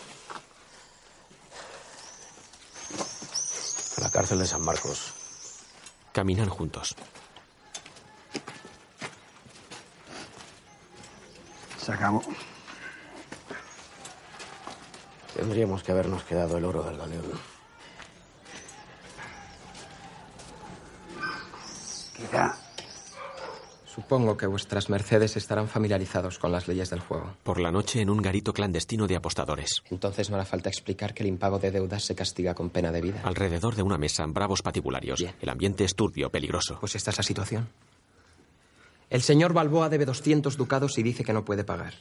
A 3.97 4.01
la 4.01 4.09
cárcel 4.09 4.39
de 4.39 4.47
San 4.47 4.61
Marcos. 4.61 5.13
Caminan 6.13 6.49
juntos. 6.49 6.95
Se 11.79 11.91
acabó. 11.91 12.21
Tendríamos 15.35 15.84
que 15.84 15.91
habernos 15.91 16.23
quedado 16.23 16.57
el 16.57 16.65
oro 16.65 16.84
del 16.84 16.97
galeón. 16.97 17.25
Quizá 22.15 22.66
Supongo 23.98 24.38
que 24.38 24.45
vuestras 24.45 24.91
mercedes 24.91 25.38
estarán 25.38 25.68
familiarizados 25.68 26.38
con 26.38 26.52
las 26.52 26.68
leyes 26.68 26.91
del 26.91 26.99
juego. 26.99 27.36
Por 27.41 27.60
la 27.60 27.72
noche 27.72 27.99
en 27.99 28.11
un 28.11 28.22
garito 28.22 28.53
clandestino 28.53 29.07
de 29.07 29.15
apostadores. 29.15 29.82
Entonces 29.90 30.30
no 30.30 30.36
hará 30.36 30.45
falta 30.45 30.69
explicar 30.69 31.15
que 31.15 31.24
el 31.24 31.30
impago 31.30 31.57
de 31.57 31.72
deudas 31.72 32.03
se 32.03 32.14
castiga 32.14 32.53
con 32.53 32.69
pena 32.69 32.91
de 32.91 33.02
vida. 33.02 33.22
Alrededor 33.24 33.76
de 33.76 33.82
una 33.82 33.98
mesa, 33.98 34.24
bravos 34.28 34.61
patibularios. 34.61 35.26
El 35.41 35.49
ambiente 35.49 35.84
es 35.84 35.95
turbio, 35.95 36.30
peligroso. 36.30 36.78
Pues 36.80 36.94
esta 36.94 37.10
es 37.10 37.18
la 37.18 37.24
situación. 37.24 37.69
El 39.10 39.24
señor 39.24 39.53
Balboa 39.53 39.90
debe 39.90 40.06
200 40.06 40.57
ducados 40.57 40.99
y 40.99 41.02
dice 41.02 41.24
que 41.24 41.34
no 41.34 41.44
puede 41.44 41.64
pagar. 41.64 41.95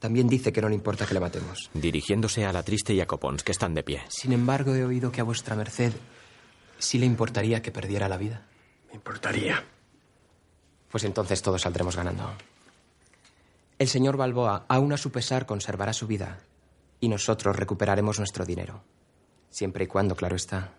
También 0.00 0.28
dice 0.28 0.52
que 0.52 0.60
no 0.60 0.68
le 0.68 0.74
importa 0.74 1.06
que 1.06 1.14
le 1.14 1.20
matemos. 1.20 1.70
Dirigiéndose 1.72 2.44
a 2.44 2.52
la 2.52 2.62
triste 2.62 2.92
y 2.92 3.00
a 3.00 3.06
Copons, 3.06 3.42
que 3.42 3.52
están 3.52 3.72
de 3.72 3.82
pie. 3.82 4.02
Sin 4.08 4.34
embargo, 4.34 4.74
he 4.74 4.84
oído 4.84 5.10
que 5.10 5.22
a 5.22 5.24
vuestra 5.24 5.56
merced 5.56 5.94
sí 6.76 6.98
le 6.98 7.06
importaría 7.06 7.62
que 7.62 7.72
perdiera 7.72 8.10
la 8.10 8.18
vida. 8.18 8.46
Me 8.90 8.96
importaría. 8.96 9.64
Pues 10.90 11.04
entonces 11.04 11.42
todos 11.42 11.62
saldremos 11.62 11.96
ganando. 11.96 12.32
El 13.78 13.88
señor 13.88 14.16
Balboa, 14.16 14.64
aún 14.68 14.92
a 14.92 14.96
su 14.96 15.12
pesar, 15.12 15.46
conservará 15.46 15.92
su 15.92 16.06
vida 16.06 16.40
y 17.00 17.08
nosotros 17.08 17.56
recuperaremos 17.56 18.18
nuestro 18.18 18.44
dinero. 18.44 18.82
Siempre 19.50 19.84
y 19.84 19.86
cuando, 19.86 20.16
claro 20.16 20.36
está, 20.36 20.72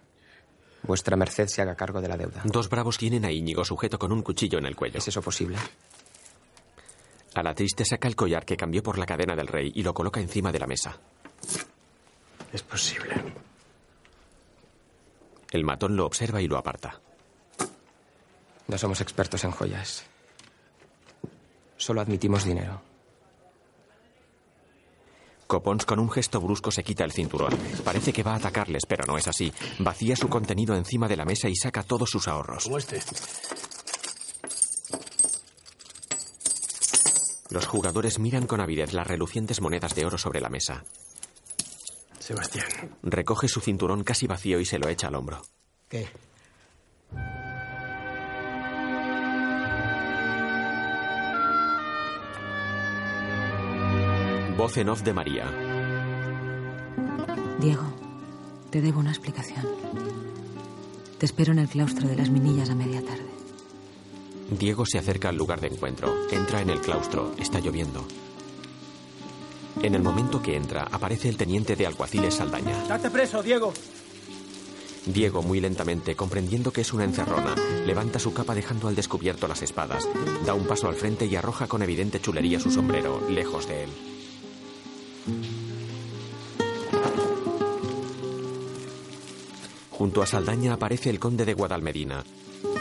vuestra 0.83 1.15
merced 1.15 1.47
se 1.47 1.61
haga 1.61 1.75
cargo 1.75 2.01
de 2.01 2.07
la 2.07 2.17
deuda. 2.17 2.41
Dos 2.43 2.69
bravos 2.69 2.97
tienen 2.97 3.25
a 3.25 3.31
Íñigo 3.31 3.63
sujeto 3.63 3.97
con 3.97 4.11
un 4.11 4.21
cuchillo 4.21 4.57
en 4.57 4.65
el 4.65 4.75
cuello. 4.75 4.97
¿Es 4.97 5.07
eso 5.07 5.21
posible? 5.21 5.57
A 7.35 7.43
la 7.43 7.53
triste 7.53 7.85
saca 7.85 8.07
el 8.07 8.15
collar 8.15 8.45
que 8.45 8.57
cambió 8.57 8.83
por 8.83 8.97
la 8.97 9.05
cadena 9.05 9.35
del 9.35 9.47
rey 9.47 9.71
y 9.73 9.83
lo 9.83 9.93
coloca 9.93 10.19
encima 10.19 10.51
de 10.51 10.59
la 10.59 10.67
mesa. 10.67 10.97
Es 12.51 12.63
posible. 12.63 13.15
El 15.51 15.63
matón 15.63 15.95
lo 15.95 16.05
observa 16.05 16.41
y 16.41 16.47
lo 16.47 16.57
aparta. 16.57 16.99
No 18.69 18.77
somos 18.77 19.01
expertos 19.01 19.43
en 19.43 19.51
joyas. 19.51 20.05
Solo 21.75 22.01
admitimos 22.01 22.43
dinero. 22.43 22.81
Copons 25.47 25.85
con 25.85 25.97
un 25.97 26.11
gesto 26.11 26.39
brusco 26.39 26.69
se 26.69 26.83
quita 26.83 27.03
el 27.03 27.11
cinturón. 27.11 27.57
Parece 27.83 28.13
que 28.13 28.21
va 28.21 28.33
a 28.33 28.35
atacarles, 28.35 28.85
pero 28.85 29.05
no 29.07 29.17
es 29.17 29.27
así. 29.27 29.51
Vacía 29.79 30.15
su 30.15 30.29
contenido 30.29 30.75
encima 30.75 31.07
de 31.07 31.17
la 31.17 31.25
mesa 31.25 31.49
y 31.49 31.55
saca 31.55 31.81
todos 31.81 32.11
sus 32.11 32.27
ahorros. 32.27 32.65
Como 32.65 32.77
este. 32.77 33.01
Los 37.49 37.65
jugadores 37.65 38.19
miran 38.19 38.45
con 38.45 38.61
avidez 38.61 38.93
las 38.93 39.07
relucientes 39.07 39.61
monedas 39.61 39.95
de 39.95 40.05
oro 40.05 40.19
sobre 40.19 40.41
la 40.41 40.49
mesa. 40.49 40.85
Sebastián. 42.19 42.67
Recoge 43.01 43.47
su 43.47 43.61
cinturón 43.61 44.03
casi 44.03 44.27
vacío 44.27 44.59
y 44.59 44.65
se 44.65 44.77
lo 44.77 44.87
echa 44.87 45.07
al 45.07 45.15
hombro. 45.15 45.41
¿Qué? 45.87 46.07
Voz 54.59 54.75
en 54.75 54.89
off 54.89 55.03
de 55.03 55.13
María. 55.13 55.45
Diego, 57.61 57.93
te 58.69 58.81
debo 58.81 58.99
una 58.99 59.11
explicación. 59.11 59.65
Te 61.17 61.25
espero 61.25 61.53
en 61.53 61.59
el 61.59 61.69
claustro 61.69 62.09
de 62.09 62.17
las 62.17 62.29
Minillas 62.29 62.69
a 62.69 62.75
media 62.75 63.01
tarde. 63.01 63.23
Diego 64.51 64.85
se 64.85 64.97
acerca 64.97 65.29
al 65.29 65.37
lugar 65.37 65.61
de 65.61 65.67
encuentro. 65.67 66.13
Entra 66.29 66.59
en 66.59 66.71
el 66.71 66.81
claustro. 66.81 67.31
Está 67.39 67.61
lloviendo. 67.61 68.05
En 69.81 69.95
el 69.95 70.01
momento 70.01 70.41
que 70.41 70.57
entra, 70.57 70.89
aparece 70.91 71.29
el 71.29 71.37
teniente 71.37 71.77
de 71.77 71.87
alguaciles 71.87 72.33
Saldaña. 72.33 72.83
¡Date 72.85 73.09
preso, 73.09 73.41
Diego! 73.41 73.71
Diego, 75.05 75.41
muy 75.41 75.61
lentamente, 75.61 76.17
comprendiendo 76.17 76.73
que 76.73 76.81
es 76.81 76.91
una 76.91 77.05
encerrona, 77.05 77.55
levanta 77.85 78.19
su 78.19 78.33
capa 78.33 78.53
dejando 78.53 78.89
al 78.89 78.95
descubierto 78.95 79.47
las 79.47 79.61
espadas. 79.61 80.05
Da 80.45 80.53
un 80.53 80.67
paso 80.67 80.89
al 80.89 80.95
frente 80.95 81.27
y 81.27 81.37
arroja 81.37 81.67
con 81.67 81.81
evidente 81.81 82.19
chulería 82.19 82.59
su 82.59 82.69
sombrero, 82.69 83.21
lejos 83.29 83.65
de 83.65 83.85
él. 83.85 84.18
Junto 89.91 90.21
a 90.21 90.25
Saldaña 90.25 90.73
aparece 90.73 91.09
el 91.09 91.19
conde 91.19 91.45
de 91.45 91.53
Guadalmedina. 91.53 92.23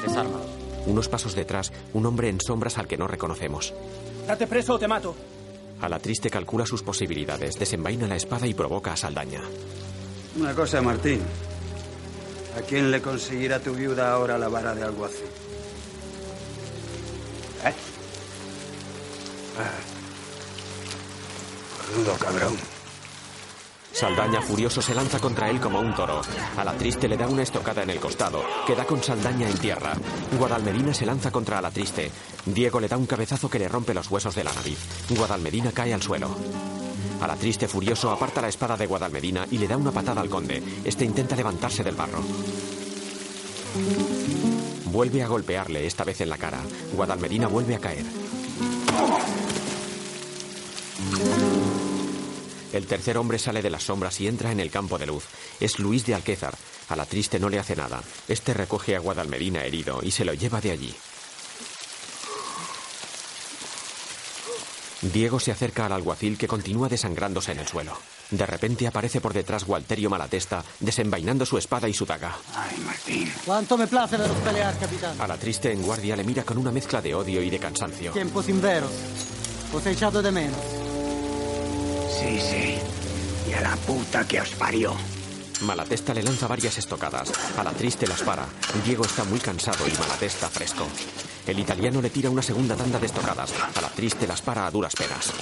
Desarma. 0.04 0.40
Unos 0.86 1.08
pasos 1.08 1.34
detrás, 1.34 1.72
un 1.92 2.06
hombre 2.06 2.28
en 2.28 2.40
sombras 2.40 2.78
al 2.78 2.86
que 2.86 2.96
no 2.96 3.08
reconocemos. 3.08 3.74
¡Date 4.26 4.46
preso 4.46 4.74
o 4.74 4.78
te 4.78 4.86
mato! 4.86 5.16
A 5.80 5.88
la 5.88 5.98
triste 5.98 6.30
calcula 6.30 6.64
sus 6.64 6.82
posibilidades, 6.82 7.58
desenvaina 7.58 8.06
la 8.06 8.16
espada 8.16 8.46
y 8.46 8.54
provoca 8.54 8.92
a 8.92 8.96
Saldaña. 8.96 9.42
Una 10.38 10.54
cosa, 10.54 10.80
Martín. 10.80 11.20
¿A 12.56 12.62
quién 12.62 12.90
le 12.90 13.02
conseguirá 13.02 13.60
tu 13.60 13.74
viuda 13.74 14.12
ahora 14.12 14.38
la 14.38 14.48
vara 14.48 14.74
de 14.74 14.84
alguacil? 14.84 15.26
¿Eh? 17.64 17.72
Ah. 19.58 19.97
Cabrón. 22.20 22.56
Saldaña 23.92 24.42
furioso 24.42 24.82
se 24.82 24.94
lanza 24.94 25.18
contra 25.18 25.48
él 25.48 25.58
como 25.58 25.80
un 25.80 25.94
toro. 25.94 26.20
A 26.56 26.64
la 26.64 26.74
triste 26.74 27.08
le 27.08 27.16
da 27.16 27.26
una 27.26 27.42
estocada 27.42 27.82
en 27.82 27.90
el 27.90 27.98
costado, 27.98 28.42
que 28.66 28.76
da 28.76 28.84
con 28.84 29.02
Saldaña 29.02 29.48
en 29.48 29.56
tierra. 29.58 29.94
Guadalmedina 30.38 30.92
se 30.92 31.06
lanza 31.06 31.30
contra 31.30 31.58
a 31.58 31.62
la 31.62 31.70
triste. 31.70 32.10
Diego 32.44 32.78
le 32.78 32.88
da 32.88 32.96
un 32.96 33.06
cabezazo 33.06 33.48
que 33.48 33.58
le 33.58 33.68
rompe 33.68 33.94
los 33.94 34.10
huesos 34.10 34.34
de 34.34 34.44
la 34.44 34.52
nariz. 34.52 34.78
Guadalmedina 35.08 35.72
cae 35.72 35.94
al 35.94 36.02
suelo. 36.02 36.28
A 37.20 37.26
la 37.26 37.36
triste 37.36 37.66
furioso 37.66 38.10
aparta 38.10 38.42
la 38.42 38.48
espada 38.48 38.76
de 38.76 38.86
Guadalmedina 38.86 39.46
y 39.50 39.58
le 39.58 39.66
da 39.66 39.76
una 39.76 39.90
patada 39.90 40.20
al 40.20 40.28
conde. 40.28 40.62
Este 40.84 41.04
intenta 41.04 41.34
levantarse 41.34 41.82
del 41.82 41.96
barro. 41.96 42.20
Vuelve 44.84 45.22
a 45.22 45.28
golpearle, 45.28 45.86
esta 45.86 46.04
vez 46.04 46.20
en 46.20 46.28
la 46.28 46.36
cara. 46.36 46.60
Guadalmedina 46.92 47.48
vuelve 47.48 47.74
a 47.74 47.80
caer. 47.80 48.04
El 52.72 52.86
tercer 52.86 53.18
hombre 53.18 53.38
sale 53.38 53.62
de 53.62 53.70
las 53.70 53.84
sombras 53.84 54.20
y 54.20 54.28
entra 54.28 54.52
en 54.52 54.60
el 54.60 54.70
campo 54.70 54.98
de 54.98 55.06
luz. 55.06 55.24
Es 55.60 55.78
Luis 55.78 56.04
de 56.06 56.14
Alquézar. 56.14 56.54
A 56.88 56.96
la 56.96 57.06
triste 57.06 57.38
no 57.38 57.48
le 57.48 57.58
hace 57.58 57.76
nada. 57.76 58.02
Este 58.28 58.54
recoge 58.54 58.96
a 58.96 59.00
Guadalmedina 59.00 59.64
herido 59.64 60.00
y 60.02 60.10
se 60.10 60.24
lo 60.24 60.34
lleva 60.34 60.60
de 60.60 60.70
allí. 60.70 60.94
Diego 65.00 65.38
se 65.38 65.52
acerca 65.52 65.86
al 65.86 65.92
alguacil 65.92 66.36
que 66.36 66.48
continúa 66.48 66.88
desangrándose 66.88 67.52
en 67.52 67.60
el 67.60 67.68
suelo. 67.68 67.92
De 68.30 68.44
repente 68.44 68.86
aparece 68.86 69.20
por 69.20 69.32
detrás 69.32 69.64
Gualterio 69.64 70.10
Malatesta, 70.10 70.64
desenvainando 70.80 71.46
su 71.46 71.56
espada 71.56 71.88
y 71.88 71.94
su 71.94 72.04
daga. 72.04 72.36
Ay, 72.54 72.76
Martín. 72.84 73.32
Cuánto 73.46 73.78
me 73.78 73.86
place 73.86 74.16
veros 74.16 74.36
pelear, 74.38 74.76
capitán. 74.78 75.18
A 75.20 75.26
la 75.26 75.38
triste 75.38 75.72
en 75.72 75.82
guardia 75.82 76.16
le 76.16 76.24
mira 76.24 76.42
con 76.42 76.58
una 76.58 76.72
mezcla 76.72 77.00
de 77.00 77.14
odio 77.14 77.40
y 77.42 77.48
de 77.48 77.58
cansancio. 77.58 78.12
Tiempo 78.12 78.42
sin 78.42 78.60
veros. 78.60 78.90
Os 79.72 79.86
he 79.86 79.92
echado 79.92 80.20
de 80.20 80.32
menos. 80.32 80.87
Sí, 82.08 82.40
sí. 82.40 82.78
Y 83.48 83.52
a 83.54 83.60
la 83.60 83.76
puta 83.76 84.26
que 84.26 84.40
os 84.40 84.50
parió. 84.50 84.94
Malatesta 85.62 86.14
le 86.14 86.22
lanza 86.22 86.46
varias 86.46 86.78
estocadas. 86.78 87.32
A 87.58 87.64
la 87.64 87.72
triste 87.72 88.06
las 88.06 88.22
para. 88.22 88.46
Diego 88.84 89.04
está 89.04 89.24
muy 89.24 89.40
cansado 89.40 89.86
y 89.88 89.92
Malatesta 89.98 90.48
fresco. 90.48 90.86
El 91.46 91.58
italiano 91.58 92.00
le 92.00 92.10
tira 92.10 92.30
una 92.30 92.42
segunda 92.42 92.76
tanda 92.76 92.98
de 92.98 93.06
estocadas. 93.06 93.52
A 93.76 93.80
la 93.80 93.88
triste 93.88 94.26
las 94.26 94.42
para 94.42 94.66
a 94.66 94.70
duras 94.70 94.94
penas. 94.94 95.32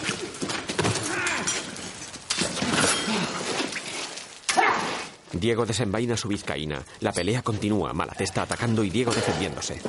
Diego 5.32 5.66
desenvaina 5.66 6.16
su 6.16 6.28
vizcaína. 6.28 6.82
La 7.00 7.12
pelea 7.12 7.42
continúa. 7.42 7.92
Malatesta 7.92 8.42
atacando 8.42 8.82
y 8.82 8.90
Diego 8.90 9.12
defendiéndose. 9.12 9.80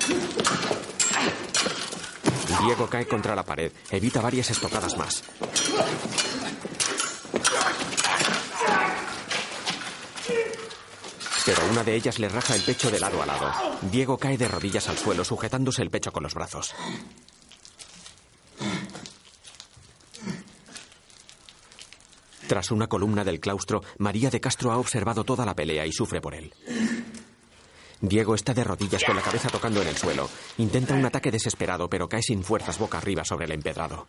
Diego 2.63 2.87
cae 2.89 3.07
contra 3.07 3.35
la 3.35 3.43
pared. 3.43 3.71
Evita 3.91 4.19
varias 4.19 4.49
estocadas 4.49 4.97
más. 4.97 5.23
Pero 11.47 11.65
una 11.71 11.81
de 11.81 11.95
ellas 11.95 12.19
le 12.19 12.27
raja 12.27 12.55
el 12.55 12.61
pecho 12.61 12.91
de 12.91 12.99
lado 12.99 13.23
a 13.23 13.25
lado. 13.25 13.49
Diego 13.83 14.17
cae 14.17 14.37
de 14.37 14.49
rodillas 14.49 14.89
al 14.89 14.97
suelo, 14.97 15.23
sujetándose 15.23 15.81
el 15.81 15.89
pecho 15.89 16.11
con 16.11 16.23
los 16.23 16.33
brazos. 16.33 16.75
Tras 22.49 22.69
una 22.69 22.87
columna 22.87 23.23
del 23.23 23.39
claustro, 23.39 23.81
María 23.97 24.29
de 24.29 24.41
Castro 24.41 24.73
ha 24.73 24.77
observado 24.77 25.23
toda 25.23 25.45
la 25.45 25.55
pelea 25.55 25.85
y 25.85 25.93
sufre 25.93 26.19
por 26.19 26.35
él. 26.35 26.53
Diego 28.01 28.35
está 28.35 28.53
de 28.53 28.65
rodillas 28.65 29.05
con 29.05 29.15
la 29.15 29.21
cabeza 29.21 29.47
tocando 29.47 29.81
en 29.81 29.87
el 29.87 29.95
suelo. 29.95 30.29
Intenta 30.57 30.95
un 30.95 31.05
ataque 31.05 31.31
desesperado, 31.31 31.89
pero 31.89 32.09
cae 32.09 32.23
sin 32.23 32.43
fuerzas 32.43 32.77
boca 32.77 32.97
arriba 32.97 33.23
sobre 33.23 33.45
el 33.45 33.53
empedrado. 33.53 34.05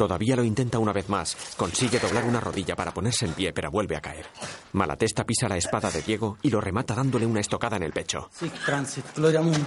Todavía 0.00 0.34
lo 0.34 0.42
intenta 0.42 0.78
una 0.78 0.94
vez 0.94 1.10
más. 1.10 1.36
Consigue 1.58 1.98
doblar 1.98 2.24
una 2.24 2.40
rodilla 2.40 2.74
para 2.74 2.90
ponerse 2.90 3.26
en 3.26 3.34
pie, 3.34 3.52
pero 3.52 3.70
vuelve 3.70 3.96
a 3.96 4.00
caer. 4.00 4.24
Malatesta 4.72 5.26
pisa 5.26 5.46
la 5.46 5.58
espada 5.58 5.90
de 5.90 6.00
Diego 6.00 6.38
y 6.40 6.48
lo 6.48 6.58
remata 6.58 6.94
dándole 6.94 7.26
una 7.26 7.40
estocada 7.40 7.76
en 7.76 7.82
el 7.82 7.92
pecho. 7.92 8.30
Sic 8.32 8.64
transit, 8.64 9.04
gloria 9.14 9.42
mundi. 9.42 9.62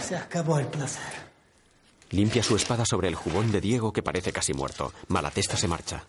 Se 0.00 0.16
acabó 0.16 0.58
el 0.58 0.66
placer. 0.68 1.12
Limpia 2.08 2.42
su 2.42 2.56
espada 2.56 2.86
sobre 2.86 3.08
el 3.08 3.14
jubón 3.14 3.52
de 3.52 3.60
Diego 3.60 3.92
que 3.92 4.02
parece 4.02 4.32
casi 4.32 4.54
muerto. 4.54 4.94
Malatesta 5.08 5.58
se 5.58 5.68
marcha. 5.68 6.02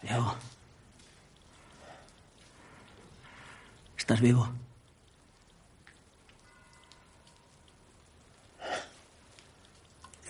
Diego. 0.00 0.36
¿Estás 4.08 4.22
vivo? 4.22 4.48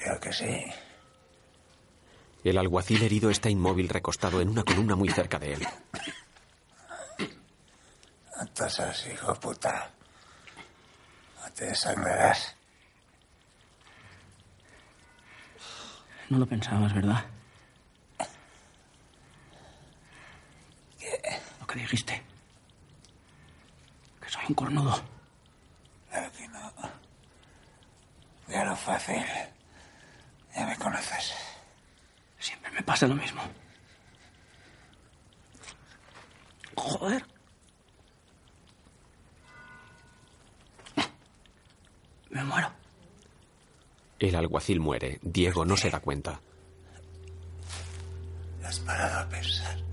Creo 0.01 0.19
que 0.19 0.33
sí. 0.33 0.65
El 2.43 2.59
alguacil 2.59 3.01
herido 3.05 3.31
está 3.31 3.51
inmóvil 3.51 3.89
recostado 3.89 4.41
en 4.41 4.49
una 4.49 4.65
columna 4.65 4.97
muy 4.97 5.11
cerca 5.11 5.39
de 5.39 5.53
él. 5.53 5.69
No 8.37 8.47
tosas, 8.49 9.07
hijo 9.07 9.33
puta. 9.37 9.93
No 11.41 11.53
te 11.53 11.67
desangrarás. 11.67 12.57
No 16.31 16.39
lo 16.41 16.47
pensabas, 16.47 16.93
¿verdad? 16.93 17.25
Lo 21.61 21.67
que 21.69 21.79
dijiste. 21.79 22.38
Un 24.49 24.55
cornudo. 24.55 24.99
Claro 26.09 26.33
que 26.33 26.49
no. 26.49 26.73
Ya 28.49 28.65
lo 28.65 28.75
fácil. 28.75 29.23
Ya 30.55 30.67
me 30.67 30.77
conoces. 30.77 31.35
Siempre 32.39 32.71
me 32.71 32.83
pasa 32.83 33.07
lo 33.07 33.15
mismo. 33.15 33.43
Joder. 36.77 37.25
Me 42.31 42.43
muero. 42.45 42.71
El 44.19 44.35
alguacil 44.35 44.81
muere. 44.81 45.19
Diego 45.23 45.65
no 45.67 45.77
se 45.77 45.91
da 45.91 46.01
cuenta. 46.01 46.41
Has 48.65 48.79
parado 48.81 49.21
a 49.21 49.29
pensar. 49.29 49.88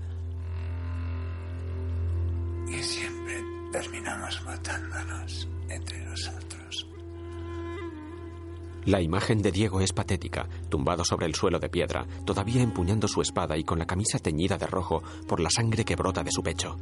La 8.86 9.00
imagen 9.00 9.42
de 9.42 9.50
Diego 9.50 9.80
es 9.80 9.92
patética, 9.92 10.48
tumbado 10.68 11.04
sobre 11.04 11.26
el 11.26 11.34
suelo 11.34 11.58
de 11.58 11.68
piedra, 11.68 12.06
todavía 12.24 12.62
empuñando 12.62 13.08
su 13.08 13.20
espada 13.20 13.56
y 13.56 13.64
con 13.64 13.80
la 13.80 13.86
camisa 13.86 14.20
teñida 14.20 14.58
de 14.58 14.66
rojo 14.68 15.02
por 15.26 15.40
la 15.40 15.50
sangre 15.50 15.84
que 15.84 15.96
brota 15.96 16.22
de 16.22 16.30
su 16.30 16.40
pecho. 16.40 16.76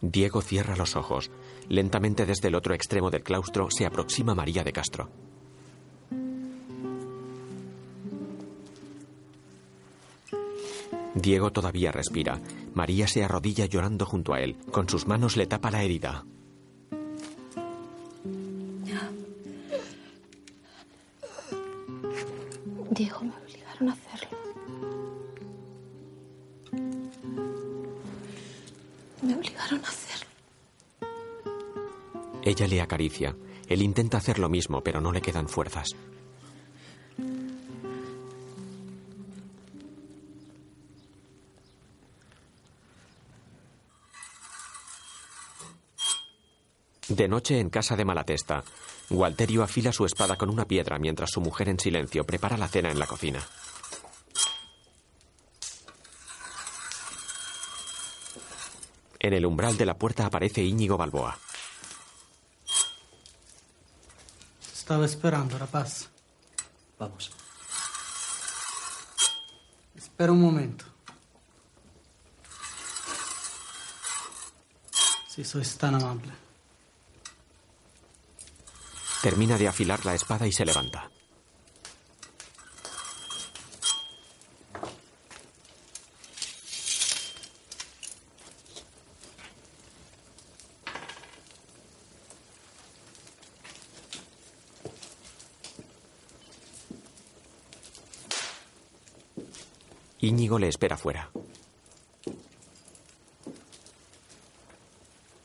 Diego 0.00 0.42
cierra 0.42 0.74
los 0.74 0.96
ojos. 0.96 1.30
Lentamente 1.68 2.26
desde 2.26 2.48
el 2.48 2.56
otro 2.56 2.74
extremo 2.74 3.10
del 3.10 3.22
claustro 3.22 3.68
se 3.70 3.86
aproxima 3.86 4.34
María 4.34 4.64
de 4.64 4.72
Castro. 4.72 5.10
Diego 11.14 11.50
todavía 11.50 11.92
respira. 11.92 12.40
María 12.74 13.06
se 13.06 13.24
arrodilla 13.24 13.66
llorando 13.66 14.06
junto 14.06 14.32
a 14.32 14.40
él. 14.40 14.56
Con 14.70 14.88
sus 14.88 15.06
manos 15.06 15.36
le 15.36 15.46
tapa 15.46 15.70
la 15.70 15.82
herida. 15.82 16.24
Diego, 22.90 23.20
me 23.22 23.32
obligaron 23.36 23.88
a 23.88 23.92
hacerlo. 23.92 24.38
Me 29.22 29.34
obligaron 29.34 29.80
a 29.84 29.88
hacerlo. 29.88 30.26
Ella 32.42 32.66
le 32.66 32.80
acaricia. 32.80 33.36
Él 33.68 33.82
intenta 33.82 34.18
hacer 34.18 34.38
lo 34.38 34.48
mismo, 34.48 34.82
pero 34.82 35.00
no 35.00 35.12
le 35.12 35.22
quedan 35.22 35.48
fuerzas. 35.48 35.88
De 47.20 47.28
noche 47.28 47.60
en 47.60 47.68
casa 47.68 47.96
de 47.96 48.06
Malatesta, 48.06 48.64
Gualterio 49.10 49.62
afila 49.62 49.92
su 49.92 50.06
espada 50.06 50.36
con 50.36 50.48
una 50.48 50.64
piedra 50.64 50.98
mientras 50.98 51.28
su 51.28 51.42
mujer 51.42 51.68
en 51.68 51.78
silencio 51.78 52.24
prepara 52.24 52.56
la 52.56 52.66
cena 52.66 52.90
en 52.90 52.98
la 52.98 53.06
cocina. 53.06 53.46
En 59.18 59.34
el 59.34 59.44
umbral 59.44 59.76
de 59.76 59.84
la 59.84 59.98
puerta 59.98 60.24
aparece 60.24 60.62
Íñigo 60.62 60.96
Balboa. 60.96 61.38
Estaba 64.72 65.04
esperando, 65.04 65.58
rapaz. 65.58 66.08
Vamos. 66.98 67.32
Espera 69.94 70.32
un 70.32 70.40
momento. 70.40 70.86
Si 75.28 75.44
sois 75.44 75.76
tan 75.76 75.96
amable. 75.96 76.49
Termina 79.22 79.58
de 79.58 79.68
afilar 79.68 80.06
la 80.06 80.14
espada 80.14 80.46
y 80.46 80.52
se 80.52 80.64
levanta. 80.64 81.10
Íñigo 100.20 100.58
le 100.58 100.68
espera 100.68 100.96
fuera. 100.96 101.30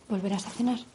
¿Volverás 0.10 0.45
a 0.45 0.49
cenar? 0.49 0.94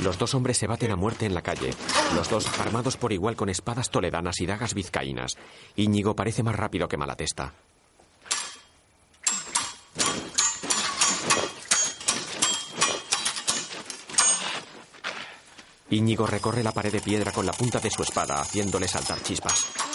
Los 0.00 0.18
dos 0.18 0.34
hombres 0.34 0.56
se 0.56 0.66
baten 0.66 0.90
a 0.90 0.96
muerte 0.96 1.26
en 1.26 1.34
la 1.34 1.42
calle. 1.42 1.70
Los 2.14 2.30
dos 2.30 2.46
armados 2.58 2.96
por 2.96 3.12
igual 3.12 3.36
con 3.36 3.50
espadas 3.50 3.90
toledanas 3.90 4.40
y 4.40 4.46
dagas 4.46 4.72
vizcaínas. 4.72 5.36
Íñigo 5.76 6.16
parece 6.16 6.42
más 6.42 6.56
rápido 6.56 6.88
que 6.88 6.96
Malatesta. 6.96 7.52
Íñigo 15.90 16.26
recorre 16.26 16.62
la 16.62 16.72
pared 16.72 16.92
de 16.92 17.00
piedra 17.00 17.32
con 17.32 17.44
la 17.44 17.52
punta 17.52 17.80
de 17.80 17.90
su 17.90 18.02
espada, 18.02 18.40
haciéndole 18.40 18.86
saltar 18.86 19.20
chispas. 19.22 19.89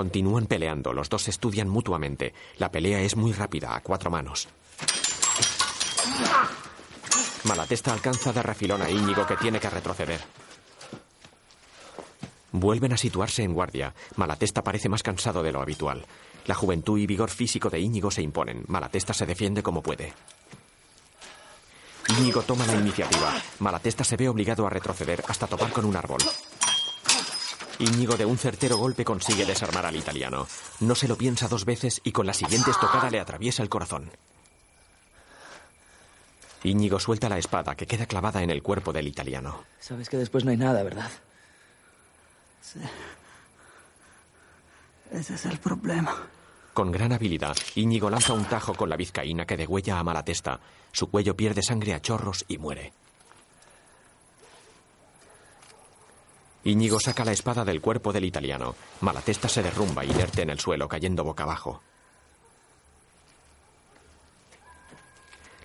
Continúan 0.00 0.46
peleando, 0.46 0.94
los 0.94 1.10
dos 1.10 1.28
estudian 1.28 1.68
mutuamente. 1.68 2.32
La 2.56 2.70
pelea 2.70 3.02
es 3.02 3.16
muy 3.16 3.34
rápida, 3.34 3.76
a 3.76 3.82
cuatro 3.82 4.10
manos. 4.10 4.48
Malatesta 7.44 7.92
alcanza 7.92 8.32
de 8.32 8.42
refilón 8.42 8.80
a 8.80 8.88
Íñigo 8.88 9.26
que 9.26 9.36
tiene 9.36 9.60
que 9.60 9.68
retroceder. 9.68 10.22
Vuelven 12.52 12.94
a 12.94 12.96
situarse 12.96 13.42
en 13.42 13.52
guardia. 13.52 13.92
Malatesta 14.16 14.64
parece 14.64 14.88
más 14.88 15.02
cansado 15.02 15.42
de 15.42 15.52
lo 15.52 15.60
habitual. 15.60 16.06
La 16.46 16.54
juventud 16.54 16.98
y 16.98 17.06
vigor 17.06 17.28
físico 17.28 17.68
de 17.68 17.80
Íñigo 17.80 18.10
se 18.10 18.22
imponen. 18.22 18.64
Malatesta 18.68 19.12
se 19.12 19.26
defiende 19.26 19.62
como 19.62 19.82
puede. 19.82 20.14
Íñigo 22.08 22.40
toma 22.40 22.64
la 22.64 22.76
iniciativa. 22.76 23.34
Malatesta 23.58 24.02
se 24.02 24.16
ve 24.16 24.30
obligado 24.30 24.66
a 24.66 24.70
retroceder 24.70 25.22
hasta 25.28 25.46
topar 25.46 25.70
con 25.72 25.84
un 25.84 25.94
árbol. 25.94 26.20
Íñigo 27.80 28.16
de 28.18 28.26
un 28.26 28.36
certero 28.36 28.76
golpe 28.76 29.06
consigue 29.06 29.46
desarmar 29.46 29.86
al 29.86 29.96
italiano. 29.96 30.46
No 30.80 30.94
se 30.94 31.08
lo 31.08 31.16
piensa 31.16 31.48
dos 31.48 31.64
veces 31.64 32.02
y 32.04 32.12
con 32.12 32.26
la 32.26 32.34
siguiente 32.34 32.70
estocada 32.70 33.10
le 33.10 33.18
atraviesa 33.18 33.62
el 33.62 33.70
corazón. 33.70 34.10
Íñigo 36.62 37.00
suelta 37.00 37.30
la 37.30 37.38
espada 37.38 37.74
que 37.74 37.86
queda 37.86 38.04
clavada 38.04 38.42
en 38.42 38.50
el 38.50 38.62
cuerpo 38.62 38.92
del 38.92 39.08
italiano. 39.08 39.64
Sabes 39.78 40.10
que 40.10 40.18
después 40.18 40.44
no 40.44 40.50
hay 40.50 40.58
nada, 40.58 40.82
¿verdad? 40.82 41.10
Sí. 42.60 42.80
Ese 45.10 45.34
es 45.34 45.46
el 45.46 45.58
problema. 45.58 46.14
Con 46.74 46.92
gran 46.92 47.12
habilidad, 47.12 47.56
Íñigo 47.76 48.10
lanza 48.10 48.34
un 48.34 48.44
tajo 48.44 48.74
con 48.74 48.90
la 48.90 48.96
vizcaína 48.96 49.46
que 49.46 49.56
degüella 49.56 49.98
a 49.98 50.04
Malatesta. 50.04 50.60
Su 50.92 51.10
cuello 51.10 51.34
pierde 51.34 51.62
sangre 51.62 51.94
a 51.94 52.02
chorros 52.02 52.44
y 52.46 52.58
muere. 52.58 52.92
Íñigo 56.64 57.00
saca 57.00 57.24
la 57.24 57.32
espada 57.32 57.64
del 57.64 57.80
cuerpo 57.80 58.12
del 58.12 58.24
italiano. 58.24 58.74
Malatesta 59.00 59.48
se 59.48 59.62
derrumba 59.62 60.04
inerte 60.04 60.42
en 60.42 60.50
el 60.50 60.60
suelo, 60.60 60.88
cayendo 60.88 61.24
boca 61.24 61.44
abajo. 61.44 61.80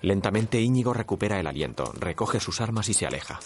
Lentamente 0.02 0.62
Íñigo 0.62 0.94
recupera 0.94 1.40
el 1.40 1.48
aliento, 1.48 1.92
recoge 1.98 2.40
sus 2.40 2.62
armas 2.62 2.90
y 2.90 2.94
se 2.94 3.08
aleja. 3.08 3.40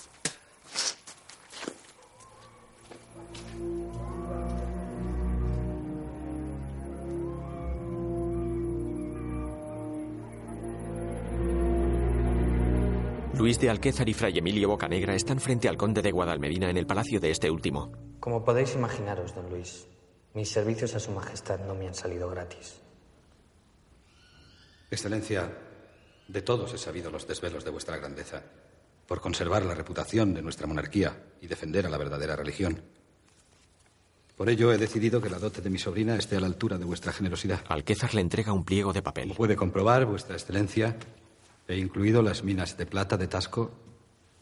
Luis 13.60 13.66
de 13.66 13.72
Alquézar 13.72 14.08
y 14.08 14.14
Fray 14.14 14.38
Emilio 14.38 14.70
Bocanegra 14.70 15.14
están 15.16 15.42
frente 15.42 15.68
al 15.68 15.76
conde 15.76 16.02
de 16.02 16.12
Guadalmedina 16.12 16.70
en 16.70 16.78
el 16.78 16.88
palacio 16.88 17.20
de 17.20 17.30
este 17.30 17.52
último. 17.52 17.92
Como 18.22 18.46
podéis 18.46 18.74
imaginaros, 18.74 19.36
don 19.36 19.50
Luis, 19.50 19.86
mis 20.34 20.50
servicios 20.50 20.96
a 20.96 21.00
su 21.02 21.12
majestad 21.12 21.60
no 21.68 21.76
me 21.76 21.86
han 21.86 21.94
salido 21.94 22.30
gratis. 22.30 22.80
Excelencia, 24.90 25.52
de 26.30 26.42
todos 26.42 26.74
he 26.74 26.78
sabido 26.78 27.12
los 27.12 27.28
desvelos 27.28 27.66
de 27.66 27.72
vuestra 27.72 27.98
grandeza, 27.98 28.44
por 29.06 29.20
conservar 29.20 29.66
la 29.66 29.76
reputación 29.76 30.34
de 30.34 30.42
nuestra 30.42 30.66
monarquía 30.66 31.22
y 31.42 31.48
defender 31.48 31.86
a 31.86 31.90
la 31.90 31.98
verdadera 31.98 32.38
religión. 32.38 32.82
Por 34.38 34.50
ello 34.50 34.72
he 34.72 34.78
decidido 34.78 35.20
que 35.20 35.30
la 35.30 35.38
dote 35.38 35.60
de 35.60 35.70
mi 35.70 35.80
sobrina 35.80 36.16
esté 36.16 36.38
a 36.38 36.40
la 36.40 36.48
altura 36.48 36.78
de 36.78 36.86
vuestra 36.86 37.12
generosidad. 37.12 37.60
Alquézar 37.68 38.14
le 38.14 38.22
entrega 38.22 38.54
un 38.54 38.64
pliego 38.64 38.94
de 38.94 39.02
papel. 39.02 39.34
Puede 39.36 39.58
comprobar, 39.58 40.06
vuestra 40.06 40.36
excelencia, 40.38 40.96
he 41.70 41.78
incluido 41.78 42.24
las 42.24 42.44
minas 42.44 42.78
de 42.78 42.86
plata 42.88 43.16
de 43.16 43.28
Tasco 43.28 43.72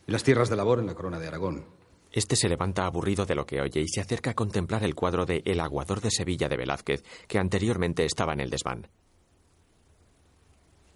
y 0.07 0.11
las 0.11 0.23
tierras 0.23 0.49
de 0.49 0.55
labor 0.55 0.79
en 0.79 0.85
la 0.85 0.95
corona 0.95 1.19
de 1.19 1.27
Aragón. 1.27 1.65
Este 2.09 2.37
se 2.37 2.47
levanta 2.47 2.85
aburrido 2.85 3.25
de 3.25 3.35
lo 3.35 3.45
que 3.45 3.59
oye 3.59 3.81
y 3.81 3.87
se 3.89 3.99
acerca 3.99 4.31
a 4.31 4.33
contemplar 4.33 4.83
el 4.85 4.95
cuadro 4.95 5.25
de 5.25 5.43
El 5.45 5.59
aguador 5.59 5.99
de 5.99 6.09
Sevilla 6.09 6.47
de 6.47 6.55
Velázquez, 6.55 7.03
que 7.27 7.37
anteriormente 7.37 8.05
estaba 8.05 8.31
en 8.31 8.39
el 8.39 8.49
desván. 8.49 8.87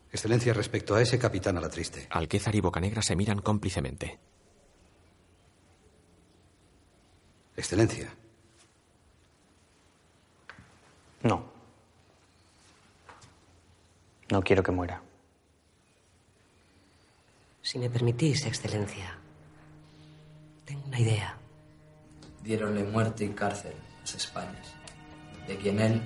Excelencia, 0.09 0.53
respecto 0.53 0.95
a 0.95 1.01
ese 1.01 1.19
capitán 1.19 1.57
a 1.57 1.61
la 1.61 1.69
triste. 1.69 2.07
Alquézar 2.09 2.55
y 2.55 2.61
Bocanegra 2.61 3.01
se 3.01 3.15
miran 3.15 3.39
cómplicemente. 3.39 4.19
Excelencia. 7.57 8.13
No. 11.23 11.51
No 14.31 14.41
quiero 14.41 14.63
que 14.63 14.71
muera. 14.71 15.10
Si 17.71 17.79
me 17.79 17.89
permitís, 17.89 18.45
Excelencia, 18.45 19.17
tengo 20.65 20.87
una 20.87 20.99
idea. 20.99 21.37
Diéronle 22.43 22.83
muerte 22.83 23.23
y 23.23 23.29
cárcel 23.29 23.71
a 23.71 24.01
las 24.01 24.13
Españas, 24.13 24.73
de 25.47 25.55
quien 25.55 25.79
él 25.79 26.01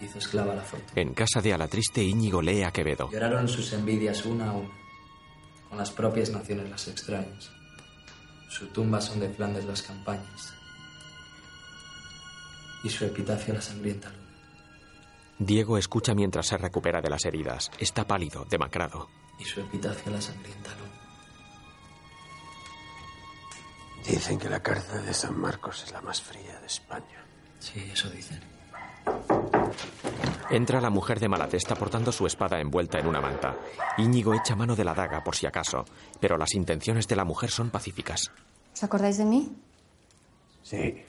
hizo 0.00 0.18
esclava 0.18 0.54
la 0.54 0.62
fortuna. 0.62 0.98
En 1.02 1.12
casa 1.12 1.42
de 1.42 1.52
Alatriste, 1.52 2.02
Íñigo 2.02 2.40
lee 2.40 2.62
a 2.62 2.70
Quevedo. 2.70 3.10
Lloraron 3.10 3.46
sus 3.46 3.74
envidias 3.74 4.24
una 4.24 4.48
a 4.48 4.52
una, 4.54 4.70
con 5.68 5.76
las 5.76 5.90
propias 5.90 6.30
naciones 6.30 6.70
las 6.70 6.88
extrañas. 6.88 7.50
Su 8.48 8.68
tumba 8.68 9.02
son 9.02 9.20
de 9.20 9.28
Flandes 9.28 9.66
las 9.66 9.82
campañas, 9.82 10.54
y 12.84 12.88
su 12.88 13.04
epitafio 13.04 13.52
la 13.52 13.60
sangrienta 13.60 14.08
luna. 14.08 14.22
Diego 15.40 15.76
escucha 15.76 16.14
mientras 16.14 16.46
se 16.46 16.56
recupera 16.56 17.02
de 17.02 17.10
las 17.10 17.26
heridas. 17.26 17.70
Está 17.78 18.06
pálido, 18.06 18.46
demacrado. 18.48 19.10
Y 19.38 19.44
su 19.44 19.60
epitafio 19.60 20.10
la 20.10 20.22
sangrienta 20.22 20.70
luna. 20.70 20.85
Dicen 24.08 24.38
que 24.38 24.48
la 24.48 24.62
cárcel 24.62 25.04
de 25.04 25.12
San 25.12 25.38
Marcos 25.38 25.82
es 25.84 25.92
la 25.92 26.00
más 26.00 26.22
fría 26.22 26.60
de 26.60 26.66
España. 26.66 27.24
Sí, 27.58 27.90
eso 27.92 28.08
dicen. 28.10 28.40
Entra 30.50 30.80
la 30.80 30.90
mujer 30.90 31.18
de 31.18 31.28
Malatesta 31.28 31.74
portando 31.74 32.12
su 32.12 32.26
espada 32.26 32.60
envuelta 32.60 32.98
en 32.98 33.06
una 33.06 33.20
manta. 33.20 33.56
Íñigo 33.98 34.32
echa 34.34 34.54
mano 34.54 34.76
de 34.76 34.84
la 34.84 34.94
daga 34.94 35.24
por 35.24 35.34
si 35.34 35.46
acaso, 35.46 35.84
pero 36.20 36.38
las 36.38 36.54
intenciones 36.54 37.08
de 37.08 37.16
la 37.16 37.24
mujer 37.24 37.50
son 37.50 37.70
pacíficas. 37.70 38.30
¿Os 38.72 38.84
acordáis 38.84 39.18
de 39.18 39.24
mí? 39.24 39.56
Sí. 40.62 41.02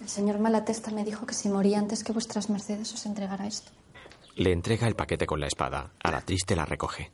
El 0.00 0.08
señor 0.08 0.38
Malatesta 0.38 0.90
me 0.90 1.04
dijo 1.04 1.24
que 1.26 1.34
si 1.34 1.48
moría 1.48 1.78
antes 1.78 2.04
que 2.04 2.12
vuestras 2.12 2.50
mercedes 2.50 2.92
os 2.92 3.06
entregara 3.06 3.46
esto. 3.46 3.70
Le 4.34 4.52
entrega 4.52 4.86
el 4.86 4.96
paquete 4.96 5.26
con 5.26 5.40
la 5.40 5.46
espada. 5.46 5.92
A 6.02 6.10
la 6.10 6.20
triste 6.20 6.56
la 6.56 6.66
recoge. 6.66 7.10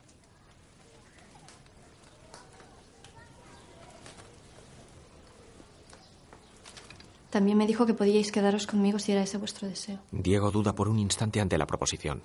También 7.30 7.58
me 7.58 7.66
dijo 7.66 7.84
que 7.84 7.94
podíais 7.94 8.32
quedaros 8.32 8.66
conmigo 8.66 8.98
si 8.98 9.12
era 9.12 9.22
ese 9.22 9.36
vuestro 9.36 9.68
deseo. 9.68 9.98
Diego 10.12 10.50
duda 10.50 10.74
por 10.74 10.88
un 10.88 10.98
instante 10.98 11.40
ante 11.40 11.58
la 11.58 11.66
proposición. 11.66 12.22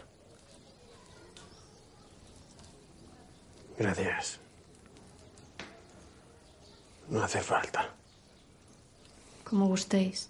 Gracias. 3.78 4.40
No 7.10 7.22
hace 7.22 7.42
falta. 7.42 7.94
Como 9.44 9.68
gustéis. 9.68 10.30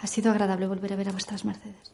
Ha 0.00 0.06
sido 0.06 0.30
agradable 0.30 0.68
volver 0.68 0.92
a 0.92 0.96
ver 0.96 1.08
a 1.08 1.12
vuestras 1.12 1.44
mercedes. 1.44 1.92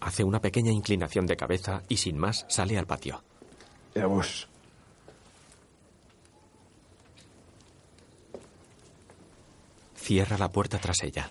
Hace 0.00 0.22
una 0.22 0.40
pequeña 0.40 0.70
inclinación 0.70 1.26
de 1.26 1.36
cabeza 1.36 1.82
y 1.88 1.96
sin 1.96 2.16
más 2.18 2.46
sale 2.48 2.78
al 2.78 2.86
patio. 2.86 3.24
Y 3.94 3.98
a 3.98 4.06
vos. 4.06 4.48
Cierra 10.04 10.36
la 10.36 10.52
puerta 10.52 10.78
tras 10.78 11.02
ella. 11.02 11.30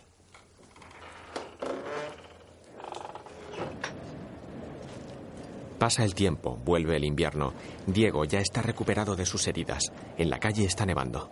Pasa 5.77 6.03
el 6.03 6.15
tiempo, 6.15 6.57
vuelve 6.65 6.95
el 6.95 7.03
invierno. 7.03 7.53
Diego 7.85 8.25
ya 8.25 8.39
está 8.39 8.63
recuperado 8.63 9.15
de 9.15 9.27
sus 9.27 9.47
heridas. 9.47 9.91
En 10.17 10.31
la 10.31 10.39
calle 10.39 10.65
está 10.65 10.87
nevando. 10.87 11.29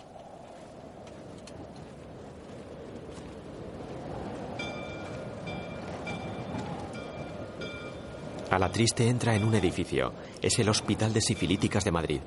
A 8.52 8.60
la 8.60 8.72
triste 8.72 9.08
entra 9.08 9.34
en 9.34 9.46
un 9.46 9.56
edificio. 9.56 10.14
Es 10.44 10.60
el 10.60 10.70
Hospital 10.70 11.12
de 11.12 11.22
Sifilíticas 11.22 11.86
de 11.86 11.92
Madrid. 11.92 12.22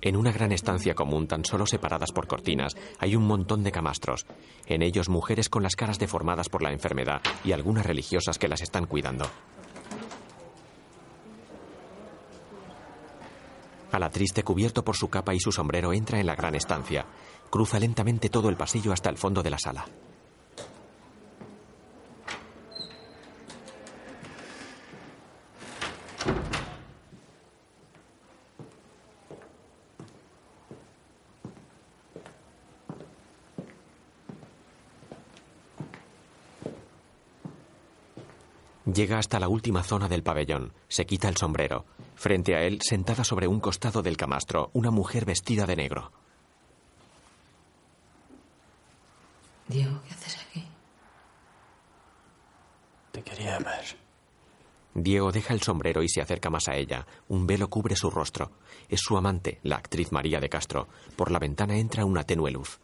En 0.00 0.16
una 0.16 0.30
gran 0.30 0.52
estancia 0.52 0.94
común, 0.94 1.26
tan 1.26 1.44
solo 1.44 1.66
separadas 1.66 2.12
por 2.12 2.28
cortinas, 2.28 2.76
hay 2.98 3.16
un 3.16 3.26
montón 3.26 3.64
de 3.64 3.72
camastros. 3.72 4.26
En 4.66 4.82
ellos 4.82 5.08
mujeres 5.08 5.48
con 5.48 5.62
las 5.62 5.74
caras 5.74 5.98
deformadas 5.98 6.48
por 6.48 6.62
la 6.62 6.72
enfermedad 6.72 7.20
y 7.44 7.52
algunas 7.52 7.84
religiosas 7.84 8.38
que 8.38 8.48
las 8.48 8.62
están 8.62 8.86
cuidando. 8.86 9.26
A 13.90 13.98
la 13.98 14.10
triste, 14.10 14.42
cubierto 14.44 14.84
por 14.84 14.96
su 14.96 15.08
capa 15.08 15.34
y 15.34 15.40
su 15.40 15.50
sombrero, 15.50 15.92
entra 15.92 16.20
en 16.20 16.26
la 16.26 16.36
gran 16.36 16.54
estancia. 16.54 17.06
Cruza 17.50 17.80
lentamente 17.80 18.28
todo 18.28 18.50
el 18.50 18.56
pasillo 18.56 18.92
hasta 18.92 19.10
el 19.10 19.16
fondo 19.16 19.42
de 19.42 19.50
la 19.50 19.58
sala. 19.58 19.86
Llega 38.98 39.20
hasta 39.20 39.38
la 39.38 39.46
última 39.46 39.84
zona 39.84 40.08
del 40.08 40.24
pabellón. 40.24 40.72
Se 40.88 41.06
quita 41.06 41.28
el 41.28 41.36
sombrero. 41.36 41.84
Frente 42.16 42.56
a 42.56 42.62
él, 42.62 42.80
sentada 42.82 43.22
sobre 43.22 43.46
un 43.46 43.60
costado 43.60 44.02
del 44.02 44.16
camastro, 44.16 44.70
una 44.72 44.90
mujer 44.90 45.24
vestida 45.24 45.66
de 45.66 45.76
negro. 45.76 46.10
Diego, 49.68 50.02
¿qué 50.02 50.14
haces 50.14 50.44
aquí? 50.44 50.64
Te 53.12 53.22
quería 53.22 53.60
ver. 53.60 53.84
Diego 54.94 55.30
deja 55.30 55.54
el 55.54 55.62
sombrero 55.62 56.02
y 56.02 56.08
se 56.08 56.20
acerca 56.20 56.50
más 56.50 56.66
a 56.66 56.74
ella. 56.74 57.06
Un 57.28 57.46
velo 57.46 57.70
cubre 57.70 57.94
su 57.94 58.10
rostro. 58.10 58.50
Es 58.88 58.98
su 58.98 59.16
amante, 59.16 59.60
la 59.62 59.76
actriz 59.76 60.10
María 60.10 60.40
de 60.40 60.48
Castro. 60.48 60.88
Por 61.14 61.30
la 61.30 61.38
ventana 61.38 61.76
entra 61.76 62.04
una 62.04 62.24
tenue 62.24 62.50
luz. 62.50 62.80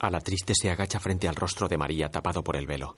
A 0.00 0.08
la 0.08 0.20
triste 0.22 0.54
se 0.54 0.70
agacha 0.70 0.98
frente 0.98 1.28
al 1.28 1.36
rostro 1.36 1.68
de 1.68 1.76
María 1.76 2.10
tapado 2.10 2.42
por 2.42 2.56
el 2.56 2.66
velo. 2.66 2.96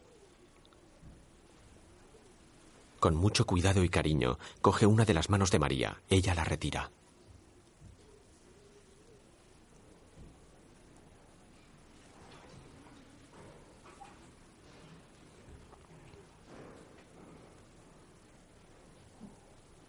Con 3.01 3.16
mucho 3.16 3.45
cuidado 3.45 3.83
y 3.83 3.89
cariño, 3.89 4.39
coge 4.61 4.87
una 4.87 5.05
de 5.05 5.12
las 5.12 5.29
manos 5.29 5.51
de 5.51 5.59
María. 5.59 6.01
Ella 6.09 6.33
la 6.37 6.45
retira. 6.45 6.93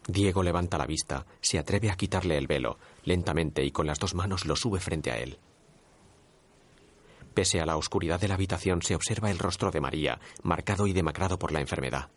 Diego 0.07 0.41
levanta 0.41 0.79
la 0.79 0.87
vista, 0.87 1.27
se 1.41 1.59
atreve 1.59 1.91
a 1.91 1.95
quitarle 1.95 2.39
el 2.39 2.47
velo, 2.47 2.79
lentamente 3.03 3.63
y 3.63 3.69
con 3.69 3.85
las 3.85 3.99
dos 3.99 4.15
manos 4.15 4.45
lo 4.45 4.55
sube 4.55 4.79
frente 4.79 5.11
a 5.11 5.19
él. 5.19 5.37
Pese 7.33 7.59
a 7.59 7.65
la 7.65 7.77
oscuridad 7.77 8.19
de 8.19 8.27
la 8.27 8.35
habitación 8.35 8.81
se 8.81 8.95
observa 8.95 9.31
el 9.31 9.39
rostro 9.39 9.71
de 9.71 9.81
María, 9.81 10.19
marcado 10.43 10.87
y 10.87 10.93
demacrado 10.93 11.39
por 11.39 11.51
la 11.51 11.61
enfermedad. 11.61 12.09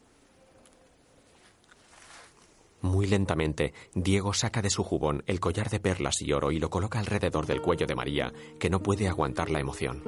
Muy 2.82 3.06
lentamente, 3.06 3.72
Diego 3.94 4.32
saca 4.32 4.62
de 4.62 4.70
su 4.70 4.84
jubón 4.84 5.24
el 5.26 5.40
collar 5.40 5.70
de 5.70 5.80
perlas 5.80 6.20
y 6.20 6.32
oro 6.32 6.52
y 6.52 6.58
lo 6.58 6.70
coloca 6.70 6.98
alrededor 6.98 7.46
del 7.46 7.62
cuello 7.62 7.86
de 7.86 7.94
María, 7.94 8.32
que 8.60 8.70
no 8.70 8.82
puede 8.82 9.08
aguantar 9.08 9.50
la 9.50 9.60
emoción. 9.60 10.02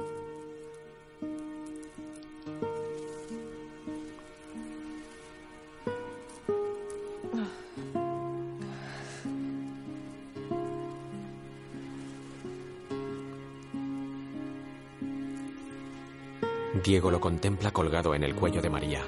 Diego 16.89 17.11
lo 17.11 17.21
contempla 17.21 17.69
colgado 17.69 18.15
en 18.15 18.23
el 18.23 18.33
cuello 18.33 18.63
de 18.63 18.69
María. 18.71 19.03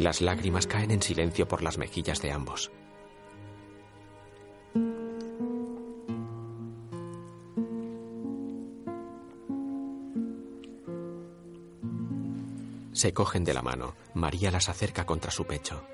Las 0.00 0.20
lágrimas 0.20 0.66
caen 0.66 0.90
en 0.90 1.00
silencio 1.00 1.46
por 1.46 1.62
las 1.62 1.78
mejillas 1.78 2.20
de 2.20 2.32
ambos. 2.32 2.72
Se 12.90 13.14
cogen 13.14 13.44
de 13.44 13.54
la 13.54 13.62
mano. 13.62 13.94
María 14.14 14.50
las 14.50 14.68
acerca 14.68 15.06
contra 15.06 15.30
su 15.30 15.44
pecho. 15.44 15.84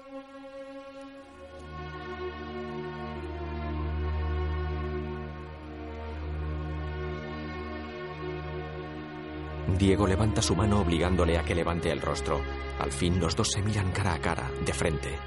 Diego 9.79 10.07
levanta 10.07 10.41
su 10.41 10.57
mano 10.57 10.81
obligándole 10.81 11.37
a 11.37 11.45
que 11.45 11.55
levante 11.55 11.91
el 11.91 12.01
rostro. 12.01 12.41
Al 12.79 12.93
fin 12.93 13.21
los 13.21 13.37
dos 13.37 13.51
se 13.51 13.63
miran 13.63 13.93
cara 13.93 14.15
a 14.15 14.19
cara, 14.19 14.51
de 14.65 14.73
frente. 14.73 15.19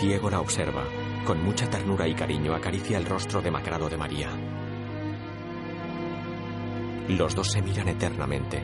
Diego 0.00 0.30
la 0.30 0.40
observa. 0.40 0.84
Con 1.26 1.42
mucha 1.44 1.68
ternura 1.68 2.08
y 2.08 2.14
cariño 2.14 2.54
acaricia 2.54 2.96
el 2.96 3.04
rostro 3.04 3.42
demacrado 3.42 3.88
de 3.88 3.96
María. 3.96 4.30
Los 7.08 7.34
dos 7.34 7.52
se 7.52 7.60
miran 7.60 7.88
eternamente. 7.88 8.62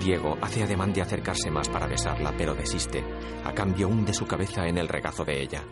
Diego 0.00 0.38
hace 0.40 0.64
ademán 0.64 0.92
de 0.92 1.02
acercarse 1.02 1.50
más 1.50 1.68
para 1.68 1.86
besarla, 1.86 2.32
pero 2.36 2.54
desiste. 2.54 3.04
A 3.44 3.52
cambio 3.52 3.88
hunde 3.88 4.12
su 4.12 4.26
cabeza 4.26 4.66
en 4.66 4.78
el 4.78 4.88
regazo 4.88 5.24
de 5.24 5.40
ella. 5.40 5.62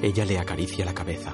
Ella 0.00 0.24
le 0.24 0.38
acaricia 0.38 0.84
la 0.84 0.94
cabeza. 0.94 1.32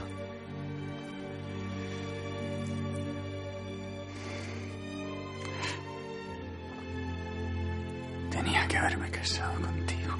Tenía 8.30 8.66
que 8.66 8.76
haberme 8.78 9.10
casado 9.10 9.60
contigo. 9.60 10.14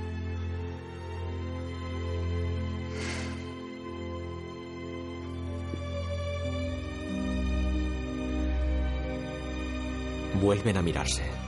Vuelven 10.40 10.76
a 10.76 10.82
mirarse. 10.82 11.43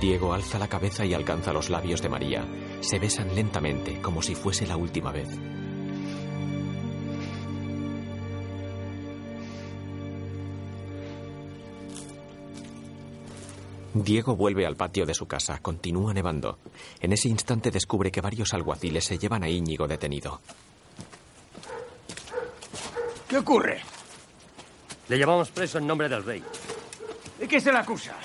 Diego 0.00 0.32
alza 0.32 0.58
la 0.58 0.68
cabeza 0.68 1.04
y 1.04 1.12
alcanza 1.12 1.52
los 1.52 1.68
labios 1.68 2.00
de 2.00 2.08
María. 2.08 2.44
Se 2.80 2.98
besan 2.98 3.34
lentamente, 3.34 4.00
como 4.00 4.22
si 4.22 4.34
fuese 4.34 4.66
la 4.66 4.78
última 4.78 5.12
vez. 5.12 5.28
Diego 13.92 14.36
vuelve 14.36 14.64
al 14.66 14.76
patio 14.76 15.04
de 15.04 15.12
su 15.12 15.26
casa. 15.26 15.58
Continúa 15.58 16.14
nevando. 16.14 16.58
En 17.00 17.12
ese 17.12 17.28
instante 17.28 17.70
descubre 17.70 18.10
que 18.10 18.22
varios 18.22 18.54
alguaciles 18.54 19.04
se 19.04 19.18
llevan 19.18 19.42
a 19.42 19.48
Íñigo 19.50 19.86
detenido. 19.86 20.40
¿Qué 23.28 23.36
ocurre? 23.36 23.80
Le 25.08 25.18
llevamos 25.18 25.50
preso 25.50 25.78
en 25.78 25.86
nombre 25.86 26.08
del 26.08 26.24
rey. 26.24 26.42
¿De 27.38 27.46
qué 27.46 27.60
se 27.60 27.70
le 27.70 27.78
acusa? 27.78 28.16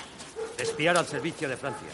espiar 0.58 0.96
al 0.96 1.06
servicio 1.06 1.48
de 1.48 1.56
Francia. 1.56 1.88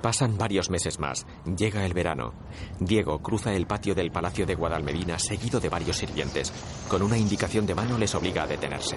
Pasan 0.00 0.38
varios 0.38 0.70
meses 0.70 0.98
más. 0.98 1.26
Llega 1.44 1.84
el 1.84 1.92
verano. 1.92 2.32
Diego 2.78 3.20
cruza 3.20 3.52
el 3.52 3.66
patio 3.66 3.94
del 3.94 4.10
Palacio 4.10 4.46
de 4.46 4.54
Guadalmedina 4.54 5.18
seguido 5.18 5.60
de 5.60 5.68
varios 5.68 5.98
sirvientes. 5.98 6.52
Con 6.88 7.02
una 7.02 7.18
indicación 7.18 7.66
de 7.66 7.74
mano 7.74 7.98
les 7.98 8.14
obliga 8.14 8.44
a 8.44 8.46
detenerse. 8.46 8.96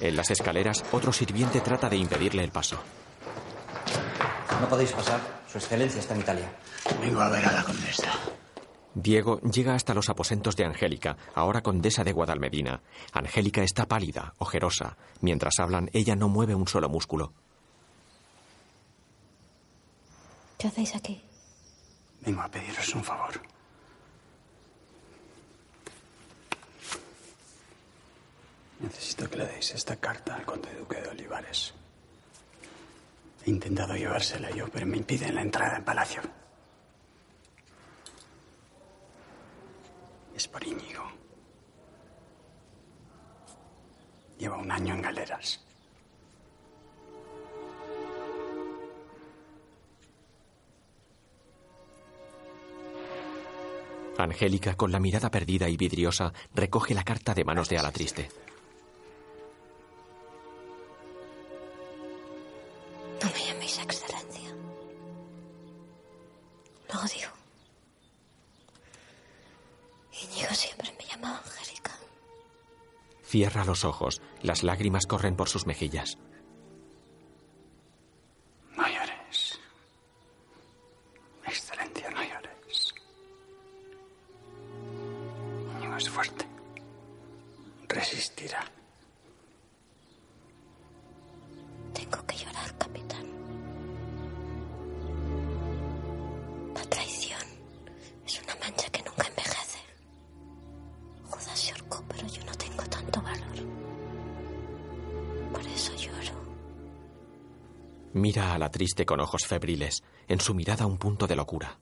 En 0.00 0.16
las 0.16 0.30
escaleras, 0.30 0.84
otro 0.92 1.12
sirviente 1.12 1.60
trata 1.60 1.88
de 1.88 1.96
impedirle 1.96 2.42
el 2.42 2.50
paso. 2.50 2.78
No 4.60 4.68
podéis 4.68 4.92
pasar. 4.92 5.20
Su 5.50 5.58
excelencia 5.58 6.00
está 6.00 6.14
en 6.14 6.20
Italia. 6.20 6.52
Vengo 7.00 7.20
a 7.20 7.28
ver 7.28 7.44
a 7.44 7.52
la 7.52 7.64
condesa. 7.64 8.10
Diego 8.94 9.40
llega 9.40 9.74
hasta 9.74 9.94
los 9.94 10.08
aposentos 10.08 10.56
de 10.56 10.64
Angélica, 10.64 11.16
ahora 11.34 11.62
condesa 11.62 12.02
de 12.02 12.12
Guadalmedina. 12.12 12.82
Angélica 13.12 13.62
está 13.62 13.86
pálida, 13.86 14.34
ojerosa. 14.38 14.96
Mientras 15.20 15.58
hablan, 15.60 15.90
ella 15.92 16.16
no 16.16 16.28
mueve 16.28 16.54
un 16.54 16.66
solo 16.66 16.88
músculo. 16.88 17.32
¿Qué 20.58 20.68
hacéis 20.68 20.94
aquí? 20.94 21.22
Vengo 22.20 22.42
a 22.42 22.48
pediros 22.48 22.94
un 22.94 23.04
favor. 23.04 23.40
Necesito 28.80 29.28
que 29.28 29.36
le 29.36 29.46
deis 29.46 29.72
esta 29.72 29.96
carta 29.96 30.34
al 30.34 30.44
conde 30.44 30.74
duque 30.74 31.00
de 31.00 31.08
Olivares. 31.08 31.74
He 33.44 33.50
intentado 33.50 33.94
llevársela 33.94 34.50
yo, 34.50 34.68
pero 34.68 34.86
me 34.86 34.96
impiden 34.96 35.34
la 35.34 35.42
entrada 35.42 35.76
en 35.76 35.84
palacio. 35.84 36.22
Es 40.34 40.48
por 40.48 40.66
Íñigo. 40.66 41.04
Lleva 44.38 44.56
un 44.56 44.70
año 44.70 44.94
en 44.94 45.02
galeras. 45.02 45.60
Angélica, 54.16 54.74
con 54.76 54.92
la 54.92 55.00
mirada 55.00 55.30
perdida 55.30 55.68
y 55.68 55.76
vidriosa, 55.76 56.32
recoge 56.54 56.94
la 56.94 57.04
carta 57.04 57.34
de 57.34 57.44
manos 57.44 57.68
de 57.68 57.78
Ala 57.78 57.90
Triste. 57.90 58.28
Cierra 73.40 73.64
los 73.64 73.86
ojos. 73.86 74.20
Las 74.42 74.62
lágrimas 74.62 75.06
corren 75.06 75.34
por 75.34 75.48
sus 75.48 75.66
mejillas. 75.66 76.18
Con 109.10 109.18
ojos 109.18 109.44
febriles. 109.44 110.04
En 110.28 110.38
su 110.38 110.54
mirada 110.54 110.86
un 110.86 110.96
punto 110.96 111.26
de 111.26 111.34
locura. 111.34 111.76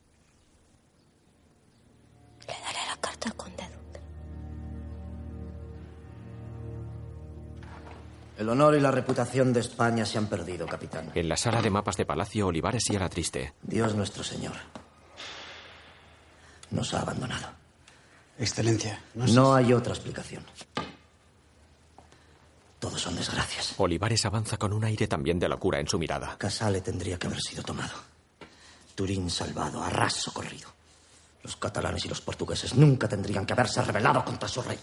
Le 2.40 2.54
daré 2.54 2.78
la 2.88 2.96
carta 3.02 3.28
al 3.28 3.36
conde 3.36 3.64
Duque. 3.64 4.00
El 8.38 8.48
honor 8.48 8.76
y 8.76 8.80
la 8.80 8.90
reputación 8.90 9.52
de 9.52 9.60
España 9.60 10.06
se 10.06 10.16
han 10.16 10.26
perdido, 10.26 10.66
capitán. 10.66 11.12
En 11.14 11.28
la 11.28 11.36
sala 11.36 11.60
de 11.60 11.68
mapas 11.68 11.98
de 11.98 12.06
Palacio, 12.06 12.46
Olivares 12.46 12.88
y 12.88 12.96
a 12.96 13.00
la 13.00 13.10
triste. 13.10 13.52
Dios 13.60 13.94
nuestro 13.94 14.24
Señor 14.24 14.54
nos 16.70 16.94
ha 16.94 17.02
abandonado. 17.02 17.48
Excelencia, 18.38 19.02
no, 19.14 19.26
No 19.26 19.54
hay 19.54 19.74
otra 19.74 19.92
explicación. 19.92 20.46
Todos 22.78 23.02
son 23.02 23.16
desgracias. 23.16 23.67
Olivares 23.78 24.24
avanza 24.24 24.56
con 24.56 24.72
un 24.72 24.84
aire 24.84 25.06
también 25.06 25.38
de 25.38 25.48
locura 25.48 25.78
en 25.78 25.88
su 25.88 25.98
mirada. 25.98 26.36
Casale 26.36 26.80
tendría 26.80 27.18
que 27.18 27.26
haber 27.26 27.40
sido 27.40 27.62
tomado. 27.62 27.94
Turín 28.94 29.30
salvado, 29.30 29.82
Arras 29.82 30.14
socorrido. 30.14 30.68
Los 31.42 31.56
catalanes 31.56 32.04
y 32.04 32.08
los 32.08 32.20
portugueses 32.20 32.74
nunca 32.74 33.08
tendrían 33.08 33.46
que 33.46 33.52
haberse 33.52 33.80
rebelado 33.82 34.24
contra 34.24 34.48
su 34.48 34.60
rey. 34.62 34.78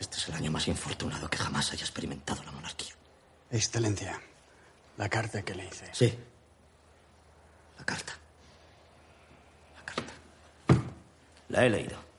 Este 0.00 0.16
es 0.16 0.28
el 0.28 0.34
año 0.34 0.50
más 0.50 0.66
infortunado 0.66 1.30
que 1.30 1.38
jamás 1.38 1.72
haya 1.72 1.84
experimentado 1.84 2.42
la 2.42 2.50
monarquía. 2.50 2.92
Excelencia, 3.50 4.20
la 4.96 5.08
carta 5.08 5.42
que 5.42 5.54
le 5.54 5.66
hice. 5.66 5.88
Sí. 5.92 6.18
La 7.78 7.84
carta. 7.84 8.12
La 9.76 9.84
carta. 9.84 10.12
La 11.50 11.64
he 11.64 11.70
leído. 11.70 12.11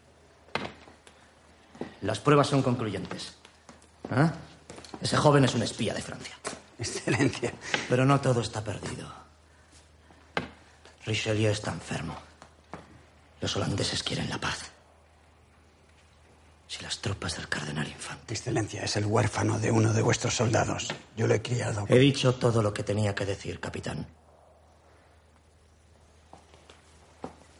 Las 2.03 2.19
pruebas 2.19 2.47
son 2.47 2.61
concluyentes. 2.61 3.33
¿Ah? 4.11 4.33
Ese 5.01 5.15
joven 5.17 5.45
es 5.45 5.55
un 5.55 5.63
espía 5.63 5.93
de 5.93 6.01
Francia. 6.01 6.35
Excelencia. 6.77 7.53
Pero 7.87 8.05
no 8.05 8.19
todo 8.19 8.41
está 8.41 8.61
perdido. 8.61 9.09
Richelieu 11.05 11.51
está 11.51 11.71
enfermo. 11.71 12.15
Los 13.39 13.55
holandeses 13.55 14.03
quieren 14.03 14.29
la 14.29 14.37
paz. 14.37 14.69
Si 16.67 16.83
las 16.83 16.99
tropas 16.99 17.37
del 17.37 17.47
cardenal 17.47 17.87
infante. 17.87 18.33
Excelencia, 18.33 18.83
es 18.83 18.97
el 18.97 19.05
huérfano 19.05 19.59
de 19.59 19.71
uno 19.71 19.93
de 19.93 20.01
vuestros 20.01 20.35
soldados. 20.35 20.89
Yo 21.15 21.27
lo 21.27 21.35
he 21.35 21.41
criado. 21.41 21.85
He 21.87 21.99
dicho 21.99 22.35
todo 22.35 22.61
lo 22.61 22.73
que 22.73 22.83
tenía 22.83 23.15
que 23.15 23.25
decir, 23.25 23.61
capitán. 23.61 24.07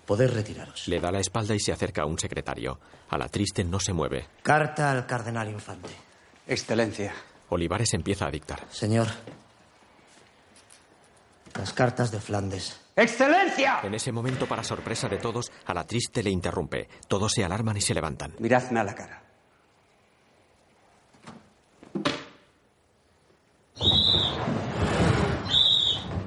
Poder 0.06 0.34
retiraros. 0.34 0.88
Le 0.88 1.00
da 1.00 1.12
la 1.12 1.20
espalda 1.20 1.56
y 1.56 1.60
se 1.60 1.72
acerca 1.72 2.02
a 2.04 2.06
un 2.06 2.20
secretario. 2.20 2.80
A 3.10 3.18
la 3.18 3.30
triste 3.30 3.64
no 3.64 3.80
se 3.80 3.94
mueve. 3.94 4.28
Carta 4.42 4.92
al 4.92 5.06
cardenal 5.06 5.50
infante. 5.50 5.90
Excelencia. 6.48 7.14
Olivares 7.50 7.94
empieza 7.94 8.28
a 8.28 8.32
dictar. 8.32 8.66
Señor. 8.70 9.08
Las 11.56 11.72
cartas 11.72 12.12
de 12.12 12.20
Flandes. 12.20 12.80
¡Excelencia! 12.96 13.80
En 13.84 13.94
ese 13.94 14.12
momento, 14.12 14.48
para 14.48 14.64
sorpresa 14.64 15.08
de 15.08 15.18
todos, 15.18 15.52
a 15.66 15.74
la 15.74 15.84
triste 15.84 16.22
le 16.22 16.30
interrumpe. 16.30 16.90
Todos 17.08 17.32
se 17.32 17.44
alarman 17.44 17.78
y 17.78 17.82
se 17.82 17.94
levantan. 17.94 18.36
Miradme 18.40 18.80
a 18.80 18.84
la 18.84 18.96
cara. 18.96 19.23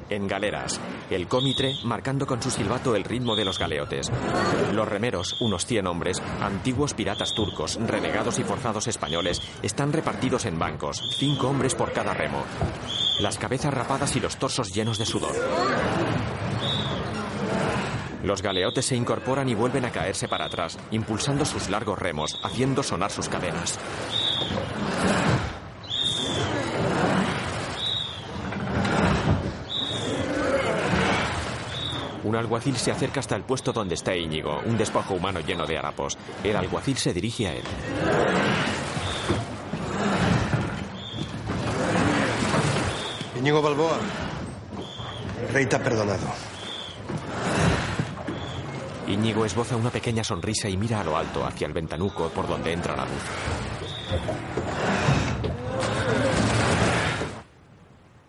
En 0.08 0.28
galeras, 0.28 0.80
el 1.10 1.26
cómitre 1.26 1.74
marcando 1.84 2.26
con 2.26 2.40
su 2.40 2.50
silbato 2.50 2.94
el 2.94 3.02
ritmo 3.02 3.34
de 3.34 3.44
los 3.44 3.58
galeotes. 3.58 4.10
Los 4.72 4.86
remeros, 4.86 5.40
unos 5.40 5.66
100 5.66 5.86
hombres, 5.86 6.22
antiguos 6.40 6.94
piratas 6.94 7.34
turcos, 7.34 7.76
renegados 7.86 8.38
y 8.38 8.44
forzados 8.44 8.86
españoles, 8.86 9.42
están 9.62 9.92
repartidos 9.92 10.44
en 10.46 10.58
bancos, 10.58 11.02
cinco 11.18 11.48
hombres 11.48 11.74
por 11.74 11.92
cada 11.92 12.14
remo. 12.14 12.44
Las 13.20 13.38
cabezas 13.38 13.74
rapadas 13.74 14.14
y 14.14 14.20
los 14.20 14.36
torsos 14.36 14.72
llenos 14.72 14.98
de 14.98 15.06
sudor. 15.06 15.34
Los 18.22 18.42
galeotes 18.42 18.86
se 18.86 18.96
incorporan 18.96 19.48
y 19.48 19.54
vuelven 19.54 19.84
a 19.84 19.90
caerse 19.90 20.28
para 20.28 20.46
atrás, 20.46 20.78
impulsando 20.90 21.44
sus 21.44 21.68
largos 21.68 21.98
remos, 21.98 22.38
haciendo 22.42 22.82
sonar 22.82 23.10
sus 23.10 23.28
cadenas. 23.28 23.78
Un 32.26 32.34
alguacil 32.34 32.76
se 32.76 32.90
acerca 32.90 33.20
hasta 33.20 33.36
el 33.36 33.44
puesto 33.44 33.72
donde 33.72 33.94
está 33.94 34.16
Íñigo, 34.16 34.60
un 34.66 34.76
despojo 34.76 35.14
humano 35.14 35.38
lleno 35.38 35.64
de 35.64 35.78
harapos. 35.78 36.18
El 36.42 36.56
alguacil 36.56 36.96
se 36.96 37.14
dirige 37.14 37.46
a 37.46 37.52
él. 37.52 37.62
Íñigo 43.38 43.62
Balboa, 43.62 44.00
el 45.40 45.54
rey 45.54 45.66
te 45.66 45.76
ha 45.76 45.82
perdonado. 45.84 46.26
Íñigo 49.06 49.44
esboza 49.44 49.76
una 49.76 49.90
pequeña 49.90 50.24
sonrisa 50.24 50.68
y 50.68 50.76
mira 50.76 51.02
a 51.02 51.04
lo 51.04 51.16
alto, 51.16 51.46
hacia 51.46 51.68
el 51.68 51.72
ventanuco 51.72 52.28
por 52.30 52.48
donde 52.48 52.72
entra 52.72 52.96
la 52.96 53.04
luz. 53.04 55.15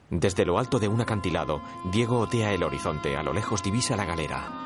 Desde 0.09 0.45
lo 0.45 0.57
alto 0.57 0.79
de 0.79 0.87
un 0.87 1.01
acantilado, 1.01 1.61
Diego 1.91 2.19
otea 2.19 2.53
el 2.53 2.63
horizonte. 2.63 3.17
A 3.17 3.23
lo 3.23 3.33
lejos 3.33 3.61
divisa 3.61 3.97
la 3.97 4.05
galera. 4.05 4.63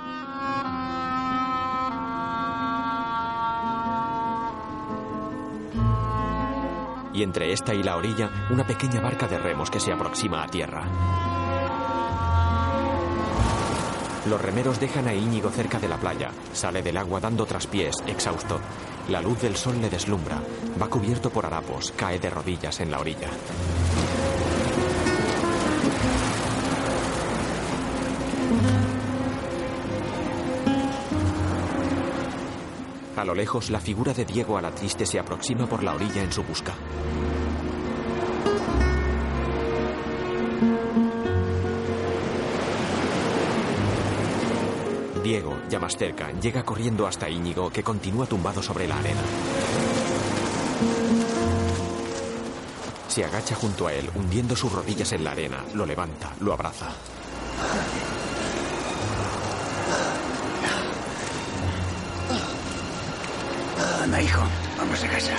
Y 7.13 7.23
entre 7.23 7.51
esta 7.51 7.73
y 7.73 7.81
la 7.81 7.97
orilla, 7.97 8.29
una 8.51 8.65
pequeña 8.65 9.01
barca 9.01 9.27
de 9.27 9.39
remos 9.39 9.69
que 9.71 9.79
se 9.79 9.91
aproxima 9.91 10.43
a 10.43 10.47
tierra. 10.47 10.87
Los 14.29 14.39
remeros 14.39 14.79
dejan 14.79 15.07
a 15.07 15.13
Íñigo 15.15 15.49
cerca 15.49 15.79
de 15.79 15.89
la 15.89 15.97
playa. 15.97 16.29
Sale 16.53 16.83
del 16.83 16.97
agua 16.97 17.19
dando 17.19 17.47
traspiés, 17.47 17.95
exhausto. 18.05 18.59
La 19.09 19.19
luz 19.19 19.41
del 19.41 19.55
sol 19.55 19.81
le 19.81 19.89
deslumbra. 19.89 20.39
Va 20.79 20.87
cubierto 20.87 21.31
por 21.31 21.47
harapos. 21.47 21.91
Cae 21.97 22.19
de 22.19 22.29
rodillas 22.29 22.79
en 22.79 22.91
la 22.91 22.99
orilla. 22.99 23.29
A 33.21 33.23
lo 33.23 33.35
lejos, 33.35 33.69
la 33.69 33.79
figura 33.79 34.15
de 34.15 34.25
Diego 34.25 34.57
a 34.57 34.63
la 34.63 34.71
triste 34.71 35.05
se 35.05 35.19
aproxima 35.19 35.67
por 35.67 35.83
la 35.83 35.93
orilla 35.93 36.23
en 36.23 36.31
su 36.31 36.41
busca. 36.41 36.73
Diego, 45.23 45.55
ya 45.69 45.79
más 45.79 45.95
cerca, 45.95 46.31
llega 46.31 46.63
corriendo 46.63 47.05
hasta 47.05 47.29
Íñigo, 47.29 47.69
que 47.69 47.83
continúa 47.83 48.25
tumbado 48.25 48.63
sobre 48.63 48.87
la 48.87 48.97
arena. 48.97 49.21
Se 53.07 53.23
agacha 53.23 53.53
junto 53.53 53.85
a 53.85 53.93
él, 53.93 54.09
hundiendo 54.15 54.55
sus 54.55 54.71
rodillas 54.71 55.11
en 55.11 55.23
la 55.23 55.33
arena, 55.33 55.63
lo 55.75 55.85
levanta, 55.85 56.33
lo 56.39 56.53
abraza. 56.53 56.87
Hijo, 64.19 64.41
vamos 64.77 65.03
a 65.03 65.07
casa. 65.07 65.33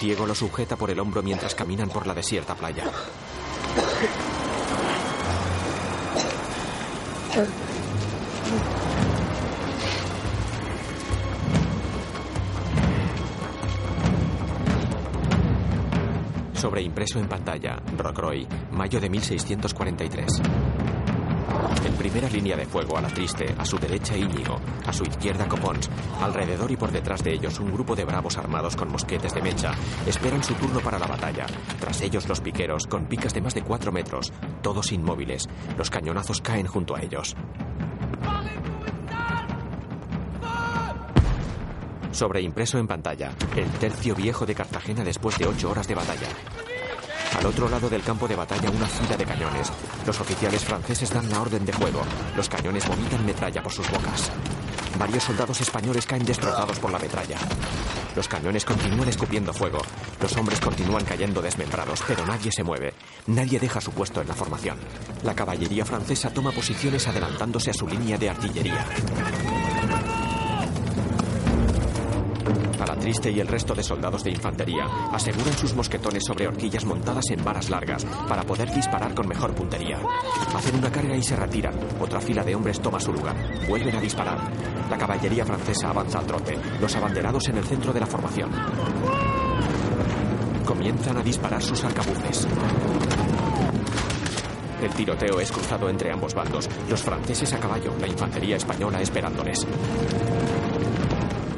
Diego 0.00 0.26
lo 0.26 0.34
sujeta 0.34 0.76
por 0.76 0.90
el 0.90 0.98
hombro 1.00 1.22
mientras 1.22 1.54
caminan 1.54 1.88
por 1.88 2.06
la 2.06 2.14
desierta 2.14 2.54
playa. 2.54 2.84
Sobreimpreso 16.54 17.18
en 17.18 17.28
pantalla, 17.28 17.82
Rocroi, 17.96 18.46
mayo 18.72 19.00
de 19.00 19.10
1643. 19.10 20.42
Primera 21.98 22.28
línea 22.28 22.56
de 22.56 22.66
fuego 22.66 22.96
a 22.98 23.00
la 23.00 23.08
triste, 23.08 23.54
a 23.58 23.64
su 23.64 23.78
derecha 23.78 24.16
Íñigo, 24.16 24.60
a 24.86 24.92
su 24.92 25.04
izquierda 25.04 25.48
Copons. 25.48 25.88
Alrededor 26.20 26.70
y 26.70 26.76
por 26.76 26.92
detrás 26.92 27.22
de 27.24 27.32
ellos 27.32 27.58
un 27.58 27.72
grupo 27.72 27.96
de 27.96 28.04
bravos 28.04 28.36
armados 28.36 28.76
con 28.76 28.90
mosquetes 28.90 29.34
de 29.34 29.42
mecha 29.42 29.72
esperan 30.06 30.44
su 30.44 30.54
turno 30.54 30.80
para 30.80 30.98
la 30.98 31.06
batalla. 31.06 31.46
Tras 31.80 32.02
ellos 32.02 32.28
los 32.28 32.40
piqueros 32.40 32.86
con 32.86 33.06
picas 33.06 33.32
de 33.34 33.40
más 33.40 33.54
de 33.54 33.62
cuatro 33.62 33.92
metros, 33.92 34.32
todos 34.62 34.92
inmóviles. 34.92 35.48
Los 35.76 35.90
cañonazos 35.90 36.40
caen 36.40 36.66
junto 36.66 36.94
a 36.94 37.02
ellos. 37.02 37.34
Sobreimpreso 42.12 42.78
en 42.78 42.86
pantalla, 42.86 43.32
el 43.56 43.68
tercio 43.72 44.14
viejo 44.14 44.46
de 44.46 44.54
Cartagena 44.54 45.04
después 45.04 45.38
de 45.38 45.46
ocho 45.46 45.70
horas 45.70 45.86
de 45.86 45.94
batalla. 45.94 46.28
Al 47.38 47.46
otro 47.46 47.68
lado 47.68 47.90
del 47.90 48.02
campo 48.02 48.26
de 48.26 48.34
batalla 48.34 48.70
una 48.70 48.86
fila 48.86 49.16
de 49.16 49.26
cañones. 49.26 49.70
Los 50.06 50.20
oficiales 50.20 50.64
franceses 50.64 51.10
dan 51.10 51.28
la 51.28 51.40
orden 51.40 51.66
de 51.66 51.72
fuego. 51.72 52.02
Los 52.34 52.48
cañones 52.48 52.88
vomitan 52.88 53.26
metralla 53.26 53.62
por 53.62 53.72
sus 53.72 53.90
bocas. 53.90 54.30
Varios 54.98 55.24
soldados 55.24 55.60
españoles 55.60 56.06
caen 56.06 56.24
destrozados 56.24 56.78
por 56.78 56.90
la 56.90 56.98
metralla. 56.98 57.36
Los 58.14 58.26
cañones 58.28 58.64
continúan 58.64 59.10
escupiendo 59.10 59.52
fuego. 59.52 59.82
Los 60.22 60.34
hombres 60.38 60.58
continúan 60.60 61.04
cayendo 61.04 61.42
desmembrados, 61.42 62.02
pero 62.06 62.24
nadie 62.24 62.50
se 62.50 62.62
mueve. 62.62 62.94
Nadie 63.26 63.60
deja 63.60 63.82
su 63.82 63.90
puesto 63.90 64.22
en 64.22 64.28
la 64.28 64.34
formación. 64.34 64.78
La 65.22 65.34
caballería 65.34 65.84
francesa 65.84 66.30
toma 66.30 66.52
posiciones 66.52 67.06
adelantándose 67.06 67.70
a 67.70 67.74
su 67.74 67.86
línea 67.86 68.16
de 68.16 68.30
artillería. 68.30 68.86
Alatriste 72.96 73.30
y 73.30 73.40
el 73.40 73.46
resto 73.46 73.74
de 73.74 73.82
soldados 73.82 74.24
de 74.24 74.30
infantería 74.30 74.86
aseguran 75.12 75.52
sus 75.52 75.74
mosquetones 75.74 76.24
sobre 76.26 76.48
horquillas 76.48 76.84
montadas 76.86 77.26
en 77.30 77.44
varas 77.44 77.68
largas 77.68 78.06
para 78.26 78.42
poder 78.42 78.72
disparar 78.74 79.14
con 79.14 79.28
mejor 79.28 79.54
puntería. 79.54 80.00
Hacen 80.54 80.76
una 80.76 80.90
carga 80.90 81.14
y 81.14 81.22
se 81.22 81.36
retiran. 81.36 81.74
Otra 82.00 82.20
fila 82.20 82.42
de 82.42 82.54
hombres 82.54 82.80
toma 82.80 82.98
su 82.98 83.12
lugar. 83.12 83.36
Vuelven 83.68 83.94
a 83.96 84.00
disparar. 84.00 84.38
La 84.88 84.96
caballería 84.96 85.44
francesa 85.44 85.90
avanza 85.90 86.20
al 86.20 86.26
trote, 86.26 86.58
los 86.80 86.96
abanderados 86.96 87.46
en 87.48 87.58
el 87.58 87.64
centro 87.64 87.92
de 87.92 88.00
la 88.00 88.06
formación. 88.06 88.50
Comienzan 90.64 91.18
a 91.18 91.22
disparar 91.22 91.62
sus 91.62 91.84
arcabuces. 91.84 92.48
El 94.82 94.90
tiroteo 94.90 95.38
es 95.38 95.52
cruzado 95.52 95.90
entre 95.90 96.10
ambos 96.10 96.34
bandos, 96.34 96.68
los 96.88 97.02
franceses 97.02 97.52
a 97.52 97.58
caballo, 97.58 97.92
la 98.00 98.08
infantería 98.08 98.56
española 98.56 99.00
esperándoles. 99.00 99.66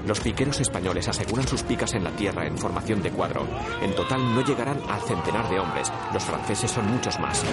Los 0.08 0.20
piqueros 0.20 0.58
españoles 0.58 1.06
aseguran 1.06 1.46
sus 1.46 1.62
picas 1.62 1.92
en 1.92 2.02
la 2.02 2.10
tierra 2.10 2.46
en 2.46 2.56
formación 2.56 3.02
de 3.02 3.10
cuadro. 3.10 3.46
En 3.82 3.94
total 3.94 4.34
no 4.34 4.42
llegarán 4.42 4.80
al 4.88 5.02
centenar 5.02 5.50
de 5.50 5.60
hombres. 5.60 5.92
Los 6.14 6.24
franceses 6.24 6.70
son 6.70 6.86
muchos 6.90 7.20
más. 7.20 7.44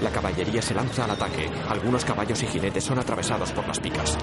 La 0.00 0.10
caballería 0.10 0.62
se 0.62 0.74
lanza 0.74 1.02
al 1.02 1.10
ataque. 1.10 1.50
Algunos 1.68 2.04
caballos 2.04 2.40
y 2.44 2.46
jinetes 2.46 2.84
son 2.84 3.00
atravesados 3.00 3.50
por 3.50 3.66
las 3.66 3.80
picas. 3.80 4.16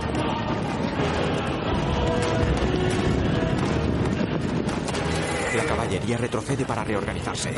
La 5.58 5.64
caballería 5.66 6.18
retrocede 6.18 6.64
para 6.64 6.86
reorganizarse. 6.86 7.54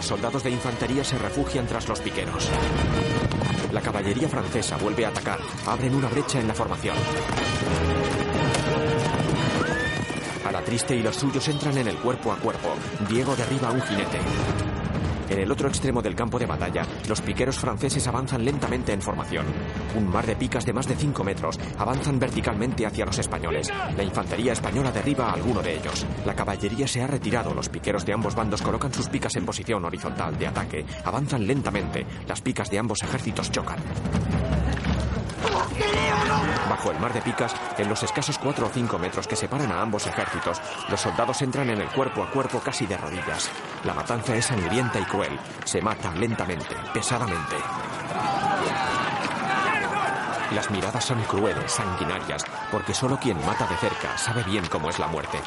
Los 0.00 0.06
soldados 0.06 0.42
de 0.42 0.50
infantería 0.50 1.04
se 1.04 1.18
refugian 1.18 1.66
tras 1.66 1.86
los 1.86 2.00
piqueros. 2.00 2.48
La 3.70 3.82
caballería 3.82 4.30
francesa 4.30 4.78
vuelve 4.78 5.04
a 5.04 5.10
atacar. 5.10 5.38
Abren 5.66 5.94
una 5.94 6.08
brecha 6.08 6.40
en 6.40 6.48
la 6.48 6.54
formación. 6.54 6.96
A 10.46 10.52
la 10.52 10.62
triste 10.62 10.96
y 10.96 11.02
los 11.02 11.16
suyos 11.16 11.46
entran 11.48 11.76
en 11.76 11.88
el 11.88 11.98
cuerpo 11.98 12.32
a 12.32 12.36
cuerpo. 12.36 12.70
Diego 13.10 13.36
derriba 13.36 13.68
a 13.68 13.72
un 13.72 13.82
jinete. 13.82 14.20
En 15.30 15.38
el 15.38 15.50
otro 15.50 15.68
extremo 15.68 16.02
del 16.02 16.16
campo 16.16 16.38
de 16.38 16.46
batalla, 16.46 16.84
los 17.08 17.20
piqueros 17.20 17.58
franceses 17.58 18.06
avanzan 18.08 18.44
lentamente 18.44 18.92
en 18.92 19.00
formación. 19.00 19.46
Un 19.96 20.08
mar 20.08 20.26
de 20.26 20.34
picas 20.34 20.66
de 20.66 20.72
más 20.72 20.88
de 20.88 20.96
5 20.96 21.22
metros 21.22 21.58
avanzan 21.78 22.18
verticalmente 22.18 22.84
hacia 22.84 23.06
los 23.06 23.18
españoles. 23.18 23.70
La 23.96 24.02
infantería 24.02 24.52
española 24.52 24.90
derriba 24.90 25.30
a 25.30 25.34
alguno 25.34 25.62
de 25.62 25.76
ellos. 25.76 26.04
La 26.26 26.34
caballería 26.34 26.88
se 26.88 27.02
ha 27.02 27.06
retirado. 27.06 27.54
Los 27.54 27.68
piqueros 27.68 28.04
de 28.04 28.12
ambos 28.12 28.34
bandos 28.34 28.60
colocan 28.60 28.92
sus 28.92 29.08
picas 29.08 29.36
en 29.36 29.46
posición 29.46 29.84
horizontal 29.84 30.36
de 30.36 30.48
ataque. 30.48 30.84
Avanzan 31.04 31.46
lentamente. 31.46 32.04
Las 32.26 32.40
picas 32.40 32.68
de 32.68 32.78
ambos 32.78 33.02
ejércitos 33.02 33.50
chocan. 33.52 33.78
Bajo 36.68 36.90
el 36.92 37.00
mar 37.00 37.12
de 37.12 37.22
picas, 37.22 37.54
en 37.78 37.88
los 37.88 38.02
escasos 38.02 38.38
4 38.38 38.66
o 38.66 38.70
5 38.70 38.98
metros 38.98 39.26
que 39.26 39.36
separan 39.36 39.72
a 39.72 39.82
ambos 39.82 40.06
ejércitos, 40.06 40.60
los 40.88 41.00
soldados 41.00 41.42
entran 41.42 41.70
en 41.70 41.80
el 41.80 41.88
cuerpo 41.88 42.22
a 42.22 42.30
cuerpo 42.30 42.60
casi 42.60 42.86
de 42.86 42.96
rodillas. 42.96 43.50
La 43.84 43.94
matanza 43.94 44.34
es 44.36 44.46
sangrienta 44.46 44.98
y 45.00 45.04
cruel. 45.04 45.38
Se 45.64 45.80
mata 45.80 46.12
lentamente, 46.12 46.76
pesadamente. 46.94 47.56
Las 50.54 50.70
miradas 50.70 51.04
son 51.04 51.22
crueles, 51.22 51.70
sanguinarias, 51.70 52.44
porque 52.72 52.92
solo 52.92 53.18
quien 53.18 53.44
mata 53.46 53.66
de 53.66 53.76
cerca 53.76 54.18
sabe 54.18 54.42
bien 54.42 54.66
cómo 54.66 54.90
es 54.90 54.98
la 54.98 55.06
muerte. 55.06 55.38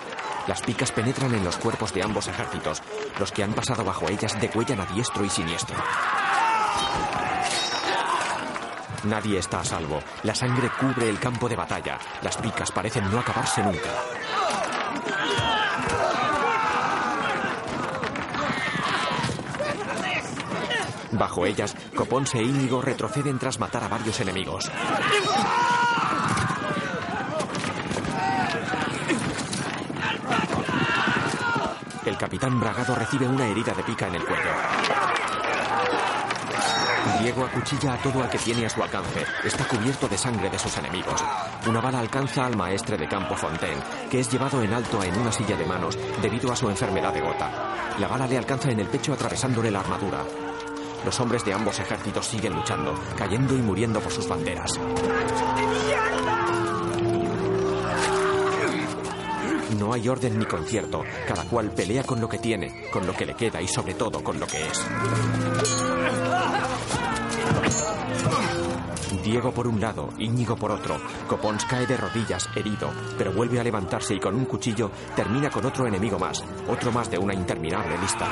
Las 0.47 0.61
picas 0.61 0.91
penetran 0.91 1.33
en 1.33 1.43
los 1.43 1.57
cuerpos 1.57 1.93
de 1.93 2.03
ambos 2.03 2.27
ejércitos. 2.27 2.81
Los 3.19 3.31
que 3.31 3.43
han 3.43 3.53
pasado 3.53 3.83
bajo 3.83 4.09
ellas 4.09 4.39
degüellan 4.39 4.81
a 4.81 4.85
diestro 4.85 5.23
y 5.23 5.29
siniestro. 5.29 5.77
Nadie 9.03 9.37
está 9.39 9.59
a 9.59 9.63
salvo. 9.65 10.01
La 10.23 10.33
sangre 10.33 10.69
cubre 10.79 11.09
el 11.09 11.19
campo 11.19 11.49
de 11.49 11.55
batalla. 11.55 11.99
Las 12.21 12.37
picas 12.37 12.71
parecen 12.71 13.09
no 13.11 13.19
acabarse 13.19 13.61
nunca. 13.61 13.89
Bajo 21.11 21.45
ellas, 21.45 21.75
Coponse 21.95 22.39
e 22.39 22.43
Íñigo 22.43 22.81
retroceden 22.81 23.37
tras 23.37 23.59
matar 23.59 23.83
a 23.83 23.87
varios 23.87 24.19
enemigos. 24.19 24.71
El 32.05 32.17
capitán 32.17 32.59
Bragado 32.59 32.95
recibe 32.95 33.27
una 33.27 33.47
herida 33.47 33.73
de 33.73 33.83
pica 33.83 34.07
en 34.07 34.15
el 34.15 34.25
cuello. 34.25 35.22
Diego 37.23 37.45
acuchilla 37.45 37.93
a 37.93 37.97
todo 37.99 38.21
al 38.21 38.29
que 38.29 38.37
tiene 38.37 38.65
a 38.65 38.69
su 38.69 38.83
alcance. 38.83 39.25
Está 39.45 39.65
cubierto 39.65 40.09
de 40.09 40.17
sangre 40.17 40.49
de 40.49 40.59
sus 40.59 40.77
enemigos. 40.77 41.23
Una 41.65 41.79
bala 41.79 41.99
alcanza 41.99 42.45
al 42.45 42.57
maestre 42.57 42.97
de 42.97 43.07
campo 43.07 43.33
Fontaine, 43.37 43.81
que 44.11 44.19
es 44.19 44.29
llevado 44.29 44.61
en 44.61 44.73
alto 44.73 45.01
en 45.01 45.17
una 45.17 45.31
silla 45.31 45.55
de 45.55 45.65
manos 45.65 45.97
debido 46.21 46.51
a 46.51 46.55
su 46.57 46.69
enfermedad 46.69 47.13
de 47.13 47.21
gota. 47.21 47.95
La 47.97 48.09
bala 48.09 48.27
le 48.27 48.37
alcanza 48.37 48.71
en 48.71 48.81
el 48.81 48.87
pecho 48.87 49.13
atravesándole 49.13 49.71
la 49.71 49.79
armadura. 49.79 50.21
Los 51.05 51.17
hombres 51.21 51.45
de 51.45 51.53
ambos 51.53 51.79
ejércitos 51.79 52.27
siguen 52.27 52.55
luchando, 52.55 52.93
cayendo 53.17 53.55
y 53.55 53.61
muriendo 53.61 54.01
por 54.01 54.11
sus 54.11 54.27
banderas. 54.27 54.77
No 59.79 59.93
hay 59.93 60.09
orden 60.09 60.37
ni 60.37 60.45
concierto. 60.45 61.03
Cada 61.25 61.45
cual 61.45 61.71
pelea 61.71 62.03
con 62.03 62.19
lo 62.19 62.27
que 62.27 62.39
tiene, 62.39 62.89
con 62.91 63.07
lo 63.07 63.13
que 63.13 63.25
le 63.25 63.33
queda 63.33 63.61
y 63.61 63.67
sobre 63.67 63.93
todo 63.93 64.21
con 64.21 64.39
lo 64.39 64.45
que 64.45 64.57
es. 64.67 66.02
Diego 69.33 69.51
por 69.51 69.65
un 69.65 69.81
lado, 69.81 70.09
Íñigo 70.19 70.55
por 70.55 70.69
otro. 70.69 70.95
Copons 71.27 71.65
cae 71.65 71.87
de 71.87 71.97
rodillas, 71.97 72.47
herido, 72.55 72.91
pero 73.17 73.33
vuelve 73.33 73.59
a 73.59 73.63
levantarse 73.63 74.13
y 74.13 74.19
con 74.19 74.35
un 74.35 74.45
cuchillo 74.45 74.91
termina 75.15 75.49
con 75.49 75.65
otro 75.65 75.87
enemigo 75.87 76.19
más, 76.19 76.43
otro 76.67 76.91
más 76.91 77.09
de 77.09 77.17
una 77.17 77.33
interminable 77.33 77.97
lista. 77.97 78.27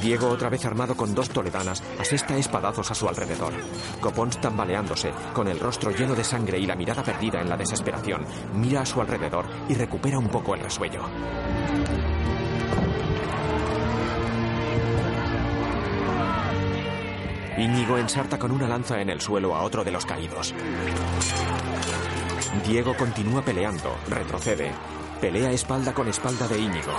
Diego, 0.00 0.28
otra 0.28 0.48
vez 0.48 0.64
armado 0.64 0.96
con 0.96 1.14
dos 1.14 1.28
toledanas, 1.28 1.82
asesta 2.00 2.38
espadazos 2.38 2.90
a 2.90 2.94
su 2.94 3.06
alrededor. 3.06 3.52
Copons 4.00 4.40
tambaleándose, 4.40 5.12
con 5.34 5.46
el 5.48 5.60
rostro 5.60 5.90
lleno 5.90 6.14
de 6.14 6.24
sangre 6.24 6.58
y 6.58 6.64
la 6.64 6.74
mirada 6.74 7.02
perdida 7.02 7.42
en 7.42 7.50
la 7.50 7.58
desesperación, 7.58 8.24
mira 8.54 8.80
a 8.80 8.86
su 8.86 8.98
alrededor 9.02 9.44
y 9.68 9.74
recupera 9.74 10.18
un 10.18 10.28
poco 10.28 10.54
el 10.54 10.62
resuello. 10.62 11.02
Íñigo 17.60 17.98
ensarta 17.98 18.38
con 18.38 18.52
una 18.52 18.66
lanza 18.66 19.00
en 19.02 19.10
el 19.10 19.20
suelo 19.20 19.54
a 19.54 19.62
otro 19.62 19.84
de 19.84 19.90
los 19.90 20.06
caídos. 20.06 20.54
Diego 22.66 22.96
continúa 22.96 23.42
peleando, 23.42 23.96
retrocede. 24.08 24.72
Pelea 25.20 25.52
espalda 25.52 25.92
con 25.92 26.08
espalda 26.08 26.48
de 26.48 26.58
Íñigo. 26.58 26.92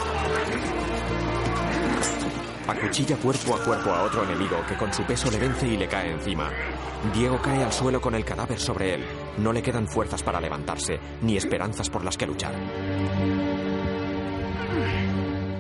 Acuchilla 2.67 3.17
cuerpo 3.17 3.55
a 3.55 3.63
cuerpo 3.63 3.89
a 3.89 4.03
otro 4.03 4.23
enemigo 4.23 4.57
que 4.67 4.77
con 4.77 4.93
su 4.93 5.03
peso 5.03 5.31
le 5.31 5.39
vence 5.39 5.67
y 5.67 5.77
le 5.77 5.87
cae 5.87 6.11
encima. 6.11 6.51
Diego 7.11 7.41
cae 7.41 7.63
al 7.63 7.73
suelo 7.73 7.99
con 7.99 8.13
el 8.13 8.23
cadáver 8.23 8.59
sobre 8.59 8.93
él. 8.93 9.05
No 9.39 9.51
le 9.51 9.63
quedan 9.63 9.87
fuerzas 9.87 10.21
para 10.21 10.39
levantarse, 10.39 10.99
ni 11.21 11.37
esperanzas 11.37 11.89
por 11.89 12.05
las 12.05 12.17
que 12.17 12.27
luchar. 12.27 12.53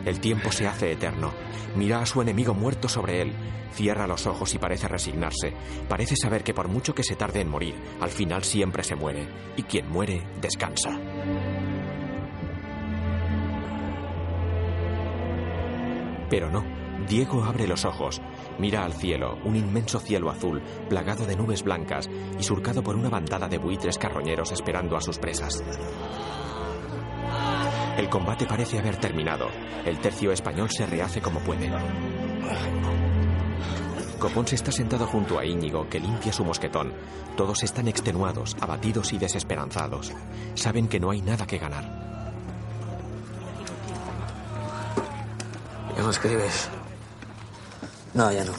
El 0.05 0.19
tiempo 0.19 0.51
se 0.51 0.67
hace 0.67 0.91
eterno. 0.91 1.31
Mira 1.75 2.01
a 2.01 2.05
su 2.05 2.21
enemigo 2.21 2.53
muerto 2.53 2.87
sobre 2.87 3.21
él. 3.21 3.33
Cierra 3.73 4.07
los 4.07 4.27
ojos 4.27 4.53
y 4.53 4.57
parece 4.57 4.87
resignarse. 4.87 5.53
Parece 5.87 6.15
saber 6.15 6.43
que 6.43 6.53
por 6.53 6.67
mucho 6.67 6.93
que 6.93 7.03
se 7.03 7.15
tarde 7.15 7.41
en 7.41 7.49
morir, 7.49 7.75
al 7.99 8.09
final 8.09 8.43
siempre 8.43 8.83
se 8.83 8.95
muere. 8.95 9.27
Y 9.55 9.63
quien 9.63 9.89
muere, 9.89 10.23
descansa. 10.41 10.99
Pero 16.29 16.49
no. 16.49 16.81
Diego 17.07 17.43
abre 17.43 17.67
los 17.67 17.83
ojos, 17.83 18.21
mira 18.59 18.85
al 18.85 18.93
cielo, 18.93 19.37
un 19.43 19.55
inmenso 19.55 19.99
cielo 19.99 20.29
azul, 20.29 20.61
plagado 20.87 21.25
de 21.25 21.35
nubes 21.35 21.63
blancas 21.63 22.09
y 22.39 22.43
surcado 22.43 22.83
por 22.83 22.95
una 22.95 23.09
bandada 23.09 23.47
de 23.47 23.57
buitres 23.57 23.97
carroñeros 23.97 24.51
esperando 24.51 24.95
a 24.95 25.01
sus 25.01 25.17
presas. 25.17 25.63
El 27.97 28.09
combate 28.09 28.45
parece 28.45 28.79
haber 28.79 28.97
terminado. 28.97 29.47
El 29.85 29.99
tercio 29.99 30.31
español 30.31 30.69
se 30.69 30.85
rehace 30.85 31.21
como 31.21 31.39
puede. 31.39 31.71
Copón 34.19 34.47
se 34.47 34.55
está 34.55 34.71
sentado 34.71 35.07
junto 35.07 35.39
a 35.39 35.45
Íñigo, 35.45 35.89
que 35.89 35.99
limpia 35.99 36.31
su 36.31 36.45
mosquetón. 36.45 36.93
Todos 37.35 37.63
están 37.63 37.87
extenuados, 37.87 38.55
abatidos 38.61 39.13
y 39.13 39.17
desesperanzados. 39.17 40.11
Saben 40.53 40.87
que 40.87 40.99
no 40.99 41.09
hay 41.09 41.21
nada 41.21 41.47
que 41.47 41.57
ganar. 41.57 41.83
¿Ya 45.97 46.03
no 46.03 46.11
escribes? 46.11 46.69
No, 48.13 48.31
ya 48.31 48.45
no. 48.45 48.53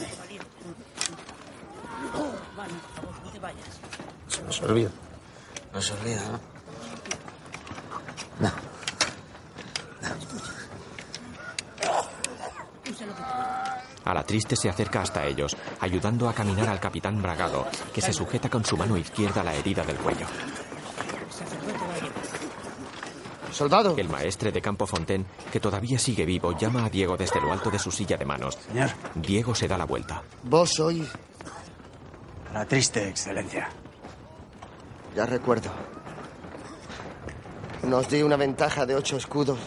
Se 4.27 4.43
nos 4.43 4.61
olvida. 4.61 4.89
No 5.73 5.81
se 5.81 5.93
olvida, 5.93 6.21
¿no? 6.29 6.39
No. 8.47 8.72
A 14.05 14.13
la 14.13 14.23
triste 14.23 14.55
se 14.55 14.69
acerca 14.69 15.01
hasta 15.01 15.25
ellos, 15.25 15.55
ayudando 15.79 16.27
a 16.27 16.33
caminar 16.33 16.67
al 16.67 16.79
capitán 16.79 17.21
Bragado, 17.21 17.65
que 17.93 18.01
se 18.01 18.11
sujeta 18.11 18.49
con 18.49 18.65
su 18.65 18.75
mano 18.75 18.97
izquierda 18.97 19.41
a 19.41 19.43
la 19.45 19.53
herida 19.53 19.83
del 19.83 19.97
cuello. 19.97 20.25
Soldado. 23.51 23.95
El 23.97 24.09
maestre 24.09 24.51
de 24.51 24.61
Campo 24.61 24.87
Fontaine, 24.87 25.25
que 25.51 25.59
todavía 25.59 25.99
sigue 25.99 26.25
vivo, 26.25 26.57
llama 26.57 26.85
a 26.85 26.89
Diego 26.89 27.15
desde 27.15 27.39
lo 27.39 27.53
alto 27.53 27.69
de 27.69 27.79
su 27.79 27.91
silla 27.91 28.17
de 28.17 28.25
manos. 28.25 28.57
Señor. 28.67 28.89
Diego 29.15 29.53
se 29.53 29.67
da 29.67 29.77
la 29.77 29.85
vuelta. 29.85 30.23
Vos 30.43 30.71
sois... 30.71 31.07
La 32.51 32.65
triste 32.65 33.07
excelencia. 33.07 33.69
Ya 35.15 35.25
recuerdo. 35.25 35.71
Nos 37.83 38.09
di 38.09 38.23
una 38.23 38.37
ventaja 38.37 38.85
de 38.85 38.95
ocho 38.95 39.17
escudos 39.17 39.59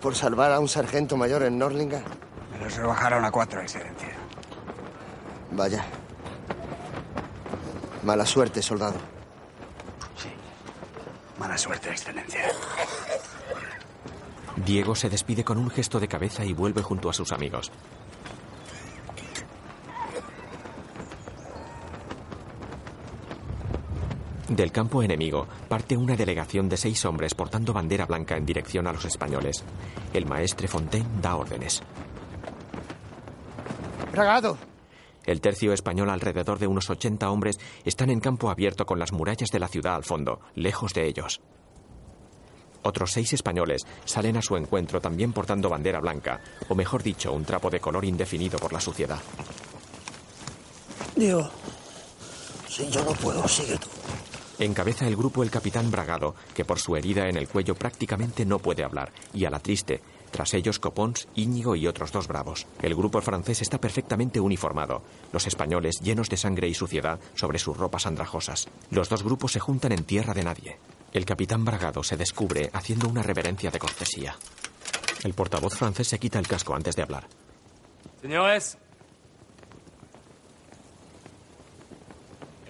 por 0.00 0.14
salvar 0.14 0.52
a 0.52 0.60
un 0.60 0.68
sargento 0.68 1.16
mayor 1.16 1.42
en 1.42 1.58
Norlinga. 1.58 2.02
Me 2.52 2.58
los 2.58 2.76
rebajaron 2.76 3.24
a 3.24 3.30
cuatro, 3.30 3.60
excelencia. 3.60 4.10
Vaya. 5.52 5.84
Mala 8.02 8.26
suerte, 8.26 8.62
soldado. 8.62 8.96
Mala 11.38 11.56
suerte, 11.58 11.90
excelencia. 11.90 12.40
Diego 14.56 14.94
se 14.94 15.08
despide 15.08 15.44
con 15.44 15.58
un 15.58 15.70
gesto 15.70 15.98
de 15.98 16.08
cabeza 16.08 16.44
y 16.44 16.52
vuelve 16.52 16.82
junto 16.82 17.10
a 17.10 17.12
sus 17.12 17.32
amigos. 17.32 17.72
Del 24.48 24.72
campo 24.72 25.02
enemigo 25.02 25.46
parte 25.68 25.96
una 25.96 26.16
delegación 26.16 26.68
de 26.68 26.76
seis 26.76 27.04
hombres 27.04 27.34
portando 27.34 27.72
bandera 27.72 28.06
blanca 28.06 28.36
en 28.36 28.44
dirección 28.44 28.86
a 28.86 28.92
los 28.92 29.04
españoles. 29.04 29.64
El 30.12 30.26
maestre 30.26 30.68
Fontaine 30.68 31.08
da 31.20 31.36
órdenes. 31.36 31.82
Bragado. 34.10 34.58
El 35.24 35.40
tercio 35.40 35.72
español, 35.72 36.10
alrededor 36.10 36.58
de 36.58 36.66
unos 36.66 36.90
80 36.90 37.30
hombres, 37.30 37.58
están 37.84 38.10
en 38.10 38.20
campo 38.20 38.50
abierto 38.50 38.84
con 38.84 38.98
las 38.98 39.12
murallas 39.12 39.50
de 39.50 39.60
la 39.60 39.68
ciudad 39.68 39.94
al 39.94 40.04
fondo, 40.04 40.40
lejos 40.54 40.92
de 40.92 41.06
ellos. 41.06 41.40
Otros 42.82 43.12
seis 43.12 43.32
españoles 43.32 43.86
salen 44.04 44.36
a 44.36 44.42
su 44.42 44.56
encuentro 44.56 45.00
también 45.00 45.32
portando 45.32 45.68
bandera 45.68 46.00
blanca, 46.00 46.40
o 46.68 46.74
mejor 46.74 47.04
dicho, 47.04 47.32
un 47.32 47.44
trapo 47.44 47.70
de 47.70 47.78
color 47.78 48.04
indefinido 48.04 48.58
por 48.58 48.72
la 48.72 48.80
suciedad. 48.80 49.20
Diego. 51.14 51.48
Si 52.68 52.90
yo 52.90 53.04
no 53.04 53.12
puedo, 53.12 53.46
sigue 53.46 53.78
tú. 53.78 53.88
Encabeza 54.62 55.08
el 55.08 55.16
grupo 55.16 55.42
el 55.42 55.50
capitán 55.50 55.90
Bragado, 55.90 56.36
que 56.54 56.64
por 56.64 56.78
su 56.78 56.94
herida 56.94 57.28
en 57.28 57.36
el 57.36 57.48
cuello 57.48 57.74
prácticamente 57.74 58.44
no 58.44 58.60
puede 58.60 58.84
hablar, 58.84 59.10
y 59.34 59.44
a 59.44 59.50
la 59.50 59.58
triste, 59.58 60.00
tras 60.30 60.54
ellos 60.54 60.78
Copons, 60.78 61.26
Íñigo 61.34 61.74
y 61.74 61.88
otros 61.88 62.12
dos 62.12 62.28
bravos. 62.28 62.68
El 62.80 62.94
grupo 62.94 63.20
francés 63.20 63.60
está 63.60 63.80
perfectamente 63.80 64.38
uniformado, 64.38 65.02
los 65.32 65.48
españoles 65.48 65.98
llenos 66.00 66.28
de 66.28 66.36
sangre 66.36 66.68
y 66.68 66.74
suciedad 66.74 67.18
sobre 67.34 67.58
sus 67.58 67.76
ropas 67.76 68.06
andrajosas. 68.06 68.68
Los 68.90 69.08
dos 69.08 69.24
grupos 69.24 69.50
se 69.50 69.58
juntan 69.58 69.90
en 69.90 70.04
tierra 70.04 70.32
de 70.32 70.44
nadie. 70.44 70.78
El 71.12 71.24
capitán 71.24 71.64
Bragado 71.64 72.04
se 72.04 72.16
descubre 72.16 72.70
haciendo 72.72 73.08
una 73.08 73.24
reverencia 73.24 73.72
de 73.72 73.80
cortesía. 73.80 74.36
El 75.24 75.34
portavoz 75.34 75.74
francés 75.74 76.06
se 76.06 76.20
quita 76.20 76.38
el 76.38 76.46
casco 76.46 76.76
antes 76.76 76.94
de 76.94 77.02
hablar. 77.02 77.26
Señores, 78.20 78.78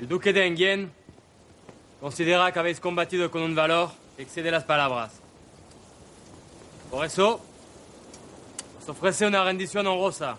el 0.00 0.08
duque 0.08 0.32
de 0.32 0.46
Enghien 0.46 1.01
considera 2.02 2.50
que 2.50 2.58
habéis 2.58 2.80
combatido 2.80 3.30
con 3.30 3.42
un 3.42 3.54
valor 3.54 3.92
que 4.16 4.24
excede 4.24 4.50
las 4.50 4.64
palabras. 4.64 5.12
Por 6.90 7.06
eso, 7.06 7.40
os 8.80 8.88
ofrece 8.88 9.24
una 9.24 9.44
rendición 9.44 9.86
honrosa. 9.86 10.36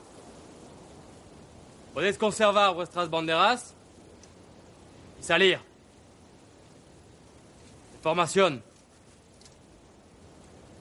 Podéis 1.94 2.18
conservar 2.18 2.74
vuestras 2.74 3.10
banderas 3.10 3.74
y 5.22 5.24
salir. 5.24 5.58
Formación. 8.02 8.62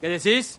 ¿Qué 0.00 0.08
decís? 0.08 0.58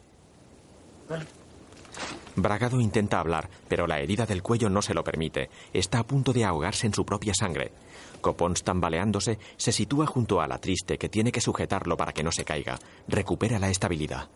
Bragado 2.38 2.80
intenta 2.80 3.20
hablar, 3.20 3.50
pero 3.68 3.88
la 3.88 4.00
herida 4.00 4.26
del 4.26 4.42
cuello 4.42 4.70
no 4.70 4.82
se 4.82 4.94
lo 4.94 5.04
permite. 5.04 5.50
Está 5.74 6.00
a 6.00 6.08
punto 6.08 6.32
de 6.32 6.46
ahogarse 6.46 6.88
en 6.88 6.94
su 6.94 7.06
propia 7.06 7.34
sangre. 7.34 7.74
Copons, 8.24 8.64
tambaleándose, 8.64 9.38
se 9.58 9.72
sitúa 9.72 10.08
junto 10.08 10.42
a 10.42 10.48
la 10.48 10.58
triste 10.58 10.98
que 10.98 11.10
tiene 11.10 11.32
que 11.32 11.42
sujetarlo 11.42 11.96
para 11.96 12.14
que 12.14 12.24
no 12.24 12.32
se 12.32 12.44
caiga. 12.44 12.80
Recupera 13.08 13.60
la 13.60 13.70
estabilidad. 13.70 14.30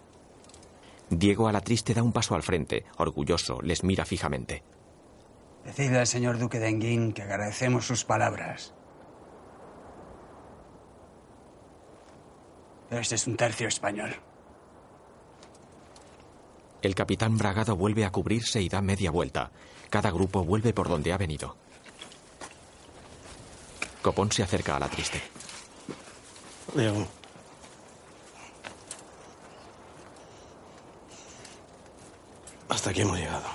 Diego 1.09 1.47
a 1.47 1.51
la 1.51 1.61
triste 1.61 1.95
da 1.95 2.03
un 2.03 2.11
paso 2.11 2.35
al 2.35 2.43
frente, 2.43 2.85
orgulloso, 2.97 3.59
les 3.64 3.84
mira 3.84 4.05
fijamente. 4.05 4.61
Decidle 5.65 5.99
al 5.99 6.07
señor 6.07 6.38
duque 6.38 6.59
de 6.59 6.69
Enghien 6.69 7.14
que 7.14 7.23
agradecemos 7.23 7.88
sus 7.88 8.05
palabras. 8.05 8.73
Este 12.91 13.15
es 13.15 13.27
un 13.27 13.35
tercio 13.35 13.68
español. 13.68 14.15
El 16.81 16.95
capitán 16.95 17.38
Bragado 17.38 17.76
vuelve 17.76 18.05
a 18.05 18.11
cubrirse 18.11 18.61
y 18.61 18.69
da 18.69 18.81
media 18.81 19.11
vuelta. 19.11 19.51
Cada 19.89 20.11
grupo 20.11 20.43
vuelve 20.43 20.73
por 20.73 20.88
donde 20.88 21.11
ha 21.11 21.18
venido. 21.18 21.57
Copón 24.08 24.32
se 24.32 24.42
acerca 24.42 24.78
a 24.78 24.80
la 24.80 24.88
triste. 24.88 25.22
Diego. 26.74 27.06
Hasta 32.70 32.92
aquí 32.92 33.02
hemos 33.02 33.18
llegado. 33.18 33.50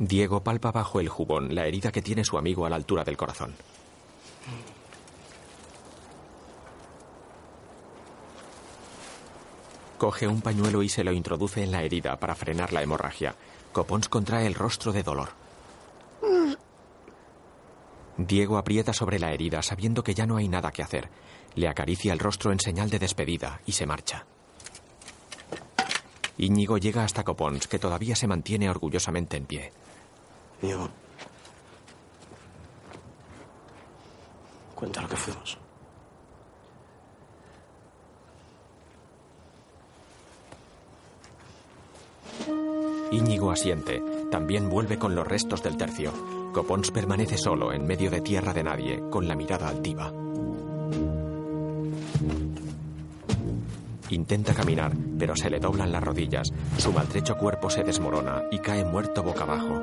Diego 0.00 0.42
palpa 0.42 0.72
bajo 0.72 0.98
el 0.98 1.08
jubón 1.08 1.54
la 1.54 1.64
herida 1.68 1.92
que 1.92 2.02
tiene 2.02 2.24
su 2.24 2.36
amigo 2.36 2.66
a 2.66 2.70
la 2.70 2.74
altura 2.74 3.04
del 3.04 3.16
corazón. 3.16 3.54
Coge 9.96 10.26
un 10.26 10.42
pañuelo 10.42 10.82
y 10.82 10.88
se 10.88 11.04
lo 11.04 11.12
introduce 11.12 11.62
en 11.62 11.70
la 11.70 11.84
herida 11.84 12.18
para 12.18 12.34
frenar 12.34 12.72
la 12.72 12.82
hemorragia. 12.82 13.36
Copons 13.70 14.08
contrae 14.08 14.48
el 14.48 14.54
rostro 14.56 14.90
de 14.90 15.04
dolor. 15.04 15.41
Diego 18.16 18.58
aprieta 18.58 18.92
sobre 18.92 19.18
la 19.18 19.32
herida 19.32 19.62
sabiendo 19.62 20.02
que 20.02 20.14
ya 20.14 20.26
no 20.26 20.36
hay 20.36 20.48
nada 20.48 20.70
que 20.70 20.82
hacer. 20.82 21.08
Le 21.54 21.68
acaricia 21.68 22.12
el 22.12 22.18
rostro 22.18 22.52
en 22.52 22.60
señal 22.60 22.90
de 22.90 22.98
despedida 22.98 23.60
y 23.66 23.72
se 23.72 23.86
marcha. 23.86 24.26
Íñigo 26.38 26.78
llega 26.78 27.04
hasta 27.04 27.24
Copons, 27.24 27.66
que 27.66 27.78
todavía 27.78 28.16
se 28.16 28.26
mantiene 28.26 28.70
orgullosamente 28.70 29.36
en 29.36 29.46
pie. 29.46 29.72
Diego. 30.60 30.88
Cuenta 34.74 35.02
lo 35.02 35.08
que 35.08 35.16
fuimos. 35.16 35.58
Íñigo 43.12 43.50
asiente. 43.50 44.21
También 44.32 44.70
vuelve 44.70 44.98
con 44.98 45.14
los 45.14 45.26
restos 45.26 45.62
del 45.62 45.76
tercio. 45.76 46.10
Copons 46.54 46.90
permanece 46.90 47.36
solo 47.36 47.70
en 47.70 47.86
medio 47.86 48.10
de 48.10 48.22
tierra 48.22 48.54
de 48.54 48.64
nadie, 48.64 49.02
con 49.10 49.28
la 49.28 49.34
mirada 49.34 49.68
altiva. 49.68 50.10
Intenta 54.08 54.54
caminar, 54.54 54.92
pero 55.18 55.36
se 55.36 55.50
le 55.50 55.60
doblan 55.60 55.92
las 55.92 56.02
rodillas. 56.02 56.50
Su 56.78 56.94
maltrecho 56.94 57.36
cuerpo 57.36 57.68
se 57.68 57.84
desmorona 57.84 58.44
y 58.50 58.58
cae 58.60 58.86
muerto 58.86 59.22
boca 59.22 59.42
abajo. 59.42 59.82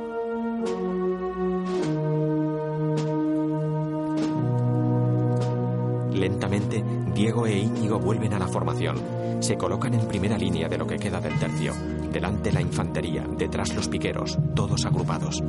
Lentamente, 6.12 6.84
Diego 7.20 7.46
e 7.46 7.58
Íñigo 7.58 8.00
vuelven 8.00 8.34
a 8.34 8.40
la 8.40 8.48
formación. 8.48 8.96
Se 9.42 9.58
colocan 9.58 9.94
en 9.94 10.08
primera 10.08 10.38
línea 10.38 10.70
de 10.70 10.78
lo 10.78 10.88
que 10.88 10.96
queda 10.96 11.20
del 11.20 11.38
tercio. 11.38 11.74
Delante 12.14 12.50
la 12.50 12.62
infantería, 12.62 13.28
detrás 13.38 13.76
los 13.76 13.90
piqueros, 13.90 14.38
todos 14.56 14.86
agrupados. 14.86 15.44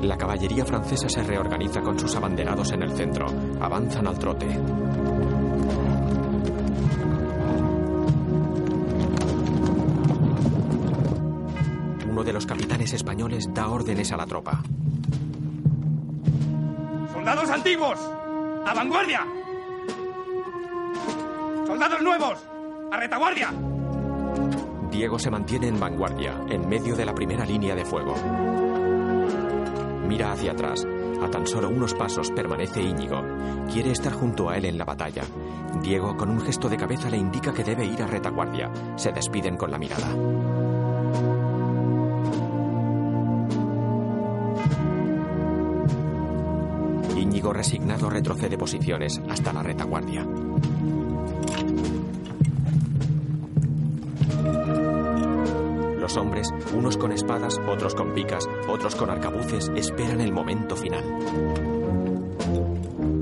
La 0.00 0.16
caballería 0.16 0.64
francesa 0.64 1.10
se 1.10 1.22
reorganiza 1.22 1.82
con 1.82 1.98
sus 1.98 2.16
abanderados 2.16 2.72
en 2.72 2.82
el 2.82 2.92
centro. 2.92 3.26
Avanzan 3.60 4.06
al 4.06 4.18
trote. 4.18 4.46
Españoles 13.06 13.48
da 13.54 13.68
órdenes 13.68 14.10
a 14.10 14.16
la 14.16 14.26
tropa. 14.26 14.60
¡Soldados 17.12 17.48
antiguos! 17.50 18.00
¡A 18.66 18.74
vanguardia! 18.74 19.24
¡Soldados 21.64 22.02
nuevos! 22.02 22.38
¡A 22.90 22.96
retaguardia! 22.96 23.52
Diego 24.90 25.20
se 25.20 25.30
mantiene 25.30 25.68
en 25.68 25.78
vanguardia, 25.78 26.34
en 26.48 26.68
medio 26.68 26.96
de 26.96 27.06
la 27.06 27.14
primera 27.14 27.46
línea 27.46 27.76
de 27.76 27.84
fuego. 27.84 28.16
Mira 30.08 30.32
hacia 30.32 30.50
atrás. 30.50 30.84
A 31.22 31.30
tan 31.30 31.46
solo 31.46 31.68
unos 31.68 31.94
pasos 31.94 32.32
permanece 32.32 32.82
Íñigo. 32.82 33.22
Quiere 33.72 33.92
estar 33.92 34.14
junto 34.14 34.50
a 34.50 34.56
él 34.56 34.64
en 34.64 34.78
la 34.78 34.84
batalla. 34.84 35.22
Diego, 35.80 36.16
con 36.16 36.28
un 36.28 36.40
gesto 36.40 36.68
de 36.68 36.76
cabeza, 36.76 37.08
le 37.08 37.18
indica 37.18 37.54
que 37.54 37.62
debe 37.62 37.86
ir 37.86 38.02
a 38.02 38.08
retaguardia. 38.08 38.68
Se 38.96 39.12
despiden 39.12 39.56
con 39.56 39.70
la 39.70 39.78
mirada. 39.78 40.08
Resignado, 47.52 48.10
retrocede 48.10 48.58
posiciones 48.58 49.20
hasta 49.28 49.52
la 49.52 49.62
retaguardia. 49.62 50.26
Los 55.98 56.16
hombres, 56.16 56.48
unos 56.74 56.96
con 56.96 57.12
espadas, 57.12 57.60
otros 57.68 57.94
con 57.94 58.14
picas, 58.14 58.48
otros 58.68 58.94
con 58.94 59.10
arcabuces, 59.10 59.70
esperan 59.74 60.20
el 60.20 60.32
momento 60.32 60.76
final. 60.76 61.04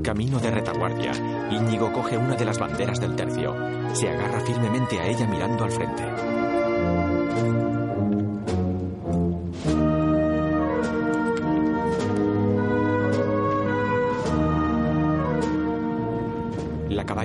Camino 0.03 0.39
de 0.39 0.51
retaguardia, 0.51 1.11
Íñigo 1.49 1.91
coge 1.91 2.17
una 2.17 2.35
de 2.35 2.45
las 2.45 2.59
banderas 2.59 2.99
del 2.99 3.15
tercio. 3.15 3.55
Se 3.93 4.09
agarra 4.09 4.39
firmemente 4.41 4.99
a 4.99 5.07
ella 5.07 5.27
mirando 5.27 5.63
al 5.63 5.71
frente. 5.71 6.34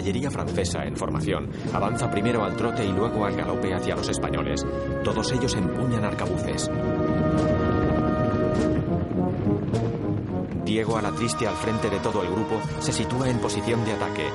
Caballería 0.00 0.30
francesa, 0.30 0.82
en 0.86 0.96
formación, 0.96 1.50
avanza 1.74 2.10
primero 2.10 2.42
al 2.42 2.56
trote 2.56 2.86
y 2.86 2.90
luego 2.90 3.26
al 3.26 3.36
galope 3.36 3.74
hacia 3.74 3.94
los 3.94 4.08
españoles. 4.08 4.64
Todos 5.04 5.30
ellos 5.30 5.54
empuñan 5.54 6.06
arcabuces. 6.06 6.70
Diego, 10.64 10.96
a 10.96 11.02
la 11.02 11.12
triste 11.12 11.46
al 11.46 11.54
frente 11.54 11.90
de 11.90 11.98
todo 11.98 12.22
el 12.22 12.30
grupo, 12.30 12.62
se 12.78 12.92
sitúa 12.92 13.28
en 13.28 13.40
posición 13.40 13.84
de 13.84 13.92
ataque. 13.92 14.26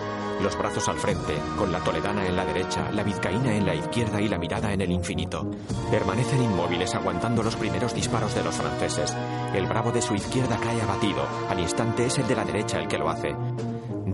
Los 0.43 0.55
brazos 0.55 0.87
al 0.87 0.97
frente, 0.97 1.33
con 1.57 1.71
la 1.71 1.79
toledana 1.79 2.27
en 2.27 2.35
la 2.35 2.45
derecha, 2.45 2.91
la 2.91 3.03
vizcaína 3.03 3.55
en 3.55 3.65
la 3.65 3.73
izquierda 3.73 4.21
y 4.21 4.27
la 4.27 4.37
mirada 4.37 4.71
en 4.71 4.81
el 4.81 4.91
infinito. 4.91 5.49
Permanecen 5.89 6.43
inmóviles 6.43 6.93
aguantando 6.93 7.41
los 7.41 7.55
primeros 7.55 7.95
disparos 7.95 8.35
de 8.35 8.43
los 8.43 8.53
franceses. 8.53 9.15
El 9.55 9.65
bravo 9.65 9.91
de 9.91 10.01
su 10.03 10.13
izquierda 10.13 10.57
cae 10.61 10.79
abatido. 10.81 11.25
Al 11.49 11.59
instante 11.59 12.05
es 12.05 12.19
el 12.19 12.27
de 12.27 12.35
la 12.35 12.43
derecha 12.43 12.79
el 12.79 12.87
que 12.87 12.97
lo 12.97 13.09
hace. 13.09 13.33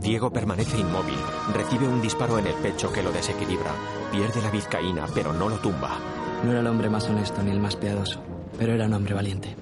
Diego 0.01 0.31
permanece 0.31 0.79
inmóvil, 0.79 1.17
recibe 1.53 1.87
un 1.87 2.01
disparo 2.01 2.39
en 2.39 2.47
el 2.47 2.55
pecho 2.55 2.91
que 2.91 3.03
lo 3.03 3.11
desequilibra, 3.11 3.71
pierde 4.11 4.41
la 4.41 4.49
vizcaína, 4.49 5.05
pero 5.13 5.31
no 5.31 5.47
lo 5.47 5.57
tumba. 5.57 5.91
No 6.43 6.49
era 6.49 6.61
el 6.61 6.67
hombre 6.67 6.89
más 6.89 7.07
honesto 7.07 7.43
ni 7.43 7.51
el 7.51 7.59
más 7.59 7.75
piadoso, 7.75 8.19
pero 8.57 8.73
era 8.73 8.87
un 8.87 8.93
hombre 8.93 9.13
valiente. 9.13 9.55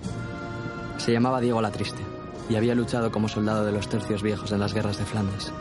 Se 0.98 1.12
llamaba 1.12 1.42
Diego 1.42 1.62
la 1.62 1.72
Triste 1.72 2.02
y 2.50 2.56
había 2.56 2.74
luchado 2.74 3.12
como 3.12 3.28
soldado 3.28 3.66
de 3.66 3.74
los 3.74 3.90
tercios 3.90 4.24
viejos 4.24 4.54
en 4.54 4.62
las 4.62 4.74
guerras 4.74 4.98
de 4.98 5.06
Flandes. 5.06 5.52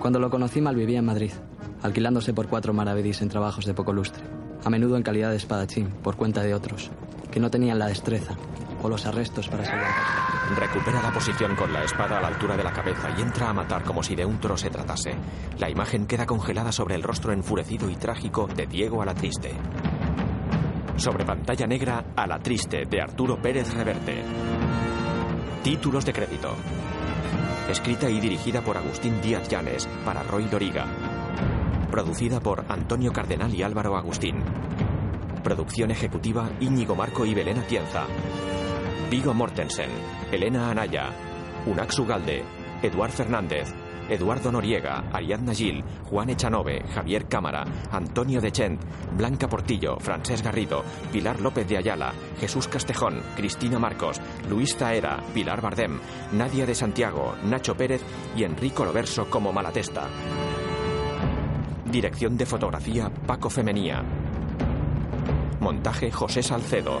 Cuando 0.00 0.18
lo 0.18 0.28
conocí 0.28 0.60
malvivía 0.60 0.98
en 0.98 1.06
Madrid, 1.06 1.32
alquilándose 1.80 2.34
por 2.34 2.48
cuatro 2.48 2.72
maravedís 2.72 3.22
en 3.22 3.28
trabajos 3.28 3.64
de 3.64 3.74
poco 3.74 3.92
lustre, 3.92 4.24
a 4.64 4.70
menudo 4.70 4.96
en 4.96 5.04
calidad 5.04 5.30
de 5.30 5.36
espadachín, 5.36 5.88
por 6.02 6.16
cuenta 6.16 6.42
de 6.42 6.52
otros, 6.52 6.90
que 7.30 7.38
no 7.38 7.48
tenían 7.48 7.78
la 7.78 7.86
destreza 7.86 8.34
o 8.82 8.88
los 8.88 9.06
arrestos 9.06 9.48
para 9.48 9.64
salvar. 9.64 10.29
Recupera 10.56 11.00
la 11.00 11.12
posición 11.12 11.54
con 11.54 11.72
la 11.72 11.84
espada 11.84 12.18
a 12.18 12.20
la 12.20 12.28
altura 12.28 12.56
de 12.56 12.64
la 12.64 12.72
cabeza 12.72 13.08
y 13.16 13.22
entra 13.22 13.48
a 13.48 13.52
matar 13.52 13.84
como 13.84 14.02
si 14.02 14.16
de 14.16 14.24
un 14.24 14.38
toro 14.38 14.56
se 14.56 14.68
tratase. 14.68 15.14
La 15.58 15.70
imagen 15.70 16.06
queda 16.06 16.26
congelada 16.26 16.72
sobre 16.72 16.96
el 16.96 17.02
rostro 17.02 17.32
enfurecido 17.32 17.88
y 17.88 17.94
trágico 17.94 18.48
de 18.48 18.66
Diego 18.66 19.00
a 19.00 19.06
la 19.06 19.14
Triste. 19.14 19.52
Sobre 20.96 21.24
pantalla 21.24 21.66
negra, 21.66 22.04
a 22.16 22.26
la 22.26 22.40
Triste, 22.40 22.84
de 22.84 23.00
Arturo 23.00 23.40
Pérez 23.40 23.72
Reverte. 23.72 24.24
Títulos 25.62 26.04
de 26.04 26.12
crédito. 26.12 26.56
Escrita 27.68 28.10
y 28.10 28.18
dirigida 28.18 28.60
por 28.60 28.76
Agustín 28.76 29.20
Díaz 29.22 29.48
Llanes 29.48 29.88
para 30.04 30.24
Roy 30.24 30.44
Doriga. 30.46 30.86
Producida 31.90 32.40
por 32.40 32.64
Antonio 32.68 33.12
Cardenal 33.12 33.54
y 33.54 33.62
Álvaro 33.62 33.96
Agustín. 33.96 34.42
Producción 35.44 35.92
ejecutiva 35.92 36.50
Íñigo 36.60 36.96
Marco 36.96 37.24
y 37.24 37.34
Belén 37.34 37.58
Atienza. 37.58 38.06
Vigo 39.08 39.32
Mortensen, 39.34 39.90
Elena 40.32 40.70
Anaya, 40.70 41.10
Unax 41.66 41.98
Ugalde, 41.98 42.42
Eduard 42.82 43.12
Fernández, 43.12 43.72
Eduardo 44.10 44.50
Noriega, 44.50 45.04
Ariadna 45.12 45.54
Gil, 45.54 45.84
Juan 46.10 46.30
Echanove, 46.30 46.82
Javier 46.92 47.26
Cámara, 47.26 47.64
Antonio 47.92 48.40
Dechent, 48.40 48.80
Blanca 49.16 49.48
Portillo, 49.48 49.98
Francés 50.00 50.42
Garrido, 50.42 50.82
Pilar 51.12 51.40
López 51.40 51.68
de 51.68 51.78
Ayala, 51.78 52.12
Jesús 52.40 52.66
Castejón, 52.66 53.22
Cristina 53.36 53.78
Marcos, 53.78 54.20
Luis 54.48 54.76
Zaera, 54.76 55.22
Pilar 55.32 55.60
Bardem, 55.60 56.00
Nadia 56.32 56.66
de 56.66 56.74
Santiago, 56.74 57.36
Nacho 57.44 57.76
Pérez 57.76 58.02
y 58.36 58.42
Enrico 58.42 58.84
Loverso 58.84 59.30
como 59.30 59.52
Malatesta. 59.52 60.08
Dirección 61.84 62.36
de 62.36 62.46
fotografía 62.46 63.10
Paco 63.26 63.48
Femenía. 63.48 64.02
Montaje 65.60 66.10
José 66.10 66.42
Salcedo. 66.42 67.00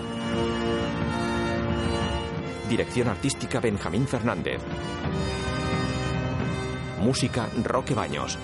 Dirección 2.70 3.08
artística 3.08 3.58
Benjamín 3.58 4.06
Fernández. 4.06 4.62
Música 7.00 7.50
Roque 7.64 7.94
Baños. 7.94 8.38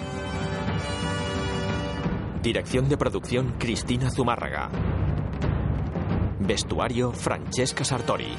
Dirección 2.42 2.88
de 2.88 2.96
producción 2.96 3.54
Cristina 3.56 4.10
Zumárraga. 4.10 4.68
Vestuario 6.40 7.12
Francesca 7.12 7.84
Sartori. 7.84 8.34